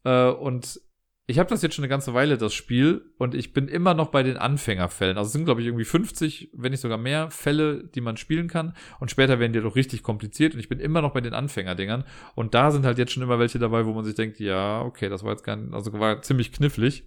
[0.04, 0.80] Äh, und
[1.30, 4.12] ich habe das jetzt schon eine ganze Weile, das Spiel, und ich bin immer noch
[4.12, 5.18] bei den Anfängerfällen.
[5.18, 8.48] Also es sind, glaube ich, irgendwie 50, wenn nicht sogar mehr Fälle, die man spielen
[8.48, 8.74] kann.
[9.02, 10.54] Und später werden die doch richtig kompliziert.
[10.54, 12.06] Und ich bin immer noch bei den Anfängerdingern.
[12.36, 15.10] Und da sind halt jetzt schon immer welche dabei, wo man sich denkt, ja, okay,
[15.10, 17.04] das war jetzt gar nicht, also war ziemlich knifflig.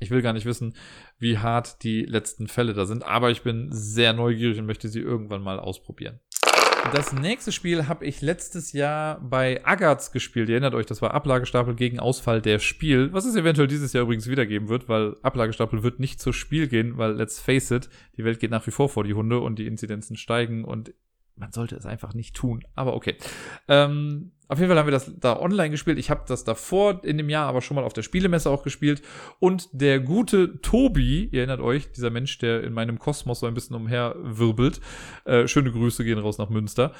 [0.00, 0.74] Ich will gar nicht wissen,
[1.18, 5.00] wie hart die letzten Fälle da sind, aber ich bin sehr neugierig und möchte sie
[5.00, 6.20] irgendwann mal ausprobieren.
[6.92, 10.48] Das nächste Spiel habe ich letztes Jahr bei Agatz gespielt.
[10.48, 14.04] Ihr erinnert euch, das war Ablagestapel gegen Ausfall der Spiel, was es eventuell dieses Jahr
[14.04, 18.24] übrigens wiedergeben wird, weil Ablagestapel wird nicht zur Spiel gehen, weil let's face it, die
[18.24, 20.94] Welt geht nach wie vor vor die Hunde und die Inzidenzen steigen und
[21.36, 22.64] man sollte es einfach nicht tun.
[22.74, 23.16] Aber okay.
[23.68, 25.98] Ähm, auf jeden Fall haben wir das da online gespielt.
[25.98, 29.02] Ich habe das davor in dem Jahr aber schon mal auf der Spielemesse auch gespielt.
[29.38, 33.54] Und der gute Tobi, ihr erinnert euch, dieser Mensch, der in meinem Kosmos so ein
[33.54, 34.80] bisschen umherwirbelt.
[35.24, 36.92] Äh, schöne Grüße gehen raus nach Münster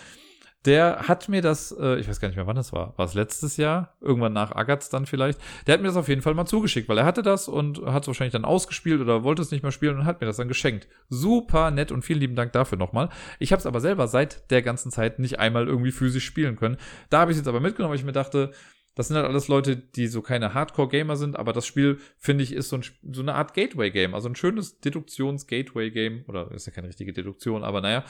[0.66, 2.93] der hat mir das, äh, ich weiß gar nicht mehr, wann das war.
[2.98, 3.97] War es letztes Jahr?
[4.01, 5.40] Irgendwann nach Agatz dann vielleicht.
[5.66, 8.02] Der hat mir das auf jeden Fall mal zugeschickt, weil er hatte das und hat
[8.02, 10.48] es wahrscheinlich dann ausgespielt oder wollte es nicht mehr spielen und hat mir das dann
[10.48, 10.88] geschenkt.
[11.09, 13.09] Super nett und vielen lieben Dank dafür nochmal.
[13.38, 16.76] Ich habe es aber selber seit der ganzen Zeit nicht einmal irgendwie physisch spielen können.
[17.10, 18.51] Da habe ich es jetzt aber mitgenommen, weil ich mir dachte,
[18.97, 22.52] das sind halt alles Leute, die so keine Hardcore-Gamer sind, aber das Spiel, finde ich,
[22.52, 24.14] ist so, ein, so eine Art Gateway-Game.
[24.14, 26.24] Also ein schönes Deduktions-Gateway-Game.
[26.26, 28.05] Oder ist ja keine richtige Deduktion, aber naja.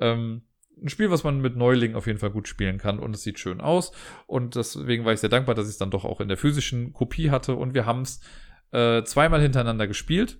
[0.00, 0.42] Ähm,
[0.80, 3.38] ein Spiel, was man mit Neulingen auf jeden Fall gut spielen kann und es sieht
[3.38, 3.92] schön aus.
[4.26, 6.92] Und deswegen war ich sehr dankbar, dass ich es dann doch auch in der physischen
[6.92, 8.20] Kopie hatte und wir haben es
[8.72, 10.38] äh, zweimal hintereinander gespielt.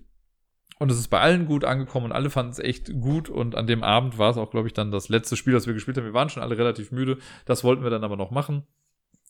[0.79, 3.29] Und es ist bei allen gut angekommen und alle fanden es echt gut.
[3.29, 5.73] Und an dem Abend war es auch, glaube ich, dann das letzte Spiel, das wir
[5.73, 6.05] gespielt haben.
[6.05, 7.19] Wir waren schon alle relativ müde.
[7.45, 8.63] Das wollten wir dann aber noch machen.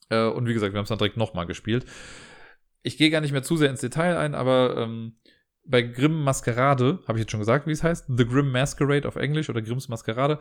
[0.10, 1.86] Äh, und wie gesagt, wir haben es dann direkt nochmal gespielt.
[2.82, 5.18] Ich gehe gar nicht mehr zu sehr ins Detail ein, aber ähm,
[5.66, 9.16] bei Grimm Maskerade, habe ich jetzt schon gesagt, wie es heißt, The Grimm Masquerade auf
[9.16, 10.40] Englisch oder Grimms Maskerade,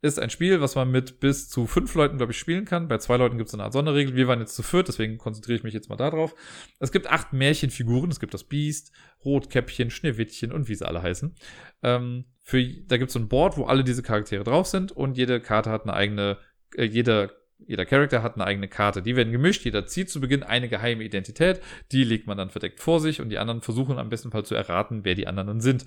[0.00, 2.86] ist ein Spiel, was man mit bis zu fünf Leuten, glaube ich, spielen kann.
[2.86, 4.14] Bei zwei Leuten gibt es eine Art Sonderregel.
[4.14, 6.34] Wir waren jetzt zu viert, deswegen konzentriere ich mich jetzt mal darauf.
[6.78, 8.10] Es gibt acht Märchenfiguren.
[8.10, 8.92] Es gibt das Biest,
[9.24, 11.34] Rotkäppchen, Schneewittchen und wie sie alle heißen.
[11.82, 15.16] Ähm, für, da gibt es so ein Board, wo alle diese Charaktere drauf sind und
[15.16, 16.38] jede Karte hat eine eigene,
[16.76, 17.30] äh, jeder
[17.66, 19.02] jeder Charakter hat eine eigene Karte.
[19.02, 19.64] Die werden gemischt.
[19.64, 21.60] Jeder zieht zu Beginn eine geheime Identität.
[21.90, 24.54] Die legt man dann verdeckt vor sich und die anderen versuchen am besten Fall zu
[24.54, 25.84] erraten, wer die anderen sind.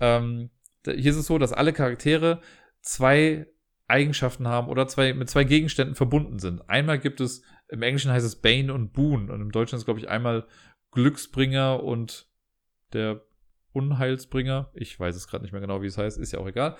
[0.00, 0.50] Ähm,
[0.84, 2.40] hier ist es so, dass alle Charaktere
[2.82, 3.46] zwei
[3.88, 6.68] Eigenschaften haben oder zwei, mit zwei Gegenständen verbunden sind.
[6.68, 10.00] Einmal gibt es, im Englischen heißt es Bane und Boon und im Deutschen ist, glaube
[10.00, 10.46] ich, einmal
[10.90, 12.28] Glücksbringer und
[12.92, 13.22] der
[13.72, 14.70] Unheilsbringer.
[14.74, 16.76] Ich weiß es gerade nicht mehr genau, wie es heißt, ist ja auch egal.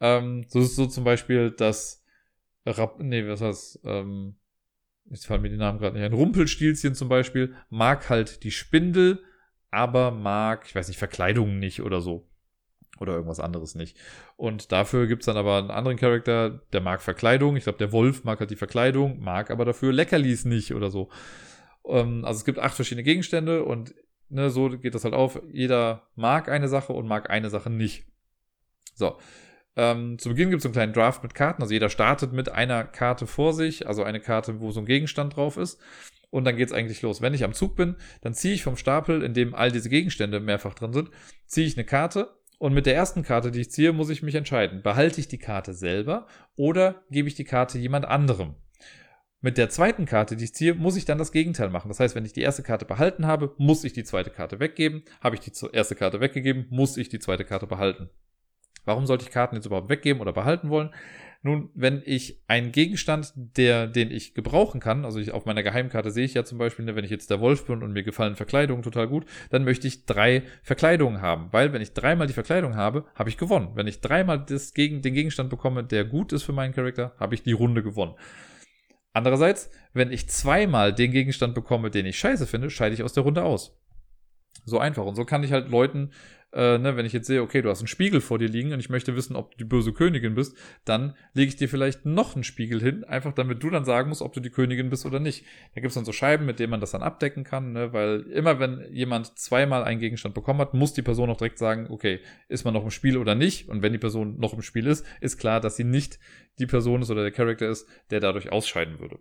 [0.00, 2.04] Ähm, so ist so zum Beispiel das
[2.66, 4.36] Rap nee, was heißt, ähm,
[5.06, 6.12] jetzt fallen mir die Namen gerade nicht ein.
[6.12, 9.22] Rumpelstilzchen zum Beispiel mag halt die Spindel,
[9.70, 12.29] aber mag, ich weiß nicht, Verkleidungen nicht oder so
[13.00, 13.96] oder irgendwas anderes nicht.
[14.36, 17.56] Und dafür gibt es dann aber einen anderen Charakter, der mag Verkleidung.
[17.56, 21.10] Ich glaube, der Wolf mag halt die Verkleidung, mag aber dafür Leckerlis nicht oder so.
[21.86, 23.94] Ähm, also es gibt acht verschiedene Gegenstände und
[24.28, 25.40] ne, so geht das halt auf.
[25.52, 28.04] Jeder mag eine Sache und mag eine Sache nicht.
[28.94, 29.16] So.
[29.76, 31.62] Ähm, zu Beginn gibt es einen kleinen Draft mit Karten.
[31.62, 35.36] Also jeder startet mit einer Karte vor sich, also eine Karte, wo so ein Gegenstand
[35.36, 35.80] drauf ist.
[36.30, 37.20] Und dann geht es eigentlich los.
[37.20, 40.38] Wenn ich am Zug bin, dann ziehe ich vom Stapel, in dem all diese Gegenstände
[40.38, 41.10] mehrfach drin sind,
[41.46, 44.34] ziehe ich eine Karte und mit der ersten Karte, die ich ziehe, muss ich mich
[44.34, 44.82] entscheiden.
[44.82, 46.26] Behalte ich die Karte selber
[46.56, 48.54] oder gebe ich die Karte jemand anderem?
[49.40, 51.88] Mit der zweiten Karte, die ich ziehe, muss ich dann das Gegenteil machen.
[51.88, 55.04] Das heißt, wenn ich die erste Karte behalten habe, muss ich die zweite Karte weggeben.
[55.22, 58.10] Habe ich die erste Karte weggegeben, muss ich die zweite Karte behalten.
[58.84, 60.92] Warum sollte ich Karten jetzt überhaupt weggeben oder behalten wollen?
[61.42, 66.10] Nun, wenn ich einen Gegenstand, der, den ich gebrauchen kann, also ich, auf meiner Geheimkarte
[66.10, 68.36] sehe ich ja zum Beispiel, ne, wenn ich jetzt der Wolf bin und mir gefallen
[68.36, 72.76] Verkleidungen total gut, dann möchte ich drei Verkleidungen haben, weil wenn ich dreimal die Verkleidung
[72.76, 73.70] habe, habe ich gewonnen.
[73.74, 77.34] Wenn ich dreimal das gegen, den Gegenstand bekomme, der gut ist für meinen Charakter, habe
[77.34, 78.16] ich die Runde gewonnen.
[79.14, 83.22] Andererseits, wenn ich zweimal den Gegenstand bekomme, den ich scheiße finde, scheide ich aus der
[83.22, 83.80] Runde aus.
[84.66, 85.04] So einfach.
[85.04, 86.10] Und so kann ich halt Leuten
[86.52, 88.80] äh, ne, wenn ich jetzt sehe, okay, du hast einen Spiegel vor dir liegen und
[88.80, 92.34] ich möchte wissen, ob du die böse Königin bist, dann lege ich dir vielleicht noch
[92.34, 95.20] einen Spiegel hin, einfach damit du dann sagen musst, ob du die Königin bist oder
[95.20, 95.44] nicht.
[95.74, 98.22] Da gibt es dann so Scheiben, mit denen man das dann abdecken kann, ne, weil
[98.32, 102.20] immer wenn jemand zweimal einen Gegenstand bekommen hat, muss die Person auch direkt sagen, okay,
[102.48, 103.68] ist man noch im Spiel oder nicht?
[103.68, 106.18] Und wenn die Person noch im Spiel ist, ist klar, dass sie nicht
[106.58, 109.20] die Person ist oder der Charakter ist, der dadurch ausscheiden würde.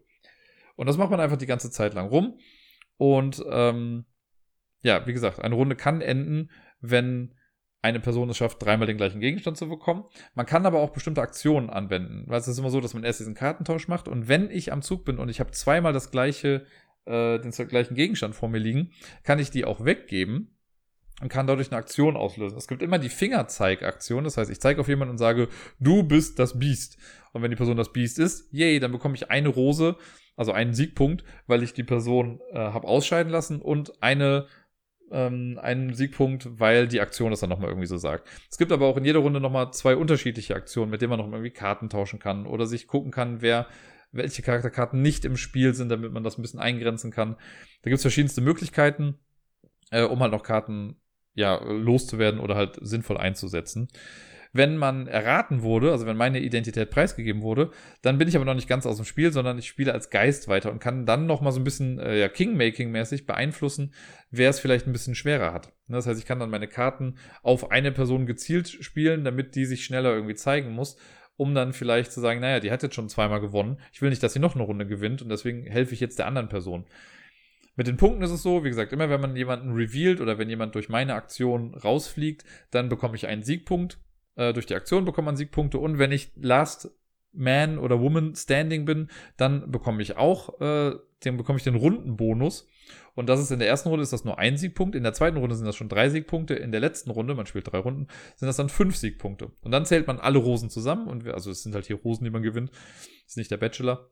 [0.76, 2.40] Und das macht man einfach die ganze Zeit lang rum.
[2.98, 4.06] Und ähm,
[4.82, 6.50] ja, wie gesagt, eine Runde kann enden,
[6.82, 7.34] wenn
[7.82, 10.04] eine Person es schafft, dreimal den gleichen Gegenstand zu bekommen.
[10.34, 12.26] Man kann aber auch bestimmte Aktionen anwenden.
[12.28, 14.82] Weil es ist immer so, dass man erst diesen Kartentausch macht und wenn ich am
[14.82, 16.66] Zug bin und ich habe zweimal das gleiche,
[17.06, 18.92] äh, den gleichen Gegenstand vor mir liegen,
[19.24, 20.58] kann ich die auch weggeben
[21.22, 22.58] und kann dadurch eine Aktion auslösen.
[22.58, 25.48] Es gibt immer die Fingerzeig-Aktion, das heißt, ich zeige auf jemanden und sage,
[25.80, 26.98] du bist das Biest.
[27.32, 29.96] Und wenn die Person das Biest ist, yay, dann bekomme ich eine Rose,
[30.36, 34.48] also einen Siegpunkt, weil ich die Person äh, habe ausscheiden lassen und eine
[35.12, 38.28] ähm, einen Siegpunkt, weil die Aktion das dann nochmal irgendwie so sagt.
[38.50, 41.28] Es gibt aber auch in jeder Runde nochmal zwei unterschiedliche Aktionen, mit denen man noch
[41.28, 43.68] irgendwie Karten tauschen kann oder sich gucken kann, wer
[44.12, 47.36] welche Charakterkarten nicht im Spiel sind, damit man das ein bisschen eingrenzen kann.
[47.84, 49.20] Da gibt es verschiedenste Möglichkeiten,
[49.92, 50.96] äh, um halt noch Karten
[51.36, 53.88] ja, loszuwerden oder halt sinnvoll einzusetzen
[54.52, 57.72] wenn man erraten wurde, also wenn meine Identität preisgegeben wurde,
[58.02, 60.48] dann bin ich aber noch nicht ganz aus dem Spiel, sondern ich spiele als Geist
[60.48, 63.94] weiter und kann dann noch mal so ein bisschen äh, ja, Kingmaking-mäßig beeinflussen,
[64.32, 65.74] wer es vielleicht ein bisschen schwerer hat.
[65.88, 69.66] Ne, das heißt, ich kann dann meine Karten auf eine Person gezielt spielen, damit die
[69.66, 70.98] sich schneller irgendwie zeigen muss
[71.40, 73.78] um dann vielleicht zu sagen, naja, die hat jetzt schon zweimal gewonnen.
[73.94, 76.28] Ich will nicht, dass sie noch eine Runde gewinnt und deswegen helfe ich jetzt der
[76.28, 76.84] anderen Person.
[77.78, 80.50] Mit den Punkten ist es so, wie gesagt, immer wenn man jemanden revealed oder wenn
[80.50, 84.00] jemand durch meine Aktion rausfliegt, dann bekomme ich einen Siegpunkt.
[84.40, 86.90] Äh, durch die Aktion bekommt man Siegpunkte und wenn ich Last
[87.34, 90.96] Man oder Woman Standing bin, dann bekomme ich auch, äh,
[91.26, 92.66] den bekomme ich den Rundenbonus.
[93.16, 95.36] Und das ist in der ersten Runde ist das nur ein Siegpunkt, in der zweiten
[95.36, 98.08] Runde sind das schon drei Siegpunkte, in der letzten Runde, man spielt drei Runden,
[98.38, 99.52] sind das dann fünf Siegpunkte.
[99.60, 102.24] Und dann zählt man alle Rosen zusammen und wir, also es sind halt hier Rosen,
[102.24, 102.72] die man gewinnt.
[103.28, 104.10] ist nicht der Bachelor,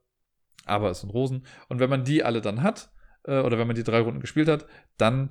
[0.65, 1.45] aber es sind Rosen.
[1.69, 2.91] Und wenn man die alle dann hat,
[3.23, 4.67] äh, oder wenn man die drei Runden gespielt hat,
[4.97, 5.29] dann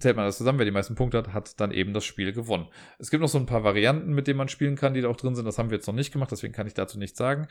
[0.00, 2.66] zählt man das zusammen, wer die meisten Punkte hat, hat dann eben das Spiel gewonnen.
[2.98, 5.16] Es gibt noch so ein paar Varianten, mit denen man spielen kann, die da auch
[5.16, 5.44] drin sind.
[5.44, 7.46] Das haben wir jetzt noch nicht gemacht, deswegen kann ich dazu nichts sagen.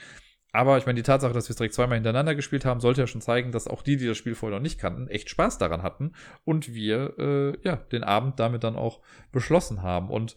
[0.51, 3.07] Aber ich meine, die Tatsache, dass wir es direkt zweimal hintereinander gespielt haben, sollte ja
[3.07, 5.83] schon zeigen, dass auch die, die das Spiel vorher noch nicht kannten, echt Spaß daran
[5.83, 6.13] hatten
[6.43, 9.01] und wir äh, ja den Abend damit dann auch
[9.31, 10.09] beschlossen haben.
[10.09, 10.35] Und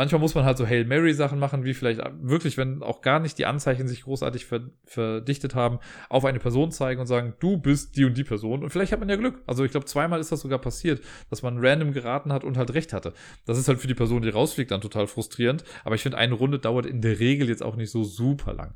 [0.00, 3.20] Manchmal muss man halt so Hail Mary Sachen machen, wie vielleicht wirklich, wenn auch gar
[3.20, 4.46] nicht die Anzeichen sich großartig
[4.86, 5.78] verdichtet haben,
[6.08, 8.62] auf eine Person zeigen und sagen, du bist die und die Person.
[8.62, 9.42] Und vielleicht hat man ja Glück.
[9.46, 12.72] Also ich glaube, zweimal ist das sogar passiert, dass man random geraten hat und halt
[12.72, 13.12] recht hatte.
[13.44, 15.64] Das ist halt für die Person, die rausfliegt, dann total frustrierend.
[15.84, 18.74] Aber ich finde, eine Runde dauert in der Regel jetzt auch nicht so super lang.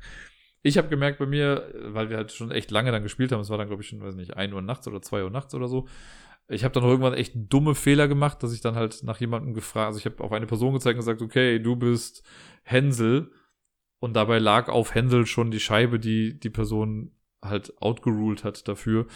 [0.61, 3.49] Ich habe gemerkt bei mir, weil wir halt schon echt lange dann gespielt haben, es
[3.49, 5.67] war dann, glaube ich, schon, weiß nicht, 1 Uhr nachts oder 2 Uhr nachts oder
[5.67, 5.87] so,
[6.47, 9.87] ich habe dann irgendwann echt dumme Fehler gemacht, dass ich dann halt nach jemandem gefragt,
[9.87, 12.23] also ich habe auf eine Person gezeigt und gesagt, okay, du bist
[12.63, 13.31] Hänsel.
[13.99, 17.11] Und dabei lag auf Hänsel schon die Scheibe, die die Person
[17.41, 19.07] halt outgeruled hat dafür.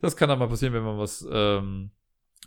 [0.00, 1.90] Das kann dann mal passieren, wenn man was ähm,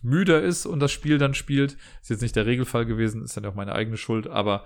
[0.01, 1.77] müder ist und das Spiel dann spielt.
[2.01, 4.63] Ist jetzt nicht der Regelfall gewesen, ist dann auch meine eigene Schuld, aber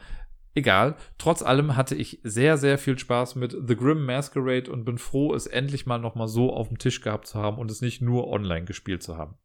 [0.54, 0.96] egal.
[1.18, 5.34] Trotz allem hatte ich sehr, sehr viel Spaß mit The Grim Masquerade und bin froh,
[5.34, 8.28] es endlich mal nochmal so auf dem Tisch gehabt zu haben und es nicht nur
[8.28, 9.36] online gespielt zu haben.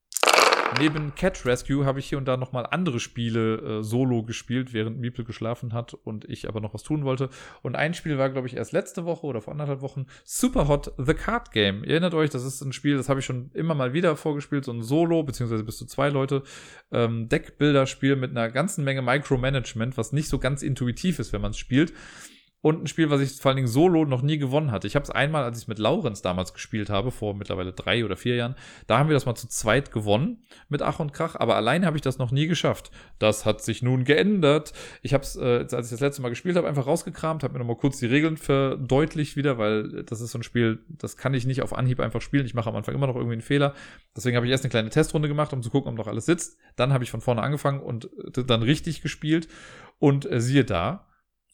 [0.78, 4.98] Neben Cat Rescue habe ich hier und da nochmal andere Spiele äh, solo gespielt, während
[4.98, 7.28] Miepel geschlafen hat und ich aber noch was tun wollte.
[7.62, 10.92] Und ein Spiel war, glaube ich, erst letzte Woche oder vor anderthalb Wochen Super Hot
[10.97, 11.82] The Card Game.
[11.82, 14.64] Ihr erinnert euch, das ist ein Spiel, das habe ich schon immer mal wieder vorgespielt,
[14.64, 16.44] so ein Solo, beziehungsweise bis zu zwei Leute
[16.92, 21.51] ähm, Deckbilder-Spiel mit einer ganzen Menge Micromanagement, was nicht so ganz intuitiv ist, wenn man
[21.51, 21.92] es spielt
[22.62, 24.86] und ein Spiel, was ich vor allen Dingen solo noch nie gewonnen hatte.
[24.86, 28.16] Ich habe es einmal, als ich mit Laurenz damals gespielt habe, vor mittlerweile drei oder
[28.16, 28.54] vier Jahren,
[28.86, 31.96] da haben wir das mal zu zweit gewonnen mit Ach und Krach, aber alleine habe
[31.96, 32.90] ich das noch nie geschafft.
[33.18, 34.74] Das hat sich nun geändert.
[35.00, 37.60] Ich habe es, äh, als ich das letzte Mal gespielt habe, einfach rausgekramt, habe mir
[37.60, 41.46] nochmal kurz die Regeln verdeutlicht wieder, weil das ist so ein Spiel, das kann ich
[41.46, 42.44] nicht auf Anhieb einfach spielen.
[42.44, 43.74] Ich mache am Anfang immer noch irgendwie einen Fehler.
[44.14, 46.58] Deswegen habe ich erst eine kleine Testrunde gemacht, um zu gucken, ob noch alles sitzt.
[46.76, 49.48] Dann habe ich von vorne angefangen und äh, dann richtig gespielt.
[49.98, 51.09] Und äh, siehe da,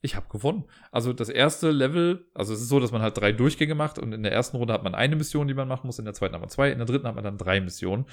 [0.06, 0.64] ich habe gewonnen.
[0.90, 4.12] Also das erste Level, also es ist so, dass man halt drei Durchgänge macht und
[4.12, 6.34] in der ersten Runde hat man eine Mission, die man machen muss, in der zweiten
[6.34, 8.06] hat man zwei, in der dritten hat man dann drei Missionen.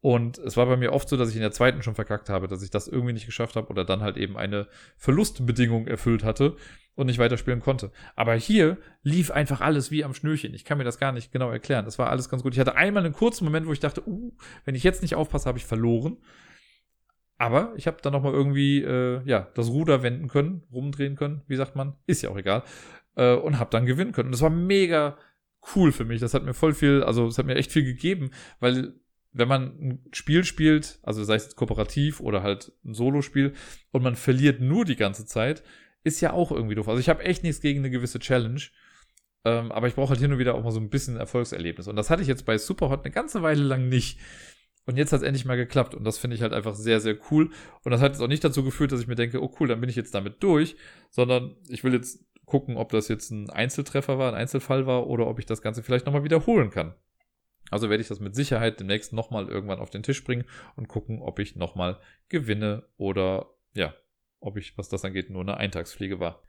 [0.00, 2.46] Und es war bei mir oft so, dass ich in der zweiten schon verkackt habe,
[2.46, 6.54] dass ich das irgendwie nicht geschafft habe oder dann halt eben eine Verlustbedingung erfüllt hatte
[6.94, 7.90] und nicht weiterspielen konnte.
[8.14, 10.54] Aber hier lief einfach alles wie am Schnürchen.
[10.54, 11.84] Ich kann mir das gar nicht genau erklären.
[11.84, 12.54] Das war alles ganz gut.
[12.54, 14.32] Ich hatte einmal einen kurzen Moment, wo ich dachte, uh,
[14.64, 16.18] wenn ich jetzt nicht aufpasse, habe ich verloren.
[17.38, 21.56] Aber ich habe dann nochmal irgendwie äh, ja, das Ruder wenden können, rumdrehen können, wie
[21.56, 22.64] sagt man, ist ja auch egal.
[23.14, 24.28] Äh, und habe dann gewinnen können.
[24.28, 25.16] Und das war mega
[25.74, 26.20] cool für mich.
[26.20, 28.94] Das hat mir voll viel, also es hat mir echt viel gegeben, weil
[29.32, 33.52] wenn man ein Spiel spielt, also sei es kooperativ oder halt ein Solospiel,
[33.92, 35.62] und man verliert nur die ganze Zeit,
[36.02, 36.88] ist ja auch irgendwie doof.
[36.88, 38.62] Also ich habe echt nichts gegen eine gewisse Challenge.
[39.44, 41.86] Ähm, aber ich brauche halt hin und wieder auch mal so ein bisschen Erfolgserlebnis.
[41.86, 44.18] Und das hatte ich jetzt bei Superhot eine ganze Weile lang nicht.
[44.88, 45.94] Und jetzt hat es endlich mal geklappt.
[45.94, 47.50] Und das finde ich halt einfach sehr, sehr cool.
[47.84, 49.82] Und das hat jetzt auch nicht dazu geführt, dass ich mir denke, oh cool, dann
[49.82, 50.76] bin ich jetzt damit durch,
[51.10, 55.26] sondern ich will jetzt gucken, ob das jetzt ein Einzeltreffer war, ein Einzelfall war oder
[55.26, 56.94] ob ich das Ganze vielleicht nochmal wiederholen kann.
[57.70, 61.20] Also werde ich das mit Sicherheit demnächst nochmal irgendwann auf den Tisch bringen und gucken,
[61.20, 61.98] ob ich nochmal
[62.30, 63.92] gewinne oder ja,
[64.40, 66.42] ob ich, was das angeht, nur eine Eintagsfliege war.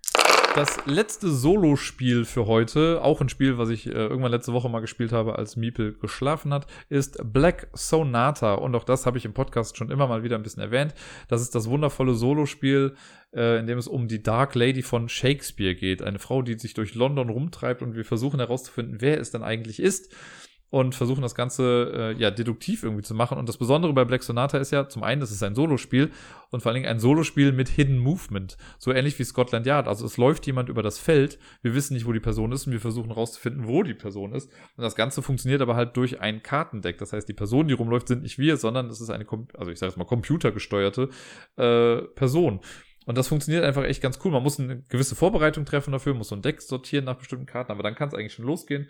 [0.56, 4.80] Das letzte Solo-Spiel für heute, auch ein Spiel, was ich äh, irgendwann letzte Woche mal
[4.80, 8.56] gespielt habe, als Miepel geschlafen hat, ist Black Sonata.
[8.56, 10.96] Und auch das habe ich im Podcast schon immer mal wieder ein bisschen erwähnt.
[11.28, 12.96] Das ist das wundervolle Solo-Spiel,
[13.32, 16.02] äh, in dem es um die Dark Lady von Shakespeare geht.
[16.02, 19.80] Eine Frau, die sich durch London rumtreibt und wir versuchen herauszufinden, wer es denn eigentlich
[19.80, 20.14] ist
[20.70, 23.38] und versuchen das Ganze äh, ja deduktiv irgendwie zu machen.
[23.38, 26.12] Und das Besondere bei Black Sonata ist ja zum einen, das ist ein Solospiel
[26.52, 29.88] und vor allen Dingen ein Solospiel mit Hidden Movement, so ähnlich wie Scotland Yard.
[29.88, 32.74] Also es läuft jemand über das Feld, wir wissen nicht, wo die Person ist und
[32.74, 34.52] wir versuchen herauszufinden, wo die Person ist.
[34.78, 36.98] Und das Ganze funktioniert aber halt durch ein Kartendeck.
[37.00, 39.26] Das heißt, die Person, die rumläuft, sind nicht wir, sondern es ist eine,
[39.58, 41.10] also ich sage jetzt mal computergesteuerte
[41.58, 42.60] äh, Person.
[43.06, 44.32] Und das funktioniert einfach echt ganz cool.
[44.32, 47.72] Man muss eine gewisse Vorbereitung treffen dafür, muss so ein Deck sortieren nach bestimmten Karten,
[47.72, 48.88] aber dann kann es eigentlich schon losgehen.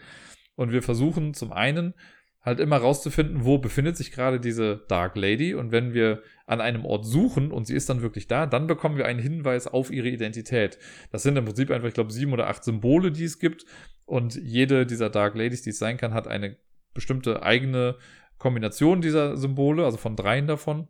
[0.60, 1.94] Und wir versuchen zum einen
[2.42, 5.54] halt immer rauszufinden, wo befindet sich gerade diese Dark Lady.
[5.54, 8.98] Und wenn wir an einem Ort suchen und sie ist dann wirklich da, dann bekommen
[8.98, 10.78] wir einen Hinweis auf ihre Identität.
[11.14, 13.66] Das sind im Prinzip einfach, ich glaube, sieben oder acht Symbole, die es gibt.
[14.04, 16.58] Und jede dieser Dark Ladies, die es sein kann, hat eine
[16.94, 17.96] bestimmte eigene
[18.38, 20.90] Kombination dieser Symbole, also von dreien davon.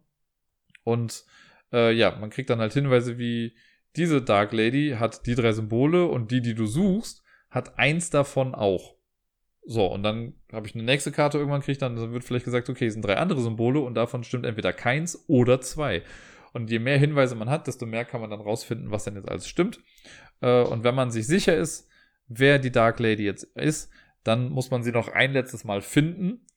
[0.83, 1.25] Und
[1.71, 3.55] äh, ja, man kriegt dann halt Hinweise wie
[3.95, 7.21] diese Dark Lady hat die drei Symbole und die, die du suchst,
[7.51, 8.98] hat eins davon auch.
[9.71, 12.87] So, und dann habe ich eine nächste Karte irgendwann kriegt, dann wird vielleicht gesagt, okay,
[12.87, 16.01] es sind drei andere Symbole und davon stimmt entweder keins oder zwei.
[16.53, 19.29] Und je mehr Hinweise man hat, desto mehr kann man dann rausfinden, was denn jetzt
[19.29, 19.79] alles stimmt.
[20.41, 21.87] Äh, und wenn man sich sicher ist,
[22.27, 23.91] wer die Dark Lady jetzt ist,
[24.23, 26.47] dann muss man sie noch ein letztes Mal finden.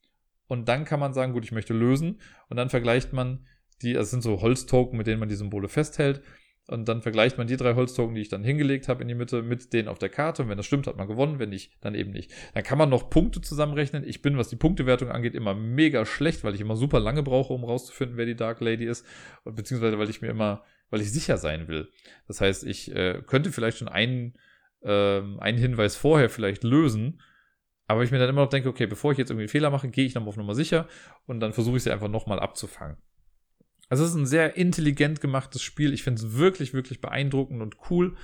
[0.46, 2.18] Und dann kann man sagen, gut, ich möchte lösen.
[2.48, 3.46] Und dann vergleicht man
[3.82, 6.22] die, also es sind so Holztoken, mit denen man die Symbole festhält.
[6.68, 9.42] Und dann vergleicht man die drei Holztoken, die ich dann hingelegt habe in die Mitte,
[9.42, 10.42] mit denen auf der Karte.
[10.42, 11.40] Und wenn das stimmt, hat man gewonnen.
[11.40, 12.30] Wenn nicht, dann eben nicht.
[12.54, 14.06] Dann kann man noch Punkte zusammenrechnen.
[14.06, 17.52] Ich bin, was die Punktewertung angeht, immer mega schlecht, weil ich immer super lange brauche,
[17.52, 19.04] um rauszufinden, wer die Dark Lady ist.
[19.44, 21.88] Beziehungsweise, weil ich mir immer, weil ich sicher sein will.
[22.28, 24.34] Das heißt, ich äh, könnte vielleicht schon einen,
[24.82, 27.20] äh, einen Hinweis vorher vielleicht lösen.
[27.88, 29.88] Aber ich mir dann immer noch denke, okay, bevor ich jetzt irgendwie einen Fehler mache,
[29.88, 30.86] gehe ich nochmal auf Nummer sicher
[31.26, 32.96] und dann versuche ich sie einfach nochmal abzufangen.
[33.92, 35.92] Also es ist ein sehr intelligent gemachtes Spiel.
[35.92, 38.16] Ich finde es wirklich, wirklich beeindruckend und cool.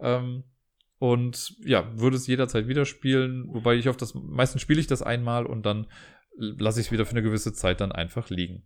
[0.00, 0.42] Ähm,
[0.98, 3.44] und ja, würde es jederzeit wieder spielen.
[3.46, 5.86] Wobei ich auf das, meistens spiele ich das einmal und dann
[6.36, 8.64] lasse ich es wieder für eine gewisse Zeit dann einfach liegen.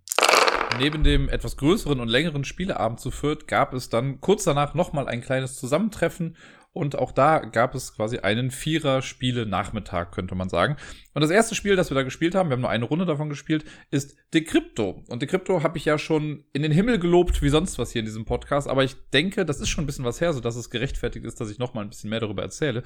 [0.79, 5.09] Neben dem etwas größeren und längeren Spieleabend zu Fürth gab es dann kurz danach nochmal
[5.09, 6.39] ein kleines Zusammentreffen
[6.77, 10.77] und auch da gab es quasi einen Vierer-Spiele-Nachmittag, könnte man sagen.
[11.15, 13.31] Und das erste Spiel, das wir da gespielt haben, wir haben nur eine Runde davon
[13.31, 15.03] gespielt, ist Decrypto.
[15.09, 18.05] Und Decrypto habe ich ja schon in den Himmel gelobt, wie sonst was hier in
[18.05, 18.69] diesem Podcast.
[18.69, 21.51] Aber ich denke, das ist schon ein bisschen was her, sodass es gerechtfertigt ist, dass
[21.51, 22.83] ich nochmal ein bisschen mehr darüber erzähle.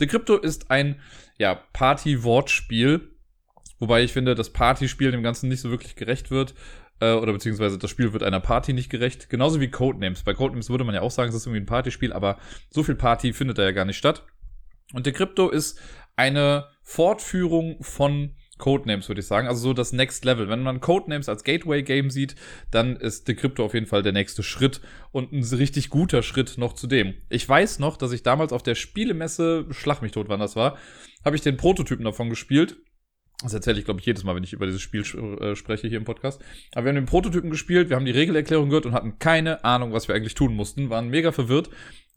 [0.00, 0.98] Decrypto ist ein,
[1.36, 3.10] ja, Party-Wortspiel.
[3.78, 6.54] Wobei ich finde, das Partyspiel dem Ganzen nicht so wirklich gerecht wird
[7.00, 9.28] äh, oder beziehungsweise das Spiel wird einer Party nicht gerecht.
[9.30, 10.22] Genauso wie Codenames.
[10.22, 12.38] Bei Codenames würde man ja auch sagen, es ist irgendwie ein Partyspiel, aber
[12.70, 14.24] so viel Party findet da ja gar nicht statt.
[14.92, 15.80] Und der Crypto ist
[16.16, 19.48] eine Fortführung von Codenames, würde ich sagen.
[19.48, 20.48] Also so das Next Level.
[20.48, 22.36] Wenn man Codenames als Gateway-Game sieht,
[22.70, 24.80] dann ist Decrypto auf jeden Fall der nächste Schritt
[25.10, 27.14] und ein richtig guter Schritt noch zu dem.
[27.30, 30.78] Ich weiß noch, dass ich damals auf der Spielemesse, schlag mich tot, wann das war,
[31.24, 32.76] habe ich den Prototypen davon gespielt
[33.42, 35.98] das erzähle ich, glaube ich, jedes Mal, wenn ich über dieses Spiel äh, spreche hier
[35.98, 36.40] im Podcast.
[36.74, 39.92] Aber wir haben den Prototypen gespielt, wir haben die Regelerklärung gehört und hatten keine Ahnung,
[39.92, 41.68] was wir eigentlich tun mussten, waren mega verwirrt.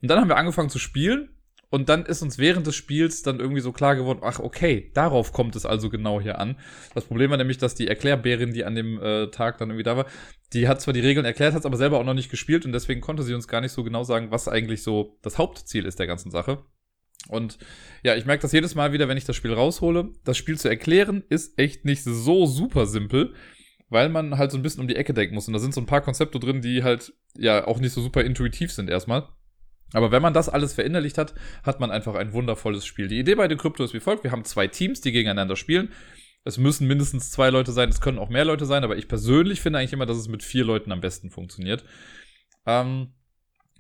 [0.02, 1.30] Und dann haben wir angefangen zu spielen
[1.70, 5.34] und dann ist uns während des Spiels dann irgendwie so klar geworden, ach okay, darauf
[5.34, 6.56] kommt es also genau hier an.
[6.94, 9.98] Das Problem war nämlich, dass die Erklärbärin, die an dem äh, Tag dann irgendwie da
[9.98, 10.06] war,
[10.54, 12.72] die hat zwar die Regeln erklärt, hat es aber selber auch noch nicht gespielt und
[12.72, 16.00] deswegen konnte sie uns gar nicht so genau sagen, was eigentlich so das Hauptziel ist
[16.00, 16.64] der ganzen Sache.
[17.30, 17.58] Und
[18.04, 20.12] ja, ich merke das jedes Mal wieder, wenn ich das Spiel raushole.
[20.24, 23.34] Das Spiel zu erklären ist echt nicht so super simpel,
[23.90, 25.48] weil man halt so ein bisschen um die Ecke denken muss.
[25.48, 28.24] Und da sind so ein paar Konzepte drin, die halt ja auch nicht so super
[28.24, 29.28] intuitiv sind erstmal.
[29.94, 31.34] Aber wenn man das alles verinnerlicht hat,
[31.64, 33.08] hat man einfach ein wundervolles Spiel.
[33.08, 34.24] Die Idee bei The Crypto ist wie folgt.
[34.24, 35.94] Wir haben zwei Teams, die gegeneinander spielen.
[36.44, 39.60] Es müssen mindestens zwei Leute sein, es können auch mehr Leute sein, aber ich persönlich
[39.60, 41.84] finde eigentlich immer, dass es mit vier Leuten am besten funktioniert.
[42.66, 43.14] Ähm,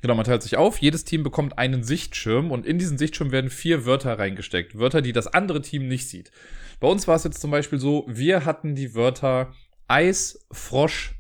[0.02, 0.78] Genau, man teilt sich auf.
[0.78, 4.78] Jedes Team bekommt einen Sichtschirm und in diesen Sichtschirm werden vier Wörter reingesteckt.
[4.78, 6.32] Wörter, die das andere Team nicht sieht.
[6.80, 9.54] Bei uns war es jetzt zum Beispiel so, wir hatten die Wörter
[9.88, 11.16] Eis, Frosch,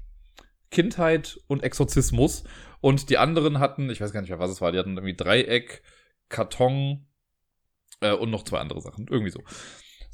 [0.69, 2.43] Kindheit und Exorzismus.
[2.79, 5.15] Und die anderen hatten, ich weiß gar nicht mehr, was es war, die hatten irgendwie
[5.15, 5.81] Dreieck,
[6.29, 7.07] Karton
[8.01, 9.07] äh, und noch zwei andere Sachen.
[9.09, 9.41] Irgendwie so.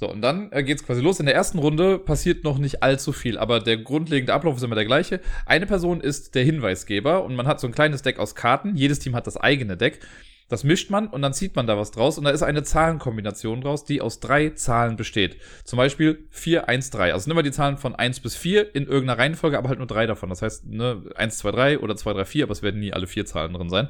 [0.04, 1.22] So, und dann äh, geht's quasi los.
[1.22, 4.76] In der ersten Runde passiert noch nicht allzu viel, aber der grundlegende Ablauf ist immer
[4.76, 5.22] der gleiche.
[5.46, 8.76] Eine Person ist der Hinweisgeber und man hat so ein kleines Deck aus Karten.
[8.76, 10.02] Jedes Team hat das eigene Deck.
[10.50, 13.62] Das mischt man und dann zieht man da was draus und da ist eine Zahlenkombination
[13.62, 15.38] draus, die aus drei Zahlen besteht.
[15.64, 17.14] Zum Beispiel 4, 1, 3.
[17.14, 19.88] Also nimm mal die Zahlen von 1 bis 4 in irgendeiner Reihenfolge, aber halt nur
[19.88, 20.28] drei davon.
[20.28, 23.08] Das heißt, ne, 1, 2, 3 oder 2, 3, 4, aber es werden nie alle
[23.08, 23.88] vier Zahlen drin sein.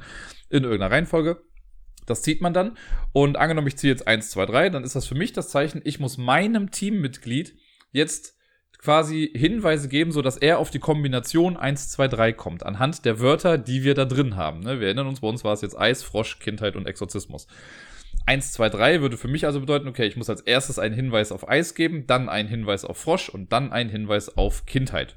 [0.52, 1.42] In irgendeiner Reihenfolge.
[2.06, 2.78] Das zieht man dann.
[3.12, 5.82] Und angenommen, ich ziehe jetzt 1, 2, 3, dann ist das für mich das Zeichen,
[5.84, 7.56] ich muss meinem Teammitglied
[7.92, 8.36] jetzt
[8.84, 13.22] quasi Hinweise geben, so dass er auf die Kombination 1, 2, 3 kommt, anhand der
[13.22, 14.60] Wörter, die wir da drin haben.
[14.60, 14.80] Ne?
[14.80, 17.48] Wir erinnern uns, bei uns war es jetzt Eis, Frosch, Kindheit und Exorzismus.
[18.26, 21.32] 1, 2, 3 würde für mich also bedeuten, okay, ich muss als erstes einen Hinweis
[21.32, 25.16] auf Eis geben, dann einen Hinweis auf Frosch und dann einen Hinweis auf Kindheit.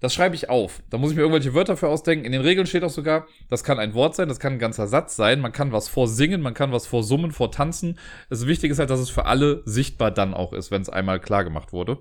[0.00, 0.82] Das schreibe ich auf.
[0.88, 2.24] Da muss ich mir irgendwelche Wörter für ausdenken.
[2.24, 4.86] In den Regeln steht auch sogar, das kann ein Wort sein, das kann ein ganzer
[4.86, 5.40] Satz sein.
[5.40, 7.98] Man kann was vorsingen, man kann was vorsummen, vortanzen.
[8.30, 11.20] Das Wichtige ist halt, dass es für alle sichtbar dann auch ist, wenn es einmal
[11.20, 11.98] klar gemacht wurde.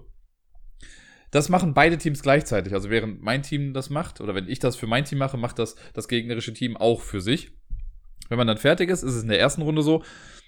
[1.32, 2.74] Das machen beide Teams gleichzeitig.
[2.74, 5.60] Also während mein Team das macht oder wenn ich das für mein Team mache, macht
[5.60, 7.52] das das gegnerische Team auch für sich.
[8.30, 10.04] Wenn man dann fertig ist, ist es in der ersten Runde so,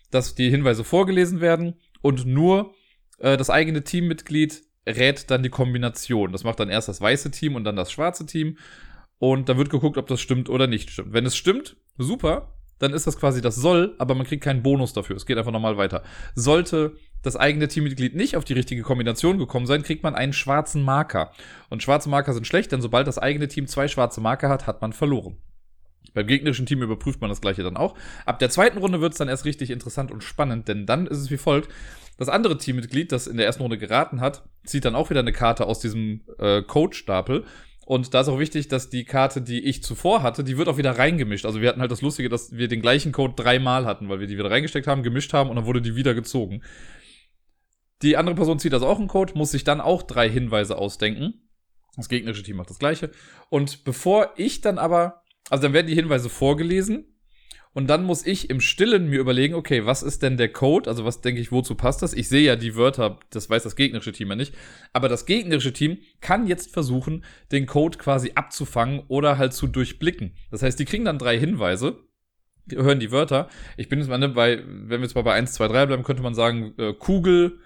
[0.09, 2.73] dass die Hinweise vorgelesen werden und nur
[3.19, 6.31] äh, das eigene Teammitglied rät dann die Kombination.
[6.31, 8.57] Das macht dann erst das weiße Team und dann das schwarze Team.
[9.19, 11.13] Und dann wird geguckt, ob das stimmt oder nicht stimmt.
[11.13, 14.93] Wenn es stimmt, super, dann ist das quasi das soll, aber man kriegt keinen Bonus
[14.93, 15.15] dafür.
[15.15, 16.01] Es geht einfach nochmal weiter.
[16.33, 20.81] Sollte das eigene Teammitglied nicht auf die richtige Kombination gekommen sein, kriegt man einen schwarzen
[20.81, 21.31] Marker.
[21.69, 24.81] Und schwarze Marker sind schlecht, denn sobald das eigene Team zwei schwarze Marker hat, hat
[24.81, 25.37] man verloren.
[26.13, 27.95] Beim gegnerischen Team überprüft man das gleiche dann auch.
[28.25, 31.19] Ab der zweiten Runde wird es dann erst richtig interessant und spannend, denn dann ist
[31.19, 31.69] es wie folgt.
[32.21, 35.31] Das andere Teammitglied, das in der ersten Runde geraten hat, zieht dann auch wieder eine
[35.31, 37.45] Karte aus diesem äh, Code-Stapel.
[37.87, 40.77] Und da ist auch wichtig, dass die Karte, die ich zuvor hatte, die wird auch
[40.77, 41.47] wieder reingemischt.
[41.47, 44.27] Also wir hatten halt das Lustige, dass wir den gleichen Code dreimal hatten, weil wir
[44.27, 46.61] die wieder reingesteckt haben, gemischt haben und dann wurde die wieder gezogen.
[48.03, 51.49] Die andere Person zieht also auch einen Code, muss sich dann auch drei Hinweise ausdenken.
[51.95, 53.09] Das gegnerische Team macht das gleiche.
[53.49, 57.10] Und bevor ich dann aber, also dann werden die Hinweise vorgelesen
[57.73, 60.89] und dann muss ich im Stillen mir überlegen, okay, was ist denn der Code?
[60.89, 62.13] Also was denke ich, wozu passt das?
[62.13, 64.53] Ich sehe ja die Wörter, das weiß das gegnerische Team ja nicht.
[64.91, 70.35] Aber das gegnerische Team kann jetzt versuchen, den Code quasi abzufangen oder halt zu durchblicken.
[70.51, 71.99] Das heißt, die kriegen dann drei Hinweise,
[72.69, 73.47] hören die Wörter.
[73.77, 76.03] Ich bin jetzt mal ne, bei, wenn wir jetzt mal bei 1, 2, 3 bleiben,
[76.03, 77.59] könnte man sagen, äh, Kugel,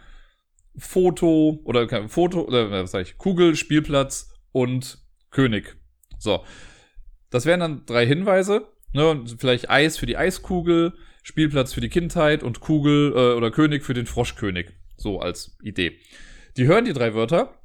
[0.78, 5.00] Foto oder kein Foto, oder was sag ich, Kugel, Spielplatz und
[5.32, 5.78] König.
[6.20, 6.44] So.
[7.32, 12.44] Das wären dann drei Hinweise Ne, vielleicht Eis für die Eiskugel, Spielplatz für die Kindheit
[12.44, 14.68] und Kugel äh, oder König für den Froschkönig.
[14.96, 16.00] So als Idee.
[16.56, 17.60] Die hören die drei Wörter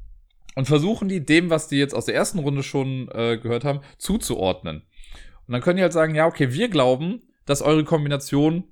[0.57, 3.79] und versuchen die dem, was die jetzt aus der ersten Runde schon äh, gehört haben,
[3.97, 4.83] zuzuordnen.
[5.47, 8.65] Und dann können die halt sagen, ja, okay, wir glauben, dass eure Kombination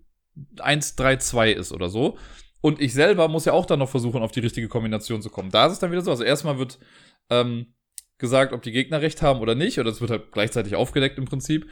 [0.58, 2.18] 1, 3, 2 ist oder so.
[2.60, 5.52] Und ich selber muss ja auch dann noch versuchen, auf die richtige Kombination zu kommen.
[5.52, 6.10] Da ist es dann wieder so.
[6.10, 6.80] Also erstmal wird
[7.30, 7.74] ähm,
[8.18, 9.78] gesagt, ob die Gegner recht haben oder nicht.
[9.78, 11.68] Oder es wird halt gleichzeitig aufgedeckt im Prinzip.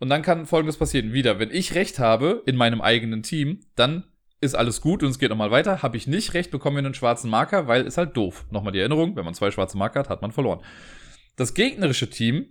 [0.00, 1.12] Und dann kann Folgendes passieren.
[1.12, 4.04] Wieder, wenn ich recht habe in meinem eigenen Team, dann
[4.40, 5.82] ist alles gut und es geht nochmal weiter.
[5.82, 8.46] Habe ich nicht recht, bekommen wir einen schwarzen Marker, weil ist halt doof.
[8.50, 10.60] Nochmal die Erinnerung, wenn man zwei schwarze Marker hat, hat man verloren.
[11.36, 12.46] Das gegnerische Team,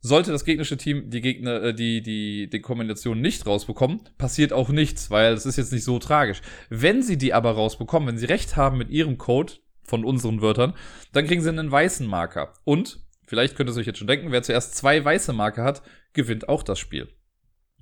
[0.00, 4.68] sollte das gegnerische Team die Gegner, äh, die, die, die Kombination nicht rausbekommen, passiert auch
[4.68, 6.40] nichts, weil es ist jetzt nicht so tragisch.
[6.70, 10.74] Wenn sie die aber rausbekommen, wenn sie recht haben mit ihrem Code von unseren Wörtern,
[11.12, 12.52] dann kriegen sie einen weißen Marker.
[12.64, 13.00] Und
[13.32, 15.80] Vielleicht könnt ihr es euch jetzt schon denken, wer zuerst zwei weiße Marke hat,
[16.14, 17.08] gewinnt auch das Spiel.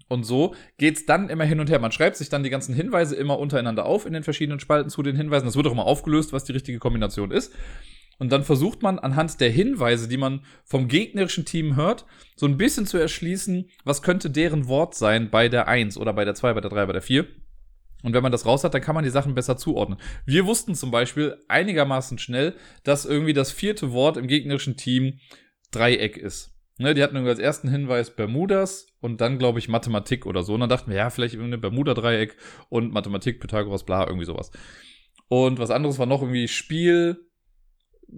[0.08, 1.78] Und so geht's dann immer hin und her.
[1.78, 5.02] Man schreibt sich dann die ganzen Hinweise immer untereinander auf in den verschiedenen Spalten zu
[5.02, 5.46] den Hinweisen.
[5.46, 7.54] Das wird auch immer aufgelöst, was die richtige Kombination ist.
[8.18, 12.58] Und dann versucht man anhand der Hinweise, die man vom gegnerischen Team hört, so ein
[12.58, 16.54] bisschen zu erschließen, was könnte deren Wort sein bei der 1 oder bei der 2,
[16.54, 17.26] bei der 3, bei der 4.
[18.02, 19.98] Und wenn man das raus hat, dann kann man die Sachen besser zuordnen.
[20.26, 25.20] Wir wussten zum Beispiel einigermaßen schnell, dass irgendwie das vierte Wort im gegnerischen Team
[25.70, 26.49] Dreieck ist.
[26.80, 30.54] Ne, die hatten irgendwie als ersten Hinweis Bermudas und dann, glaube ich, Mathematik oder so.
[30.54, 32.38] Und dann dachten wir, ja, vielleicht irgendwie Bermuda-Dreieck
[32.70, 34.50] und Mathematik, Pythagoras, bla, irgendwie sowas.
[35.28, 37.28] Und was anderes war noch irgendwie Spiel,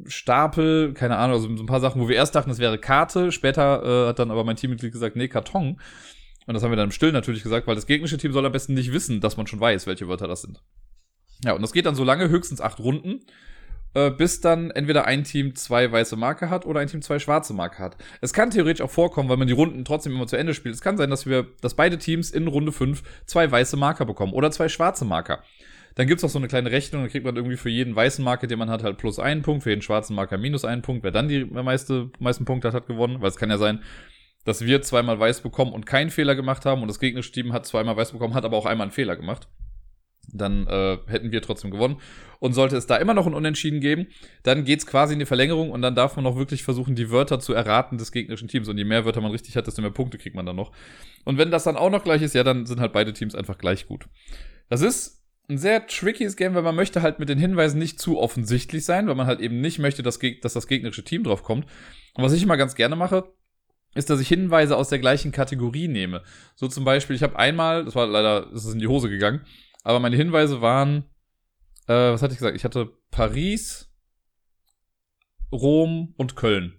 [0.06, 3.32] Stapel, keine Ahnung, also so ein paar Sachen, wo wir erst dachten, es wäre Karte.
[3.32, 5.80] Später äh, hat dann aber mein Teammitglied gesagt, nee, Karton.
[6.46, 8.52] Und das haben wir dann im Stillen natürlich gesagt, weil das gegnerische Team soll am
[8.52, 10.62] besten nicht wissen, dass man schon weiß, welche Wörter das sind.
[11.44, 13.24] Ja, und das geht dann so lange, höchstens acht Runden,
[13.94, 17.54] äh, bis dann entweder ein Team zwei weiße Marke hat oder ein Team zwei schwarze
[17.54, 17.96] Marke hat.
[18.20, 20.74] Es kann theoretisch auch vorkommen, weil man die Runden trotzdem immer zu Ende spielt.
[20.74, 24.32] Es kann sein, dass wir, dass beide Teams in Runde fünf zwei weiße Marker bekommen
[24.32, 25.42] oder zwei schwarze Marker.
[25.94, 28.46] Dann gibt's auch so eine kleine Rechnung, dann kriegt man irgendwie für jeden weißen Marker,
[28.46, 31.04] den man hat, halt plus einen Punkt, für jeden schwarzen Marker minus einen Punkt.
[31.04, 33.82] Wer dann die meiste, meisten Punkte hat, hat gewonnen, weil es kann ja sein,
[34.44, 37.66] dass wir zweimal weiß bekommen und keinen Fehler gemacht haben und das gegnerische Team hat
[37.66, 39.48] zweimal weiß bekommen, hat aber auch einmal einen Fehler gemacht.
[40.32, 41.98] Dann äh, hätten wir trotzdem gewonnen.
[42.40, 44.08] Und sollte es da immer noch ein Unentschieden geben,
[44.42, 47.38] dann geht's quasi in die Verlängerung und dann darf man noch wirklich versuchen, die Wörter
[47.38, 48.68] zu erraten des gegnerischen Teams.
[48.68, 50.72] Und je mehr Wörter man richtig hat, desto mehr Punkte kriegt man dann noch.
[51.24, 53.58] Und wenn das dann auch noch gleich ist, ja, dann sind halt beide Teams einfach
[53.58, 54.06] gleich gut.
[54.68, 58.18] Das ist ein sehr trickyes Game, weil man möchte halt mit den Hinweisen nicht zu
[58.18, 61.66] offensichtlich sein, weil man halt eben nicht möchte, dass, dass das gegnerische Team drauf kommt.
[62.14, 63.24] Und was ich immer ganz gerne mache,
[63.94, 66.22] ist, dass ich Hinweise aus der gleichen Kategorie nehme.
[66.54, 69.42] So zum Beispiel, ich habe einmal, das war leider, ist es in die Hose gegangen,
[69.82, 71.04] aber meine Hinweise waren,
[71.86, 72.56] äh, was hatte ich gesagt?
[72.56, 73.90] Ich hatte Paris,
[75.52, 76.78] Rom und Köln.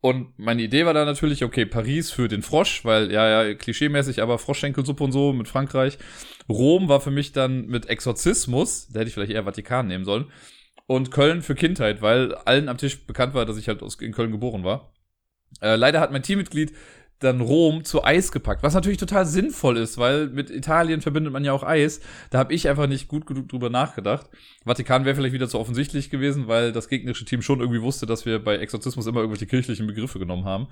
[0.00, 4.22] Und meine Idee war da natürlich, okay, Paris für den Frosch, weil, ja, ja, klischeemäßig,
[4.22, 5.98] aber Froschschenkelsuppe und so mit Frankreich.
[6.48, 10.30] Rom war für mich dann mit Exorzismus, da hätte ich vielleicht eher Vatikan nehmen sollen.
[10.86, 14.30] Und Köln für Kindheit, weil allen am Tisch bekannt war, dass ich halt in Köln
[14.30, 14.94] geboren war.
[15.60, 16.72] Äh, leider hat mein Teammitglied
[17.20, 21.44] dann Rom zu Eis gepackt, was natürlich total sinnvoll ist, weil mit Italien verbindet man
[21.44, 22.00] ja auch Eis.
[22.30, 24.28] Da habe ich einfach nicht gut genug drüber nachgedacht.
[24.64, 28.24] Vatikan wäre vielleicht wieder zu offensichtlich gewesen, weil das gegnerische Team schon irgendwie wusste, dass
[28.24, 30.68] wir bei Exorzismus immer irgendwelche kirchlichen Begriffe genommen haben.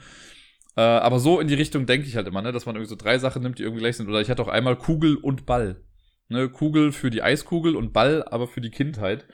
[0.76, 2.96] Äh, aber so in die Richtung denke ich halt immer, ne, dass man irgendwie so
[2.96, 4.08] drei Sachen nimmt, die irgendwie gleich sind.
[4.08, 5.82] Oder ich hatte auch einmal Kugel und Ball.
[6.28, 9.26] Ne, Kugel für die Eiskugel und Ball aber für die Kindheit.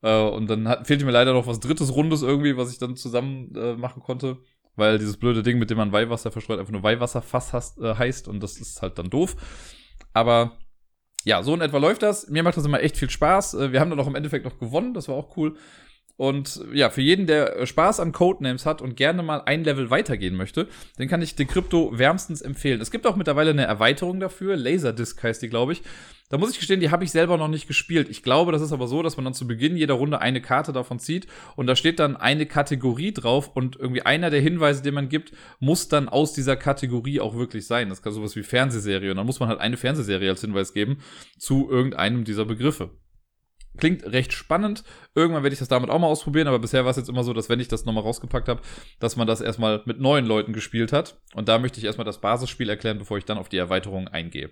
[0.00, 2.96] Äh, und dann hat, fehlte mir leider noch was drittes Rundes irgendwie, was ich dann
[2.96, 4.38] zusammen äh, machen konnte
[4.76, 8.28] weil dieses blöde Ding, mit dem man Weihwasser verstreut, einfach nur Weihwasserfass hast, äh, heißt
[8.28, 9.36] und das ist halt dann doof.
[10.12, 10.58] Aber
[11.24, 12.28] ja, so in etwa läuft das.
[12.28, 13.54] Mir macht das immer echt viel Spaß.
[13.54, 15.56] Äh, wir haben dann auch im Endeffekt noch gewonnen, das war auch cool.
[16.16, 20.34] Und ja, für jeden, der Spaß an Codenames hat und gerne mal ein Level weitergehen
[20.34, 20.66] möchte,
[20.98, 22.80] den kann ich Decrypto wärmstens empfehlen.
[22.80, 24.56] Es gibt auch mittlerweile eine Erweiterung dafür.
[24.56, 25.82] Laserdisc heißt die, glaube ich.
[26.28, 28.08] Da muss ich gestehen, die habe ich selber noch nicht gespielt.
[28.08, 30.72] Ich glaube, das ist aber so, dass man dann zu Beginn jeder Runde eine Karte
[30.72, 34.94] davon zieht und da steht dann eine Kategorie drauf und irgendwie einer der Hinweise, den
[34.94, 37.90] man gibt, muss dann aus dieser Kategorie auch wirklich sein.
[37.90, 40.98] Das kann sowas wie Fernsehserie und dann muss man halt eine Fernsehserie als Hinweis geben
[41.38, 42.90] zu irgendeinem dieser Begriffe.
[43.76, 44.84] Klingt recht spannend.
[45.14, 47.32] Irgendwann werde ich das damit auch mal ausprobieren, aber bisher war es jetzt immer so,
[47.32, 48.60] dass wenn ich das nochmal rausgepackt habe,
[49.00, 51.16] dass man das erstmal mit neuen Leuten gespielt hat.
[51.34, 54.50] Und da möchte ich erstmal das Basisspiel erklären, bevor ich dann auf die Erweiterung eingehe.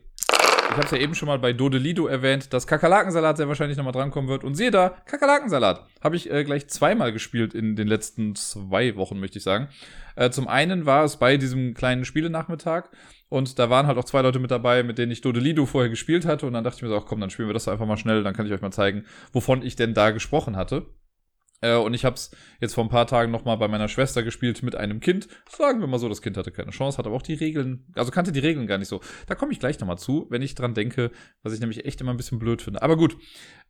[0.71, 3.93] Ich habe es ja eben schon mal bei Dodelido erwähnt, dass Kakerlakensalat sehr wahrscheinlich nochmal
[3.93, 4.45] drankommen wird.
[4.45, 5.87] Und siehe da, Kakerlakensalat.
[6.03, 9.69] Habe ich äh, gleich zweimal gespielt in den letzten zwei Wochen, möchte ich sagen.
[10.17, 12.89] Äh, zum einen war es bei diesem kleinen Spielenachmittag
[13.35, 16.25] und da waren halt auch zwei Leute mit dabei, mit denen ich Dodelido vorher gespielt
[16.25, 16.47] hatte.
[16.47, 18.23] Und dann dachte ich mir so, ach komm, dann spielen wir das einfach mal schnell,
[18.23, 20.87] dann kann ich euch mal zeigen, wovon ich denn da gesprochen hatte.
[21.61, 22.31] Äh, und ich habe es
[22.61, 25.27] jetzt vor ein paar Tagen nochmal bei meiner Schwester gespielt mit einem Kind.
[25.49, 28.13] Sagen wir mal so, das Kind hatte keine Chance, hat aber auch die Regeln, also
[28.13, 29.01] kannte die Regeln gar nicht so.
[29.27, 31.11] Da komme ich gleich nochmal zu, wenn ich dran denke,
[31.43, 32.83] was ich nämlich echt immer ein bisschen blöd finde.
[32.83, 33.17] Aber gut.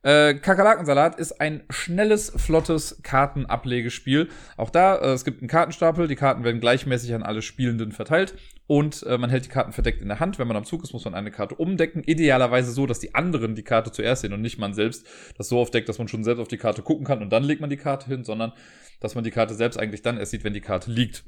[0.03, 4.29] Äh, Kakerlakensalat ist ein schnelles, flottes Kartenablegespiel.
[4.57, 8.35] Auch da, äh, es gibt einen Kartenstapel, die Karten werden gleichmäßig an alle Spielenden verteilt
[8.67, 10.39] und äh, man hält die Karten verdeckt in der Hand.
[10.39, 12.03] Wenn man am Zug ist, muss man eine Karte umdecken.
[12.03, 15.05] Idealerweise so, dass die anderen die Karte zuerst sehen und nicht man selbst
[15.37, 17.61] das so aufdeckt, dass man schon selbst auf die Karte gucken kann und dann legt
[17.61, 18.53] man die Karte hin, sondern
[18.99, 21.25] dass man die Karte selbst eigentlich dann erst sieht, wenn die Karte liegt.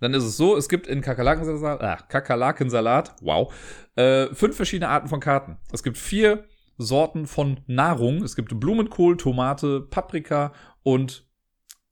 [0.00, 3.52] Dann ist es so, es gibt in Kakerlakensalat, ah, Kakerlakensalat, wow,
[3.94, 5.56] äh, fünf verschiedene Arten von Karten.
[5.72, 6.44] Es gibt vier
[6.78, 8.22] Sorten von Nahrung.
[8.22, 10.52] Es gibt Blumenkohl, Tomate, Paprika
[10.82, 11.26] und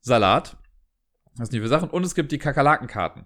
[0.01, 0.57] Salat.
[1.37, 1.91] Das sind die vier Sachen.
[1.91, 3.25] Und es gibt die Kakerlakenkarten.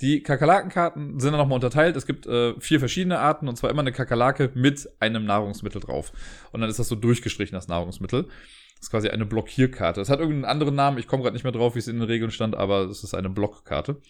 [0.00, 1.96] Die Kakerlakenkarten sind dann nochmal unterteilt.
[1.96, 6.12] Es gibt äh, vier verschiedene Arten und zwar immer eine Kakerlake mit einem Nahrungsmittel drauf.
[6.52, 8.24] Und dann ist das so durchgestrichen, das Nahrungsmittel.
[8.24, 10.00] Das ist quasi eine Blockierkarte.
[10.00, 10.98] Das hat irgendeinen anderen Namen.
[10.98, 13.14] Ich komme gerade nicht mehr drauf, wie es in den Regeln stand, aber es ist
[13.14, 14.00] eine Blockkarte.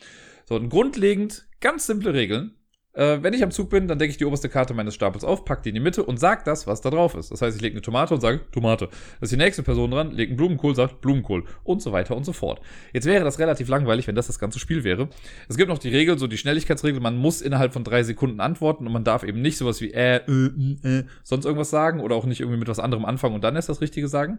[0.47, 2.55] So, und grundlegend ganz simple Regeln.
[2.95, 5.45] Äh, wenn ich am Zug bin, dann decke ich die oberste Karte meines Stapels auf,
[5.45, 7.33] packe die in die Mitte und sag das, was da drauf ist.
[7.33, 8.87] Das heißt, ich lege eine Tomate und sage Tomate.
[8.87, 12.25] Das ist die nächste Person dran, legt einen Blumenkohl, sagt Blumenkohl und so weiter und
[12.25, 12.61] so fort.
[12.93, 15.09] Jetzt wäre das relativ langweilig, wenn das das ganze Spiel wäre.
[15.49, 18.87] Es gibt noch die Regel, so die Schnelligkeitsregel, man muss innerhalb von drei Sekunden antworten
[18.87, 22.27] und man darf eben nicht sowas wie äh, äh, äh, sonst irgendwas sagen oder auch
[22.27, 24.39] nicht irgendwie mit was anderem anfangen und dann erst das Richtige sagen.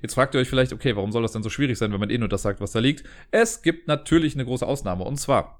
[0.00, 2.10] Jetzt fragt ihr euch vielleicht, okay, warum soll das denn so schwierig sein, wenn man
[2.10, 3.02] eh nur das sagt, was da liegt?
[3.32, 5.58] Es gibt natürlich eine große Ausnahme und zwar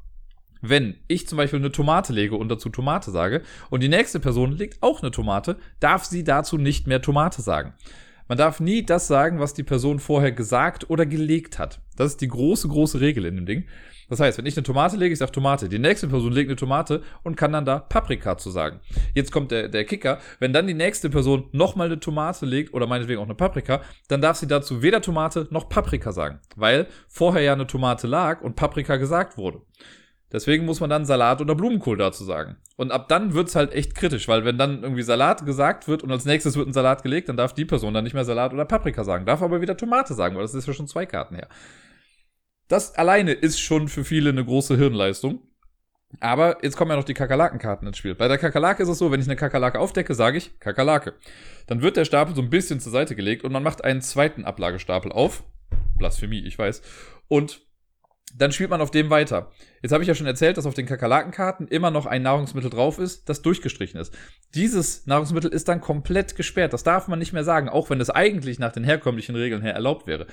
[0.68, 4.52] wenn ich zum Beispiel eine Tomate lege und dazu Tomate sage und die nächste Person
[4.52, 7.74] legt auch eine Tomate, darf sie dazu nicht mehr Tomate sagen.
[8.28, 11.80] Man darf nie das sagen, was die Person vorher gesagt oder gelegt hat.
[11.96, 13.64] Das ist die große, große Regel in dem Ding.
[14.08, 16.56] Das heißt, wenn ich eine Tomate lege, ich sage Tomate, die nächste Person legt eine
[16.56, 18.80] Tomate und kann dann da Paprika zu sagen.
[19.14, 22.86] Jetzt kommt der, der Kicker, wenn dann die nächste Person nochmal eine Tomate legt oder
[22.86, 27.42] meinetwegen auch eine Paprika, dann darf sie dazu weder Tomate noch Paprika sagen, weil vorher
[27.42, 29.62] ja eine Tomate lag und Paprika gesagt wurde.
[30.36, 32.56] Deswegen muss man dann Salat oder Blumenkohl dazu sagen.
[32.76, 36.12] Und ab dann wird's halt echt kritisch, weil wenn dann irgendwie Salat gesagt wird und
[36.12, 38.66] als nächstes wird ein Salat gelegt, dann darf die Person dann nicht mehr Salat oder
[38.66, 41.48] Paprika sagen, darf aber wieder Tomate sagen, weil das ist ja schon zwei Karten her.
[42.68, 45.40] Das alleine ist schon für viele eine große Hirnleistung.
[46.20, 48.14] Aber jetzt kommen ja noch die Kakerlakenkarten ins Spiel.
[48.14, 51.14] Bei der Kakerlake ist es so, wenn ich eine Kakerlake aufdecke, sage ich Kakerlake.
[51.66, 54.44] Dann wird der Stapel so ein bisschen zur Seite gelegt und man macht einen zweiten
[54.44, 55.44] Ablagestapel auf.
[55.96, 56.82] Blasphemie, ich weiß.
[57.28, 57.65] Und
[58.38, 59.50] dann spielt man auf dem weiter.
[59.82, 62.98] Jetzt habe ich ja schon erzählt, dass auf den Kakerlakenkarten immer noch ein Nahrungsmittel drauf
[62.98, 64.12] ist, das durchgestrichen ist.
[64.54, 66.72] Dieses Nahrungsmittel ist dann komplett gesperrt.
[66.72, 69.74] Das darf man nicht mehr sagen, auch wenn es eigentlich nach den herkömmlichen Regeln her
[69.74, 70.26] erlaubt wäre.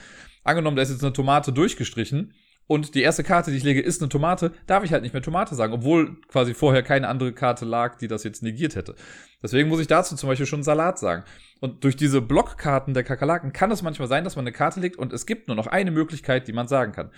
[0.43, 2.34] Angenommen, da ist jetzt eine Tomate durchgestrichen
[2.65, 5.21] und die erste Karte, die ich lege, ist eine Tomate, darf ich halt nicht mehr
[5.21, 8.95] Tomate sagen, obwohl quasi vorher keine andere Karte lag, die das jetzt negiert hätte.
[9.41, 11.23] Deswegen muss ich dazu zum Beispiel schon Salat sagen.
[11.59, 14.97] Und durch diese Blockkarten der Kakerlaken kann es manchmal sein, dass man eine Karte legt
[14.97, 17.11] und es gibt nur noch eine Möglichkeit, die man sagen kann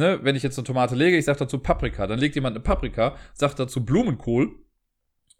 [0.00, 2.62] ne, wenn ich jetzt eine Tomate lege, ich sage dazu Paprika, dann legt jemand eine
[2.62, 4.50] Paprika, sagt dazu Blumenkohl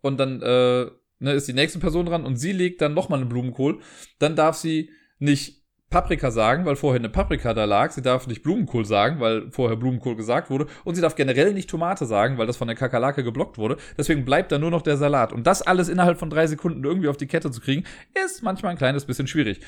[0.02, 0.86] und dann äh,
[1.18, 3.80] ne, ist die nächste Person dran und sie legt dann nochmal einen Blumenkohl,
[4.18, 7.90] dann darf sie nicht Paprika sagen, weil vorher eine Paprika da lag.
[7.90, 10.68] Sie darf nicht Blumenkohl sagen, weil vorher Blumenkohl gesagt wurde.
[10.84, 13.76] Und sie darf generell nicht Tomate sagen, weil das von der Kakerlake geblockt wurde.
[13.98, 15.32] Deswegen bleibt da nur noch der Salat.
[15.32, 17.82] Und das alles innerhalb von drei Sekunden irgendwie auf die Kette zu kriegen,
[18.24, 19.60] ist manchmal ein kleines bisschen schwierig.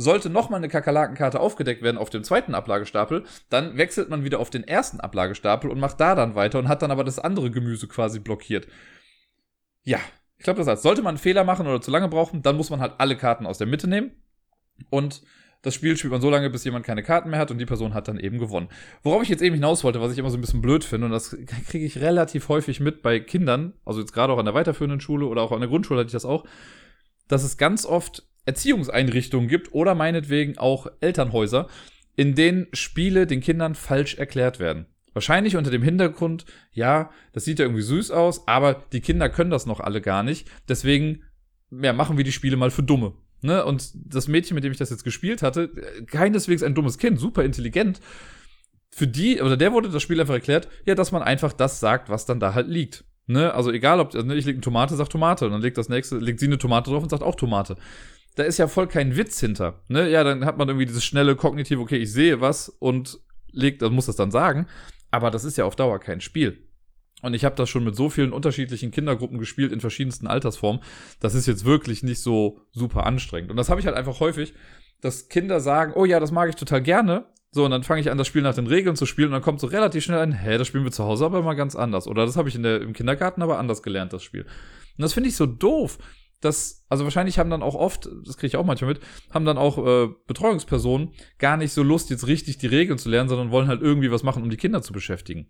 [0.00, 4.48] Sollte nochmal eine Kakerlakenkarte aufgedeckt werden auf dem zweiten Ablagestapel, dann wechselt man wieder auf
[4.48, 7.88] den ersten Ablagestapel und macht da dann weiter und hat dann aber das andere Gemüse
[7.88, 8.68] quasi blockiert.
[9.82, 9.98] Ja,
[10.36, 12.70] ich glaube, das heißt, sollte man einen Fehler machen oder zu lange brauchen, dann muss
[12.70, 14.12] man halt alle Karten aus der Mitte nehmen
[14.88, 15.22] und
[15.62, 17.92] das Spiel spielt man so lange, bis jemand keine Karten mehr hat und die Person
[17.92, 18.68] hat dann eben gewonnen.
[19.02, 21.12] Worauf ich jetzt eben hinaus wollte, was ich immer so ein bisschen blöd finde, und
[21.12, 25.00] das kriege ich relativ häufig mit bei Kindern, also jetzt gerade auch an der weiterführenden
[25.00, 26.44] Schule oder auch an der Grundschule hatte ich das auch,
[27.26, 31.68] dass es ganz oft Erziehungseinrichtungen gibt oder meinetwegen auch Elternhäuser,
[32.16, 34.86] in denen Spiele den Kindern falsch erklärt werden.
[35.12, 39.50] Wahrscheinlich unter dem Hintergrund, ja, das sieht ja irgendwie süß aus, aber die Kinder können
[39.50, 40.48] das noch alle gar nicht.
[40.66, 41.24] Deswegen,
[41.70, 43.12] ja, machen wir die Spiele mal für Dumme.
[43.42, 43.64] Ne?
[43.64, 45.70] Und das Mädchen, mit dem ich das jetzt gespielt hatte,
[46.06, 48.00] keineswegs ein dummes Kind, super intelligent.
[48.90, 52.08] Für die, oder der wurde das Spiel einfach erklärt, ja, dass man einfach das sagt,
[52.08, 53.04] was dann da halt liegt.
[53.26, 53.52] Ne?
[53.52, 56.16] Also egal, ob, also ich lege eine Tomate, sagt Tomate, und dann legt das nächste,
[56.16, 57.76] legt sie eine Tomate drauf und sagt auch Tomate
[58.38, 59.82] da ist ja voll kein Witz hinter.
[59.88, 60.08] Ne?
[60.08, 63.18] Ja, dann hat man irgendwie dieses schnelle Kognitiv, okay, ich sehe was und
[63.50, 64.66] legt, dann muss das dann sagen.
[65.10, 66.68] Aber das ist ja auf Dauer kein Spiel.
[67.20, 70.82] Und ich habe das schon mit so vielen unterschiedlichen Kindergruppen gespielt in verschiedensten Altersformen.
[71.18, 73.50] Das ist jetzt wirklich nicht so super anstrengend.
[73.50, 74.54] Und das habe ich halt einfach häufig,
[75.00, 77.26] dass Kinder sagen, oh ja, das mag ich total gerne.
[77.50, 79.42] So, und dann fange ich an, das Spiel nach den Regeln zu spielen und dann
[79.42, 82.06] kommt so relativ schnell ein, hä, das spielen wir zu Hause aber immer ganz anders.
[82.06, 84.42] Oder das habe ich in der, im Kindergarten aber anders gelernt, das Spiel.
[84.42, 85.98] Und das finde ich so doof,
[86.40, 89.58] dass, also wahrscheinlich haben dann auch oft, das kriege ich auch manchmal mit, haben dann
[89.58, 93.66] auch äh, Betreuungspersonen gar nicht so Lust, jetzt richtig die Regeln zu lernen, sondern wollen
[93.66, 95.48] halt irgendwie was machen, um die Kinder zu beschäftigen.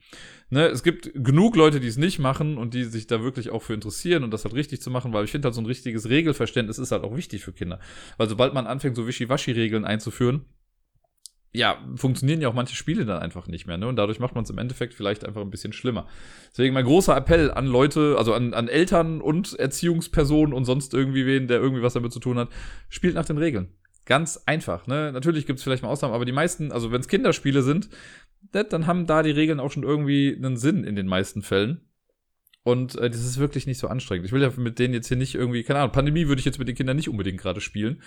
[0.51, 3.62] Ne, es gibt genug Leute, die es nicht machen und die sich da wirklich auch
[3.62, 6.09] für interessieren und das halt richtig zu machen, weil ich finde halt so ein richtiges
[6.09, 7.81] Regelverständnis ist halt auch wichtig für Kinder.
[8.16, 10.47] Weil sobald man anfängt, so Wischiwaschi-Regeln einzuführen,
[11.52, 13.88] ja, funktionieren ja auch manche Spiele dann einfach nicht mehr, ne?
[13.88, 16.06] Und dadurch macht man es im Endeffekt vielleicht einfach ein bisschen schlimmer.
[16.50, 21.26] Deswegen mein großer Appell an Leute, also an, an Eltern und Erziehungspersonen und sonst irgendwie
[21.26, 22.50] wen, der irgendwie was damit zu tun hat,
[22.88, 23.68] spielt nach den Regeln.
[24.04, 25.10] Ganz einfach, ne?
[25.12, 27.88] Natürlich gibt es vielleicht mal Ausnahmen, aber die meisten, also wenn es Kinderspiele sind,
[28.52, 31.80] ne, dann haben da die Regeln auch schon irgendwie einen Sinn in den meisten Fällen.
[32.62, 34.26] Und äh, das ist wirklich nicht so anstrengend.
[34.26, 36.58] Ich will ja mit denen jetzt hier nicht irgendwie, keine Ahnung, Pandemie würde ich jetzt
[36.58, 38.02] mit den Kindern nicht unbedingt gerade spielen.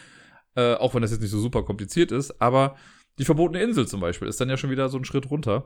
[0.55, 2.75] Äh, auch wenn das jetzt nicht so super kompliziert ist, aber
[3.21, 5.65] die verbotene Insel zum Beispiel ist dann ja schon wieder so ein Schritt runter.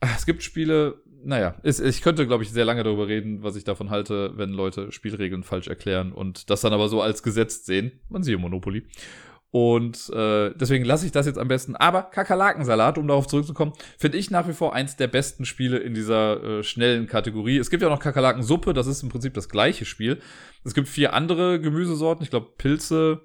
[0.00, 3.62] Es gibt Spiele, naja, ist, ich könnte, glaube ich, sehr lange darüber reden, was ich
[3.62, 8.00] davon halte, wenn Leute Spielregeln falsch erklären und das dann aber so als Gesetz sehen.
[8.08, 8.86] Man sieht Monopoly.
[9.50, 11.76] Und äh, deswegen lasse ich das jetzt am besten.
[11.76, 15.94] Aber Kakerlakensalat, um darauf zurückzukommen, finde ich nach wie vor eins der besten Spiele in
[15.94, 17.58] dieser äh, schnellen Kategorie.
[17.58, 20.20] Es gibt ja auch noch Kakerlakensuppe, das ist im Prinzip das gleiche Spiel.
[20.64, 23.22] Es gibt vier andere Gemüsesorten, ich glaube Pilze,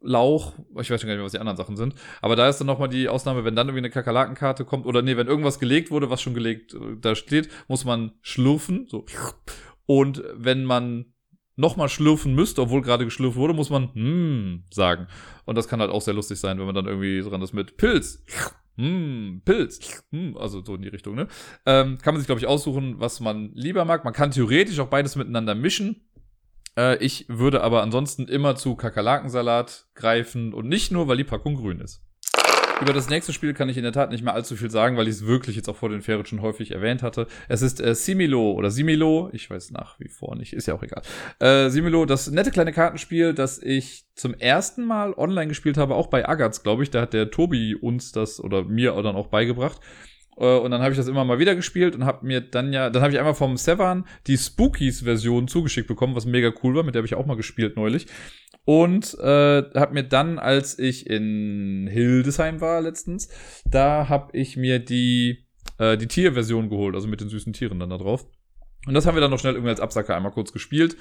[0.00, 2.58] Lauch, ich weiß schon gar nicht mehr, was die anderen Sachen sind, aber da ist
[2.58, 5.90] dann nochmal die Ausnahme, wenn dann irgendwie eine Kakerlakenkarte kommt oder nee, wenn irgendwas gelegt
[5.90, 9.04] wurde, was schon gelegt äh, da steht, muss man schlürfen, so.
[9.86, 11.06] Und wenn man
[11.56, 15.08] nochmal schlürfen müsste, obwohl gerade geschlürft wurde, muss man hm sagen.
[15.44, 17.76] Und das kann halt auch sehr lustig sein, wenn man dann irgendwie dran ist mit
[17.76, 18.24] Pilz.
[18.76, 20.04] Hm, Pilz.
[20.12, 21.26] Hm, also so in die Richtung, ne?
[21.66, 24.04] Ähm, kann man sich, glaube ich, aussuchen, was man lieber mag.
[24.04, 26.07] Man kann theoretisch auch beides miteinander mischen.
[26.78, 31.56] Äh, ich würde aber ansonsten immer zu Kakerlakensalat greifen und nicht nur, weil die Packung
[31.56, 32.02] grün ist.
[32.80, 35.08] Über das nächste Spiel kann ich in der Tat nicht mehr allzu viel sagen, weil
[35.08, 37.26] ich es wirklich jetzt auch vor den Ferien schon häufig erwähnt hatte.
[37.48, 40.82] Es ist äh, Similo oder Similo, ich weiß nach wie vor nicht, ist ja auch
[40.84, 41.02] egal.
[41.40, 46.06] Äh, Similo, das nette kleine Kartenspiel, das ich zum ersten Mal online gespielt habe, auch
[46.06, 46.90] bei Agatz, glaube ich.
[46.90, 49.80] Da hat der Tobi uns das oder mir dann auch beigebracht.
[50.38, 52.90] Äh, und dann habe ich das immer mal wieder gespielt und habe mir dann ja,
[52.90, 56.94] dann habe ich einmal vom Sevan die Spookies-Version zugeschickt bekommen, was mega cool war, mit
[56.94, 58.06] der habe ich auch mal gespielt neulich.
[58.64, 63.30] Und äh, habe mir dann, als ich in Hildesheim war letztens,
[63.64, 65.46] da habe ich mir die,
[65.78, 68.26] äh, die Tierversion geholt, also mit den süßen Tieren dann da drauf.
[68.86, 70.96] Und das haben wir dann noch schnell irgendwie als Absacker einmal kurz gespielt.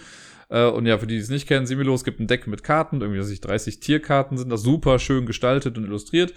[0.49, 2.64] Äh, und ja, für die, die es nicht kennen, Similo, es gibt ein Deck mit
[2.64, 6.33] Karten, irgendwie, dass ich 30 Tierkarten sind, das super schön gestaltet und illustriert.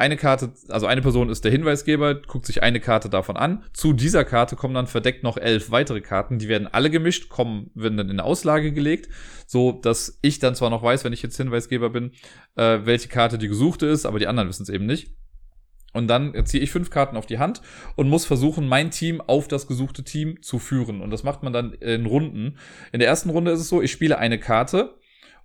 [0.00, 3.64] Eine Karte, also eine Person ist der Hinweisgeber, guckt sich eine Karte davon an.
[3.72, 6.38] Zu dieser Karte kommen dann verdeckt noch elf weitere Karten.
[6.38, 9.08] Die werden alle gemischt, kommen, werden dann in Auslage gelegt,
[9.48, 12.12] so dass ich dann zwar noch weiß, wenn ich jetzt Hinweisgeber bin,
[12.54, 15.16] äh, welche Karte die gesuchte ist, aber die anderen wissen es eben nicht.
[15.92, 17.60] Und dann ziehe ich fünf Karten auf die Hand
[17.96, 21.00] und muss versuchen, mein Team auf das gesuchte Team zu führen.
[21.00, 22.58] Und das macht man dann in Runden.
[22.92, 24.94] In der ersten Runde ist es so, ich spiele eine Karte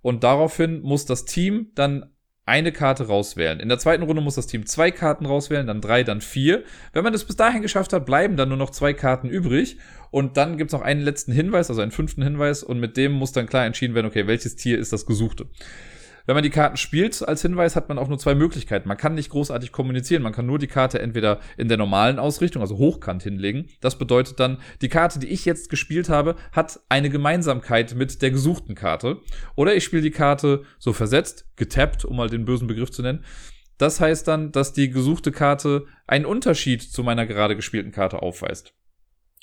[0.00, 2.13] und daraufhin muss das Team dann
[2.46, 3.58] eine Karte rauswählen.
[3.58, 6.62] In der zweiten Runde muss das Team zwei Karten rauswählen, dann drei, dann vier.
[6.92, 9.78] Wenn man es bis dahin geschafft hat, bleiben dann nur noch zwei Karten übrig.
[10.10, 12.62] Und dann gibt es noch einen letzten Hinweis, also einen fünften Hinweis.
[12.62, 15.46] Und mit dem muss dann klar entschieden werden, okay, welches Tier ist das Gesuchte.
[16.26, 18.88] Wenn man die Karten spielt als Hinweis, hat man auch nur zwei Möglichkeiten.
[18.88, 20.22] Man kann nicht großartig kommunizieren.
[20.22, 23.68] Man kann nur die Karte entweder in der normalen Ausrichtung, also hochkant hinlegen.
[23.82, 28.30] Das bedeutet dann, die Karte, die ich jetzt gespielt habe, hat eine Gemeinsamkeit mit der
[28.30, 29.20] gesuchten Karte.
[29.54, 33.22] Oder ich spiele die Karte so versetzt, getappt, um mal den bösen Begriff zu nennen.
[33.76, 38.72] Das heißt dann, dass die gesuchte Karte einen Unterschied zu meiner gerade gespielten Karte aufweist.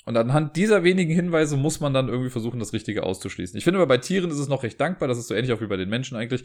[0.04, 3.56] Und anhand dieser wenigen Hinweise muss man dann irgendwie versuchen, das Richtige auszuschließen.
[3.56, 5.60] Ich finde aber bei Tieren ist es noch recht dankbar, das ist so ähnlich auch
[5.60, 6.42] wie bei den Menschen eigentlich.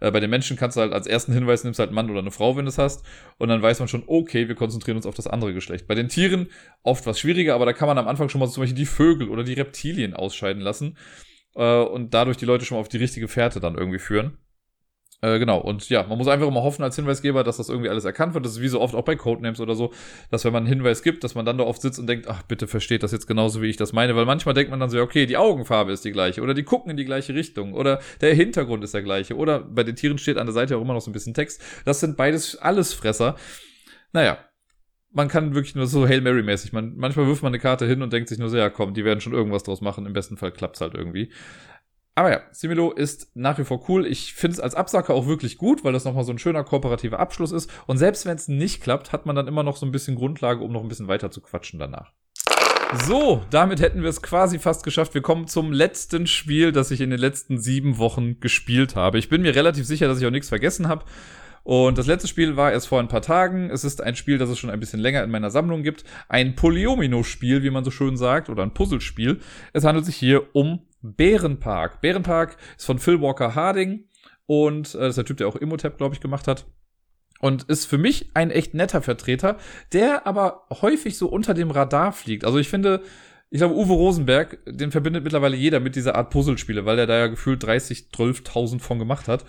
[0.00, 2.30] Äh, bei den Menschen kannst du halt als ersten Hinweis nimmst halt Mann oder eine
[2.30, 3.06] Frau, wenn du es hast.
[3.38, 5.86] Und dann weiß man schon, okay, wir konzentrieren uns auf das andere Geschlecht.
[5.86, 6.48] Bei den Tieren
[6.82, 9.30] oft was schwieriger, aber da kann man am Anfang schon mal zum Beispiel die Vögel
[9.30, 10.98] oder die Reptilien ausscheiden lassen.
[11.54, 14.36] Äh, und dadurch die Leute schon mal auf die richtige Fährte dann irgendwie führen.
[15.20, 18.04] Äh, genau, und ja, man muss einfach immer hoffen als Hinweisgeber, dass das irgendwie alles
[18.04, 18.44] erkannt wird.
[18.44, 19.92] Das ist wie so oft auch bei Codenames oder so,
[20.30, 22.42] dass wenn man einen Hinweis gibt, dass man dann da oft sitzt und denkt, ach,
[22.42, 24.14] bitte versteht das jetzt genauso, wie ich das meine.
[24.14, 26.92] Weil manchmal denkt man dann so, okay, die Augenfarbe ist die gleiche oder die gucken
[26.92, 30.38] in die gleiche Richtung oder der Hintergrund ist der gleiche oder bei den Tieren steht
[30.38, 31.60] an der Seite auch immer noch so ein bisschen Text.
[31.84, 33.34] Das sind beides Allesfresser.
[34.12, 34.38] Naja,
[35.10, 36.72] man kann wirklich nur so Hail Mary-mäßig.
[36.72, 39.04] Man, manchmal wirft man eine Karte hin und denkt sich nur so, ja komm, die
[39.04, 40.06] werden schon irgendwas draus machen.
[40.06, 41.32] Im besten Fall klappt's halt irgendwie.
[42.18, 44.04] Aber ja, Similo ist nach wie vor cool.
[44.04, 47.20] Ich finde es als Absacker auch wirklich gut, weil das nochmal so ein schöner kooperativer
[47.20, 47.70] Abschluss ist.
[47.86, 50.64] Und selbst wenn es nicht klappt, hat man dann immer noch so ein bisschen Grundlage,
[50.64, 52.10] um noch ein bisschen weiter zu quatschen danach.
[53.06, 55.14] So, damit hätten wir es quasi fast geschafft.
[55.14, 59.20] Wir kommen zum letzten Spiel, das ich in den letzten sieben Wochen gespielt habe.
[59.20, 61.04] Ich bin mir relativ sicher, dass ich auch nichts vergessen habe.
[61.62, 63.70] Und das letzte Spiel war erst vor ein paar Tagen.
[63.70, 66.02] Es ist ein Spiel, das es schon ein bisschen länger in meiner Sammlung gibt.
[66.28, 69.38] Ein Polyomino-Spiel, wie man so schön sagt, oder ein Puzzlespiel.
[69.72, 72.00] Es handelt sich hier um Bärenpark.
[72.00, 74.04] Bärenpark ist von Phil Walker Harding
[74.46, 76.66] und äh, das ist der Typ, der auch Immotep, glaube ich, gemacht hat.
[77.40, 79.58] Und ist für mich ein echt netter Vertreter,
[79.92, 82.44] der aber häufig so unter dem Radar fliegt.
[82.44, 83.02] Also ich finde,
[83.50, 87.16] ich glaube, Uwe Rosenberg, den verbindet mittlerweile jeder mit dieser Art Puzzlespiele, weil der da
[87.16, 89.44] ja gefühlt 30, 12.000 von gemacht hat.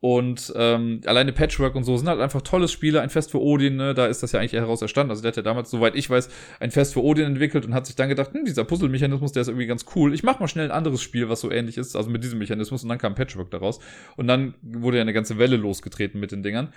[0.00, 3.00] Und ähm, alleine Patchwork und so sind halt einfach tolles Spiele.
[3.00, 5.10] Ein Fest für Odin, ne, da ist das ja eigentlich heraus erstanden.
[5.10, 6.28] Also der hat ja damals, soweit ich weiß,
[6.60, 9.48] ein Fest für Odin entwickelt und hat sich dann gedacht, hm, dieser Puzzle-Mechanismus, der ist
[9.48, 10.14] irgendwie ganz cool.
[10.14, 12.84] Ich mach mal schnell ein anderes Spiel, was so ähnlich ist, also mit diesem Mechanismus.
[12.84, 13.80] Und dann kam Patchwork daraus.
[14.16, 16.72] Und dann wurde ja eine ganze Welle losgetreten mit den Dingern.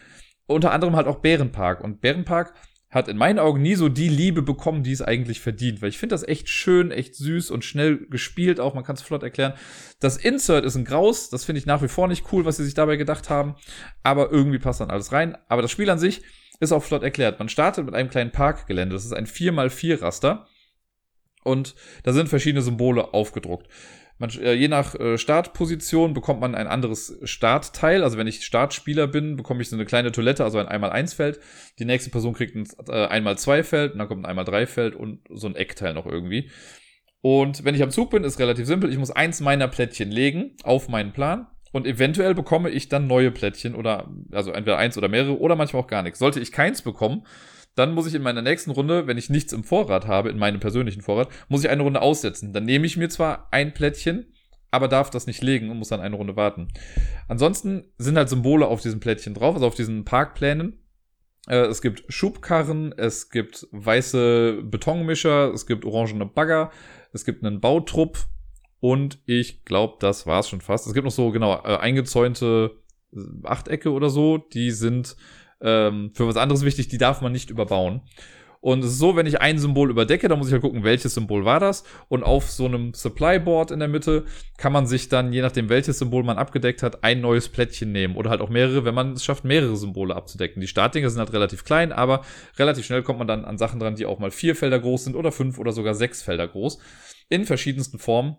[0.47, 1.83] Unter anderem halt auch Bärenpark.
[1.83, 2.55] Und Bärenpark
[2.91, 5.81] hat in meinen Augen nie so die Liebe bekommen, die es eigentlich verdient.
[5.81, 8.73] Weil ich finde das echt schön, echt süß und schnell gespielt auch.
[8.73, 9.53] Man kann es flott erklären.
[9.99, 11.29] Das Insert ist ein Graus.
[11.29, 13.55] Das finde ich nach wie vor nicht cool, was sie sich dabei gedacht haben.
[14.03, 15.37] Aber irgendwie passt dann alles rein.
[15.47, 16.21] Aber das Spiel an sich
[16.59, 17.39] ist auch flott erklärt.
[17.39, 18.93] Man startet mit einem kleinen Parkgelände.
[18.93, 20.47] Das ist ein 4x4 Raster.
[21.43, 23.67] Und da sind verschiedene Symbole aufgedruckt.
[24.21, 28.03] Man, äh, je nach äh, Startposition bekommt man ein anderes Startteil.
[28.03, 31.39] Also wenn ich Startspieler bin, bekomme ich so eine kleine Toilette, also ein 1x1-Feld.
[31.79, 35.55] Die nächste Person kriegt ein äh, 1x2-Feld und dann kommt ein 1x3-Feld und so ein
[35.55, 36.51] Eckteil noch irgendwie.
[37.21, 38.91] Und wenn ich am Zug bin, ist relativ simpel.
[38.91, 41.47] Ich muss eins meiner Plättchen legen auf meinen Plan.
[41.71, 45.81] Und eventuell bekomme ich dann neue Plättchen oder, also entweder eins oder mehrere oder manchmal
[45.81, 46.19] auch gar nichts.
[46.19, 47.25] Sollte ich keins bekommen,
[47.75, 50.59] dann muss ich in meiner nächsten Runde, wenn ich nichts im Vorrat habe, in meinem
[50.59, 52.53] persönlichen Vorrat, muss ich eine Runde aussetzen.
[52.53, 54.33] Dann nehme ich mir zwar ein Plättchen,
[54.71, 56.67] aber darf das nicht legen und muss dann eine Runde warten.
[57.27, 60.79] Ansonsten sind halt Symbole auf diesen Plättchen drauf, also auf diesen Parkplänen.
[61.47, 66.71] Äh, es gibt Schubkarren, es gibt weiße Betonmischer, es gibt orangene Bagger,
[67.13, 68.19] es gibt einen Bautrupp
[68.79, 70.87] und ich glaube, das war's schon fast.
[70.87, 72.71] Es gibt noch so, genau, äh, eingezäunte
[73.43, 75.15] Achtecke oder so, die sind
[75.61, 78.01] ähm, für was anderes wichtig, die darf man nicht überbauen.
[78.61, 81.15] Und es ist so, wenn ich ein Symbol überdecke, dann muss ich halt gucken, welches
[81.15, 81.83] Symbol war das.
[82.09, 84.25] Und auf so einem Supply Board in der Mitte
[84.57, 88.15] kann man sich dann, je nachdem welches Symbol man abgedeckt hat, ein neues Plättchen nehmen.
[88.15, 90.61] Oder halt auch mehrere, wenn man es schafft, mehrere Symbole abzudecken.
[90.61, 92.21] Die Startdinger sind halt relativ klein, aber
[92.59, 95.15] relativ schnell kommt man dann an Sachen dran, die auch mal vier Felder groß sind
[95.15, 96.77] oder fünf oder sogar sechs Felder groß.
[97.29, 98.37] In verschiedensten Formen.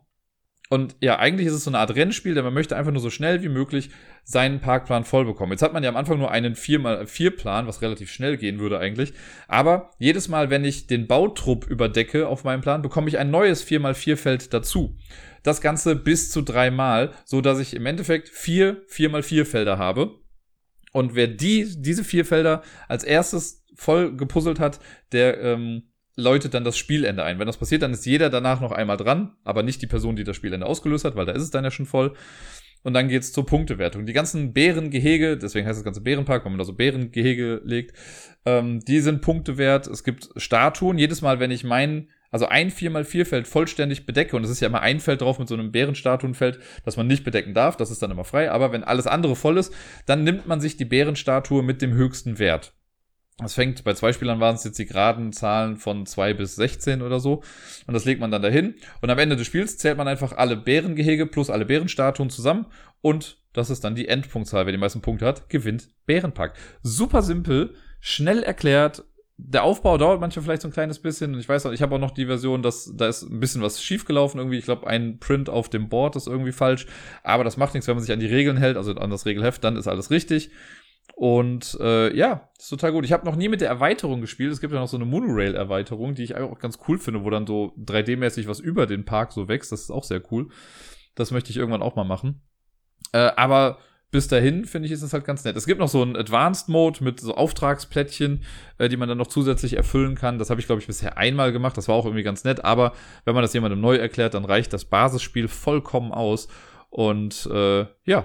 [0.72, 3.10] Und ja, eigentlich ist es so eine Art Rennspiel, denn man möchte einfach nur so
[3.10, 3.90] schnell wie möglich
[4.24, 5.52] seinen Parkplan voll bekommen.
[5.52, 9.12] Jetzt hat man ja am Anfang nur einen 4x4-Plan, was relativ schnell gehen würde eigentlich.
[9.48, 13.68] Aber jedes Mal, wenn ich den Bautrupp überdecke auf meinem Plan, bekomme ich ein neues
[13.68, 14.96] 4x4-Feld dazu.
[15.42, 20.22] Das Ganze bis zu dreimal, so dass ich im Endeffekt vier 4x4 Felder habe.
[20.92, 24.80] Und wer die, diese vier Felder als erstes voll gepuzzelt hat,
[25.12, 27.38] der ähm, läutet dann das Spielende ein.
[27.38, 30.24] Wenn das passiert, dann ist jeder danach noch einmal dran, aber nicht die Person, die
[30.24, 32.14] das Spielende ausgelöst hat, weil da ist es dann ja schon voll.
[32.84, 34.06] Und dann geht's zur Punktewertung.
[34.06, 37.96] Die ganzen Bärengehege, deswegen heißt das ganze Bärenpark, wenn man da so Bärengehege legt,
[38.44, 39.86] ähm, die sind Punkte wert.
[39.86, 40.98] Es gibt Statuen.
[40.98, 44.80] Jedes Mal, wenn ich meinen, also ein 4x4-Feld vollständig bedecke, und es ist ja immer
[44.80, 48.10] ein Feld drauf mit so einem Bärenstatuenfeld, das man nicht bedecken darf, das ist dann
[48.10, 49.72] immer frei, aber wenn alles andere voll ist,
[50.06, 52.74] dann nimmt man sich die Bärenstatue mit dem höchsten Wert.
[53.38, 57.02] Das fängt, bei zwei Spielern waren es jetzt die geraden Zahlen von 2 bis 16
[57.02, 57.42] oder so.
[57.86, 58.74] Und das legt man dann dahin.
[59.00, 62.66] Und am Ende des Spiels zählt man einfach alle Bärengehege plus alle Bärenstatuen zusammen.
[63.00, 64.66] Und das ist dann die Endpunktzahl.
[64.66, 66.54] Wer die meisten Punkte hat, gewinnt Bärenpack.
[66.82, 69.04] Super simpel, schnell erklärt.
[69.38, 71.34] Der Aufbau dauert manchmal vielleicht so ein kleines bisschen.
[71.34, 73.62] Und ich weiß auch, ich habe auch noch die Version, dass da ist ein bisschen
[73.62, 74.58] was schiefgelaufen irgendwie.
[74.58, 76.86] Ich glaube, ein Print auf dem Board ist irgendwie falsch.
[77.24, 79.64] Aber das macht nichts, wenn man sich an die Regeln hält, also an das Regelheft,
[79.64, 80.50] dann ist alles richtig.
[81.22, 83.04] Und äh, ja, ist total gut.
[83.04, 84.50] Ich habe noch nie mit der Erweiterung gespielt.
[84.50, 87.46] Es gibt ja noch so eine Monorail-Erweiterung, die ich auch ganz cool finde, wo dann
[87.46, 89.70] so 3D-mäßig was über den Park so wächst.
[89.70, 90.48] Das ist auch sehr cool.
[91.14, 92.42] Das möchte ich irgendwann auch mal machen.
[93.12, 93.78] Äh, aber
[94.10, 95.56] bis dahin finde ich ist es halt ganz nett.
[95.56, 98.42] Es gibt noch so einen Advanced Mode mit so Auftragsplättchen,
[98.78, 100.40] äh, die man dann noch zusätzlich erfüllen kann.
[100.40, 101.76] Das habe ich glaube ich bisher einmal gemacht.
[101.76, 102.64] Das war auch irgendwie ganz nett.
[102.64, 102.94] Aber
[103.24, 106.48] wenn man das jemandem neu erklärt, dann reicht das Basisspiel vollkommen aus.
[106.90, 108.24] Und äh, ja,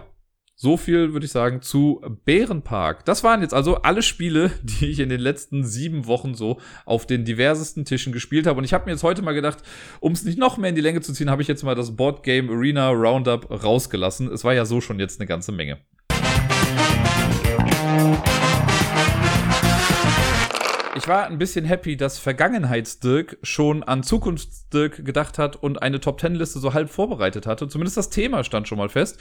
[0.59, 3.05] so viel würde ich sagen zu Bärenpark.
[3.05, 7.05] Das waren jetzt also alle Spiele, die ich in den letzten sieben Wochen so auf
[7.05, 8.57] den diversesten Tischen gespielt habe.
[8.57, 9.59] Und ich habe mir jetzt heute mal gedacht,
[9.99, 11.95] um es nicht noch mehr in die Länge zu ziehen, habe ich jetzt mal das
[11.95, 14.31] Board Game Arena Roundup rausgelassen.
[14.31, 15.77] Es war ja so schon jetzt eine ganze Menge.
[21.07, 26.17] Ich war ein bisschen happy, dass Vergangenheitsdirk schon an Zukunftsdirk gedacht hat und eine Top
[26.17, 27.69] Ten Liste so halb vorbereitet hatte.
[27.69, 29.17] Zumindest das Thema stand schon mal fest.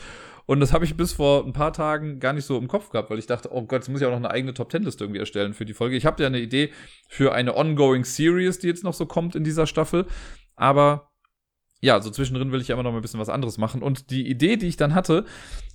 [0.46, 3.08] Und das habe ich bis vor ein paar Tagen gar nicht so im Kopf gehabt,
[3.08, 5.04] weil ich dachte, oh Gott, jetzt muss ich auch noch eine eigene Top Ten Liste
[5.04, 5.94] irgendwie erstellen für die Folge.
[5.94, 6.72] Ich habe ja eine Idee
[7.06, 10.06] für eine ongoing Series, die jetzt noch so kommt in dieser Staffel.
[10.56, 11.12] Aber
[11.80, 13.84] ja, so zwischendrin will ich ja immer noch mal ein bisschen was anderes machen.
[13.84, 15.24] Und die Idee, die ich dann hatte,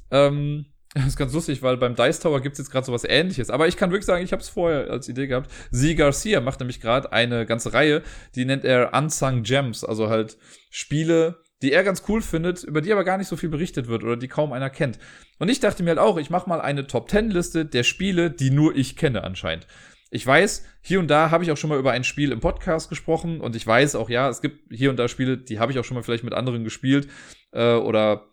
[0.10, 3.50] ähm, das ist ganz lustig, weil beim Dice Tower gibt's jetzt gerade so was ähnliches.
[3.50, 5.50] Aber ich kann wirklich sagen, ich habe es vorher als Idee gehabt.
[5.72, 8.04] Sie Garcia macht nämlich gerade eine ganze Reihe,
[8.36, 10.38] die nennt er Unsung Gems, also halt
[10.70, 14.04] Spiele, die er ganz cool findet, über die aber gar nicht so viel berichtet wird
[14.04, 15.00] oder die kaum einer kennt.
[15.40, 18.30] Und ich dachte mir halt auch, ich mache mal eine Top 10 Liste der Spiele,
[18.30, 19.68] die nur ich kenne anscheinend.
[20.10, 22.90] Ich weiß, hier und da habe ich auch schon mal über ein Spiel im Podcast
[22.90, 25.80] gesprochen und ich weiß auch, ja, es gibt hier und da Spiele, die habe ich
[25.80, 27.08] auch schon mal vielleicht mit anderen gespielt
[27.54, 28.28] äh, oder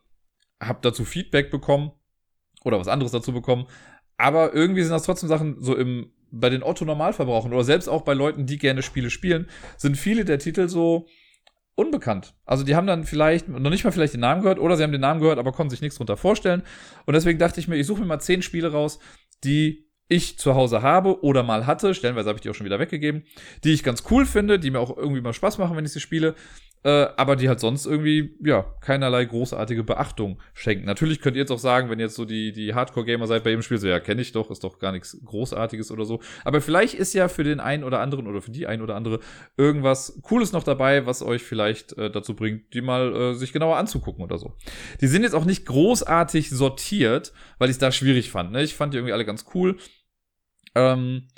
[0.61, 1.93] habe dazu Feedback bekommen
[2.69, 3.67] oder was anderes dazu bekommen.
[4.17, 8.03] Aber irgendwie sind das trotzdem Sachen so im bei den Otto Normalverbrauchern oder selbst auch
[8.03, 11.07] bei Leuten, die gerne Spiele spielen, sind viele der Titel so
[11.75, 12.35] unbekannt.
[12.45, 14.93] Also die haben dann vielleicht noch nicht mal vielleicht den Namen gehört oder sie haben
[14.93, 16.63] den Namen gehört, aber konnten sich nichts drunter vorstellen.
[17.07, 18.99] Und deswegen dachte ich mir, ich suche mir mal zehn Spiele raus,
[19.45, 22.79] die ich zu Hause habe oder mal hatte, stellenweise habe ich die auch schon wieder
[22.79, 23.25] weggegeben,
[23.65, 26.01] die ich ganz cool finde, die mir auch irgendwie mal Spaß machen, wenn ich sie
[26.01, 26.35] spiele
[26.85, 30.87] äh, aber die halt sonst irgendwie, ja, keinerlei großartige Beachtung schenken.
[30.87, 33.51] Natürlich könnt ihr jetzt auch sagen, wenn ihr jetzt so die, die Hardcore-Gamer seid bei
[33.51, 36.21] jedem Spiel, so ja, kenne ich doch, ist doch gar nichts Großartiges oder so.
[36.45, 39.19] Aber vielleicht ist ja für den einen oder anderen oder für die ein oder andere
[39.57, 43.77] irgendwas Cooles noch dabei, was euch vielleicht äh, dazu bringt, die mal äh, sich genauer
[43.77, 44.55] anzugucken oder so.
[45.01, 48.53] Die sind jetzt auch nicht großartig sortiert, weil ich es da schwierig fand.
[48.53, 48.63] Ne?
[48.63, 49.79] Ich fand die irgendwie alle ganz cool.
[50.79, 51.29] Ähm,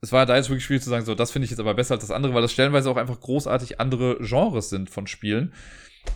[0.00, 1.94] es war da jetzt wirklich schwierig zu sagen, so, das finde ich jetzt aber besser
[1.94, 5.52] als das andere, weil das stellenweise auch einfach großartig andere Genres sind von Spielen.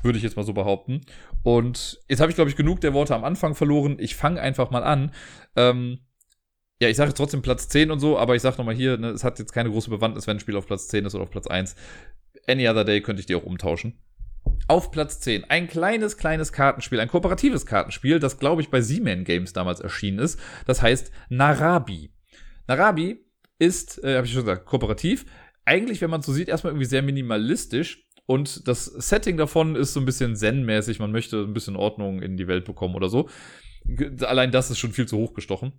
[0.02, 1.00] Würde ich jetzt mal so behaupten.
[1.42, 3.96] Und jetzt habe ich, glaube ich, genug der Worte am Anfang verloren.
[3.98, 5.12] Ich fange einfach mal an.
[5.56, 5.98] Ähm,
[6.80, 9.24] ja, ich sage trotzdem Platz 10 und so, aber ich sage nochmal hier, ne, es
[9.24, 11.46] hat jetzt keine große Bewandtnis, wenn ein Spiel auf Platz 10 ist oder auf Platz
[11.46, 11.74] 1.
[12.46, 13.98] Any other day könnte ich die auch umtauschen.
[14.68, 19.24] Auf Platz 10 ein kleines, kleines Kartenspiel, ein kooperatives Kartenspiel, das, glaube ich, bei Z-Man
[19.24, 20.38] Games damals erschienen ist.
[20.66, 22.10] Das heißt Narabi.
[22.70, 23.24] Narabi
[23.58, 25.26] ist, äh, habe ich schon gesagt, kooperativ.
[25.64, 28.06] Eigentlich, wenn man so sieht, erstmal irgendwie sehr minimalistisch.
[28.26, 31.00] Und das Setting davon ist so ein bisschen zen-mäßig.
[31.00, 33.28] Man möchte ein bisschen Ordnung in die Welt bekommen oder so.
[34.20, 35.72] Allein das ist schon viel zu hoch gestochen.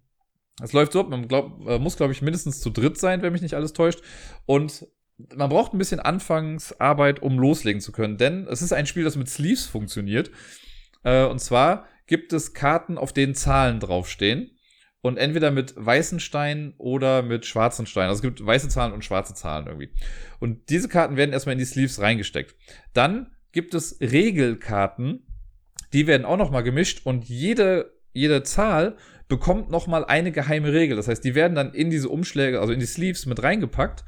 [0.61, 3.41] Es läuft so, man glaub, äh, muss, glaube ich, mindestens zu dritt sein, wenn mich
[3.41, 4.01] nicht alles täuscht.
[4.45, 4.85] Und
[5.33, 9.15] man braucht ein bisschen Anfangsarbeit, um loslegen zu können, denn es ist ein Spiel, das
[9.15, 10.29] mit Sleeves funktioniert.
[11.03, 14.51] Äh, und zwar gibt es Karten, auf denen Zahlen draufstehen.
[15.01, 18.09] Und entweder mit weißen Steinen oder mit schwarzen Steinen.
[18.09, 19.89] Also es gibt weiße Zahlen und schwarze Zahlen irgendwie.
[20.39, 22.55] Und diese Karten werden erstmal in die Sleeves reingesteckt.
[22.93, 25.25] Dann gibt es Regelkarten,
[25.93, 28.95] die werden auch nochmal gemischt und jede, jede Zahl
[29.27, 30.97] bekommt nochmal eine geheime Regel.
[30.97, 34.03] Das heißt, die werden dann in diese Umschläge, also in die Sleeves mit reingepackt,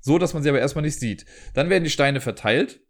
[0.00, 1.26] so dass man sie aber erstmal nicht sieht.
[1.54, 2.80] Dann werden die Steine verteilt,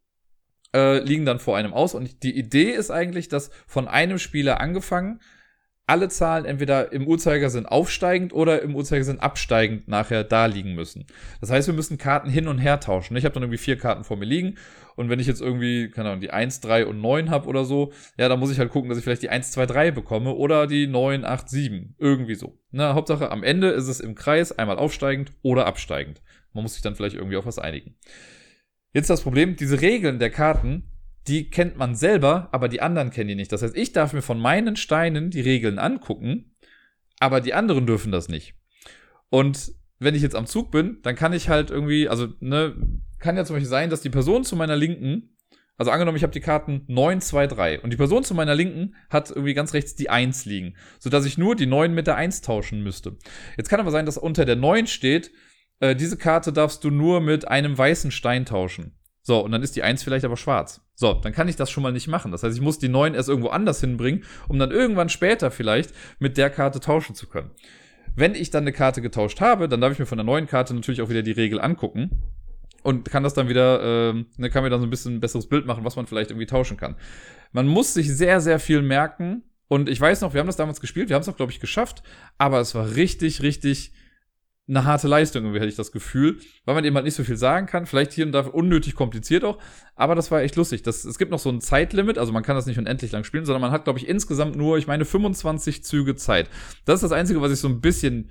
[0.74, 4.60] äh, liegen dann vor einem aus und die Idee ist eigentlich, dass von einem Spieler
[4.60, 5.20] angefangen
[5.88, 11.06] alle Zahlen entweder im Uhrzeigersinn aufsteigend oder im Uhrzeigersinn absteigend nachher da liegen müssen.
[11.40, 13.16] Das heißt, wir müssen Karten hin und her tauschen.
[13.16, 14.56] Ich habe dann irgendwie vier Karten vor mir liegen
[14.96, 17.92] und wenn ich jetzt irgendwie, keine Ahnung, die 1, 3 und 9 habe oder so,
[18.18, 20.66] ja, dann muss ich halt gucken, dass ich vielleicht die 1, 2, 3 bekomme oder
[20.66, 21.94] die 9, 8, 7.
[21.98, 22.58] Irgendwie so.
[22.72, 26.20] Na, Hauptsache, am Ende ist es im Kreis einmal aufsteigend oder absteigend.
[26.52, 27.94] Man muss sich dann vielleicht irgendwie auf was einigen.
[28.92, 30.90] Jetzt das Problem, diese Regeln der Karten,
[31.28, 33.52] die kennt man selber, aber die anderen kennen die nicht.
[33.52, 36.56] Das heißt, ich darf mir von meinen Steinen die Regeln angucken,
[37.20, 38.54] aber die anderen dürfen das nicht.
[39.30, 42.74] Und wenn ich jetzt am Zug bin, dann kann ich halt irgendwie, also, ne,
[43.18, 45.36] kann ja zum Beispiel sein, dass die Person zu meiner Linken,
[45.76, 48.94] also angenommen, ich habe die Karten 9, 2, 3 und die Person zu meiner Linken
[49.10, 52.40] hat irgendwie ganz rechts die 1 liegen, sodass ich nur die 9 mit der 1
[52.40, 53.16] tauschen müsste.
[53.56, 55.30] Jetzt kann aber sein, dass unter der 9 steht,
[55.80, 58.96] äh, diese Karte darfst du nur mit einem weißen Stein tauschen.
[59.22, 60.87] So, und dann ist die 1 vielleicht aber schwarz.
[61.00, 62.32] So, dann kann ich das schon mal nicht machen.
[62.32, 65.94] Das heißt, ich muss die 9 erst irgendwo anders hinbringen, um dann irgendwann später vielleicht
[66.18, 67.52] mit der Karte tauschen zu können.
[68.16, 70.74] Wenn ich dann eine Karte getauscht habe, dann darf ich mir von der neuen Karte
[70.74, 72.24] natürlich auch wieder die Regel angucken
[72.82, 75.66] und kann das dann wieder, äh, kann mir dann so ein bisschen ein besseres Bild
[75.66, 76.96] machen, was man vielleicht irgendwie tauschen kann.
[77.52, 79.44] Man muss sich sehr, sehr viel merken.
[79.68, 81.60] Und ich weiß noch, wir haben das damals gespielt, wir haben es auch, glaube ich,
[81.60, 82.02] geschafft,
[82.38, 83.92] aber es war richtig, richtig
[84.68, 87.36] eine harte Leistung, irgendwie hätte ich das Gefühl, weil man eben halt nicht so viel
[87.36, 87.86] sagen kann.
[87.86, 89.58] Vielleicht hier und da unnötig kompliziert auch,
[89.96, 90.82] aber das war echt lustig.
[90.82, 93.46] Das, es gibt noch so ein Zeitlimit, also man kann das nicht unendlich lang spielen,
[93.46, 96.50] sondern man hat, glaube ich, insgesamt nur, ich meine, 25 Züge Zeit.
[96.84, 98.30] Das ist das Einzige, was ich so ein bisschen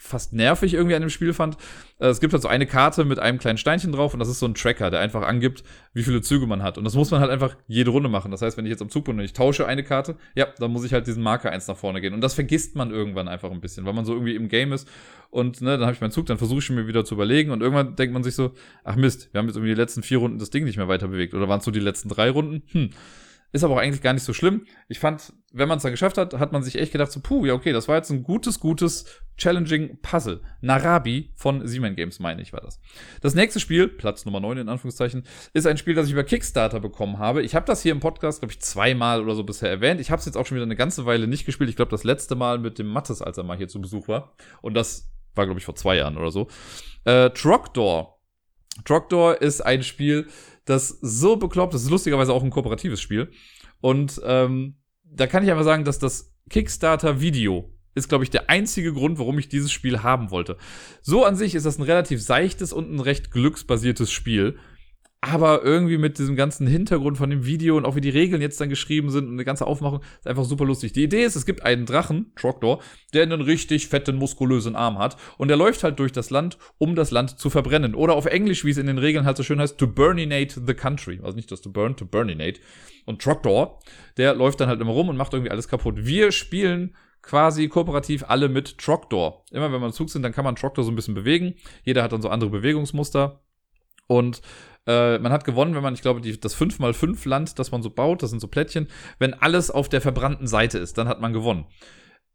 [0.00, 1.56] fast nervig irgendwie an dem Spiel fand.
[1.98, 4.38] Äh, es gibt halt so eine Karte mit einem kleinen Steinchen drauf und das ist
[4.38, 5.62] so ein Tracker, der einfach angibt,
[5.92, 6.78] wie viele Züge man hat.
[6.78, 8.30] Und das muss man halt einfach jede Runde machen.
[8.30, 10.70] Das heißt, wenn ich jetzt am Zug bin und ich tausche eine Karte, ja, dann
[10.72, 12.14] muss ich halt diesen Marker eins nach vorne gehen.
[12.14, 14.88] Und das vergisst man irgendwann einfach ein bisschen, weil man so irgendwie im Game ist.
[15.30, 17.60] Und ne, dann habe ich meinen Zug, dann versuche ich mir wieder zu überlegen und
[17.60, 20.38] irgendwann denkt man sich so, ach Mist, wir haben jetzt irgendwie die letzten vier Runden
[20.38, 21.34] das Ding nicht mehr weiter bewegt.
[21.34, 22.62] Oder waren es so die letzten drei Runden?
[22.72, 22.90] Hm.
[23.52, 24.66] Ist aber auch eigentlich gar nicht so schlimm.
[24.88, 27.46] Ich fand, wenn man es dann geschafft hat, hat man sich echt gedacht, so, puh,
[27.46, 29.06] ja, okay, das war jetzt ein gutes, gutes,
[29.36, 30.40] challenging Puzzle.
[30.60, 32.80] Narabi von Siemens Games, meine ich, war das.
[33.22, 36.78] Das nächste Spiel, Platz Nummer 9 in Anführungszeichen, ist ein Spiel, das ich über Kickstarter
[36.78, 37.42] bekommen habe.
[37.42, 40.00] Ich habe das hier im Podcast, glaube ich, zweimal oder so bisher erwähnt.
[40.00, 41.70] Ich habe es jetzt auch schon wieder eine ganze Weile nicht gespielt.
[41.70, 44.34] Ich glaube, das letzte Mal mit dem Mattes, als er mal hier zu Besuch war.
[44.62, 46.48] Und das war, glaube ich, vor zwei Jahren oder so.
[47.04, 48.20] Äh, Trogdor.
[48.84, 50.28] Trogdor ist ein Spiel,
[50.70, 53.30] das so bekloppt, das ist lustigerweise auch ein kooperatives Spiel.
[53.80, 58.92] Und ähm, da kann ich einfach sagen, dass das Kickstarter-Video ist, glaube ich, der einzige
[58.92, 60.56] Grund, warum ich dieses Spiel haben wollte.
[61.02, 64.58] So an sich ist das ein relativ seichtes und ein recht glücksbasiertes Spiel
[65.22, 68.58] aber irgendwie mit diesem ganzen Hintergrund von dem Video und auch wie die Regeln jetzt
[68.60, 70.92] dann geschrieben sind und eine ganze Aufmachung, ist einfach super lustig.
[70.92, 72.80] Die Idee ist, es gibt einen Drachen, Trogdor,
[73.12, 76.94] der einen richtig fetten, muskulösen Arm hat und der läuft halt durch das Land, um
[76.94, 77.94] das Land zu verbrennen.
[77.94, 80.74] Oder auf Englisch, wie es in den Regeln halt so schön heißt, to burninate the
[80.74, 81.20] country.
[81.22, 82.60] Also nicht das to burn, to burninate.
[83.04, 83.80] Und Trogdor,
[84.16, 86.06] der läuft dann halt immer rum und macht irgendwie alles kaputt.
[86.06, 89.44] Wir spielen quasi kooperativ alle mit Trogdor.
[89.50, 91.56] Immer wenn wir im Zug sind, dann kann man Trogdor so ein bisschen bewegen.
[91.84, 93.42] Jeder hat dann so andere Bewegungsmuster.
[94.06, 94.42] Und
[94.86, 97.90] äh, man hat gewonnen, wenn man, ich glaube, die, das 5x5 Land, das man so
[97.90, 101.32] baut, das sind so Plättchen, wenn alles auf der verbrannten Seite ist, dann hat man
[101.32, 101.66] gewonnen.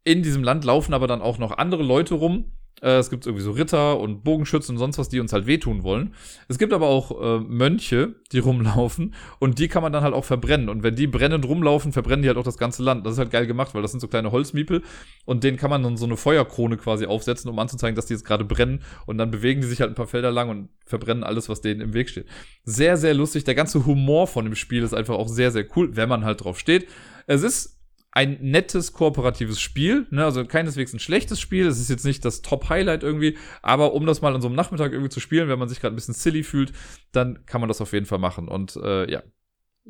[0.04, 3.42] In diesem Land laufen aber dann auch noch andere Leute rum, äh, es gibt irgendwie
[3.42, 6.14] so Ritter und Bogenschützen und sonst was, die uns halt wehtun wollen.
[6.48, 10.24] Es gibt aber auch äh, Mönche, die rumlaufen und die kann man dann halt auch
[10.24, 10.68] verbrennen.
[10.68, 13.06] Und wenn die brennend rumlaufen, verbrennen die halt auch das ganze Land.
[13.06, 14.82] Das ist halt geil gemacht, weil das sind so kleine Holzmiepel
[15.24, 18.24] und denen kann man dann so eine Feuerkrone quasi aufsetzen, um anzuzeigen, dass die jetzt
[18.24, 18.82] gerade brennen.
[19.06, 21.80] Und dann bewegen die sich halt ein paar Felder lang und verbrennen alles, was denen
[21.80, 22.26] im Weg steht.
[22.64, 23.44] Sehr, sehr lustig.
[23.44, 26.44] Der ganze Humor von dem Spiel ist einfach auch sehr, sehr cool, wenn man halt
[26.44, 26.86] drauf steht.
[27.26, 27.75] Es ist
[28.16, 30.24] ein nettes kooperatives Spiel, ne?
[30.24, 31.66] also keineswegs ein schlechtes Spiel.
[31.66, 34.92] Es ist jetzt nicht das Top-Highlight irgendwie, aber um das mal an so einem Nachmittag
[34.92, 36.72] irgendwie zu spielen, wenn man sich gerade ein bisschen silly fühlt,
[37.12, 38.48] dann kann man das auf jeden Fall machen.
[38.48, 39.22] Und äh, ja,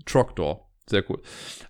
[0.07, 0.69] Trogdor.
[0.89, 1.21] Sehr cool.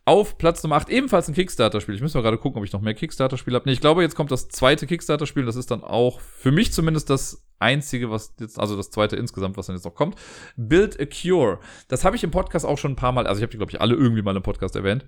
[0.07, 1.95] Auf Platz Nummer 8 ebenfalls ein Kickstarter-Spiel.
[1.95, 3.67] Ich muss mal gerade gucken, ob ich noch mehr Kickstarter-Spiele habe.
[3.67, 5.45] Nee, ich glaube, jetzt kommt das zweite Kickstarter-Spiel.
[5.45, 9.57] Das ist dann auch für mich zumindest das einzige, was jetzt, also das zweite insgesamt,
[9.59, 10.17] was dann jetzt noch kommt.
[10.57, 11.61] Build a Cure.
[11.89, 13.73] Das habe ich im Podcast auch schon ein paar Mal, also ich habe die, glaube
[13.73, 15.07] ich, alle irgendwie mal im Podcast erwähnt.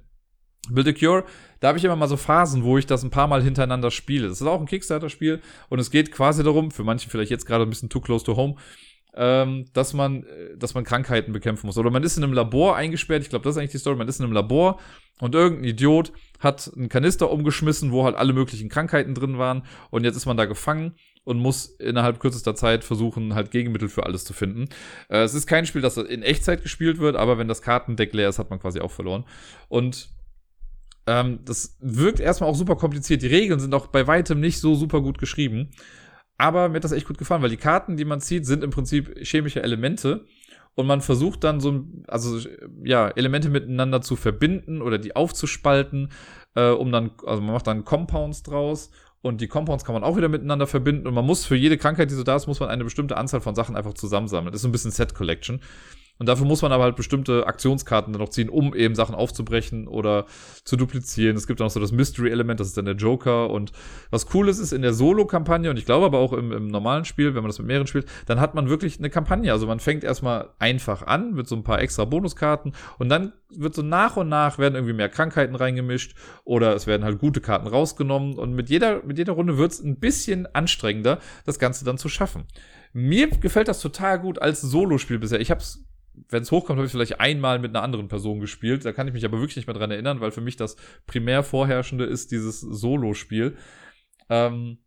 [0.75, 1.25] Build a Cure,
[1.61, 4.29] da habe ich immer mal so Phasen, wo ich das ein paar Mal hintereinander spiele.
[4.29, 7.65] Das ist auch ein Kickstarter-Spiel und es geht quasi darum, für manche vielleicht jetzt gerade
[7.65, 8.57] ein bisschen too close to home,
[9.15, 11.79] ähm, dass man, äh, dass man Krankheiten bekämpfen muss.
[11.79, 13.23] Oder man ist in einem Labor eingesperrt.
[13.23, 13.97] Ich glaube, das ist eigentlich die Story.
[13.97, 14.79] Man ist in einem Labor
[15.21, 19.65] und irgendein Idiot hat einen Kanister umgeschmissen, wo halt alle möglichen Krankheiten drin waren.
[19.91, 24.07] Und jetzt ist man da gefangen und muss innerhalb kürzester Zeit versuchen, halt Gegenmittel für
[24.07, 24.69] alles zu finden.
[25.09, 28.29] Äh, es ist kein Spiel, das in Echtzeit gespielt wird, aber wenn das Kartendeck leer
[28.29, 29.25] ist, hat man quasi auch verloren.
[29.69, 30.11] Und
[31.09, 33.23] ähm, das wirkt erstmal auch super kompliziert.
[33.23, 35.71] Die Regeln sind auch bei weitem nicht so super gut geschrieben.
[36.37, 38.71] Aber mir hat das echt gut gefallen, weil die Karten, die man zieht, sind im
[38.71, 40.27] Prinzip chemische Elemente.
[40.75, 42.39] Und man versucht dann so, also
[42.85, 46.11] ja, Elemente miteinander zu verbinden oder die aufzuspalten,
[46.55, 50.17] äh, um dann, also man macht dann Compounds draus und die Compounds kann man auch
[50.17, 52.69] wieder miteinander verbinden und man muss für jede Krankheit, die so da ist, muss man
[52.69, 54.53] eine bestimmte Anzahl von Sachen einfach zusammensammeln.
[54.53, 55.61] Das ist so ein bisschen Set Collection.
[56.19, 59.87] Und dafür muss man aber halt bestimmte Aktionskarten dann noch ziehen, um eben Sachen aufzubrechen
[59.87, 60.27] oder
[60.65, 61.37] zu duplizieren.
[61.37, 63.51] Es gibt dann auch so das Mystery-Element, das ist dann der Joker.
[63.51, 63.73] Und
[64.11, 67.05] was cool ist, ist in der Solo-Kampagne, und ich glaube aber auch im, im normalen
[67.05, 69.53] Spiel, wenn man das mit mehreren spielt, dann hat man wirklich eine Kampagne.
[69.53, 73.75] Also man fängt erstmal einfach an mit so ein paar extra Bonuskarten und dann wird
[73.75, 76.15] so nach und nach werden irgendwie mehr Krankheiten reingemischt
[76.45, 79.81] oder es werden halt gute Karten rausgenommen und mit jeder, mit jeder Runde wird es
[79.83, 82.45] ein bisschen anstrengender, das Ganze dann zu schaffen.
[82.93, 85.41] Mir gefällt das total gut als Solo-Spiel bisher.
[85.41, 85.88] Ich habe es
[86.29, 88.85] wenn es hochkommt, habe ich vielleicht einmal mit einer anderen Person gespielt.
[88.85, 91.43] Da kann ich mich aber wirklich nicht mehr dran erinnern, weil für mich das primär
[91.43, 93.57] vorherrschende ist dieses Solo-Spiel.
[94.29, 94.79] Ähm,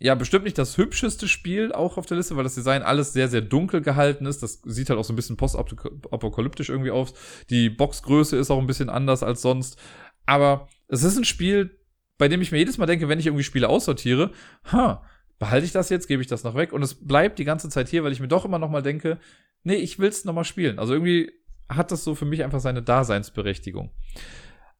[0.00, 3.28] ja, bestimmt nicht das hübscheste Spiel auch auf der Liste, weil das Design alles sehr,
[3.28, 4.42] sehr dunkel gehalten ist.
[4.42, 7.14] Das sieht halt auch so ein bisschen postapokalyptisch irgendwie aus.
[7.50, 9.76] Die Boxgröße ist auch ein bisschen anders als sonst.
[10.24, 11.78] Aber es ist ein Spiel,
[12.16, 14.32] bei dem ich mir jedes Mal denke, wenn ich irgendwie Spiele aussortiere,
[14.70, 15.02] ha,
[15.38, 16.72] behalte ich das jetzt, gebe ich das noch weg?
[16.72, 19.18] Und es bleibt die ganze Zeit hier, weil ich mir doch immer noch mal denke,
[19.62, 20.78] nee, ich will es nochmal spielen.
[20.78, 21.32] Also irgendwie
[21.68, 23.90] hat das so für mich einfach seine Daseinsberechtigung.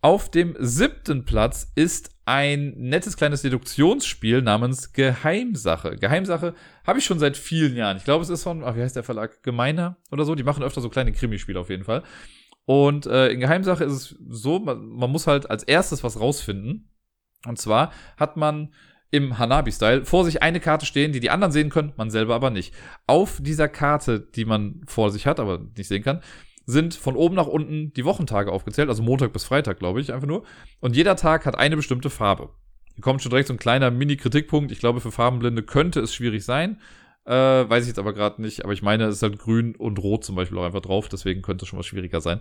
[0.00, 5.96] Auf dem siebten Platz ist ein nettes kleines Deduktionsspiel namens Geheimsache.
[5.96, 6.54] Geheimsache
[6.86, 7.96] habe ich schon seit vielen Jahren.
[7.96, 9.42] Ich glaube, es ist von, ach, wie heißt der Verlag?
[9.42, 10.36] Gemeiner oder so.
[10.36, 12.04] Die machen öfter so kleine Krimispiele auf jeden Fall.
[12.64, 16.90] Und äh, in Geheimsache ist es so, man, man muss halt als erstes was rausfinden.
[17.46, 18.72] Und zwar hat man
[19.10, 22.50] im Hanabi-Style vor sich eine Karte stehen, die die anderen sehen können, man selber aber
[22.50, 22.74] nicht.
[23.06, 26.20] Auf dieser Karte, die man vor sich hat, aber nicht sehen kann,
[26.66, 30.28] sind von oben nach unten die Wochentage aufgezählt, also Montag bis Freitag, glaube ich, einfach
[30.28, 30.44] nur.
[30.80, 32.50] Und jeder Tag hat eine bestimmte Farbe.
[32.98, 34.72] Hier kommt schon direkt so ein kleiner Mini-Kritikpunkt.
[34.72, 36.80] Ich glaube, für Farbenblinde könnte es schwierig sein.
[37.24, 38.64] Äh, weiß ich jetzt aber gerade nicht.
[38.64, 41.08] Aber ich meine, es ist halt grün und rot zum Beispiel auch einfach drauf.
[41.08, 42.40] Deswegen könnte es schon mal schwieriger sein.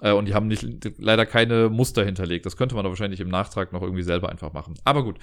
[0.00, 0.66] Äh, und die haben nicht,
[0.98, 2.44] leider keine Muster hinterlegt.
[2.44, 4.74] Das könnte man aber wahrscheinlich im Nachtrag noch irgendwie selber einfach machen.
[4.84, 5.18] Aber gut.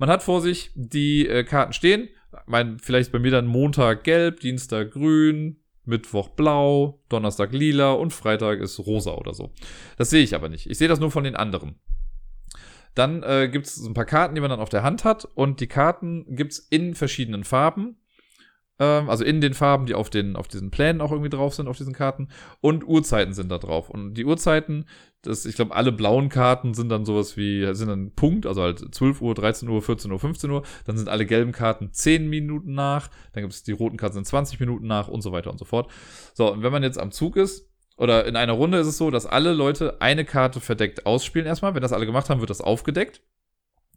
[0.00, 2.08] Man hat vor sich die äh, Karten stehen.
[2.46, 8.60] Mein, vielleicht bei mir dann Montag gelb, Dienstag grün, Mittwoch blau, Donnerstag lila und Freitag
[8.60, 9.52] ist rosa oder so.
[9.98, 10.70] Das sehe ich aber nicht.
[10.70, 11.78] Ich sehe das nur von den anderen.
[12.94, 15.60] Dann äh, gibt es ein paar Karten, die man dann auf der Hand hat und
[15.60, 17.99] die Karten gibt es in verschiedenen Farben
[18.84, 21.76] also in den Farben, die auf, den, auf diesen Plänen auch irgendwie drauf sind, auf
[21.76, 22.28] diesen Karten.
[22.60, 23.90] Und Uhrzeiten sind da drauf.
[23.90, 24.86] Und die Uhrzeiten,
[25.22, 28.94] das, ich glaube, alle blauen Karten sind dann sowas wie, sind dann Punkt, also halt
[28.94, 30.62] 12 Uhr, 13 Uhr, 14 Uhr, 15 Uhr.
[30.86, 33.10] Dann sind alle gelben Karten 10 Minuten nach.
[33.34, 35.66] Dann gibt es die roten Karten sind 20 Minuten nach und so weiter und so
[35.66, 35.90] fort.
[36.32, 39.10] So, und wenn man jetzt am Zug ist, oder in einer Runde ist es so,
[39.10, 41.74] dass alle Leute eine Karte verdeckt ausspielen erstmal.
[41.74, 43.20] Wenn das alle gemacht haben, wird das aufgedeckt.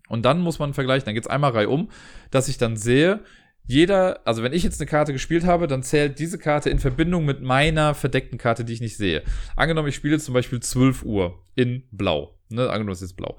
[0.10, 1.90] Und dann muss man vergleichen, dann geht es einmal reihum,
[2.30, 3.22] dass ich dann sehe,
[3.66, 7.26] jeder, also wenn ich jetzt eine Karte gespielt habe, dann zählt diese Karte in Verbindung
[7.26, 9.24] mit meiner verdeckten Karte, die ich nicht sehe.
[9.56, 12.38] Angenommen, ich spiele zum Beispiel 12 Uhr in Blau.
[12.50, 12.70] Ne?
[12.70, 13.38] Angenommen, es ist blau.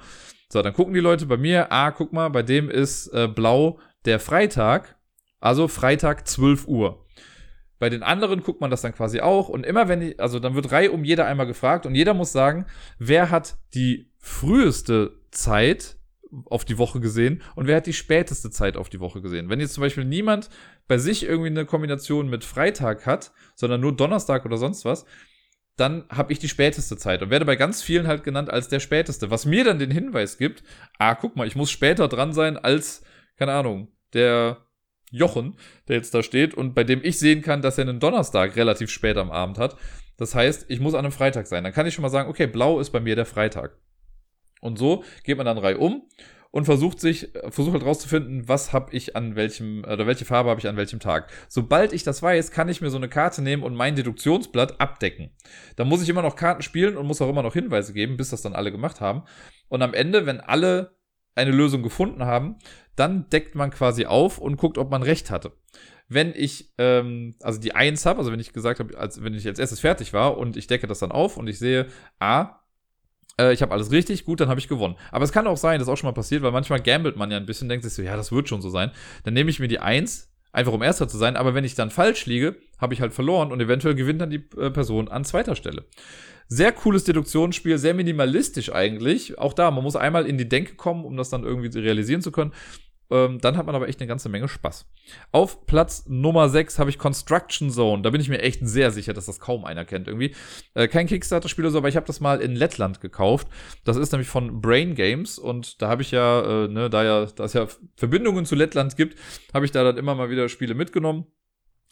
[0.51, 3.79] So, dann gucken die Leute bei mir, ah, guck mal, bei dem ist äh, blau
[4.05, 4.97] der Freitag,
[5.41, 7.05] also Freitag 12 Uhr.
[7.79, 10.55] Bei den anderen guckt man das dann quasi auch und immer wenn die, also dann
[10.55, 12.67] wird Reihe um jeder einmal gefragt und jeder muss sagen,
[12.99, 15.97] wer hat die früheste Zeit
[16.47, 19.49] auf die Woche gesehen und wer hat die späteste Zeit auf die Woche gesehen.
[19.49, 20.51] Wenn jetzt zum Beispiel niemand
[20.89, 25.07] bei sich irgendwie eine Kombination mit Freitag hat, sondern nur Donnerstag oder sonst was,
[25.77, 28.81] dann habe ich die späteste Zeit und werde bei ganz vielen halt genannt als der
[28.81, 29.31] späteste.
[29.31, 30.63] Was mir dann den Hinweis gibt,
[30.99, 33.03] ah, guck mal, ich muss später dran sein als,
[33.37, 34.65] keine Ahnung, der
[35.11, 35.57] Jochen,
[35.89, 38.91] der jetzt da steht und bei dem ich sehen kann, dass er einen Donnerstag relativ
[38.91, 39.77] spät am Abend hat.
[40.17, 41.65] Das heißt, ich muss an einem Freitag sein.
[41.65, 43.77] Dann kann ich schon mal sagen, okay, blau ist bei mir der Freitag.
[44.65, 46.09] Und so geht man dann Reihe um
[46.51, 50.61] und versucht sich, versucht halt rauszufinden, was habe ich an welchem, oder welche Farbe habe
[50.61, 51.31] ich an welchem Tag.
[51.49, 55.31] Sobald ich das weiß, kann ich mir so eine Karte nehmen und mein Deduktionsblatt abdecken.
[55.75, 58.31] Da muss ich immer noch Karten spielen und muss auch immer noch Hinweise geben, bis
[58.31, 59.25] das dann alle gemacht haben.
[59.69, 60.97] Und am Ende, wenn alle
[61.35, 62.57] eine Lösung gefunden haben,
[62.95, 65.53] dann deckt man quasi auf und guckt, ob man recht hatte.
[66.07, 69.45] Wenn ich ähm, also die Eins habe, also wenn ich gesagt habe, als wenn ich
[69.49, 71.89] als erstes fertig war und ich decke das dann auf und ich sehe,
[72.21, 72.61] A,
[73.39, 74.97] Äh, ich habe alles richtig, gut, dann habe ich gewonnen.
[75.11, 77.31] Aber es kann auch sein, das ist auch schon mal passiert, weil manchmal gambelt man
[77.31, 78.91] ja ein bisschen, denkt sich so, ja, das wird schon so sein.
[79.25, 81.91] Dann nehme ich mir die Eins, einfach um Erster zu sein, aber wenn ich dann
[81.91, 85.57] falsch liege, habe ich halt verloren und eventuell gewinnt dann die äh, Person an zweiter
[85.57, 85.85] Stelle.
[86.47, 89.39] Sehr cooles Deduktionsspiel, sehr minimalistisch eigentlich.
[89.39, 92.31] Auch da, man muss einmal in die Denke kommen, um das dann irgendwie realisieren zu
[92.31, 92.53] können.
[93.11, 94.87] Ähm, dann hat man aber echt eine ganze Menge Spaß.
[95.31, 98.03] Auf Platz Nummer 6 habe ich Construction Zone.
[98.03, 100.35] Da bin ich mir echt sehr sicher, dass das kaum einer kennt irgendwie.
[100.75, 103.49] Äh, kein Kickstarter-Spiel oder so, aber ich habe das mal in Lettland gekauft.
[103.85, 107.27] Das ist nämlich von Brain Games und da habe ich ja, äh, ne, da ja,
[107.27, 107.67] da es ja
[107.97, 109.19] Verbindungen zu Lettland gibt,
[109.53, 111.27] habe ich da dann immer mal wieder Spiele mitgenommen.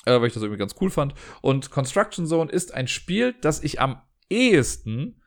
[0.05, 1.15] Äh, weil ich das irgendwie ganz cool fand.
[1.42, 5.20] Und Construction Zone ist ein Spiel, das ich am ehesten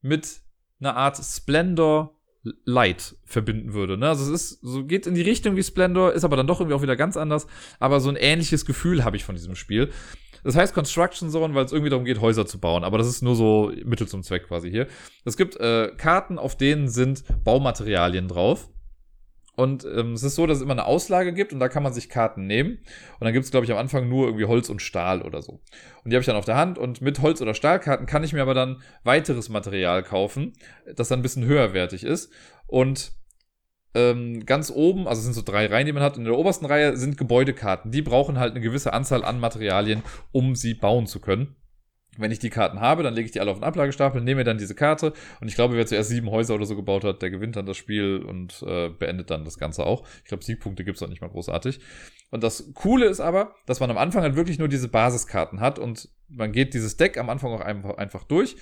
[0.00, 0.40] mit
[0.80, 2.15] einer Art Splendor
[2.64, 3.96] Light verbinden würde.
[3.96, 4.08] Ne?
[4.08, 6.74] Also es ist, so geht in die Richtung wie Splendor, ist aber dann doch irgendwie
[6.74, 7.46] auch wieder ganz anders.
[7.78, 9.90] Aber so ein ähnliches Gefühl habe ich von diesem Spiel.
[10.44, 12.84] Das heißt Construction Zone, weil es irgendwie darum geht, Häuser zu bauen.
[12.84, 14.86] Aber das ist nur so Mittel zum Zweck quasi hier.
[15.24, 18.68] Es gibt äh, Karten, auf denen sind Baumaterialien drauf.
[19.56, 21.94] Und ähm, es ist so, dass es immer eine Auslage gibt und da kann man
[21.94, 22.78] sich Karten nehmen.
[23.18, 25.60] Und dann gibt es, glaube ich, am Anfang nur irgendwie Holz und Stahl oder so.
[26.04, 28.34] Und die habe ich dann auf der Hand und mit Holz- oder Stahlkarten kann ich
[28.34, 30.52] mir aber dann weiteres Material kaufen,
[30.94, 32.30] das dann ein bisschen höherwertig ist.
[32.66, 33.12] Und
[33.94, 36.66] ähm, ganz oben, also es sind so drei Reihen, die man hat, in der obersten
[36.66, 37.90] Reihe sind Gebäudekarten.
[37.90, 40.02] Die brauchen halt eine gewisse Anzahl an Materialien,
[40.32, 41.56] um sie bauen zu können.
[42.18, 44.44] Wenn ich die Karten habe, dann lege ich die alle auf den Ablagestapel, nehme mir
[44.44, 47.30] dann diese Karte und ich glaube, wer zuerst sieben Häuser oder so gebaut hat, der
[47.30, 50.06] gewinnt dann das Spiel und äh, beendet dann das Ganze auch.
[50.22, 51.80] Ich glaube, Siegpunkte gibt's auch nicht mal großartig.
[52.30, 55.78] Und das Coole ist aber, dass man am Anfang halt wirklich nur diese Basiskarten hat
[55.78, 58.56] und man geht dieses Deck am Anfang auch einfach, einfach durch.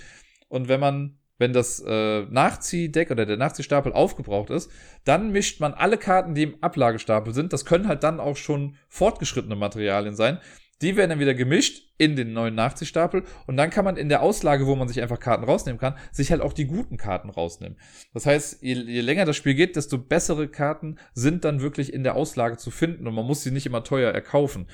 [0.48, 4.70] Und wenn man wenn das äh, Nachziehdeck oder der Nachziehstapel aufgebraucht ist,
[5.04, 7.52] dann mischt man alle Karten, die im Ablagestapel sind.
[7.52, 10.38] Das können halt dann auch schon fortgeschrittene Materialien sein.
[10.84, 14.20] Die werden dann wieder gemischt in den neuen Nachziehstapel und dann kann man in der
[14.20, 17.78] Auslage, wo man sich einfach Karten rausnehmen kann, sich halt auch die guten Karten rausnehmen.
[18.12, 22.02] Das heißt, je, je länger das Spiel geht, desto bessere Karten sind dann wirklich in
[22.02, 24.66] der Auslage zu finden und man muss sie nicht immer teuer erkaufen.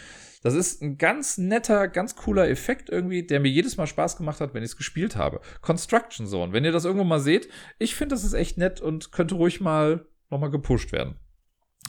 [0.42, 4.40] Das ist ein ganz netter, ganz cooler Effekt irgendwie, der mir jedes Mal Spaß gemacht
[4.40, 5.40] hat, wenn ich es gespielt habe.
[5.60, 7.48] Construction Zone, wenn ihr das irgendwo mal seht,
[7.78, 11.20] ich finde, das ist echt nett und könnte ruhig mal nochmal gepusht werden.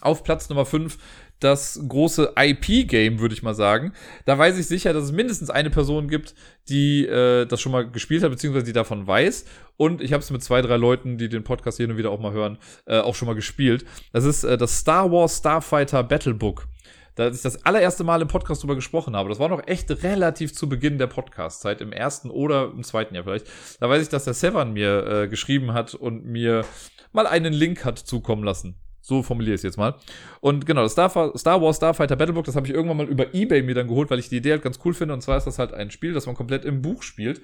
[0.02, 0.98] Auf Platz Nummer 5
[1.42, 3.94] das große IP-Game, würde ich mal sagen.
[4.26, 6.36] Da weiß ich sicher, dass es mindestens eine Person gibt,
[6.70, 9.46] die äh, das schon mal gespielt hat, beziehungsweise die davon weiß.
[9.76, 12.20] Und ich habe es mit zwei, drei Leuten, die den Podcast hier und wieder auch
[12.20, 13.86] mal hören, äh, auch schon mal gespielt.
[14.14, 16.68] Das ist äh, das Star Wars Starfighter Battlebook.
[17.16, 19.28] Da ich das allererste Mal im Podcast drüber gesprochen habe.
[19.28, 23.26] Das war noch echt relativ zu Beginn der Podcast-Zeit, im ersten oder im zweiten Jahr
[23.26, 23.48] vielleicht.
[23.80, 26.64] Da weiß ich, dass der Sevan mir äh, geschrieben hat und mir
[27.12, 28.76] mal einen Link hat zukommen lassen.
[29.02, 29.96] So formuliere ich es jetzt mal.
[30.40, 33.64] Und genau, das Star, Star Wars Starfighter Battlebook, das habe ich irgendwann mal über Ebay
[33.64, 35.14] mir dann geholt, weil ich die Idee halt ganz cool finde.
[35.14, 37.42] Und zwar ist das halt ein Spiel, das man komplett im Buch spielt.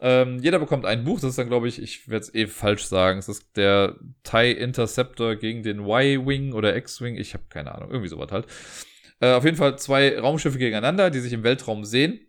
[0.00, 2.84] Ähm, jeder bekommt ein Buch, das ist dann, glaube ich, ich werde es eh falsch
[2.84, 3.20] sagen.
[3.20, 7.16] Es ist der TIE Interceptor gegen den Y-Wing oder X-Wing.
[7.16, 8.46] Ich habe keine Ahnung, irgendwie sowas halt.
[9.20, 12.20] Äh, auf jeden Fall zwei Raumschiffe gegeneinander, die sich im Weltraum sehen.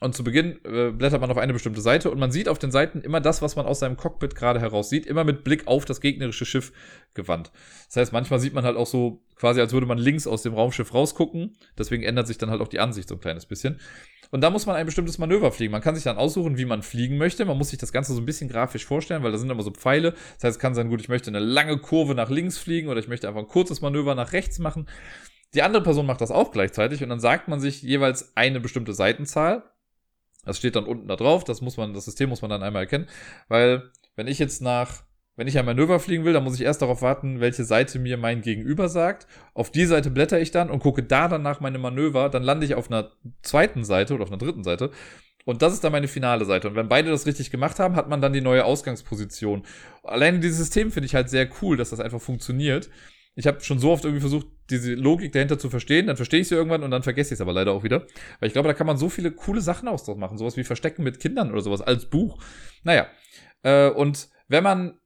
[0.00, 2.70] Und zu Beginn äh, blättert man auf eine bestimmte Seite und man sieht auf den
[2.70, 5.86] Seiten immer das, was man aus seinem Cockpit gerade heraus sieht, immer mit Blick auf
[5.86, 6.70] das gegnerische Schiff
[7.14, 7.50] gewandt.
[7.86, 10.52] Das heißt, manchmal sieht man halt auch so quasi, als würde man links aus dem
[10.52, 11.56] Raumschiff rausgucken.
[11.78, 13.80] Deswegen ändert sich dann halt auch die Ansicht so ein kleines bisschen.
[14.30, 15.72] Und da muss man ein bestimmtes Manöver fliegen.
[15.72, 17.46] Man kann sich dann aussuchen, wie man fliegen möchte.
[17.46, 19.70] Man muss sich das Ganze so ein bisschen grafisch vorstellen, weil da sind immer so
[19.70, 20.12] Pfeile.
[20.12, 23.00] Das heißt, es kann sein, gut, ich möchte eine lange Kurve nach links fliegen oder
[23.00, 24.88] ich möchte einfach ein kurzes Manöver nach rechts machen.
[25.54, 28.92] Die andere Person macht das auch gleichzeitig und dann sagt man sich jeweils eine bestimmte
[28.92, 29.62] Seitenzahl
[30.46, 32.82] das steht dann unten da drauf, das muss man, das System muss man dann einmal
[32.82, 33.06] erkennen,
[33.48, 35.02] weil wenn ich jetzt nach,
[35.36, 38.16] wenn ich ein Manöver fliegen will, dann muss ich erst darauf warten, welche Seite mir
[38.16, 39.26] mein Gegenüber sagt.
[39.52, 42.64] Auf die Seite blätter ich dann und gucke da dann nach meinem Manöver, dann lande
[42.64, 44.90] ich auf einer zweiten Seite oder auf einer dritten Seite.
[45.44, 46.68] Und das ist dann meine finale Seite.
[46.68, 49.64] Und wenn beide das richtig gemacht haben, hat man dann die neue Ausgangsposition.
[50.02, 52.88] Allein dieses System finde ich halt sehr cool, dass das einfach funktioniert
[53.36, 56.48] ich habe schon so oft irgendwie versucht, diese Logik dahinter zu verstehen, dann verstehe ich
[56.48, 58.06] sie irgendwann und dann vergesse ich es aber leider auch wieder.
[58.40, 60.38] Weil ich glaube, da kann man so viele coole Sachen aus machen.
[60.38, 62.42] Sowas wie Verstecken mit Kindern oder sowas als Buch.
[62.82, 63.06] Naja.
[63.62, 64.98] Äh, und wenn man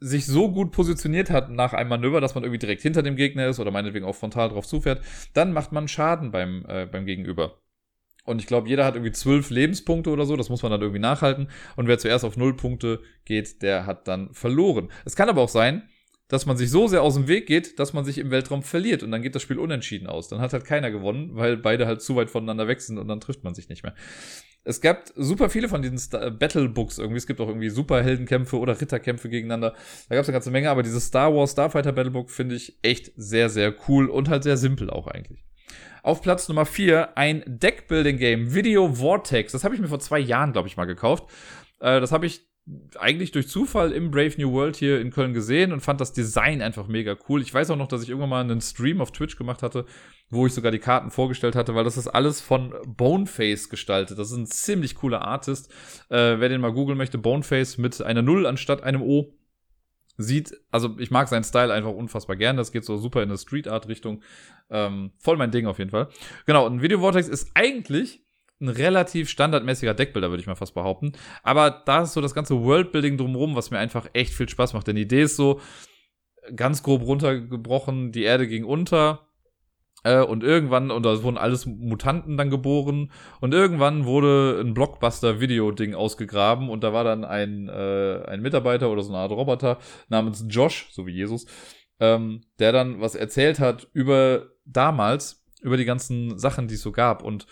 [0.00, 3.46] sich so gut positioniert hat nach einem Manöver, dass man irgendwie direkt hinter dem Gegner
[3.46, 5.02] ist oder meinetwegen auch frontal drauf zufährt,
[5.34, 7.60] dann macht man Schaden beim, äh, beim Gegenüber.
[8.24, 10.36] Und ich glaube, jeder hat irgendwie zwölf Lebenspunkte oder so.
[10.36, 11.48] Das muss man dann irgendwie nachhalten.
[11.76, 14.90] Und wer zuerst auf null Punkte geht, der hat dann verloren.
[15.04, 15.88] Es kann aber auch sein,
[16.28, 19.02] dass man sich so sehr aus dem Weg geht, dass man sich im Weltraum verliert
[19.02, 20.28] und dann geht das Spiel unentschieden aus.
[20.28, 23.20] Dann hat halt keiner gewonnen, weil beide halt zu weit voneinander weg sind und dann
[23.20, 23.94] trifft man sich nicht mehr.
[24.64, 27.18] Es gab super viele von diesen Star Battle Books irgendwie.
[27.18, 29.74] Es gibt auch irgendwie Superheldenkämpfe oder Ritterkämpfe gegeneinander.
[30.08, 32.76] Da gab es eine ganze Menge, aber dieses Star Wars Starfighter Battle Book finde ich
[32.82, 35.44] echt sehr, sehr cool und halt sehr simpel auch eigentlich.
[36.02, 39.52] Auf Platz Nummer 4 ein Deckbuilding Game, Video Vortex.
[39.52, 41.30] Das habe ich mir vor zwei Jahren, glaube ich, mal gekauft.
[41.78, 42.48] Äh, das habe ich
[42.98, 46.62] eigentlich durch Zufall im Brave New World hier in Köln gesehen und fand das Design
[46.62, 47.40] einfach mega cool.
[47.40, 49.86] Ich weiß auch noch, dass ich irgendwann mal einen Stream auf Twitch gemacht hatte,
[50.30, 54.18] wo ich sogar die Karten vorgestellt hatte, weil das ist alles von Boneface gestaltet.
[54.18, 55.70] Das ist ein ziemlich cooler Artist.
[56.08, 59.32] Äh, wer den mal googeln möchte, Boneface mit einer Null anstatt einem O.
[60.18, 62.56] Sieht, also ich mag seinen Style einfach unfassbar gern.
[62.56, 64.22] Das geht so super in eine Street Art Richtung.
[64.70, 66.08] Ähm, voll mein Ding auf jeden Fall.
[66.46, 68.25] Genau, und Video Vortex ist eigentlich
[68.60, 71.12] ein relativ standardmäßiger Deckbilder, würde ich mal fast behaupten.
[71.42, 74.86] Aber da ist so das ganze Worldbuilding drumherum, was mir einfach echt viel Spaß macht.
[74.86, 75.60] Denn die Idee ist so,
[76.54, 79.26] ganz grob runtergebrochen, die Erde ging unter.
[80.04, 83.10] Äh, und irgendwann, und da wurden alles Mutanten dann geboren.
[83.40, 86.68] Und irgendwann wurde ein Blockbuster-Video-Ding ausgegraben.
[86.68, 89.78] Und da war dann ein, äh, ein Mitarbeiter oder so eine Art Roboter
[90.08, 91.46] namens Josh, so wie Jesus,
[91.98, 96.92] ähm, der dann was erzählt hat über damals, über die ganzen Sachen, die es so
[96.92, 97.22] gab.
[97.22, 97.46] Und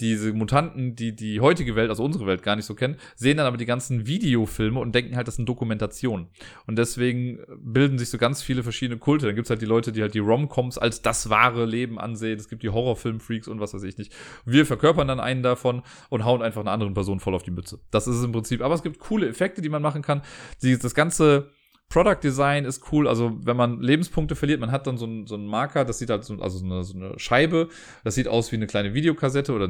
[0.00, 3.46] diese Mutanten, die die heutige Welt, also unsere Welt, gar nicht so kennen, sehen dann
[3.46, 6.28] aber die ganzen Videofilme und denken halt, das sind Dokumentationen.
[6.66, 9.26] Und deswegen bilden sich so ganz viele verschiedene Kulte.
[9.26, 12.38] Dann gibt's halt die Leute, die halt die Romcoms als das wahre Leben ansehen.
[12.38, 14.14] Es gibt die Horrorfilm-Freaks und was weiß ich nicht.
[14.44, 17.80] Wir verkörpern dann einen davon und hauen einfach einer anderen Person voll auf die Mütze.
[17.90, 18.60] Das ist es im Prinzip.
[18.60, 20.22] Aber es gibt coole Effekte, die man machen kann.
[20.62, 21.50] Die, das ganze
[21.88, 23.06] Product Design ist cool.
[23.08, 26.10] Also, wenn man Lebenspunkte verliert, man hat dann so einen, so einen Marker, das sieht
[26.10, 27.68] halt so, also so eine, so eine Scheibe,
[28.04, 29.68] das sieht aus wie eine kleine Videokassette oder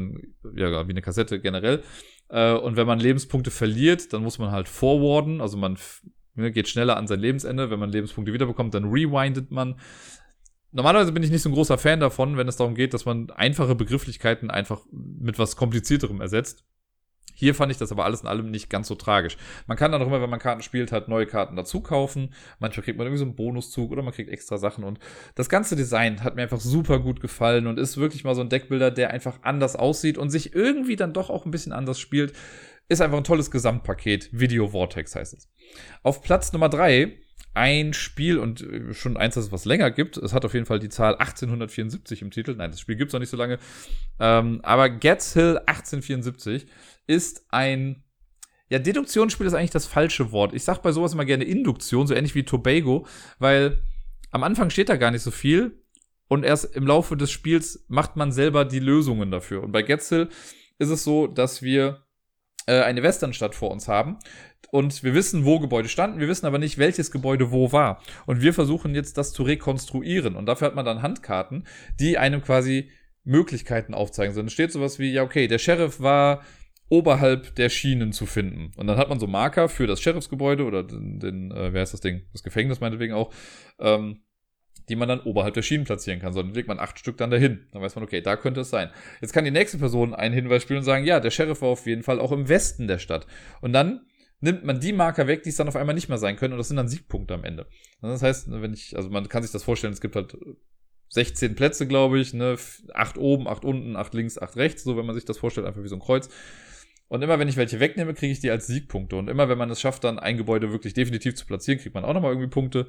[0.54, 1.82] ja, wie eine Kassette generell.
[2.28, 5.76] Äh, und wenn man Lebenspunkte verliert, dann muss man halt forwarden, also man
[6.36, 7.70] ne, geht schneller an sein Lebensende.
[7.70, 9.78] Wenn man Lebenspunkte wiederbekommt, dann rewindet man.
[10.72, 13.30] Normalerweise bin ich nicht so ein großer Fan davon, wenn es darum geht, dass man
[13.30, 16.64] einfache Begrifflichkeiten einfach mit was komplizierterem ersetzt.
[17.38, 19.36] Hier fand ich das aber alles in allem nicht ganz so tragisch.
[19.66, 22.32] Man kann dann auch immer, wenn man Karten spielt, halt neue Karten dazu kaufen.
[22.58, 24.84] Manchmal kriegt man irgendwie so einen Bonuszug oder man kriegt extra Sachen.
[24.84, 24.98] Und
[25.34, 28.48] das ganze Design hat mir einfach super gut gefallen und ist wirklich mal so ein
[28.48, 32.32] Deckbilder, der einfach anders aussieht und sich irgendwie dann doch auch ein bisschen anders spielt.
[32.88, 34.30] Ist einfach ein tolles Gesamtpaket.
[34.32, 35.52] Video Vortex heißt es.
[36.02, 37.18] Auf Platz Nummer drei
[37.56, 40.18] ein Spiel und äh, schon eins, das es was länger gibt.
[40.18, 42.54] Es hat auf jeden Fall die Zahl 1874 im Titel.
[42.54, 43.58] Nein, das Spiel gibt es noch nicht so lange.
[44.20, 46.66] Ähm, aber Gets Hill 1874
[47.06, 48.02] ist ein
[48.68, 50.52] ja, Deduktionsspiel ist eigentlich das falsche Wort.
[50.52, 53.06] Ich sag bei sowas immer gerne Induktion, so ähnlich wie Tobago,
[53.38, 53.82] weil
[54.30, 55.82] am Anfang steht da gar nicht so viel
[56.28, 59.62] und erst im Laufe des Spiels macht man selber die Lösungen dafür.
[59.62, 60.30] Und bei Getzel
[60.78, 62.02] ist es so, dass wir
[62.66, 64.18] äh, eine Westernstadt vor uns haben
[64.72, 68.02] und wir wissen, wo Gebäude standen, wir wissen aber nicht, welches Gebäude wo war.
[68.26, 71.68] Und wir versuchen jetzt das zu rekonstruieren und dafür hat man dann Handkarten,
[72.00, 72.90] die einem quasi
[73.22, 74.34] Möglichkeiten aufzeigen.
[74.34, 76.42] So, dann steht sowas wie, ja, okay, der Sheriff war
[76.88, 78.72] oberhalb der Schienen zu finden.
[78.76, 81.92] Und dann hat man so Marker für das Sheriffsgebäude oder den, den äh, wer ist
[81.92, 82.22] das Ding?
[82.32, 83.32] Das Gefängnis meinetwegen auch,
[83.80, 84.22] ähm,
[84.88, 86.32] die man dann oberhalb der Schienen platzieren kann.
[86.32, 87.66] So, dann legt man acht Stück dann dahin.
[87.72, 88.90] Dann weiß man, okay, da könnte es sein.
[89.20, 91.86] Jetzt kann die nächste Person einen Hinweis spielen und sagen, ja, der Sheriff war auf
[91.86, 93.26] jeden Fall auch im Westen der Stadt.
[93.60, 94.06] Und dann
[94.40, 96.52] nimmt man die Marker weg, die es dann auf einmal nicht mehr sein können.
[96.52, 97.66] Und das sind dann Siegpunkte am Ende.
[98.00, 100.36] Und das heißt, wenn ich, also man kann sich das vorstellen, es gibt halt
[101.08, 102.56] 16 Plätze, glaube ich, ne,
[102.94, 105.82] acht oben, acht unten, acht links, acht rechts, so wenn man sich das vorstellt, einfach
[105.82, 106.28] wie so ein Kreuz.
[107.08, 109.16] Und immer wenn ich welche wegnehme, kriege ich die als Siegpunkte.
[109.16, 112.04] Und immer wenn man es schafft, dann ein Gebäude wirklich definitiv zu platzieren, kriegt man
[112.04, 112.86] auch nochmal irgendwie Punkte.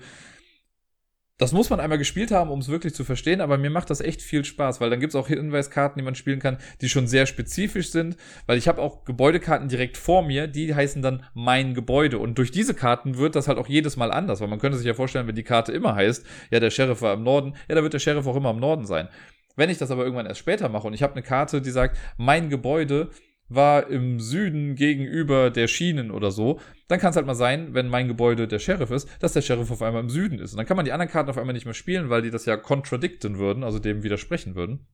[1.39, 4.01] Das muss man einmal gespielt haben, um es wirklich zu verstehen, aber mir macht das
[4.01, 7.05] echt viel Spaß, weil dann gibt es auch Hinweiskarten, die man spielen kann, die schon
[7.05, 11.75] sehr spezifisch sind, weil ich habe auch Gebäudekarten direkt vor mir, die heißen dann mein
[11.75, 14.79] Gebäude und durch diese Karten wird das halt auch jedes Mal anders, weil man könnte
[14.79, 17.75] sich ja vorstellen, wenn die Karte immer heißt, ja, der Sheriff war im Norden, ja,
[17.75, 19.07] da wird der Sheriff auch immer im Norden sein.
[19.55, 21.97] Wenn ich das aber irgendwann erst später mache und ich habe eine Karte, die sagt,
[22.17, 23.11] mein Gebäude
[23.49, 27.87] war im Süden gegenüber der Schienen oder so, dann kann es halt mal sein, wenn
[27.87, 30.51] mein Gebäude der Sheriff ist, dass der Sheriff auf einmal im Süden ist.
[30.51, 32.45] Und dann kann man die anderen Karten auf einmal nicht mehr spielen, weil die das
[32.45, 34.87] ja contradicten würden, also dem widersprechen würden.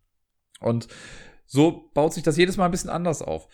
[0.60, 0.88] Und
[1.46, 3.48] so baut sich das jedes Mal ein bisschen anders auf.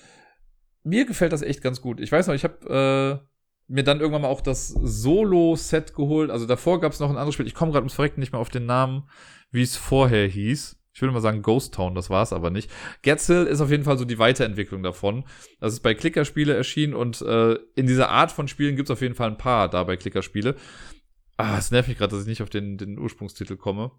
[0.84, 2.00] Mir gefällt das echt ganz gut.
[2.00, 3.28] Ich weiß noch, ich habe äh,
[3.68, 6.30] mir dann irgendwann mal auch das Solo-Set geholt.
[6.30, 7.48] Also davor gab es noch ein anderes Spiel.
[7.48, 9.10] Ich komme gerade ums Verrecken nicht mehr auf den Namen,
[9.52, 12.70] wie es vorher hieß ich würde mal sagen Ghost Town, das war es aber nicht.
[13.04, 15.24] Getzel ist auf jeden Fall so die Weiterentwicklung davon.
[15.62, 19.02] Das ist bei Klickerspiele erschienen und äh, in dieser Art von Spielen gibt es auf
[19.02, 20.58] jeden Fall ein paar da bei Klickerspiele.
[21.38, 23.92] Ah, es nervt mich gerade, dass ich nicht auf den, den Ursprungstitel komme.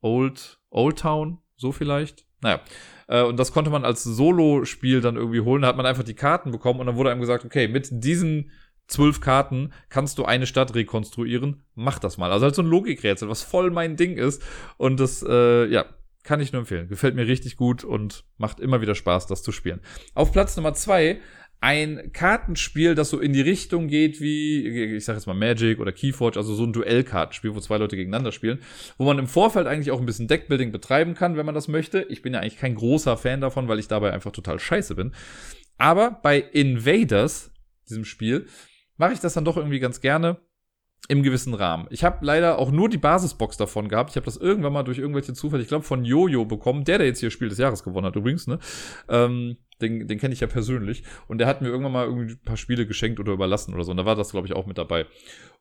[0.00, 2.24] Old, Old Town, so vielleicht.
[2.40, 2.62] Naja.
[3.06, 5.60] Äh, und das konnte man als Solo-Spiel dann irgendwie holen.
[5.60, 8.50] Da hat man einfach die Karten bekommen und dann wurde einem gesagt, okay, mit diesen
[8.86, 11.64] zwölf Karten kannst du eine Stadt rekonstruieren.
[11.74, 12.32] Mach das mal.
[12.32, 14.42] Also halt so ein Logikrätsel, was voll mein Ding ist.
[14.76, 15.86] Und das, äh, ja,
[16.24, 16.88] kann ich nur empfehlen.
[16.88, 19.80] Gefällt mir richtig gut und macht immer wieder Spaß, das zu spielen.
[20.14, 21.20] Auf Platz Nummer zwei
[21.60, 25.92] ein Kartenspiel, das so in die Richtung geht wie, ich sag jetzt mal Magic oder
[25.92, 28.58] Keyforge, also so ein Duellkartenspiel, wo zwei Leute gegeneinander spielen,
[28.98, 32.02] wo man im Vorfeld eigentlich auch ein bisschen Deckbuilding betreiben kann, wenn man das möchte.
[32.10, 35.14] Ich bin ja eigentlich kein großer Fan davon, weil ich dabei einfach total scheiße bin.
[35.78, 37.50] Aber bei Invaders
[37.88, 38.46] diesem Spiel,
[38.96, 40.38] mache ich das dann doch irgendwie ganz gerne
[41.08, 41.86] im gewissen Rahmen.
[41.90, 44.10] Ich habe leider auch nur die Basisbox davon gehabt.
[44.10, 47.06] Ich habe das irgendwann mal durch irgendwelche Zufälle, ich glaube von Jojo bekommen, der, der
[47.06, 48.58] jetzt hier Spiel des Jahres gewonnen hat übrigens, ne?
[49.08, 51.02] Ähm, den, den kenne ich ja persönlich.
[51.28, 53.90] Und der hat mir irgendwann mal irgendwie ein paar Spiele geschenkt oder überlassen oder so.
[53.90, 55.06] Und da war das, glaube ich, auch mit dabei.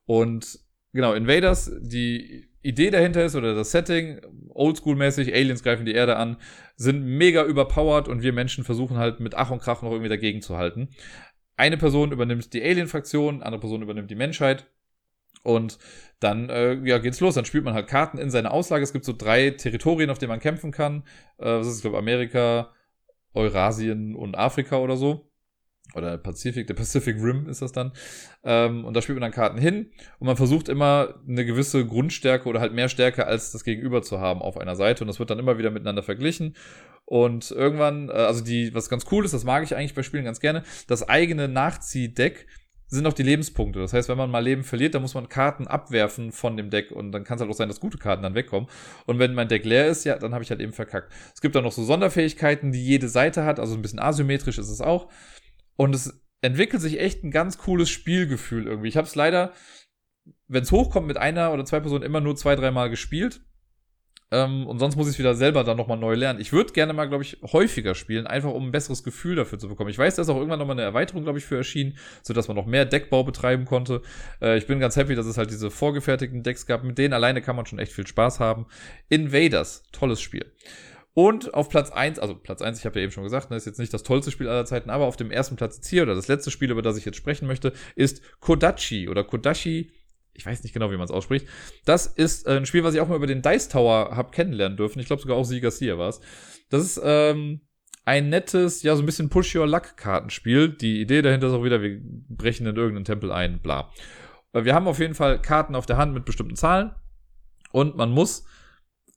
[0.05, 0.59] Und
[0.93, 6.37] genau, Invaders, die Idee dahinter ist oder das Setting, oldschool-mäßig, Aliens greifen die Erde an,
[6.75, 10.41] sind mega überpowered und wir Menschen versuchen halt mit Ach und Krach noch irgendwie dagegen
[10.41, 10.89] zu halten.
[11.57, 14.67] Eine Person übernimmt die Alien-Fraktion, andere Person übernimmt die Menschheit.
[15.43, 15.77] Und
[16.19, 17.35] dann äh, ja, geht's los.
[17.35, 18.83] Dann spielt man halt Karten in seine Auslage.
[18.83, 21.03] Es gibt so drei Territorien, auf denen man kämpfen kann.
[21.37, 22.71] Äh, das ist, glaube Amerika,
[23.33, 25.29] Eurasien und Afrika oder so.
[25.95, 27.91] Oder Pazifik, der Pacific Rim ist das dann.
[28.43, 32.49] Ähm, und da spielt man dann Karten hin und man versucht immer eine gewisse Grundstärke
[32.49, 35.03] oder halt mehr Stärke als das Gegenüber zu haben auf einer Seite.
[35.03, 36.55] Und das wird dann immer wieder miteinander verglichen.
[37.05, 40.25] Und irgendwann, äh, also die, was ganz cool ist, das mag ich eigentlich bei Spielen
[40.25, 42.47] ganz gerne, das eigene Nachziehdeck
[42.93, 43.79] sind auch die Lebenspunkte.
[43.79, 46.91] Das heißt, wenn man mal Leben verliert, dann muss man Karten abwerfen von dem Deck
[46.91, 48.69] und dann kann es halt auch sein, dass gute Karten dann wegkommen.
[49.05, 51.11] Und wenn mein Deck leer ist, ja, dann habe ich halt eben verkackt.
[51.33, 54.69] Es gibt dann noch so Sonderfähigkeiten, die jede Seite hat, also ein bisschen asymmetrisch ist
[54.69, 55.09] es auch.
[55.75, 58.89] Und es entwickelt sich echt ein ganz cooles Spielgefühl irgendwie.
[58.89, 59.53] Ich habe es leider,
[60.47, 63.41] wenn es hochkommt, mit einer oder zwei Personen immer nur zwei, dreimal gespielt.
[64.33, 66.41] Ähm, und sonst muss ich es wieder selber dann nochmal neu lernen.
[66.41, 69.69] Ich würde gerne mal, glaube ich, häufiger spielen, einfach um ein besseres Gefühl dafür zu
[69.69, 69.91] bekommen.
[69.91, 72.57] Ich weiß, da ist auch irgendwann nochmal eine Erweiterung, glaube ich, für erschienen, sodass man
[72.57, 74.01] noch mehr Deckbau betreiben konnte.
[74.41, 76.83] Äh, ich bin ganz happy, dass es halt diese vorgefertigten Decks gab.
[76.83, 78.65] Mit denen alleine kann man schon echt viel Spaß haben.
[79.07, 80.51] Invaders, tolles Spiel.
[81.13, 83.67] Und auf Platz 1, also Platz 1, ich habe ja eben schon gesagt, ne, ist
[83.67, 86.15] jetzt nicht das tollste Spiel aller Zeiten, aber auf dem ersten Platz jetzt hier, oder
[86.15, 89.91] das letzte Spiel, über das ich jetzt sprechen möchte, ist Kodachi oder Kodashi
[90.33, 91.47] ich weiß nicht genau, wie man es ausspricht.
[91.85, 94.77] Das ist äh, ein Spiel, was ich auch mal über den Dice Tower habe kennenlernen
[94.77, 94.99] dürfen.
[94.99, 96.21] Ich glaube sogar auch Sieger Garcia war es.
[96.69, 97.61] Das ist ähm,
[98.05, 100.69] ein nettes, ja, so ein bisschen Push-Your-Luck-Kartenspiel.
[100.69, 103.91] Die Idee dahinter ist auch wieder, wir brechen in irgendeinen Tempel ein, bla.
[104.53, 106.91] Äh, wir haben auf jeden Fall Karten auf der Hand mit bestimmten Zahlen.
[107.71, 108.45] Und man muss,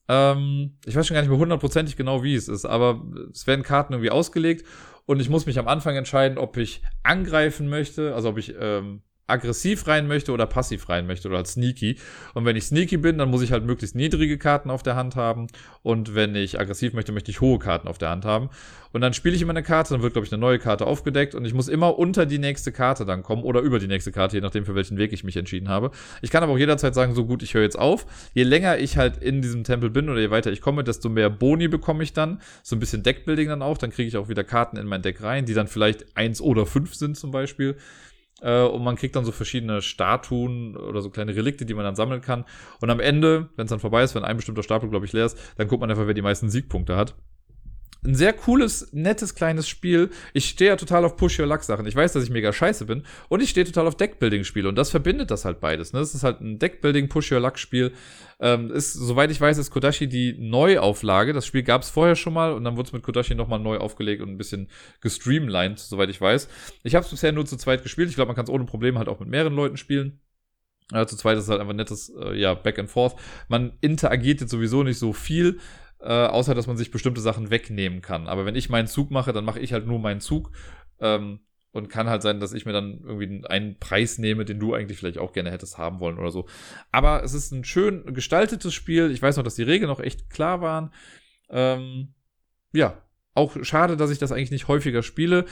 [0.07, 3.63] ähm, ich weiß schon gar nicht mehr hundertprozentig genau, wie es ist, aber es werden
[3.63, 4.65] Karten irgendwie ausgelegt.
[5.05, 9.03] Und ich muss mich am Anfang entscheiden, ob ich angreifen möchte, also ob ich ähm,
[9.27, 11.97] aggressiv rein möchte oder passiv rein möchte oder als sneaky.
[12.33, 15.15] Und wenn ich sneaky bin, dann muss ich halt möglichst niedrige Karten auf der Hand
[15.15, 15.47] haben.
[15.83, 18.49] Und wenn ich aggressiv möchte, möchte ich hohe Karten auf der Hand haben.
[18.93, 21.35] Und dann spiele ich immer eine Karte, dann wird, glaube ich, eine neue Karte aufgedeckt
[21.35, 24.37] und ich muss immer unter die nächste Karte dann kommen oder über die nächste Karte,
[24.37, 25.91] je nachdem, für welchen Weg ich mich entschieden habe.
[26.21, 28.05] Ich kann aber auch jederzeit sagen, so gut, ich höre jetzt auf.
[28.33, 31.29] Je länger ich halt in diesem Tempel bin oder je weiter ich komme, desto mehr
[31.29, 32.41] Boni bekomme ich dann.
[32.63, 33.77] So ein bisschen Deckbuilding dann auch.
[33.77, 36.65] Dann kriege ich auch wieder Karten in mein Deck rein, die dann vielleicht eins oder
[36.65, 37.75] fünf sind zum Beispiel.
[38.41, 41.95] Äh, und man kriegt dann so verschiedene Statuen oder so kleine Relikte, die man dann
[41.95, 42.45] sammeln kann.
[42.81, 45.25] Und am Ende, wenn es dann vorbei ist, wenn ein bestimmter Stapel, glaube ich, leer
[45.25, 47.15] ist, dann guckt man einfach, wer die meisten Siegpunkte hat
[48.07, 50.09] ein sehr cooles, nettes, kleines Spiel.
[50.33, 51.85] Ich stehe ja total auf Push-Your-Luck-Sachen.
[51.85, 53.03] Ich weiß, dass ich mega scheiße bin.
[53.27, 54.69] Und ich stehe total auf Deckbuilding-Spiele.
[54.69, 55.91] Und das verbindet das halt beides.
[55.91, 55.99] Ne?
[55.99, 57.91] Das ist halt ein Deckbuilding, Push-Your-Luck-Spiel.
[58.39, 61.33] Ähm, ist, soweit ich weiß, ist Kodashi die Neuauflage.
[61.33, 62.53] Das Spiel gab es vorher schon mal.
[62.53, 64.69] Und dann wurde es mit Kodashi nochmal neu aufgelegt und ein bisschen
[65.01, 66.47] gestreamlined, soweit ich weiß.
[66.83, 68.09] Ich habe es bisher nur zu zweit gespielt.
[68.09, 70.21] Ich glaube, man kann es ohne Probleme halt auch mit mehreren Leuten spielen.
[70.93, 73.17] Ja, zu zweit ist halt einfach nettes, äh, ja, Back and Forth.
[73.49, 75.59] Man interagiert jetzt sowieso nicht so viel
[75.99, 78.27] äh, außer dass man sich bestimmte Sachen wegnehmen kann.
[78.27, 80.51] Aber wenn ich meinen Zug mache, dann mache ich halt nur meinen Zug.
[80.99, 81.39] Ähm,
[81.71, 84.97] und kann halt sein, dass ich mir dann irgendwie einen Preis nehme, den du eigentlich
[84.97, 86.47] vielleicht auch gerne hättest haben wollen oder so.
[86.91, 89.11] Aber es ist ein schön gestaltetes Spiel.
[89.11, 90.91] Ich weiß noch, dass die Regeln noch echt klar waren.
[91.49, 92.15] Ähm,
[92.73, 93.01] ja,
[93.35, 95.45] auch schade, dass ich das eigentlich nicht häufiger spiele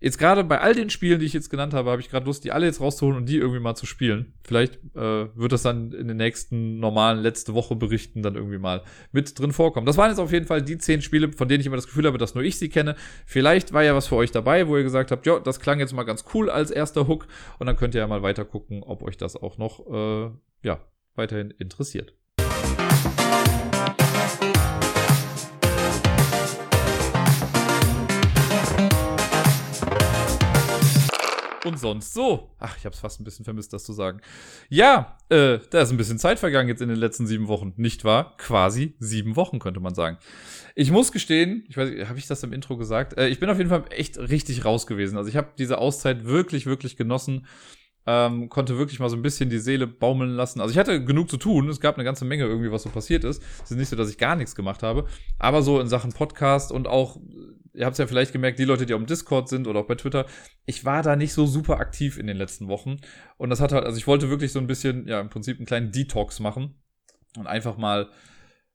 [0.00, 2.44] jetzt gerade bei all den Spielen, die ich jetzt genannt habe, habe ich gerade Lust,
[2.44, 4.32] die alle jetzt rauszuholen und die irgendwie mal zu spielen.
[4.42, 8.82] Vielleicht äh, wird das dann in den nächsten normalen letzte Woche Berichten dann irgendwie mal
[9.12, 9.86] mit drin vorkommen.
[9.86, 12.06] Das waren jetzt auf jeden Fall die zehn Spiele, von denen ich immer das Gefühl
[12.06, 12.96] habe, dass nur ich sie kenne.
[13.26, 15.92] Vielleicht war ja was für euch dabei, wo ihr gesagt habt, ja, das klang jetzt
[15.92, 17.26] mal ganz cool als erster Hook
[17.58, 20.30] und dann könnt ihr ja mal weiter gucken, ob euch das auch noch äh,
[20.62, 20.80] ja
[21.14, 22.14] weiterhin interessiert.
[31.64, 32.50] Und sonst so.
[32.58, 34.20] Ach, ich habe es fast ein bisschen vermisst, das zu sagen.
[34.68, 38.04] Ja, äh, da ist ein bisschen Zeit vergangen jetzt in den letzten sieben Wochen, nicht
[38.04, 38.36] wahr?
[38.38, 40.18] Quasi sieben Wochen, könnte man sagen.
[40.74, 43.18] Ich muss gestehen, ich weiß, habe ich das im Intro gesagt?
[43.18, 45.16] Äh, ich bin auf jeden Fall echt richtig raus gewesen.
[45.16, 47.46] Also ich habe diese Auszeit wirklich, wirklich genossen.
[48.06, 50.60] Ähm, konnte wirklich mal so ein bisschen die Seele baumeln lassen.
[50.60, 51.68] Also ich hatte genug zu tun.
[51.68, 53.42] Es gab eine ganze Menge irgendwie, was so passiert ist.
[53.62, 55.06] Es ist nicht so, dass ich gar nichts gemacht habe.
[55.38, 57.18] Aber so in Sachen Podcast und auch
[57.74, 59.86] ihr habt es ja vielleicht gemerkt, die Leute, die auf dem Discord sind oder auch
[59.86, 60.26] bei Twitter,
[60.66, 62.96] ich war da nicht so super aktiv in den letzten Wochen.
[63.36, 65.66] Und das hat halt, also ich wollte wirklich so ein bisschen, ja, im Prinzip einen
[65.66, 66.74] kleinen Detox machen
[67.36, 68.10] und einfach mal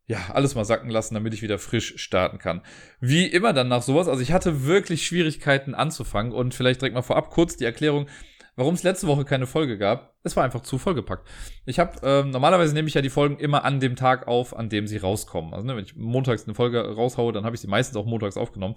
[0.08, 2.62] ja, alles mal sacken lassen, damit ich wieder frisch starten kann.
[3.00, 7.02] Wie immer dann nach sowas, also ich hatte wirklich Schwierigkeiten anzufangen und vielleicht direkt mal
[7.02, 8.08] vorab kurz die Erklärung,
[8.56, 10.16] warum es letzte Woche keine Folge gab.
[10.24, 11.28] Es war einfach zu vollgepackt.
[11.66, 14.70] Ich habe ähm, normalerweise nehme ich ja die Folgen immer an dem Tag auf, an
[14.70, 15.54] dem sie rauskommen.
[15.54, 18.38] Also ne, wenn ich montags eine Folge raushaue, dann habe ich sie meistens auch montags
[18.38, 18.76] aufgenommen.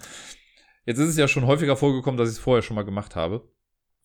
[0.85, 3.49] Jetzt ist es ja schon häufiger vorgekommen, dass ich es vorher schon mal gemacht habe.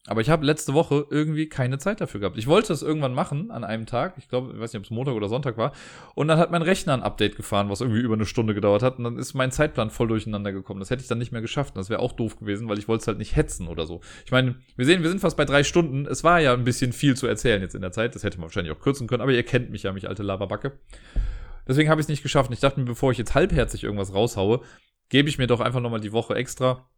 [0.08, 2.38] Aber ich habe letzte Woche irgendwie keine Zeit dafür gehabt.
[2.38, 4.16] Ich wollte es irgendwann machen an einem Tag.
[4.18, 5.72] Ich glaube, ich weiß nicht, ob es Montag oder Sonntag war.
[6.14, 8.98] Und dann hat mein Rechner ein Update gefahren, was irgendwie über eine Stunde gedauert hat.
[8.98, 10.82] Und dann ist mein Zeitplan voll durcheinander gekommen.
[10.82, 11.76] Das hätte ich dann nicht mehr geschafft.
[11.76, 14.02] Und das wäre auch doof gewesen, weil ich wollte es halt nicht hetzen oder so.
[14.26, 16.06] Ich meine, wir sehen, wir sind fast bei drei Stunden.
[16.06, 18.14] Es war ja ein bisschen viel zu erzählen jetzt in der Zeit.
[18.14, 19.22] Das hätte man wahrscheinlich auch kürzen können.
[19.22, 20.74] Aber ihr kennt mich ja, mich alte Laberbacke.
[21.66, 22.52] Deswegen habe ich es nicht geschafft.
[22.52, 24.60] Ich dachte mir, bevor ich jetzt halbherzig irgendwas raushaue,
[25.08, 26.90] gebe ich mir doch einfach nochmal die Woche extra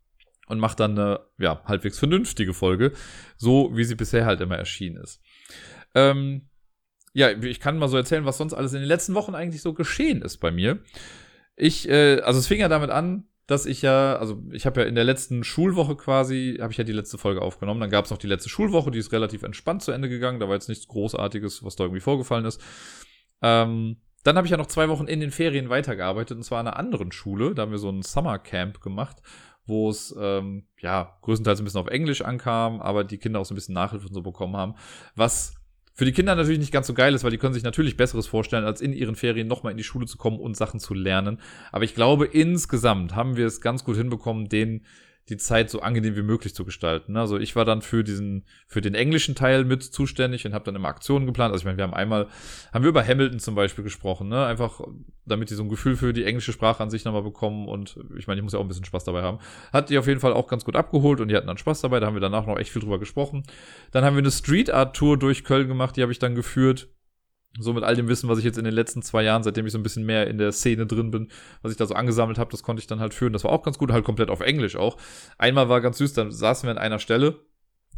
[0.48, 2.92] und macht dann eine ja, halbwegs vernünftige Folge,
[3.38, 5.22] so wie sie bisher halt immer erschienen ist.
[5.94, 6.50] Ähm,
[7.14, 9.74] ja, ich kann mal so erzählen, was sonst alles in den letzten Wochen eigentlich so
[9.74, 10.80] geschehen ist bei mir.
[11.56, 14.88] Ich, äh, also es fing ja damit an, dass ich ja, also ich habe ja
[14.88, 17.80] in der letzten Schulwoche quasi, habe ich ja die letzte Folge aufgenommen.
[17.80, 20.40] Dann gab es noch die letzte Schulwoche, die ist relativ entspannt zu Ende gegangen.
[20.40, 22.60] Da war jetzt nichts Großartiges, was da irgendwie vorgefallen ist.
[23.42, 26.68] Ähm, dann habe ich ja noch zwei Wochen in den Ferien weitergearbeitet und zwar an
[26.68, 27.54] einer anderen Schule.
[27.54, 29.22] Da haben wir so ein Summer Camp gemacht
[29.66, 33.54] wo es ähm, ja größtenteils ein bisschen auf Englisch ankam, aber die Kinder auch so
[33.54, 34.76] ein bisschen Nachhilfe und so bekommen haben.
[35.16, 35.56] Was
[35.94, 38.28] für die Kinder natürlich nicht ganz so geil ist, weil die können sich natürlich Besseres
[38.28, 41.40] vorstellen, als in ihren Ferien nochmal in die Schule zu kommen und Sachen zu lernen.
[41.72, 44.86] Aber ich glaube, insgesamt haben wir es ganz gut hinbekommen, den
[45.30, 47.14] die Zeit so angenehm wie möglich zu gestalten.
[47.14, 47.20] Ne?
[47.20, 50.76] Also ich war dann für diesen, für den englischen Teil mit zuständig und habe dann
[50.76, 51.52] immer Aktionen geplant.
[51.52, 52.28] Also ich meine, wir haben einmal,
[52.72, 54.46] haben wir über Hamilton zum Beispiel gesprochen, ne?
[54.46, 54.82] Einfach,
[55.26, 58.28] damit die so ein Gefühl für die englische Sprache an sich nochmal bekommen und ich
[58.28, 59.40] meine, ich muss ja auch ein bisschen Spaß dabei haben.
[59.74, 62.00] Hat die auf jeden Fall auch ganz gut abgeholt und die hatten dann Spaß dabei.
[62.00, 63.44] Da haben wir danach noch echt viel drüber gesprochen.
[63.92, 66.88] Dann haben wir eine Street Art Tour durch Köln gemacht, die habe ich dann geführt
[67.60, 69.72] so mit all dem Wissen, was ich jetzt in den letzten zwei Jahren, seitdem ich
[69.72, 71.30] so ein bisschen mehr in der Szene drin bin,
[71.62, 73.34] was ich da so angesammelt habe, das konnte ich dann halt führen.
[73.34, 74.98] Das war auch ganz gut, halt komplett auf Englisch auch.
[75.38, 77.40] Einmal war ganz süß, dann saßen wir an einer Stelle,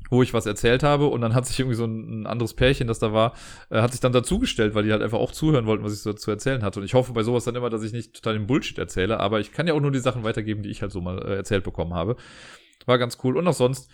[0.10, 2.88] wo ich was erzählt habe und dann hat sich irgendwie so ein, ein anderes Pärchen,
[2.88, 3.34] das da war,
[3.69, 6.14] äh, hat sich dann dazugestellt, weil die halt einfach auch zuhören wollten, was ich so
[6.14, 6.80] zu erzählen hatte.
[6.80, 9.40] Und ich hoffe bei sowas dann immer, dass ich nicht total den Bullshit erzähle, aber
[9.40, 11.64] ich kann ja auch nur die Sachen weitergeben, die ich halt so mal äh, erzählt
[11.64, 12.16] bekommen habe.
[12.86, 13.38] War ganz cool.
[13.38, 13.90] Und auch sonst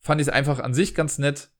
[0.00, 1.50] fand ich es einfach an sich ganz nett,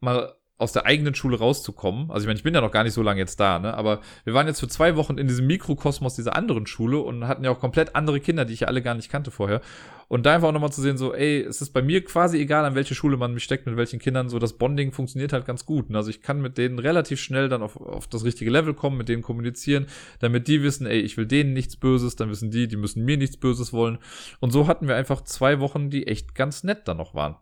[0.00, 2.10] mal aus der eigenen Schule rauszukommen.
[2.10, 3.74] Also ich meine, ich bin ja noch gar nicht so lange jetzt da, ne?
[3.74, 7.44] Aber wir waren jetzt für zwei Wochen in diesem Mikrokosmos dieser anderen Schule und hatten
[7.44, 9.60] ja auch komplett andere Kinder, die ich ja alle gar nicht kannte vorher.
[10.08, 12.64] Und da einfach auch nochmal zu sehen, so, ey, es ist bei mir quasi egal,
[12.64, 15.66] an welche Schule man mich steckt, mit welchen Kindern, so das Bonding funktioniert halt ganz
[15.66, 15.90] gut.
[15.90, 15.98] Ne?
[15.98, 19.08] Also ich kann mit denen relativ schnell dann auf, auf das richtige Level kommen, mit
[19.08, 19.86] denen kommunizieren,
[20.20, 23.18] damit die wissen, ey, ich will denen nichts Böses, dann wissen die, die müssen mir
[23.18, 23.98] nichts Böses wollen.
[24.40, 27.36] Und so hatten wir einfach zwei Wochen, die echt ganz nett dann noch waren.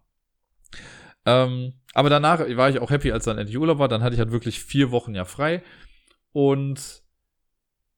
[1.26, 3.88] Ähm, aber danach war ich auch happy, als dann endlich Urlaub war.
[3.88, 5.62] Dann hatte ich halt wirklich vier Wochen ja frei.
[6.32, 7.02] Und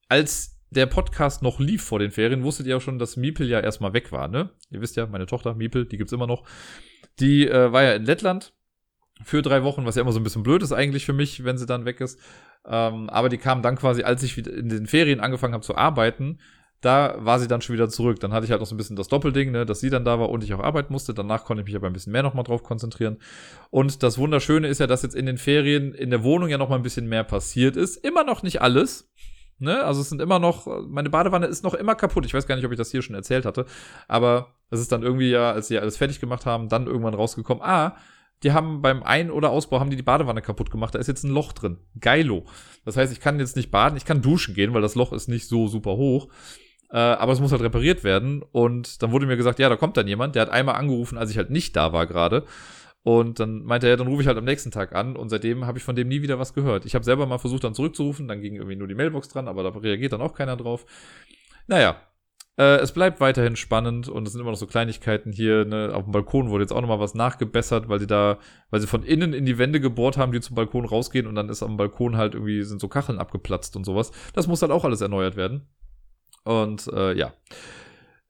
[0.07, 3.59] als der Podcast noch lief vor den Ferien, wusstet ihr auch schon, dass Miepel ja
[3.59, 4.51] erstmal weg war, ne?
[4.69, 6.43] Ihr wisst ja, meine Tochter Miepel, die gibt's immer noch.
[7.19, 8.53] Die äh, war ja in Lettland
[9.23, 11.57] für drei Wochen, was ja immer so ein bisschen blöd ist eigentlich für mich, wenn
[11.57, 12.19] sie dann weg ist.
[12.65, 15.75] Ähm, aber die kam dann quasi, als ich wieder in den Ferien angefangen habe zu
[15.75, 16.39] arbeiten,
[16.81, 18.19] da war sie dann schon wieder zurück.
[18.19, 20.19] Dann hatte ich halt noch so ein bisschen das Doppelding, ne, dass sie dann da
[20.19, 21.13] war und ich auch arbeiten musste.
[21.13, 23.17] Danach konnte ich mich aber ein bisschen mehr nochmal drauf konzentrieren.
[23.71, 26.79] Und das Wunderschöne ist ja, dass jetzt in den Ferien in der Wohnung ja nochmal
[26.79, 27.97] ein bisschen mehr passiert ist.
[27.97, 29.11] Immer noch nicht alles.
[29.59, 29.83] Ne?
[29.83, 32.25] Also es sind immer noch, meine Badewanne ist noch immer kaputt.
[32.25, 33.65] Ich weiß gar nicht, ob ich das hier schon erzählt hatte.
[34.07, 37.63] Aber es ist dann irgendwie ja, als sie alles fertig gemacht haben, dann irgendwann rausgekommen,
[37.63, 37.97] ah,
[38.43, 40.93] die haben beim Ein- oder Ausbau haben die die Badewanne kaputt gemacht.
[40.93, 41.79] Da ist jetzt ein Loch drin.
[41.99, 42.45] Geilo.
[42.85, 45.27] Das heißt, ich kann jetzt nicht baden, ich kann duschen gehen, weil das Loch ist
[45.27, 46.27] nicht so super hoch.
[46.89, 48.43] Äh, aber es muss halt repariert werden.
[48.51, 50.35] Und dann wurde mir gesagt, ja, da kommt dann jemand.
[50.35, 52.43] Der hat einmal angerufen, als ich halt nicht da war gerade.
[53.03, 55.15] Und dann meinte er, dann rufe ich halt am nächsten Tag an.
[55.15, 56.85] Und seitdem habe ich von dem nie wieder was gehört.
[56.85, 58.27] Ich habe selber mal versucht, dann zurückzurufen.
[58.27, 60.85] Dann ging irgendwie nur die Mailbox dran, aber da reagiert dann auch keiner drauf.
[61.67, 61.97] Naja,
[62.57, 65.63] äh, es bleibt weiterhin spannend und es sind immer noch so Kleinigkeiten hier.
[65.63, 65.91] Ne?
[65.93, 68.39] Auf dem Balkon wurde jetzt auch nochmal was nachgebessert, weil sie da,
[68.71, 71.49] weil sie von innen in die Wände gebohrt haben, die zum Balkon rausgehen und dann
[71.49, 74.11] ist am Balkon halt irgendwie, sind so Kacheln abgeplatzt und sowas.
[74.33, 75.67] Das muss halt auch alles erneuert werden.
[76.47, 77.33] Und äh, ja.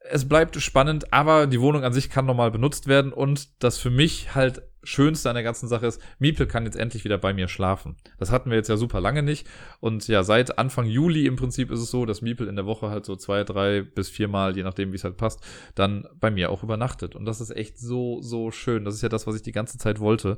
[0.10, 3.90] Es bleibt spannend, aber die Wohnung an sich kann nochmal benutzt werden und das für
[3.90, 7.50] mich halt Schönste an der ganzen Sache ist, Miepel kann jetzt endlich wieder bei mir
[7.50, 7.98] schlafen.
[8.18, 9.46] Das hatten wir jetzt ja super lange nicht.
[9.82, 12.90] Und ja, seit Anfang Juli im Prinzip ist es so, dass Miepel in der Woche
[12.90, 15.42] halt so zwei, drei bis viermal, je nachdem, wie es halt passt,
[15.76, 17.18] dann bei mir auch übernachtet.
[17.18, 18.86] Und das ist echt so, so schön.
[18.86, 20.38] Das ist ja das, was ich die ganze Zeit wollte.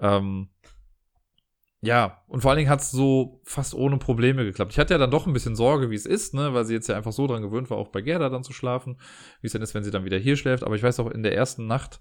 [0.00, 0.48] Ähm,
[1.84, 4.72] ja, und vor allen Dingen hat es so fast ohne Probleme geklappt.
[4.72, 6.88] Ich hatte ja dann doch ein bisschen Sorge, wie es ist, ne, weil sie jetzt
[6.88, 8.96] ja einfach so dran gewöhnt war, auch bei Gerda dann zu schlafen,
[9.42, 10.64] wie es denn ist, wenn sie dann wieder hier schläft.
[10.64, 12.00] Aber ich weiß auch, in der ersten Nacht,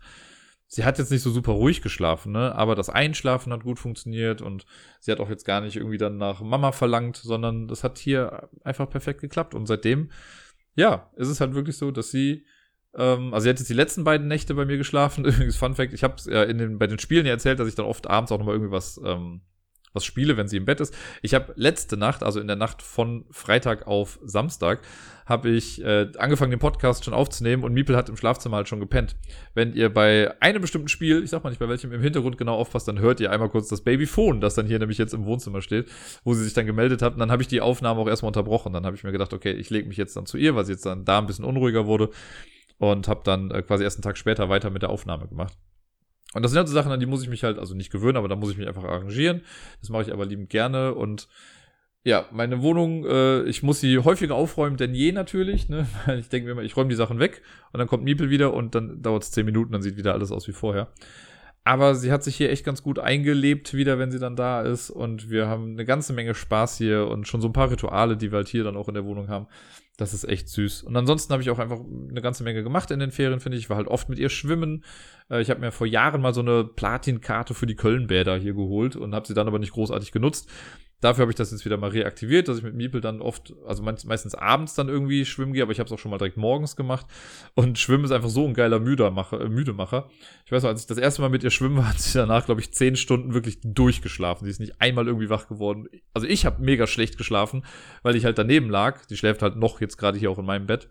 [0.67, 2.55] sie hat jetzt nicht so super ruhig geschlafen, ne?
[2.55, 4.65] Aber das Einschlafen hat gut funktioniert und
[5.01, 8.49] sie hat auch jetzt gar nicht irgendwie dann nach Mama verlangt, sondern das hat hier
[8.63, 9.53] einfach perfekt geklappt.
[9.53, 10.11] Und seitdem,
[10.75, 12.45] ja, ist es halt wirklich so, dass sie,
[12.95, 15.25] ähm, also sie hat jetzt die letzten beiden Nächte bei mir geschlafen.
[15.25, 17.67] Übrigens, Fun Fact, ich habe es ja in den, bei den Spielen ja erzählt, dass
[17.67, 19.41] ich dann oft abends auch nochmal irgendwie was ähm,
[19.93, 20.93] was spiele, wenn sie im Bett ist.
[21.21, 24.81] Ich habe letzte Nacht, also in der Nacht von Freitag auf Samstag,
[25.25, 28.79] habe ich äh, angefangen, den Podcast schon aufzunehmen und Miepel hat im Schlafzimmer halt schon
[28.79, 29.15] gepennt.
[29.53, 32.55] Wenn ihr bei einem bestimmten Spiel, ich sag mal nicht bei welchem, im Hintergrund genau
[32.55, 35.61] aufpasst, dann hört ihr einmal kurz das Babyphone, das dann hier nämlich jetzt im Wohnzimmer
[35.61, 35.89] steht,
[36.23, 37.13] wo sie sich dann gemeldet hat.
[37.13, 38.73] Und dann habe ich die Aufnahme auch erstmal unterbrochen.
[38.73, 40.73] Dann habe ich mir gedacht, okay, ich lege mich jetzt dann zu ihr, weil sie
[40.73, 42.09] jetzt dann da ein bisschen unruhiger wurde
[42.77, 45.53] und habe dann äh, quasi erst einen Tag später weiter mit der Aufnahme gemacht.
[46.33, 48.17] Und das sind halt so Sachen, an die muss ich mich halt, also nicht gewöhnen,
[48.17, 49.41] aber da muss ich mich einfach arrangieren.
[49.81, 51.27] Das mache ich aber liebend gerne und
[52.05, 55.87] ja, meine Wohnung, äh, ich muss sie häufiger aufräumen denn je natürlich, ne?
[56.19, 58.75] Ich denke mir immer, ich räume die Sachen weg und dann kommt Miepel wieder und
[58.75, 60.89] dann dauert es zehn Minuten, dann sieht wieder alles aus wie vorher.
[61.65, 64.89] Aber sie hat sich hier echt ganz gut eingelebt wieder, wenn sie dann da ist.
[64.89, 68.31] Und wir haben eine ganze Menge Spaß hier und schon so ein paar Rituale, die
[68.31, 69.47] wir halt hier dann auch in der Wohnung haben.
[69.97, 70.83] Das ist echt süß.
[70.83, 73.65] Und ansonsten habe ich auch einfach eine ganze Menge gemacht in den Ferien, finde ich.
[73.65, 74.83] Ich war halt oft mit ihr schwimmen.
[75.29, 78.95] Äh, ich habe mir vor Jahren mal so eine Platinkarte für die Kölnbäder hier geholt
[78.95, 80.49] und habe sie dann aber nicht großartig genutzt.
[81.03, 83.83] Dafür habe ich das jetzt wieder mal reaktiviert, dass ich mit Miepel dann oft, also
[83.83, 86.77] meistens abends dann irgendwie schwimmen gehe, aber ich habe es auch schon mal direkt morgens
[86.77, 87.05] gemacht.
[87.55, 89.41] Und Schwimmen ist einfach so ein geiler Müdemacher.
[89.41, 90.09] Äh, Müdemacher.
[90.45, 92.45] Ich weiß noch, als ich das erste Mal mit ihr schwimmen war, hat sie danach,
[92.45, 94.45] glaube ich, zehn Stunden wirklich durchgeschlafen.
[94.45, 95.89] Sie ist nicht einmal irgendwie wach geworden.
[96.13, 97.65] Also ich habe mega schlecht geschlafen,
[98.01, 99.05] weil ich halt daneben lag.
[99.07, 100.89] Die schläft halt noch jetzt gerade hier auch in meinem Bett.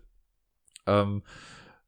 [0.85, 1.23] Ähm,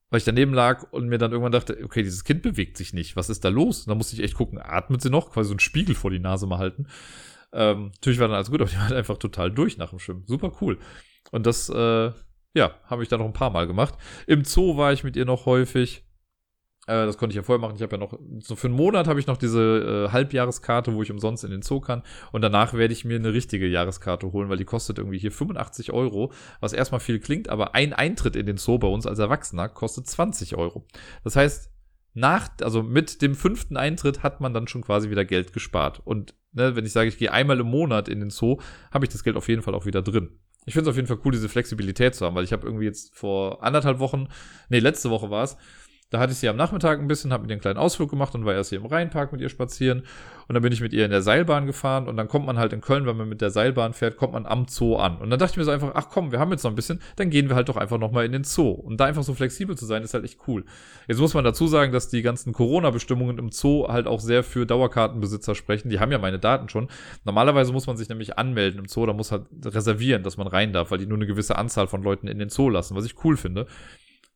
[0.09, 3.15] weil ich daneben lag und mir dann irgendwann dachte, okay, dieses Kind bewegt sich nicht.
[3.15, 3.81] Was ist da los?
[3.81, 5.31] Und dann musste ich echt gucken, atmet sie noch?
[5.31, 6.87] Quasi so einen Spiegel vor die Nase mal halten.
[7.53, 9.99] Ähm, natürlich war dann alles gut, aber die war halt einfach total durch nach dem
[9.99, 10.23] Schwimmen.
[10.25, 10.77] Super cool.
[11.31, 12.11] Und das, äh,
[12.53, 13.95] ja, habe ich dann noch ein paar Mal gemacht.
[14.27, 16.05] Im Zoo war ich mit ihr noch häufig.
[16.87, 17.75] Äh, das konnte ich ja vorher machen.
[17.75, 21.01] Ich habe ja noch, so für einen Monat habe ich noch diese äh, Halbjahreskarte, wo
[21.01, 22.03] ich umsonst in den Zoo kann.
[22.31, 25.91] Und danach werde ich mir eine richtige Jahreskarte holen, weil die kostet irgendwie hier 85
[25.91, 29.69] Euro, was erstmal viel klingt, aber ein Eintritt in den Zoo bei uns als Erwachsener
[29.69, 30.85] kostet 20 Euro.
[31.23, 31.71] Das heißt,
[32.13, 36.01] nach, also mit dem fünften Eintritt hat man dann schon quasi wieder Geld gespart.
[36.05, 38.57] Und ne, wenn ich sage, ich gehe einmal im Monat in den Zoo,
[38.91, 40.39] habe ich das Geld auf jeden Fall auch wieder drin.
[40.65, 42.85] Ich finde es auf jeden Fall cool, diese Flexibilität zu haben, weil ich habe irgendwie
[42.85, 44.27] jetzt vor anderthalb Wochen,
[44.69, 45.57] nee, letzte Woche war es,
[46.11, 48.35] da hatte ich sie am Nachmittag ein bisschen, habe mit ihr einen kleinen Ausflug gemacht
[48.35, 50.03] und war erst hier im Rheinpark mit ihr spazieren.
[50.47, 52.71] Und dann bin ich mit ihr in der Seilbahn gefahren und dann kommt man halt
[52.71, 55.17] in Köln, wenn man mit der Seilbahn fährt, kommt man am Zoo an.
[55.17, 57.01] Und dann dachte ich mir so einfach, ach komm, wir haben jetzt noch ein bisschen,
[57.15, 58.69] dann gehen wir halt doch einfach nochmal in den Zoo.
[58.69, 60.63] Und da einfach so flexibel zu sein, ist halt echt cool.
[61.07, 64.67] Jetzt muss man dazu sagen, dass die ganzen Corona-Bestimmungen im Zoo halt auch sehr für
[64.67, 65.89] Dauerkartenbesitzer sprechen.
[65.89, 66.87] Die haben ja meine Daten schon.
[67.23, 70.71] Normalerweise muss man sich nämlich anmelden im Zoo, da muss halt reservieren, dass man rein
[70.71, 73.23] darf, weil die nur eine gewisse Anzahl von Leuten in den Zoo lassen, was ich
[73.23, 73.65] cool finde.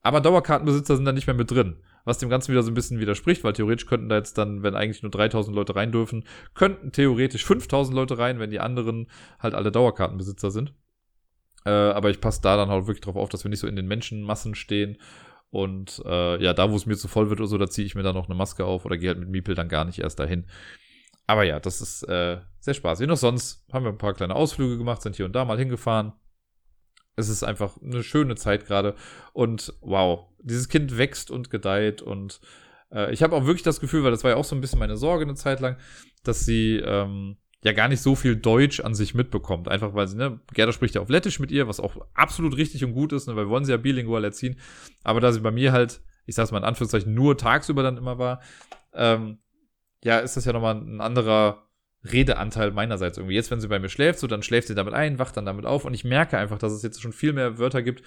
[0.01, 1.77] Aber Dauerkartenbesitzer sind da nicht mehr mit drin.
[2.05, 4.75] Was dem Ganzen wieder so ein bisschen widerspricht, weil theoretisch könnten da jetzt dann, wenn
[4.75, 9.07] eigentlich nur 3000 Leute rein dürfen, könnten theoretisch 5000 Leute rein, wenn die anderen
[9.39, 10.73] halt alle Dauerkartenbesitzer sind.
[11.65, 13.75] Äh, aber ich passe da dann halt wirklich drauf auf, dass wir nicht so in
[13.75, 14.97] den Menschenmassen stehen.
[15.51, 17.95] Und äh, ja, da wo es mir zu voll wird oder so, da ziehe ich
[17.95, 20.19] mir dann noch eine Maske auf oder gehe halt mit Miepel dann gar nicht erst
[20.19, 20.45] dahin.
[21.27, 23.07] Aber ja, das ist äh, sehr spaßig.
[23.07, 26.13] Noch sonst haben wir ein paar kleine Ausflüge gemacht, sind hier und da mal hingefahren
[27.19, 28.95] es ist einfach eine schöne Zeit gerade.
[29.33, 32.01] Und wow, dieses Kind wächst und gedeiht.
[32.01, 32.39] Und
[32.91, 34.79] äh, ich habe auch wirklich das Gefühl, weil das war ja auch so ein bisschen
[34.79, 35.77] meine Sorge eine Zeit lang,
[36.23, 39.67] dass sie ähm, ja gar nicht so viel Deutsch an sich mitbekommt.
[39.67, 42.83] Einfach weil sie, ne, Gerda spricht ja auf Lettisch mit ihr, was auch absolut richtig
[42.83, 44.59] und gut ist, ne, weil wir wollen sie ja bilingual erziehen.
[45.03, 48.17] Aber da sie bei mir halt, ich sag's mal in Anführungszeichen, nur tagsüber dann immer
[48.17, 48.41] war,
[48.93, 49.39] ähm,
[50.03, 51.68] ja, ist das ja nochmal ein anderer
[52.03, 53.35] Redeanteil meinerseits irgendwie.
[53.35, 55.65] Jetzt, wenn sie bei mir schläft, so dann schläft sie damit ein, wacht dann damit
[55.65, 58.03] auf und ich merke einfach, dass es jetzt schon viel mehr Wörter gibt,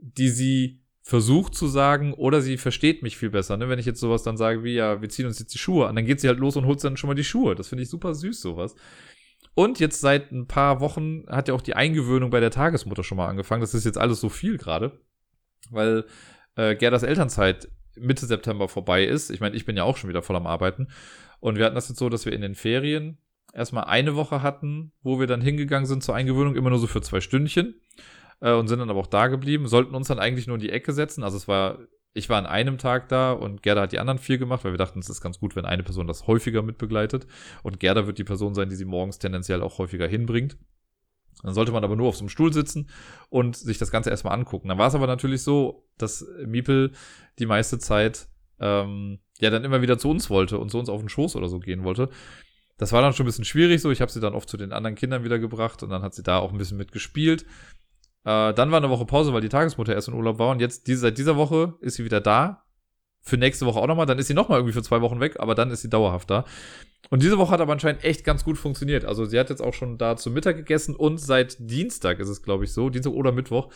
[0.00, 3.56] die sie versucht zu sagen oder sie versteht mich viel besser.
[3.56, 3.68] Ne?
[3.68, 5.96] Wenn ich jetzt sowas dann sage wie, ja, wir ziehen uns jetzt die Schuhe an,
[5.96, 7.54] dann geht sie halt los und holt dann schon mal die Schuhe.
[7.54, 8.74] Das finde ich super süß, sowas.
[9.54, 13.18] Und jetzt seit ein paar Wochen hat ja auch die Eingewöhnung bei der Tagesmutter schon
[13.18, 13.60] mal angefangen.
[13.60, 14.98] Das ist jetzt alles so viel gerade,
[15.70, 16.06] weil
[16.56, 19.30] äh, Gerdas Elternzeit Mitte September vorbei ist.
[19.30, 20.88] Ich meine, ich bin ja auch schon wieder voll am Arbeiten.
[21.38, 23.18] Und wir hatten das jetzt so, dass wir in den Ferien
[23.54, 27.00] erstmal eine Woche hatten, wo wir dann hingegangen sind zur Eingewöhnung, immer nur so für
[27.00, 27.80] zwei Stündchen
[28.40, 30.70] äh, und sind dann aber auch da geblieben, sollten uns dann eigentlich nur in die
[30.70, 31.22] Ecke setzen.
[31.22, 31.78] Also es war,
[32.12, 34.78] ich war an einem Tag da und Gerda hat die anderen vier gemacht, weil wir
[34.78, 37.26] dachten, es ist ganz gut, wenn eine Person das häufiger mitbegleitet.
[37.62, 40.56] Und Gerda wird die Person sein, die sie morgens tendenziell auch häufiger hinbringt.
[41.42, 42.88] Dann sollte man aber nur auf so einem Stuhl sitzen
[43.28, 44.68] und sich das Ganze erstmal angucken.
[44.68, 46.92] Dann war es aber natürlich so, dass Miepel
[47.38, 48.28] die meiste Zeit
[48.60, 51.48] ähm, ja dann immer wieder zu uns wollte und zu uns auf den Schoß oder
[51.48, 52.08] so gehen wollte.
[52.84, 53.90] Das war dann schon ein bisschen schwierig so.
[53.90, 56.22] Ich habe sie dann oft zu den anderen Kindern wieder gebracht und dann hat sie
[56.22, 57.46] da auch ein bisschen mitgespielt.
[58.24, 60.86] Äh, dann war eine Woche Pause, weil die Tagesmutter erst in Urlaub war und jetzt
[60.86, 62.62] diese, seit dieser Woche ist sie wieder da
[63.22, 65.54] für nächste Woche auch nochmal, dann ist sie nochmal irgendwie für zwei Wochen weg, aber
[65.54, 66.44] dann ist sie dauerhaft da.
[67.08, 69.06] Und diese Woche hat aber anscheinend echt ganz gut funktioniert.
[69.06, 72.42] Also sie hat jetzt auch schon da zu Mittag gegessen und seit Dienstag ist es,
[72.42, 73.70] glaube ich, so, Dienstag oder Mittwoch,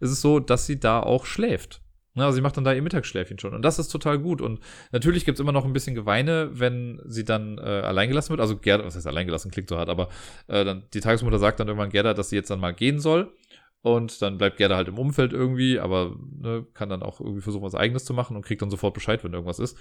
[0.00, 1.82] ist es so, dass sie da auch schläft.
[2.16, 3.54] Also sie macht dann da ihr Mittagsschläfchen schon.
[3.54, 4.40] Und das ist total gut.
[4.40, 4.60] Und
[4.92, 8.40] natürlich gibt's immer noch ein bisschen Geweine, wenn sie dann äh, alleingelassen wird.
[8.40, 10.08] Also Gerda, was heißt alleingelassen, klingt so hart, aber
[10.46, 13.32] äh, dann die Tagesmutter sagt dann irgendwann Gerda, dass sie jetzt dann mal gehen soll.
[13.82, 17.64] Und dann bleibt Gerda halt im Umfeld irgendwie, aber ne, kann dann auch irgendwie versuchen,
[17.64, 19.76] was eigenes zu machen und kriegt dann sofort Bescheid, wenn irgendwas ist.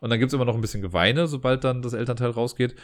[0.00, 2.76] Und dann gibt's immer noch ein bisschen Geweine, sobald dann das Elternteil rausgeht.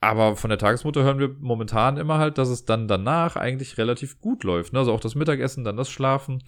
[0.00, 4.20] Aber von der Tagesmutter hören wir momentan immer halt, dass es dann danach eigentlich relativ
[4.20, 4.72] gut läuft.
[4.72, 4.80] Ne?
[4.80, 6.42] Also auch das Mittagessen, dann das Schlafen.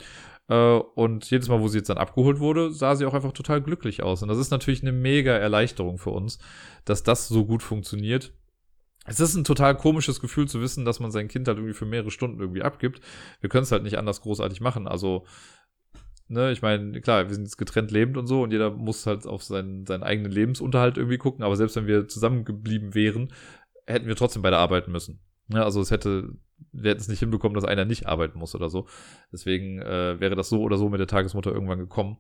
[0.49, 3.63] Äh, und jedes Mal, wo sie jetzt dann abgeholt wurde, sah sie auch einfach total
[3.63, 4.23] glücklich aus.
[4.23, 6.39] Und das ist natürlich eine mega Erleichterung für uns,
[6.85, 8.33] dass das so gut funktioniert.
[9.07, 11.85] Es ist ein total komisches Gefühl zu wissen, dass man sein Kind halt irgendwie für
[11.85, 13.01] mehrere Stunden irgendwie abgibt.
[13.41, 14.89] Wir können es halt nicht anders großartig machen.
[14.89, 15.27] Also,
[16.29, 19.27] ne, ich meine, klar, wir sind jetzt getrennt lebend und so und jeder muss halt
[19.27, 21.45] auf seinen, seinen eigenen Lebensunterhalt irgendwie gucken.
[21.45, 23.33] Aber selbst wenn wir zusammengeblieben wären,
[23.87, 25.21] hätten wir trotzdem beide arbeiten müssen.
[25.49, 26.31] Ja, also es hätte,
[26.73, 28.87] wir hätten es nicht hinbekommen, dass einer nicht arbeiten muss oder so.
[29.33, 32.19] Deswegen äh, wäre das so oder so mit der Tagesmutter irgendwann gekommen.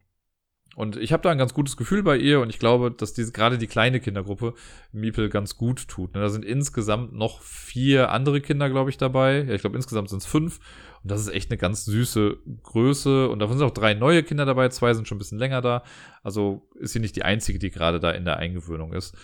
[0.76, 3.30] Und ich habe da ein ganz gutes Gefühl bei ihr und ich glaube, dass diese
[3.30, 4.54] gerade die kleine Kindergruppe
[4.92, 6.14] Miepel ganz gut tut.
[6.14, 6.20] Ne?
[6.20, 9.44] Da sind insgesamt noch vier andere Kinder, glaube ich, dabei.
[9.44, 10.58] Ja, ich glaube, insgesamt sind es fünf.
[11.02, 13.28] Und das ist echt eine ganz süße Größe.
[13.28, 14.68] Und davon sind auch drei neue Kinder dabei.
[14.68, 15.84] Zwei sind schon ein bisschen länger da.
[16.24, 19.16] Also ist sie nicht die einzige, die gerade da in der Eingewöhnung ist.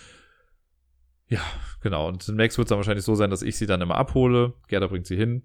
[1.31, 1.39] Ja,
[1.79, 2.09] genau.
[2.09, 4.53] Und zunächst wird es dann wahrscheinlich so sein, dass ich sie dann immer abhole.
[4.67, 5.43] Gerda bringt sie hin.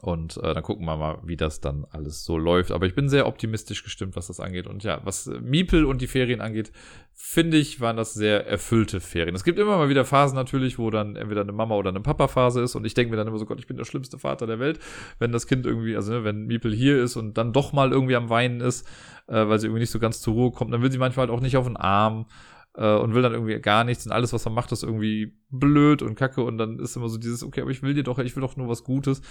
[0.00, 2.70] Und äh, dann gucken wir mal, wie das dann alles so läuft.
[2.70, 4.68] Aber ich bin sehr optimistisch gestimmt, was das angeht.
[4.68, 6.72] Und ja, was äh, Miepel und die Ferien angeht,
[7.14, 9.34] finde ich, waren das sehr erfüllte Ferien.
[9.34, 12.62] Es gibt immer mal wieder Phasen natürlich, wo dann entweder eine Mama oder eine Papa-Phase
[12.62, 12.76] ist.
[12.76, 14.78] Und ich denke mir dann immer so, Gott, ich bin der schlimmste Vater der Welt,
[15.18, 18.16] wenn das Kind irgendwie, also ne, wenn Miepel hier ist und dann doch mal irgendwie
[18.16, 18.86] am Weinen ist,
[19.26, 21.36] äh, weil sie irgendwie nicht so ganz zur Ruhe kommt, dann will sie manchmal halt
[21.36, 22.26] auch nicht auf den Arm
[22.74, 26.02] äh, und will dann irgendwie gar nichts und alles, was er macht, ist irgendwie blöd
[26.02, 28.36] und kacke und dann ist immer so dieses, okay, aber ich will dir doch, ich
[28.36, 29.22] will doch nur was Gutes.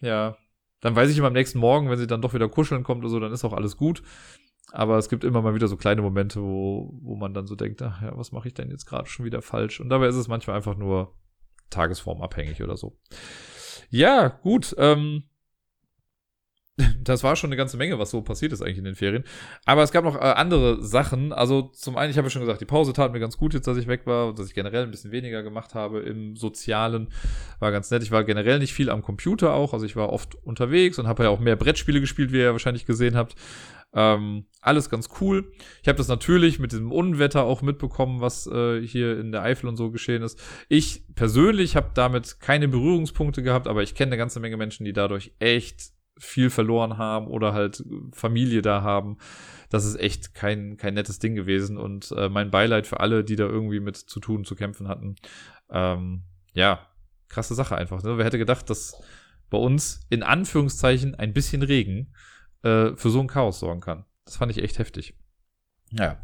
[0.00, 0.36] Ja,
[0.80, 3.08] dann weiß ich immer am nächsten Morgen, wenn sie dann doch wieder kuscheln kommt oder
[3.08, 4.02] so, dann ist auch alles gut.
[4.72, 7.80] Aber es gibt immer mal wieder so kleine Momente, wo, wo man dann so denkt,
[7.82, 9.80] ach ja, was mache ich denn jetzt gerade schon wieder falsch?
[9.80, 11.14] Und dabei ist es manchmal einfach nur
[11.70, 12.98] tagesformabhängig oder so.
[13.90, 14.74] Ja, gut.
[14.78, 15.24] Ähm,
[17.02, 19.24] das war schon eine ganze Menge, was so passiert ist eigentlich in den Ferien.
[19.64, 21.32] Aber es gab noch äh, andere Sachen.
[21.32, 23.66] Also zum einen, ich habe ja schon gesagt, die Pause tat mir ganz gut jetzt,
[23.66, 27.08] dass ich weg war und dass ich generell ein bisschen weniger gemacht habe im Sozialen.
[27.60, 28.02] War ganz nett.
[28.02, 29.72] Ich war generell nicht viel am Computer auch.
[29.72, 32.52] Also ich war oft unterwegs und habe ja auch mehr Brettspiele gespielt, wie ihr ja
[32.52, 33.36] wahrscheinlich gesehen habt.
[33.94, 35.50] Ähm, alles ganz cool.
[35.80, 39.68] Ich habe das natürlich mit diesem Unwetter auch mitbekommen, was äh, hier in der Eifel
[39.68, 40.38] und so geschehen ist.
[40.68, 44.92] Ich persönlich habe damit keine Berührungspunkte gehabt, aber ich kenne eine ganze Menge Menschen, die
[44.92, 49.18] dadurch echt viel verloren haben oder halt Familie da haben.
[49.70, 53.36] Das ist echt kein, kein nettes Ding gewesen und äh, mein Beileid für alle, die
[53.36, 55.16] da irgendwie mit zu tun, zu kämpfen hatten.
[55.70, 56.22] Ähm,
[56.52, 56.86] ja,
[57.28, 58.02] krasse Sache einfach.
[58.02, 58.16] Ne?
[58.16, 59.02] Wer hätte gedacht, dass
[59.50, 62.14] bei uns in Anführungszeichen ein bisschen Regen
[62.62, 64.04] äh, für so ein Chaos sorgen kann.
[64.24, 65.16] Das fand ich echt heftig.
[65.90, 66.20] Ja.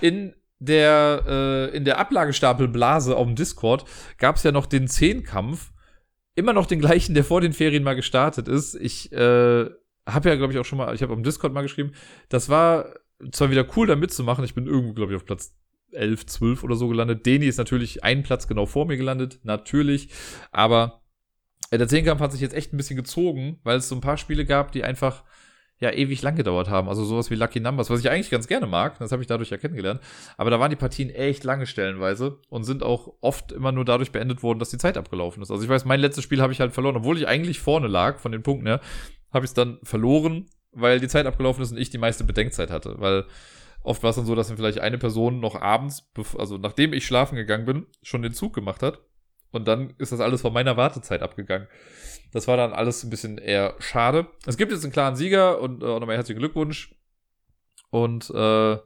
[0.00, 3.84] In der, äh, in der Ablagestapelblase auf dem Discord
[4.18, 5.72] gab es ja noch den Zehnkampf
[6.34, 8.74] immer noch den gleichen, der vor den Ferien mal gestartet ist.
[8.74, 9.68] Ich äh,
[10.06, 11.92] habe ja, glaube ich, auch schon mal, ich habe am Discord mal geschrieben,
[12.28, 12.94] das war
[13.32, 14.44] zwar wieder cool, da mitzumachen.
[14.44, 15.54] Ich bin irgendwo, glaube ich, auf Platz
[15.92, 17.26] 11, 12 oder so gelandet.
[17.26, 20.08] Deni ist natürlich einen Platz genau vor mir gelandet, natürlich.
[20.52, 21.02] Aber
[21.70, 24.16] äh, der Zehnkampf hat sich jetzt echt ein bisschen gezogen, weil es so ein paar
[24.16, 25.24] Spiele gab, die einfach
[25.80, 26.88] ja ewig lang gedauert haben.
[26.88, 28.98] Also sowas wie Lucky Numbers, was ich eigentlich ganz gerne mag.
[28.98, 30.00] Das habe ich dadurch ja kennengelernt.
[30.36, 34.12] Aber da waren die Partien echt lange stellenweise und sind auch oft immer nur dadurch
[34.12, 35.50] beendet worden, dass die Zeit abgelaufen ist.
[35.50, 38.18] Also ich weiß, mein letztes Spiel habe ich halt verloren, obwohl ich eigentlich vorne lag
[38.18, 38.80] von den Punkten her,
[39.32, 42.70] habe ich es dann verloren, weil die Zeit abgelaufen ist und ich die meiste Bedenkzeit
[42.70, 42.96] hatte.
[42.98, 43.24] Weil
[43.82, 47.06] oft war es dann so, dass dann vielleicht eine Person noch abends, also nachdem ich
[47.06, 49.00] schlafen gegangen bin, schon den Zug gemacht hat.
[49.52, 51.68] Und dann ist das alles von meiner Wartezeit abgegangen.
[52.32, 54.28] Das war dann alles ein bisschen eher schade.
[54.46, 56.94] Es gibt jetzt einen klaren Sieger und äh, nochmal herzlichen Glückwunsch.
[57.90, 58.78] Und äh,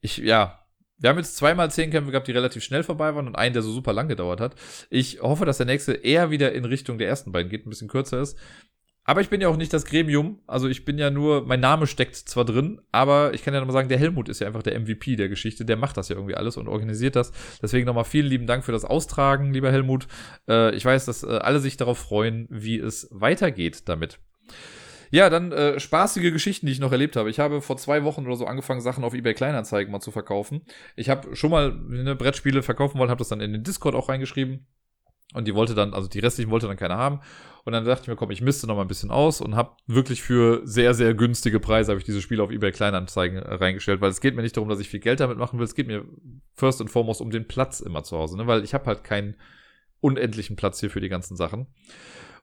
[0.00, 0.60] ich, ja,
[0.98, 3.62] wir haben jetzt zweimal zehn Kämpfe gehabt, die relativ schnell vorbei waren und einen, der
[3.62, 4.54] so super lang gedauert hat.
[4.90, 7.88] Ich hoffe, dass der nächste eher wieder in Richtung der ersten beiden geht, ein bisschen
[7.88, 8.38] kürzer ist.
[9.06, 10.40] Aber ich bin ja auch nicht das Gremium.
[10.46, 13.74] Also ich bin ja nur, mein Name steckt zwar drin, aber ich kann ja nochmal
[13.74, 15.66] sagen, der Helmut ist ja einfach der MVP der Geschichte.
[15.66, 17.32] Der macht das ja irgendwie alles und organisiert das.
[17.60, 20.06] Deswegen nochmal vielen lieben Dank für das Austragen, lieber Helmut.
[20.48, 24.18] Äh, ich weiß, dass äh, alle sich darauf freuen, wie es weitergeht damit.
[25.10, 27.28] Ja, dann äh, spaßige Geschichten, die ich noch erlebt habe.
[27.28, 30.62] Ich habe vor zwei Wochen oder so angefangen, Sachen auf eBay Kleinanzeigen mal zu verkaufen.
[30.96, 34.08] Ich habe schon mal eine Brettspiele verkaufen wollen, habe das dann in den Discord auch
[34.08, 34.66] reingeschrieben
[35.32, 37.20] Und die wollte dann, also die restlichen wollte dann keiner haben.
[37.64, 39.76] Und dann dachte ich mir, komm, ich misste noch mal ein bisschen aus und habe
[39.86, 44.02] wirklich für sehr, sehr günstige Preise habe ich diese Spiele auf eBay Kleinanzeigen äh, reingestellt,
[44.02, 45.64] weil es geht mir nicht darum, dass ich viel Geld damit machen will.
[45.64, 46.04] Es geht mir
[46.52, 48.46] first and foremost um den Platz immer zu Hause, ne?
[48.46, 49.36] weil ich habe halt keinen
[50.00, 51.66] unendlichen Platz hier für die ganzen Sachen.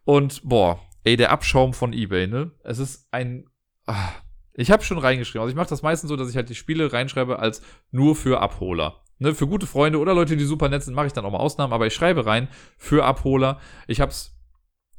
[0.04, 2.52] Und boah, ey, der Abschaum von eBay, ne?
[2.64, 3.46] Es ist ein.
[3.86, 4.10] Ah,
[4.54, 5.42] ich habe schon reingeschrieben.
[5.42, 7.62] Also ich mache das meistens so, dass ich halt die Spiele reinschreibe als
[7.92, 9.04] nur für Abholer.
[9.22, 11.38] Ne, für gute Freunde oder Leute, die super nett sind, mache ich dann auch mal
[11.38, 12.48] Ausnahmen, aber ich schreibe rein
[12.80, 13.60] für Abholer.
[13.86, 14.36] Ich habe es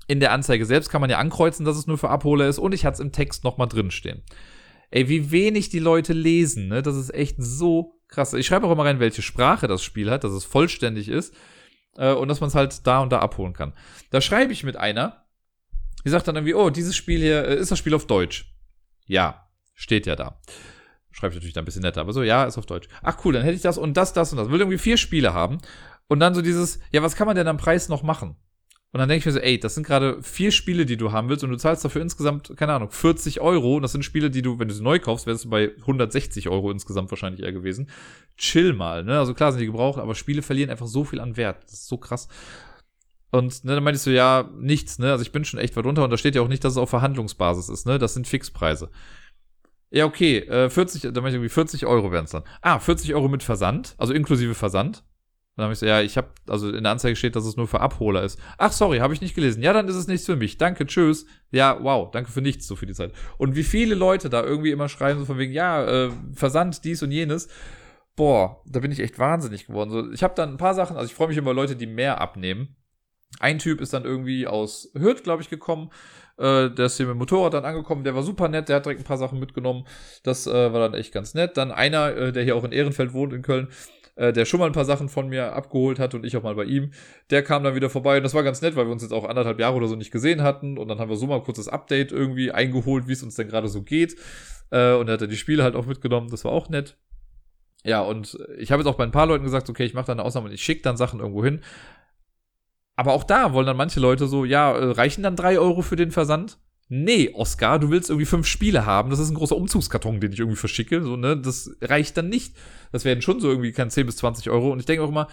[0.07, 2.73] in der Anzeige selbst kann man ja ankreuzen, dass es nur für Abholer ist und
[2.73, 4.23] ich hatte es im Text nochmal drinstehen.
[4.93, 6.83] Ey, wie wenig die Leute lesen, ne?
[6.83, 8.33] Das ist echt so krass.
[8.35, 11.35] Ich schreibe auch immer rein, welche Sprache das Spiel hat, dass es vollständig ist
[11.97, 13.73] äh, und dass man es halt da und da abholen kann.
[14.11, 15.25] Da schreibe ich mit einer,
[16.05, 18.55] die sagt dann irgendwie, oh, dieses Spiel hier, äh, ist das Spiel auf Deutsch?
[19.05, 20.41] Ja, steht ja da.
[21.13, 22.89] Schreibe ich natürlich da ein bisschen netter, aber so, ja, ist auf Deutsch.
[23.03, 24.51] Ach cool, dann hätte ich das und das, das und das.
[24.51, 25.59] Will irgendwie vier Spiele haben.
[26.09, 28.37] Und dann so dieses, ja, was kann man denn am Preis noch machen?
[28.93, 31.31] Und dann denke ich mir so, ey, das sind gerade vier Spiele, die du haben
[31.31, 33.77] willst und du zahlst dafür insgesamt, keine Ahnung, 40 Euro.
[33.77, 36.51] Und das sind Spiele, die du, wenn du sie neu kaufst, wärst du bei 160
[36.51, 37.89] Euro insgesamt wahrscheinlich eher gewesen.
[38.37, 39.19] Chill mal, ne?
[39.19, 41.65] Also klar sind die gebraucht, aber Spiele verlieren einfach so viel an Wert.
[41.65, 42.29] Das ist so krass.
[43.31, 45.11] Und ne, dann meinte ich so, ja, nichts, ne?
[45.11, 46.79] Also ich bin schon echt weit runter und da steht ja auch nicht, dass es
[46.79, 47.99] auf Verhandlungsbasis ist, ne?
[47.99, 48.91] Das sind Fixpreise.
[49.93, 52.45] Ja, okay, äh, 40, da meinte ich irgendwie 40 Euro wären es dann.
[52.63, 55.05] Ah, 40 Euro mit Versand, also inklusive Versand.
[55.55, 57.69] Dann habe ich so, ja, ich habe, also in der Anzeige steht, dass es nur
[57.69, 58.41] für Abholer ist.
[58.57, 59.63] Ach, sorry, habe ich nicht gelesen.
[59.63, 60.57] Ja, dann ist es nichts für mich.
[60.57, 61.27] Danke, tschüss.
[61.51, 63.13] Ja, wow, danke für nichts, so für die Zeit.
[63.37, 67.03] Und wie viele Leute da irgendwie immer schreien, so von wegen, ja, äh, Versand, dies
[67.03, 67.49] und jenes.
[68.17, 69.91] Boah, da bin ich echt wahnsinnig geworden.
[69.91, 72.23] So, ich habe dann ein paar Sachen, also ich freue mich über Leute, die mehr
[72.23, 72.77] abnehmen.
[73.39, 75.91] Ein Typ ist dann irgendwie aus Hürth, glaube ich, gekommen.
[76.43, 78.03] Äh, der ist hier mit dem Motorrad dann angekommen.
[78.03, 78.69] Der war super nett.
[78.69, 79.85] Der hat direkt ein paar Sachen mitgenommen.
[80.25, 81.57] Das äh, war dann echt ganz nett.
[81.57, 83.69] Dann einer, äh, der hier auch in Ehrenfeld wohnt in Köln,
[84.17, 86.57] äh, der schon mal ein paar Sachen von mir abgeholt hat und ich auch mal
[86.57, 86.91] bei ihm.
[87.31, 89.25] Der kam dann wieder vorbei und das war ganz nett, weil wir uns jetzt auch
[89.25, 91.69] anderthalb Jahre oder so nicht gesehen hatten und dann haben wir so mal ein kurzes
[91.69, 94.17] Update irgendwie eingeholt, wie es uns denn gerade so geht.
[94.71, 96.97] Äh, und er hat dann die Spiele halt auch mitgenommen, das war auch nett.
[97.85, 100.13] Ja, und ich habe jetzt auch bei ein paar Leuten gesagt, okay, ich mache da
[100.13, 101.63] eine Ausnahme und ich schicke dann Sachen irgendwo hin.
[102.97, 105.97] Aber auch da wollen dann manche Leute so, ja, äh, reichen dann drei Euro für
[105.97, 106.59] den Versand?
[106.95, 110.41] nee, Oscar, du willst irgendwie fünf Spiele haben, das ist ein großer Umzugskarton, den ich
[110.41, 112.55] irgendwie verschicke, so, ne, das reicht dann nicht.
[112.93, 114.71] Das werden schon so irgendwie kein 10 bis 20 Euro.
[114.71, 115.29] Und ich denke auch immer,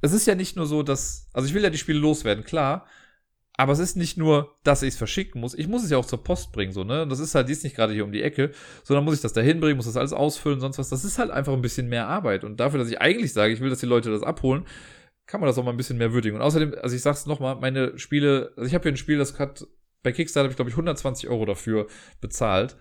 [0.00, 2.86] es ist ja nicht nur so, dass, also ich will ja die Spiele loswerden, klar,
[3.56, 6.06] aber es ist nicht nur, dass ich es verschicken muss, ich muss es ja auch
[6.06, 8.22] zur Post bringen, so, ne, das ist halt, die ist nicht gerade hier um die
[8.22, 8.50] Ecke,
[8.82, 11.30] sondern muss ich das da hinbringen, muss das alles ausfüllen, sonst was, das ist halt
[11.30, 12.42] einfach ein bisschen mehr Arbeit.
[12.42, 14.64] Und dafür, dass ich eigentlich sage, ich will, dass die Leute das abholen,
[15.26, 16.36] kann man das auch mal ein bisschen mehr würdigen.
[16.36, 19.38] Und außerdem, also ich sag's nochmal, meine Spiele, also ich habe hier ein Spiel, das
[19.38, 19.66] hat
[20.02, 21.88] bei Kickstarter habe ich, glaube ich, 120 Euro dafür
[22.20, 22.76] bezahlt.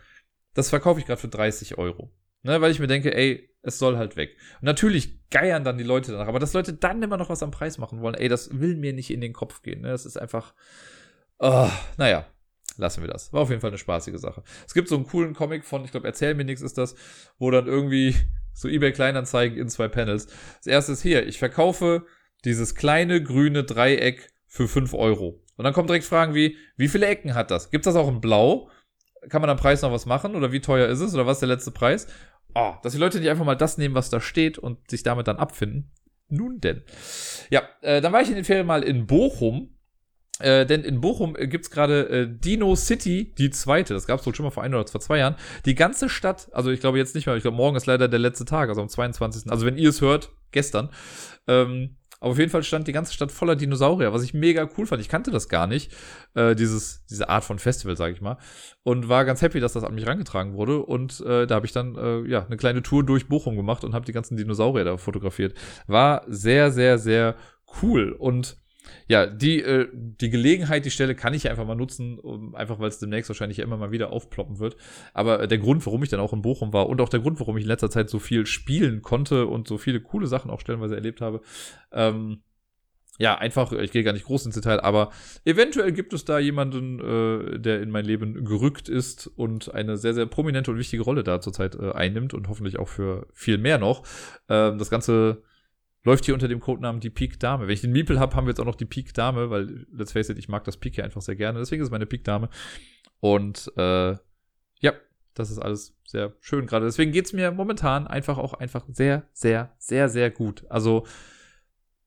[0.53, 2.11] Das verkaufe ich gerade für 30 Euro.
[2.43, 4.35] Ne, weil ich mir denke, ey, es soll halt weg.
[4.59, 7.51] Und natürlich geiern dann die Leute danach, aber dass Leute dann immer noch was am
[7.51, 9.79] Preis machen wollen, ey, das will mir nicht in den Kopf gehen.
[9.79, 9.87] Ne?
[9.87, 10.53] Das ist einfach,
[11.39, 12.27] oh, naja,
[12.75, 13.31] lassen wir das.
[13.31, 14.43] War auf jeden Fall eine spaßige Sache.
[14.67, 16.95] Es gibt so einen coolen Comic von, ich glaube, Erzähl mir nichts ist das,
[17.37, 18.13] wo dann irgendwie
[18.53, 20.27] so eBay Kleinanzeigen in zwei Panels.
[20.57, 22.05] Das erste ist hier, ich verkaufe
[22.45, 25.43] dieses kleine grüne Dreieck für 5 Euro.
[25.55, 27.71] Und dann kommen direkt Fragen wie, wie viele Ecken hat das?
[27.71, 28.69] Gibt das auch in Blau?
[29.29, 30.35] Kann man am Preis noch was machen?
[30.35, 31.13] Oder wie teuer ist es?
[31.13, 32.07] Oder was ist der letzte Preis?
[32.55, 35.27] Oh, dass die Leute nicht einfach mal das nehmen, was da steht und sich damit
[35.27, 35.91] dann abfinden.
[36.29, 36.83] Nun denn.
[37.49, 39.69] Ja, äh, dann war ich in den Ferien mal in Bochum.
[40.39, 43.93] Äh, denn in Bochum äh, gibt's gerade äh, Dino City, die zweite.
[43.93, 45.35] Das gab's wohl schon mal vor ein oder zwei Jahren.
[45.65, 48.19] Die ganze Stadt, also ich glaube jetzt nicht mehr, ich glaube morgen ist leider der
[48.19, 49.51] letzte Tag, also am 22.
[49.51, 50.89] Also wenn ihr es hört, gestern.
[51.47, 54.85] Ähm, aber auf jeden Fall stand die ganze Stadt voller Dinosaurier, was ich mega cool
[54.85, 55.01] fand.
[55.01, 55.91] Ich kannte das gar nicht,
[56.35, 58.37] äh, dieses, diese Art von Festival, sage ich mal.
[58.83, 60.79] Und war ganz happy, dass das an mich rangetragen wurde.
[60.79, 63.93] Und äh, da habe ich dann äh, ja eine kleine Tour durch Bochum gemacht und
[63.93, 65.53] habe die ganzen Dinosaurier da fotografiert.
[65.87, 67.35] War sehr, sehr, sehr
[67.81, 68.13] cool.
[68.13, 68.55] Und
[69.07, 72.89] ja, die, äh, die Gelegenheit, die Stelle kann ich einfach mal nutzen, um, einfach weil
[72.89, 74.75] es demnächst wahrscheinlich immer mal wieder aufploppen wird.
[75.13, 77.39] Aber äh, der Grund, warum ich dann auch in Bochum war und auch der Grund,
[77.39, 80.59] warum ich in letzter Zeit so viel spielen konnte und so viele coole Sachen auch
[80.59, 81.41] stellenweise erlebt habe,
[81.91, 82.41] ähm,
[83.19, 85.11] ja, einfach, ich gehe gar nicht groß ins Detail, aber
[85.45, 90.15] eventuell gibt es da jemanden, äh, der in mein Leben gerückt ist und eine sehr,
[90.15, 93.77] sehr prominente und wichtige Rolle da zurzeit äh, einnimmt und hoffentlich auch für viel mehr
[93.77, 94.03] noch.
[94.49, 95.43] Ähm, das Ganze
[96.03, 97.67] läuft hier unter dem Codenamen die Peak Dame.
[97.67, 100.11] Wenn ich den Miepel habe, haben wir jetzt auch noch die Peak Dame, weil, let's
[100.11, 101.59] face it, ich mag das Peak hier einfach sehr gerne.
[101.59, 102.49] Deswegen ist es meine Peak Dame.
[103.19, 104.15] Und äh,
[104.79, 104.93] ja,
[105.33, 106.85] das ist alles sehr schön gerade.
[106.85, 110.65] Deswegen geht's mir momentan einfach auch einfach sehr, sehr, sehr, sehr gut.
[110.69, 111.05] Also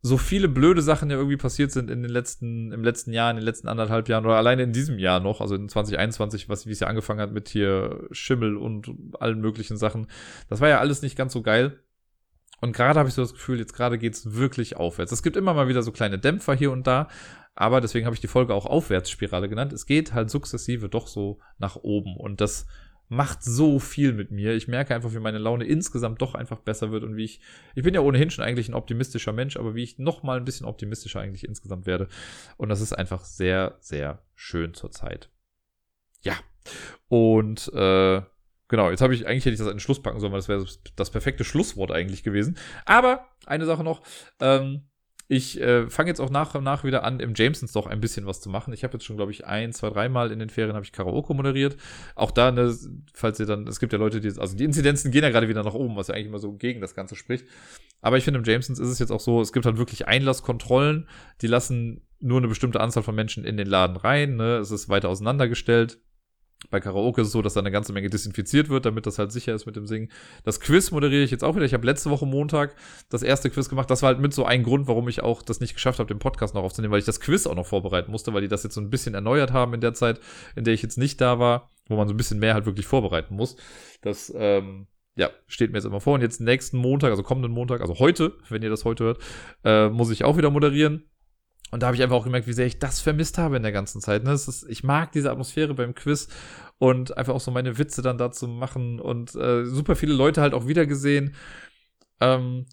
[0.03, 3.37] so viele blöde Sachen ja irgendwie passiert sind in den letzten, im letzten Jahr, in
[3.37, 6.71] den letzten anderthalb Jahren oder alleine in diesem Jahr noch, also in 2021, was, wie
[6.71, 10.07] es ja angefangen hat mit hier Schimmel und allen möglichen Sachen.
[10.49, 11.81] Das war ja alles nicht ganz so geil.
[12.61, 15.13] Und gerade habe ich so das Gefühl, jetzt gerade geht's wirklich aufwärts.
[15.13, 17.09] Es gibt immer mal wieder so kleine Dämpfer hier und da,
[17.55, 19.73] aber deswegen habe ich die Folge auch Aufwärtsspirale genannt.
[19.73, 22.67] Es geht halt sukzessive doch so nach oben und das
[23.09, 24.55] macht so viel mit mir.
[24.55, 27.41] Ich merke einfach, wie meine Laune insgesamt doch einfach besser wird und wie ich,
[27.75, 30.45] ich bin ja ohnehin schon eigentlich ein optimistischer Mensch, aber wie ich noch mal ein
[30.45, 32.09] bisschen optimistischer eigentlich insgesamt werde.
[32.57, 35.31] Und das ist einfach sehr, sehr schön zurzeit.
[36.23, 36.35] Ja.
[37.09, 38.23] Und äh,
[38.69, 40.67] genau, jetzt habe ich, eigentlich hätte ich das einen Schluss packen sollen, weil das wäre
[40.97, 42.57] das perfekte Schlusswort eigentlich gewesen.
[42.85, 44.03] Aber eine Sache noch,
[44.41, 44.83] ähm,
[45.29, 48.27] ich äh, fange jetzt auch nach und nach wieder an, im Jamesons doch ein bisschen
[48.27, 48.73] was zu machen.
[48.73, 51.35] Ich habe jetzt schon, glaube ich, ein, zwei, dreimal in den Ferien habe ich Karaoke
[51.35, 51.77] moderiert.
[52.15, 52.77] Auch da, ne,
[53.13, 55.65] falls ihr dann, es gibt ja Leute, die, also die Inzidenzen gehen ja gerade wieder
[55.65, 57.45] nach oben, was ja eigentlich immer so gegen das Ganze spricht.
[58.01, 61.09] Aber ich finde, im Jamesons ist es jetzt auch so, es gibt halt wirklich Einlasskontrollen,
[61.43, 64.37] die lassen nur eine bestimmte Anzahl von Menschen in den Laden rein.
[64.37, 64.59] Ne?
[64.59, 65.99] Es ist weiter auseinandergestellt.
[66.71, 69.31] Bei Karaoke ist es so, dass da eine ganze Menge desinfiziert wird, damit das halt
[69.31, 70.11] sicher ist mit dem Singen.
[70.43, 71.65] Das Quiz moderiere ich jetzt auch wieder.
[71.65, 72.75] Ich habe letzte Woche Montag
[73.09, 73.91] das erste Quiz gemacht.
[73.91, 76.19] Das war halt mit so ein Grund, warum ich auch das nicht geschafft habe, den
[76.19, 78.75] Podcast noch aufzunehmen, weil ich das Quiz auch noch vorbereiten musste, weil die das jetzt
[78.75, 80.19] so ein bisschen erneuert haben in der Zeit,
[80.57, 82.87] in der ich jetzt nicht da war, wo man so ein bisschen mehr halt wirklich
[82.87, 83.57] vorbereiten muss.
[84.01, 84.87] Das, ähm,
[85.17, 86.15] ja, steht mir jetzt immer vor.
[86.15, 89.19] Und jetzt nächsten Montag, also kommenden Montag, also heute, wenn ihr das heute hört,
[89.65, 91.05] äh, muss ich auch wieder moderieren.
[91.73, 93.73] Und da habe ich einfach auch gemerkt, wie sehr ich das vermisst habe in der
[93.73, 94.23] ganzen Zeit.
[94.23, 94.33] Ne?
[94.33, 96.29] Ist, ich mag diese Atmosphäre beim Quiz
[96.79, 100.55] und einfach auch so meine Witze dann dazu machen und äh, super viele Leute halt
[100.55, 101.35] auch wieder gesehen.
[102.21, 102.67] Ähm,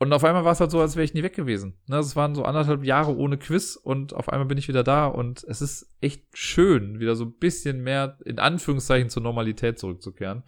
[0.00, 1.78] und auf einmal war es halt so, als wäre ich nie weg gewesen.
[1.86, 1.98] Ne?
[1.98, 5.44] Es waren so anderthalb Jahre ohne Quiz und auf einmal bin ich wieder da und
[5.44, 10.42] es ist echt schön, wieder so ein bisschen mehr in Anführungszeichen zur Normalität zurückzukehren.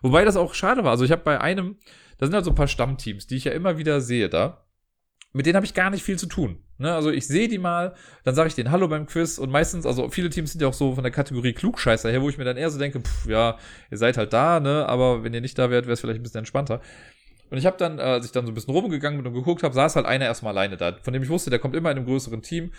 [0.00, 0.92] Wobei das auch schade war.
[0.92, 1.76] Also ich habe bei einem,
[2.18, 4.61] da sind halt so ein paar Stammteams, die ich ja immer wieder sehe da
[5.32, 6.58] mit denen habe ich gar nicht viel zu tun.
[6.78, 6.92] Ne?
[6.92, 7.94] Also ich sehe die mal,
[8.24, 10.74] dann sage ich denen Hallo beim Quiz und meistens, also viele Teams sind ja auch
[10.74, 13.56] so von der Kategorie Klugscheißer her, wo ich mir dann eher so denke, pff, ja,
[13.90, 16.22] ihr seid halt da, ne, aber wenn ihr nicht da wärt, wäre es vielleicht ein
[16.22, 16.80] bisschen entspannter.
[17.50, 19.62] Und ich habe dann, äh, als ich dann so ein bisschen rumgegangen bin und geguckt
[19.62, 21.98] habe, saß halt einer erstmal alleine da, von dem ich wusste, der kommt immer in
[21.98, 22.72] einem größeren Team.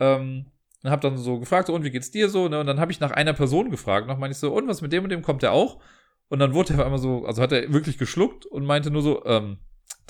[0.00, 0.46] Ähm,
[0.82, 2.48] und habe dann so gefragt, so, und wie geht's dir so?
[2.48, 2.60] Ne?
[2.60, 4.06] Und dann habe ich nach einer Person gefragt.
[4.06, 5.80] Noch meine ich so, und was mit dem und dem kommt der auch?
[6.28, 9.02] Und dann wurde er auf einmal so, also hat er wirklich geschluckt und meinte nur
[9.02, 9.58] so, ähm,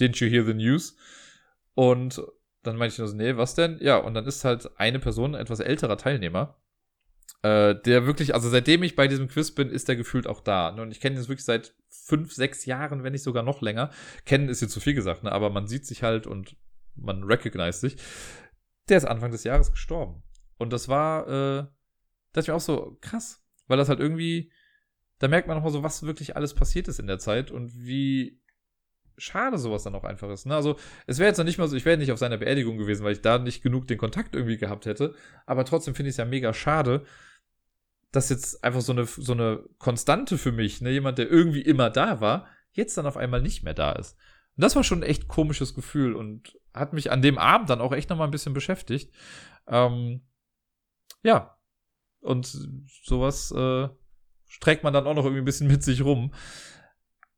[0.01, 0.97] didn't you hear the news?
[1.75, 2.23] Und
[2.63, 3.79] dann meinte ich nur so, nee, was denn?
[3.81, 6.57] Ja, und dann ist halt eine Person, ein etwas älterer Teilnehmer,
[7.43, 10.69] äh, der wirklich, also seitdem ich bei diesem Quiz bin, ist der gefühlt auch da.
[10.69, 13.91] Und ich kenne ihn jetzt wirklich seit fünf, sechs Jahren, wenn nicht sogar noch länger.
[14.25, 15.33] Kennen ist jetzt zu viel gesagt, ne?
[15.33, 16.57] aber man sieht sich halt und
[16.95, 17.97] man recognized sich.
[18.89, 20.23] Der ist Anfang des Jahres gestorben.
[20.57, 21.67] Und das war, äh,
[22.33, 24.51] das war auch so krass, weil das halt irgendwie,
[25.19, 28.41] da merkt man nochmal so, was wirklich alles passiert ist in der Zeit und wie
[29.17, 30.47] schade sowas dann auch einfach ist.
[30.47, 30.55] Ne?
[30.55, 30.77] Also
[31.07, 33.13] es wäre jetzt noch nicht mal so, ich wäre nicht auf seiner Beerdigung gewesen, weil
[33.13, 35.15] ich da nicht genug den Kontakt irgendwie gehabt hätte.
[35.47, 37.05] Aber trotzdem finde ich es ja mega schade,
[38.13, 41.91] dass jetzt einfach so eine, so eine Konstante für mich, ne, jemand, der irgendwie immer
[41.91, 44.17] da war, jetzt dann auf einmal nicht mehr da ist.
[44.57, 47.81] Und das war schon ein echt komisches Gefühl und hat mich an dem Abend dann
[47.81, 49.13] auch echt nochmal ein bisschen beschäftigt.
[49.67, 50.23] Ähm,
[51.23, 51.57] ja.
[52.21, 52.47] Und
[53.05, 53.89] sowas äh,
[54.47, 56.33] streckt man dann auch noch irgendwie ein bisschen mit sich rum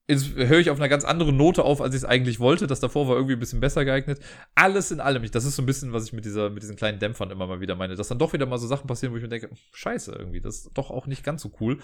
[0.08, 2.66] höre ich auf einer ganz anderen Note auf, als ich es eigentlich wollte.
[2.66, 4.20] Das davor war irgendwie ein bisschen besser geeignet.
[4.54, 6.98] Alles in allem, das ist so ein bisschen, was ich mit dieser, mit diesen kleinen
[6.98, 9.22] Dämpfern immer mal wieder meine, dass dann doch wieder mal so Sachen passieren, wo ich
[9.22, 11.78] mir denke, scheiße, irgendwie, das ist doch auch nicht ganz so cool.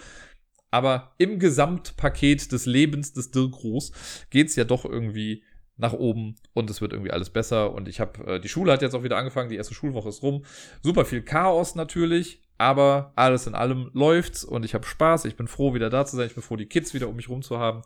[0.70, 3.92] Aber im Gesamtpaket des Lebens des Dirk Groß
[4.30, 5.42] geht's ja doch irgendwie
[5.76, 7.72] nach oben und es wird irgendwie alles besser.
[7.72, 10.22] Und ich habe, äh, die Schule hat jetzt auch wieder angefangen, die erste Schulwoche ist
[10.22, 10.44] rum.
[10.82, 15.24] Super viel Chaos natürlich, aber alles in allem läuft's und ich habe Spaß.
[15.24, 16.26] Ich bin froh, wieder da zu sein.
[16.26, 17.82] Ich bin froh, die Kids wieder um mich rum zu haben.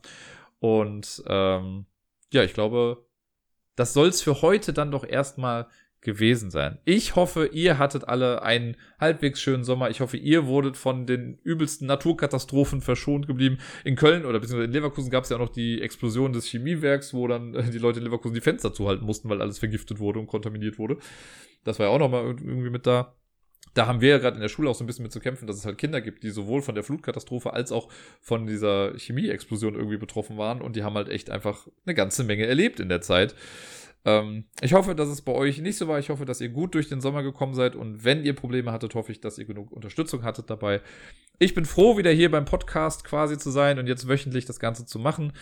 [0.58, 1.86] Und ähm,
[2.32, 3.06] ja, ich glaube,
[3.76, 5.68] das soll's für heute dann doch erstmal
[6.06, 6.78] gewesen sein.
[6.84, 9.90] Ich hoffe, ihr hattet alle einen halbwegs schönen Sommer.
[9.90, 13.58] Ich hoffe, ihr wurdet von den übelsten Naturkatastrophen verschont geblieben.
[13.84, 17.12] In Köln oder beziehungsweise in Leverkusen gab es ja auch noch die Explosion des Chemiewerks,
[17.12, 20.28] wo dann die Leute in Leverkusen die Fenster zuhalten mussten, weil alles vergiftet wurde und
[20.28, 20.98] kontaminiert wurde.
[21.64, 23.16] Das war ja auch nochmal irgendwie mit da
[23.76, 25.46] da haben wir ja gerade in der Schule auch so ein bisschen mit zu kämpfen,
[25.46, 27.88] dass es halt Kinder gibt, die sowohl von der Flutkatastrophe als auch
[28.22, 32.46] von dieser Chemieexplosion irgendwie betroffen waren und die haben halt echt einfach eine ganze Menge
[32.46, 33.34] erlebt in der Zeit.
[34.06, 35.98] Ähm, ich hoffe, dass es bei euch nicht so war.
[35.98, 38.94] Ich hoffe, dass ihr gut durch den Sommer gekommen seid und wenn ihr Probleme hattet,
[38.94, 40.80] hoffe ich, dass ihr genug Unterstützung hattet dabei.
[41.38, 44.86] Ich bin froh, wieder hier beim Podcast quasi zu sein und jetzt wöchentlich das Ganze
[44.86, 45.34] zu machen.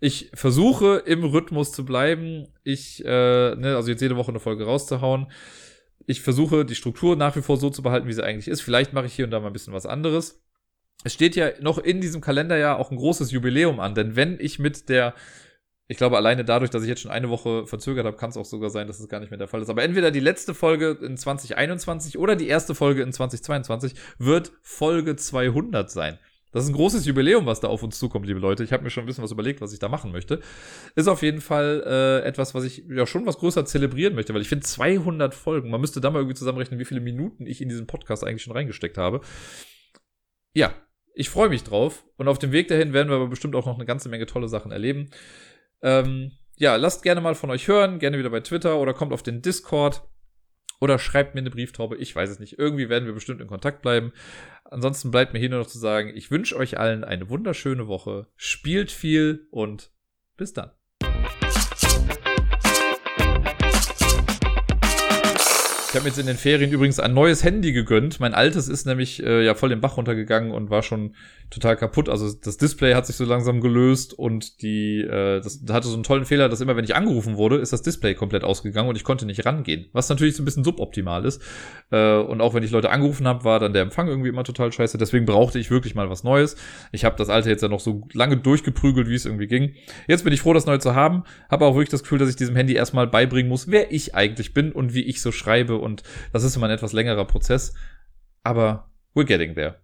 [0.00, 2.48] Ich versuche im Rhythmus zu bleiben.
[2.64, 5.26] Ich, äh, ne, also jetzt jede Woche eine Folge rauszuhauen
[6.06, 8.62] ich versuche die Struktur nach wie vor so zu behalten, wie sie eigentlich ist.
[8.62, 10.42] Vielleicht mache ich hier und da mal ein bisschen was anderes.
[11.04, 14.58] Es steht ja noch in diesem Kalenderjahr auch ein großes Jubiläum an, denn wenn ich
[14.58, 15.14] mit der,
[15.88, 18.44] ich glaube alleine dadurch, dass ich jetzt schon eine Woche verzögert habe, kann es auch
[18.44, 19.68] sogar sein, dass es gar nicht mehr der Fall ist.
[19.68, 25.16] Aber entweder die letzte Folge in 2021 oder die erste Folge in 2022 wird Folge
[25.16, 26.18] 200 sein.
[26.52, 28.62] Das ist ein großes Jubiläum, was da auf uns zukommt, liebe Leute.
[28.62, 30.40] Ich habe mir schon ein bisschen was überlegt, was ich da machen möchte.
[30.94, 34.42] Ist auf jeden Fall äh, etwas, was ich ja schon was größer zelebrieren möchte, weil
[34.42, 35.70] ich finde 200 Folgen.
[35.70, 38.52] Man müsste da mal irgendwie zusammenrechnen, wie viele Minuten ich in diesen Podcast eigentlich schon
[38.52, 39.22] reingesteckt habe.
[40.54, 40.74] Ja,
[41.14, 42.04] ich freue mich drauf.
[42.16, 44.48] Und auf dem Weg dahin werden wir aber bestimmt auch noch eine ganze Menge tolle
[44.48, 45.10] Sachen erleben.
[45.82, 49.22] Ähm, ja, lasst gerne mal von euch hören, gerne wieder bei Twitter oder kommt auf
[49.22, 50.02] den Discord.
[50.82, 52.58] Oder schreibt mir eine Brieftaube, ich weiß es nicht.
[52.58, 54.12] Irgendwie werden wir bestimmt in Kontakt bleiben.
[54.64, 58.26] Ansonsten bleibt mir hier nur noch zu sagen, ich wünsche euch allen eine wunderschöne Woche.
[58.34, 59.92] Spielt viel und
[60.36, 60.72] bis dann.
[65.92, 68.18] Ich habe mir jetzt in den Ferien übrigens ein neues Handy gegönnt.
[68.18, 71.14] Mein altes ist nämlich äh, ja voll den Bach runtergegangen und war schon
[71.50, 72.08] total kaputt.
[72.08, 76.02] Also das Display hat sich so langsam gelöst und die äh, das hatte so einen
[76.02, 79.04] tollen Fehler, dass immer wenn ich angerufen wurde, ist das Display komplett ausgegangen und ich
[79.04, 79.84] konnte nicht rangehen.
[79.92, 81.42] Was natürlich so ein bisschen suboptimal ist.
[81.90, 84.72] Äh, und auch wenn ich Leute angerufen habe, war dann der Empfang irgendwie immer total
[84.72, 84.96] scheiße.
[84.96, 86.56] Deswegen brauchte ich wirklich mal was Neues.
[86.92, 89.74] Ich habe das alte jetzt ja noch so lange durchgeprügelt, wie es irgendwie ging.
[90.08, 91.24] Jetzt bin ich froh, das neue zu haben.
[91.50, 94.54] Habe auch wirklich das Gefühl, dass ich diesem Handy erstmal beibringen muss, wer ich eigentlich
[94.54, 96.02] bin und wie ich so schreibe und
[96.32, 97.74] das ist immer ein etwas längerer Prozess.
[98.42, 99.76] Aber we're getting there.